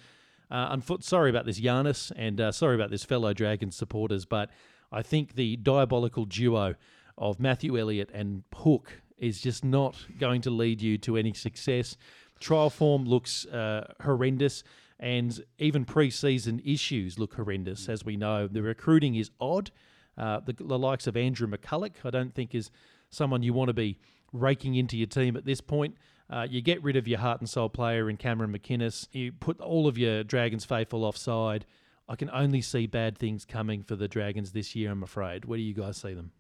Uh, 0.51 0.77
unfo- 0.77 1.03
sorry 1.03 1.31
about 1.31 1.47
this, 1.47 1.59
Giannis, 1.59 2.13
and 2.15 2.39
uh, 2.41 2.53
sorry 2.53 2.75
about 2.75 2.91
this, 2.91 3.05
fellow 3.05 3.33
Dragons 3.33 3.75
supporters. 3.75 4.27
But 4.27 4.51
I 4.93 5.03
think 5.03 5.35
the 5.35 5.57
diabolical 5.57 6.27
duo 6.27 6.75
of 7.17 7.41
Matthew 7.41 7.79
Elliott 7.79 8.11
and 8.13 8.45
Hook 8.55 9.01
is 9.17 9.41
just 9.41 9.65
not 9.65 9.97
going 10.19 10.43
to 10.43 10.51
lead 10.51 10.83
you 10.83 10.99
to 10.99 11.17
any 11.17 11.33
success. 11.33 11.97
Trial 12.39 12.69
form 12.69 13.07
looks 13.07 13.47
uh, 13.47 13.95
horrendous 14.03 14.63
and 15.03 15.45
even 15.59 15.85
pre-season 15.85 16.63
issues 16.65 17.19
look 17.19 17.35
horrendous. 17.35 17.89
As 17.89 18.05
we 18.05 18.17
know, 18.17 18.47
the 18.47 18.63
recruiting 18.63 19.17
is 19.17 19.33
odd. 19.41 19.73
Uh, 20.17 20.39
the, 20.41 20.53
the, 20.53 20.79
likes 20.79 21.09
of 21.09 21.17
Andrew 21.17 21.49
McCullough, 21.49 21.91
I 22.05 22.11
don't 22.11 22.33
think 22.33 22.55
is 22.55 22.71
someone 23.11 23.43
you 23.43 23.53
want 23.53 23.69
to 23.69 23.75
be 23.75 23.99
raking 24.33 24.77
into 24.77 24.97
your 24.97 25.09
team 25.09 25.37
at 25.37 25.45
this 25.45 25.61
point. 25.61 25.97
Uh, 26.31 26.47
you 26.49 26.63
get 26.63 26.81
rid 26.85 26.95
of 26.95 27.09
your 27.09 27.19
heart 27.19 27.41
and 27.41 27.51
soul 27.51 27.69
player 27.69 28.09
in 28.09 28.17
Cameron 28.17 28.57
McInnes. 28.57 29.09
You 29.11 29.33
put 29.33 29.61
all 29.61 29.89
of 29.89 29.99
your 29.99 30.23
Dragons 30.23 30.65
faithful 30.65 31.05
offside. 31.05 31.67
I 32.09 32.15
can 32.15 32.31
only 32.31 32.63
see 32.63 32.87
bad 32.87 33.19
things 33.19 33.45
coming 33.45 33.83
for 33.83 33.97
the 33.97 34.07
Dragons 34.07 34.53
this 34.53 34.77
year. 34.77 34.93
I'm 34.93 35.03
afraid. 35.03 35.47
Where 35.47 35.59
do 35.59 35.65
you 35.65 35.75
guys 35.75 35.97
see 35.97 36.15
them? 36.15 36.31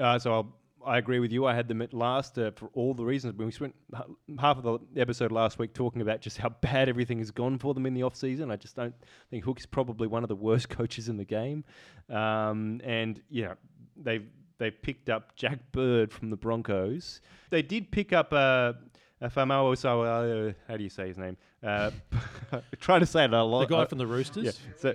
Uh, 0.00 0.18
so 0.18 0.32
I'll 0.32 0.56
I 0.86 0.98
agree 0.98 1.18
with 1.18 1.32
you. 1.32 1.46
I 1.46 1.54
had 1.54 1.68
them 1.68 1.82
at 1.82 1.92
last 1.92 2.38
uh, 2.38 2.50
for 2.52 2.70
all 2.74 2.94
the 2.94 3.04
reasons. 3.04 3.34
We 3.36 3.50
spent 3.50 3.74
half 4.38 4.58
of 4.58 4.64
the 4.64 5.00
episode 5.00 5.32
last 5.32 5.58
week 5.58 5.74
talking 5.74 6.02
about 6.02 6.20
just 6.20 6.38
how 6.38 6.48
bad 6.60 6.88
everything 6.88 7.18
has 7.18 7.30
gone 7.30 7.58
for 7.58 7.74
them 7.74 7.86
in 7.86 7.94
the 7.94 8.02
off 8.02 8.16
season. 8.16 8.50
I 8.50 8.56
just 8.56 8.76
don't 8.76 8.94
think 9.30 9.44
Hook 9.44 9.60
is 9.60 9.66
probably 9.66 10.06
one 10.06 10.22
of 10.22 10.28
the 10.28 10.36
worst 10.36 10.68
coaches 10.70 11.08
in 11.08 11.16
the 11.16 11.24
game. 11.24 11.64
Um, 12.10 12.80
and 12.84 13.20
yeah, 13.30 13.54
they've 13.96 14.26
they've 14.58 14.80
picked 14.82 15.08
up 15.08 15.34
Jack 15.36 15.72
Bird 15.72 16.12
from 16.12 16.30
the 16.30 16.36
Broncos. 16.36 17.20
They 17.50 17.62
did 17.62 17.90
pick 17.90 18.12
up 18.12 18.32
uh, 18.32 18.74
Famao. 19.22 19.72
Uh, 19.84 20.52
how 20.68 20.76
do 20.76 20.82
you 20.82 20.90
say 20.90 21.08
his 21.08 21.18
name? 21.18 21.36
Uh, 21.62 21.90
trying 22.80 23.00
to 23.00 23.06
say 23.06 23.24
it 23.24 23.32
a 23.32 23.42
lot. 23.42 23.68
The 23.68 23.76
guy 23.76 23.84
from 23.86 23.98
the 23.98 24.06
Roosters. 24.06 24.44
Yeah. 24.44 24.72
So 24.78 24.94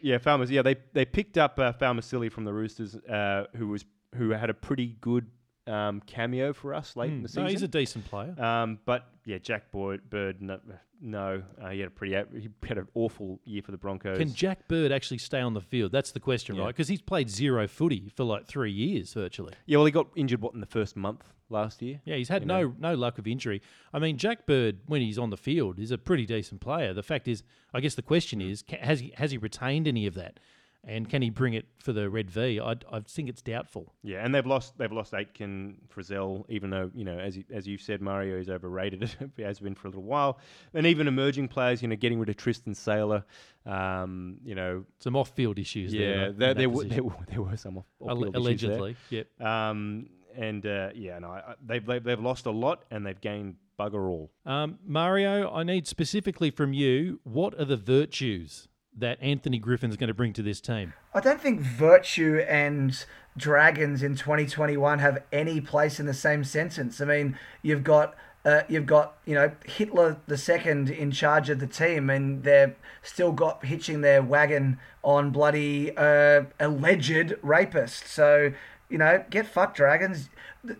yeah, 0.00 0.18
Farmers. 0.18 0.50
Yeah, 0.50 0.62
they 0.62 0.76
they 0.92 1.04
picked 1.04 1.38
up 1.38 1.58
uh, 1.58 2.00
Silly 2.00 2.28
from 2.28 2.44
the 2.44 2.52
Roosters, 2.52 2.96
uh, 2.96 3.46
who 3.56 3.68
was 3.68 3.84
who 4.14 4.30
had 4.30 4.50
a 4.50 4.54
pretty 4.54 4.96
good 5.00 5.26
um, 5.66 6.00
cameo 6.06 6.52
for 6.52 6.74
us 6.74 6.96
late 6.96 7.10
mm. 7.10 7.16
in 7.16 7.22
the 7.22 7.28
season. 7.28 7.44
No, 7.44 7.50
he's 7.50 7.62
a 7.62 7.68
decent 7.68 8.04
player. 8.06 8.34
Um, 8.42 8.78
but 8.84 9.06
yeah, 9.24 9.38
Jack 9.38 9.70
Boyd, 9.70 10.08
Bird, 10.10 10.42
no, 10.42 10.58
no 11.00 11.42
uh, 11.62 11.68
he 11.68 11.80
had 11.80 11.88
a 11.88 11.90
pretty 11.90 12.16
he 12.38 12.48
had 12.66 12.78
an 12.78 12.88
awful 12.94 13.40
year 13.44 13.62
for 13.62 13.70
the 13.70 13.78
Broncos. 13.78 14.18
Can 14.18 14.32
Jack 14.32 14.68
Bird 14.68 14.92
actually 14.92 15.18
stay 15.18 15.40
on 15.40 15.54
the 15.54 15.60
field? 15.60 15.92
That's 15.92 16.12
the 16.12 16.20
question, 16.20 16.56
yeah. 16.56 16.64
right? 16.64 16.68
Because 16.68 16.88
he's 16.88 17.02
played 17.02 17.30
zero 17.30 17.68
footy 17.68 18.10
for 18.16 18.24
like 18.24 18.46
three 18.46 18.72
years 18.72 19.12
virtually. 19.12 19.52
Yeah, 19.66 19.78
well, 19.78 19.86
he 19.86 19.92
got 19.92 20.08
injured 20.16 20.40
what 20.40 20.54
in 20.54 20.60
the 20.60 20.66
first 20.66 20.96
month 20.96 21.24
last 21.48 21.82
year. 21.82 22.00
Yeah, 22.04 22.16
he's 22.16 22.28
had 22.28 22.46
no 22.46 22.62
know? 22.62 22.74
no 22.78 22.94
luck 22.94 23.18
of 23.18 23.26
injury. 23.26 23.62
I 23.92 23.98
mean, 23.98 24.16
Jack 24.16 24.46
Bird 24.46 24.80
when 24.86 25.02
he's 25.02 25.18
on 25.18 25.30
the 25.30 25.36
field 25.36 25.78
is 25.78 25.90
a 25.90 25.98
pretty 25.98 26.26
decent 26.26 26.60
player. 26.60 26.94
The 26.94 27.02
fact 27.02 27.28
is, 27.28 27.42
I 27.74 27.80
guess 27.80 27.94
the 27.94 28.02
question 28.02 28.40
is, 28.40 28.64
has 28.80 29.00
he 29.00 29.12
has 29.16 29.30
he 29.30 29.38
retained 29.38 29.86
any 29.86 30.06
of 30.06 30.14
that? 30.14 30.40
And 30.86 31.10
can 31.10 31.20
he 31.20 31.28
bring 31.28 31.52
it 31.52 31.66
for 31.78 31.92
the 31.92 32.08
red 32.08 32.30
V? 32.30 32.58
I, 32.58 32.74
I 32.90 33.00
think 33.00 33.28
it's 33.28 33.42
doubtful. 33.42 33.92
Yeah, 34.02 34.24
and 34.24 34.34
they've 34.34 34.46
lost 34.46 34.78
they've 34.78 34.90
lost 34.90 35.12
Aitken 35.12 35.76
Frizell, 35.94 36.44
even 36.48 36.70
though 36.70 36.90
you 36.94 37.04
know 37.04 37.18
as 37.18 37.36
you, 37.36 37.44
as 37.52 37.66
you've 37.66 37.82
said, 37.82 38.00
Mario 38.00 38.38
is 38.38 38.48
overrated. 38.48 39.14
he 39.36 39.42
has 39.42 39.60
been 39.60 39.74
for 39.74 39.88
a 39.88 39.90
little 39.90 40.04
while, 40.04 40.38
and 40.72 40.86
even 40.86 41.06
emerging 41.06 41.48
players, 41.48 41.82
you 41.82 41.88
know, 41.88 41.96
getting 41.96 42.18
rid 42.18 42.30
of 42.30 42.36
Tristan 42.38 42.74
Sailor, 42.74 43.24
um, 43.66 44.38
you 44.42 44.54
know, 44.54 44.84
some 45.00 45.16
off 45.16 45.28
field 45.30 45.58
issues. 45.58 45.92
Yeah, 45.92 46.00
there, 46.00 46.32
there, 46.32 46.54
there, 46.54 46.70
were, 46.70 46.84
there, 46.84 47.04
were, 47.04 47.16
there 47.28 47.42
were 47.42 47.56
some 47.58 47.76
off 47.76 47.86
field 47.98 48.34
allegedly. 48.34 48.96
Yep. 49.10 49.40
Um, 49.40 50.06
and 50.34 50.64
uh, 50.64 50.90
yeah, 50.94 51.18
no, 51.18 51.40
they've, 51.64 51.84
they've 51.84 52.02
they've 52.02 52.20
lost 52.20 52.46
a 52.46 52.50
lot 52.50 52.84
and 52.90 53.04
they've 53.04 53.20
gained 53.20 53.56
bugger 53.78 54.08
all. 54.08 54.30
Um, 54.46 54.78
Mario, 54.86 55.52
I 55.52 55.62
need 55.62 55.86
specifically 55.86 56.50
from 56.50 56.72
you. 56.72 57.20
What 57.24 57.58
are 57.58 57.64
the 57.64 57.76
virtues 57.76 58.68
that 58.96 59.18
Anthony 59.20 59.58
Griffin's 59.58 59.96
going 59.96 60.08
to 60.08 60.14
bring 60.14 60.32
to 60.34 60.42
this 60.42 60.60
team? 60.60 60.94
I 61.14 61.20
don't 61.20 61.40
think 61.40 61.60
Virtue 61.60 62.44
and 62.48 63.04
Dragons 63.36 64.02
in 64.02 64.16
2021 64.16 64.98
have 64.98 65.22
any 65.32 65.60
place 65.60 66.00
in 66.00 66.06
the 66.06 66.14
same 66.14 66.44
sentence. 66.44 67.00
I 67.00 67.04
mean, 67.04 67.38
you've 67.62 67.84
got 67.84 68.14
uh, 68.44 68.62
you've 68.68 68.86
got 68.86 69.16
you 69.26 69.34
know 69.34 69.52
Hitler 69.66 70.16
the 70.26 70.38
second 70.38 70.90
in 70.90 71.10
charge 71.10 71.50
of 71.50 71.60
the 71.60 71.66
team, 71.66 72.10
and 72.10 72.42
they're 72.42 72.74
still 73.02 73.32
got 73.32 73.64
hitching 73.64 74.00
their 74.00 74.22
wagon 74.22 74.78
on 75.04 75.30
bloody 75.30 75.96
uh, 75.96 76.44
alleged 76.58 77.34
rapist. 77.42 78.06
So 78.06 78.52
you 78.90 78.98
know, 78.98 79.24
get 79.30 79.46
fucked, 79.46 79.76
dragons. 79.76 80.28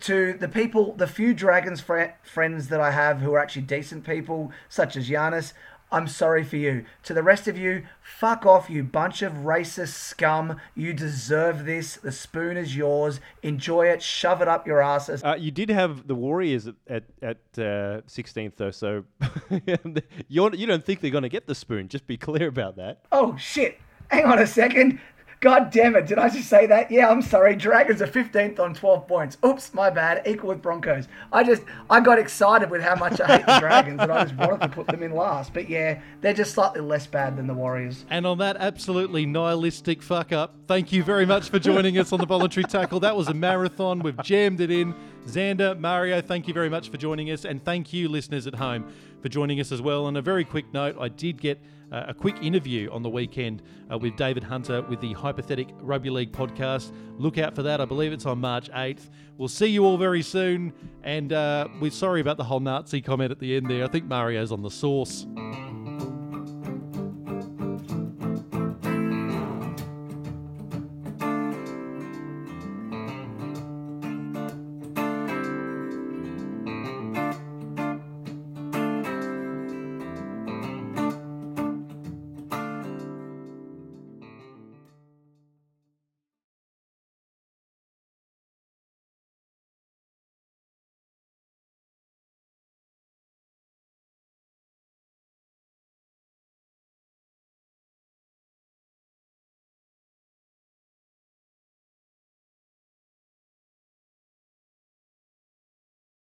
To 0.01 0.33
the 0.33 0.49
people, 0.49 0.93
the 0.93 1.07
few 1.07 1.33
dragons 1.33 1.81
fr- 1.81 2.13
friends 2.21 2.67
that 2.67 2.81
I 2.81 2.91
have 2.91 3.21
who 3.21 3.33
are 3.33 3.39
actually 3.39 3.63
decent 3.63 4.05
people, 4.05 4.51
such 4.69 4.95
as 4.95 5.09
Giannis, 5.09 5.53
I'm 5.91 6.07
sorry 6.07 6.43
for 6.43 6.55
you. 6.55 6.85
To 7.03 7.13
the 7.13 7.21
rest 7.21 7.47
of 7.47 7.57
you, 7.57 7.83
fuck 8.01 8.45
off, 8.45 8.69
you 8.69 8.83
bunch 8.83 9.21
of 9.21 9.33
racist 9.33 9.93
scum. 9.93 10.57
You 10.73 10.93
deserve 10.93 11.65
this. 11.65 11.97
The 11.97 12.13
spoon 12.13 12.55
is 12.55 12.75
yours. 12.75 13.19
Enjoy 13.43 13.87
it. 13.87 14.01
Shove 14.01 14.41
it 14.41 14.47
up 14.47 14.65
your 14.65 14.81
asses. 14.81 15.21
Uh, 15.23 15.35
you 15.37 15.51
did 15.51 15.69
have 15.69 16.07
the 16.07 16.15
Warriors 16.15 16.67
at 16.67 16.75
at, 16.87 17.03
at 17.21 17.37
uh, 17.57 18.01
16th 18.07 18.55
though, 18.55 18.71
so 18.71 19.03
you're, 20.29 20.55
you 20.55 20.65
don't 20.65 20.85
think 20.85 21.01
they're 21.01 21.11
going 21.11 21.23
to 21.23 21.29
get 21.29 21.47
the 21.47 21.55
spoon. 21.55 21.89
Just 21.89 22.07
be 22.07 22.17
clear 22.17 22.47
about 22.47 22.77
that. 22.77 23.01
Oh 23.11 23.35
shit! 23.37 23.79
Hang 24.07 24.25
on 24.25 24.39
a 24.39 24.47
second. 24.47 24.99
God 25.41 25.71
damn 25.71 25.95
it, 25.95 26.05
did 26.05 26.19
I 26.19 26.29
just 26.29 26.47
say 26.47 26.67
that? 26.67 26.91
Yeah, 26.91 27.09
I'm 27.09 27.23
sorry. 27.23 27.55
Dragons 27.55 27.99
are 27.99 28.07
15th 28.07 28.59
on 28.59 28.75
12 28.75 29.07
points. 29.07 29.37
Oops, 29.43 29.73
my 29.73 29.89
bad. 29.89 30.21
Equal 30.27 30.49
with 30.49 30.61
Broncos. 30.61 31.07
I 31.33 31.43
just, 31.43 31.63
I 31.89 31.99
got 31.99 32.19
excited 32.19 32.69
with 32.69 32.83
how 32.83 32.93
much 32.93 33.19
I 33.19 33.37
hate 33.37 33.47
the 33.47 33.57
Dragons 33.59 33.99
and 33.99 34.11
I 34.11 34.25
just 34.25 34.35
wanted 34.35 34.61
to 34.61 34.67
put 34.69 34.85
them 34.85 35.01
in 35.01 35.11
last. 35.13 35.51
But 35.51 35.67
yeah, 35.67 35.99
they're 36.21 36.35
just 36.35 36.53
slightly 36.53 36.81
less 36.81 37.07
bad 37.07 37.37
than 37.37 37.47
the 37.47 37.55
Warriors. 37.55 38.05
And 38.11 38.27
on 38.27 38.37
that 38.37 38.55
absolutely 38.57 39.25
nihilistic 39.25 40.03
fuck 40.03 40.31
up, 40.31 40.53
thank 40.67 40.91
you 40.91 41.03
very 41.03 41.25
much 41.25 41.49
for 41.49 41.57
joining 41.57 41.97
us 41.97 42.13
on 42.13 42.19
the 42.19 42.27
voluntary 42.27 42.65
tackle. 42.65 42.99
That 42.99 43.17
was 43.17 43.27
a 43.27 43.33
marathon. 43.33 44.01
We've 44.03 44.21
jammed 44.21 44.61
it 44.61 44.69
in. 44.69 44.93
Xander, 45.25 45.77
Mario, 45.79 46.21
thank 46.21 46.47
you 46.47 46.53
very 46.53 46.69
much 46.69 46.89
for 46.89 46.97
joining 46.97 47.31
us. 47.31 47.45
And 47.45 47.65
thank 47.65 47.91
you, 47.93 48.09
listeners 48.09 48.45
at 48.45 48.53
home, 48.53 48.93
for 49.23 49.29
joining 49.29 49.59
us 49.59 49.71
as 49.71 49.81
well. 49.81 50.05
On 50.05 50.15
a 50.17 50.21
very 50.21 50.45
quick 50.45 50.71
note, 50.71 50.97
I 50.99 51.09
did 51.09 51.41
get 51.41 51.59
a 51.91 52.13
quick 52.13 52.41
interview 52.41 52.89
on 52.91 53.03
the 53.03 53.09
weekend 53.09 53.61
uh, 53.91 53.97
with 53.97 54.15
David 54.15 54.43
Hunter 54.43 54.81
with 54.83 55.01
the 55.01 55.13
Hypothetic 55.13 55.69
Rugby 55.81 56.09
League 56.09 56.31
podcast. 56.31 56.93
Look 57.17 57.37
out 57.37 57.55
for 57.55 57.63
that. 57.63 57.81
I 57.81 57.85
believe 57.85 58.13
it's 58.13 58.25
on 58.25 58.39
March 58.39 58.69
8th. 58.71 59.09
We'll 59.37 59.47
see 59.47 59.67
you 59.67 59.85
all 59.85 59.97
very 59.97 60.21
soon. 60.21 60.73
And 61.03 61.33
uh, 61.33 61.67
we're 61.79 61.91
sorry 61.91 62.21
about 62.21 62.37
the 62.37 62.43
whole 62.43 62.59
Nazi 62.59 63.01
comment 63.01 63.31
at 63.31 63.39
the 63.39 63.55
end 63.55 63.69
there. 63.69 63.83
I 63.83 63.87
think 63.87 64.05
Mario's 64.05 64.51
on 64.51 64.61
the 64.61 64.71
sauce. 64.71 65.25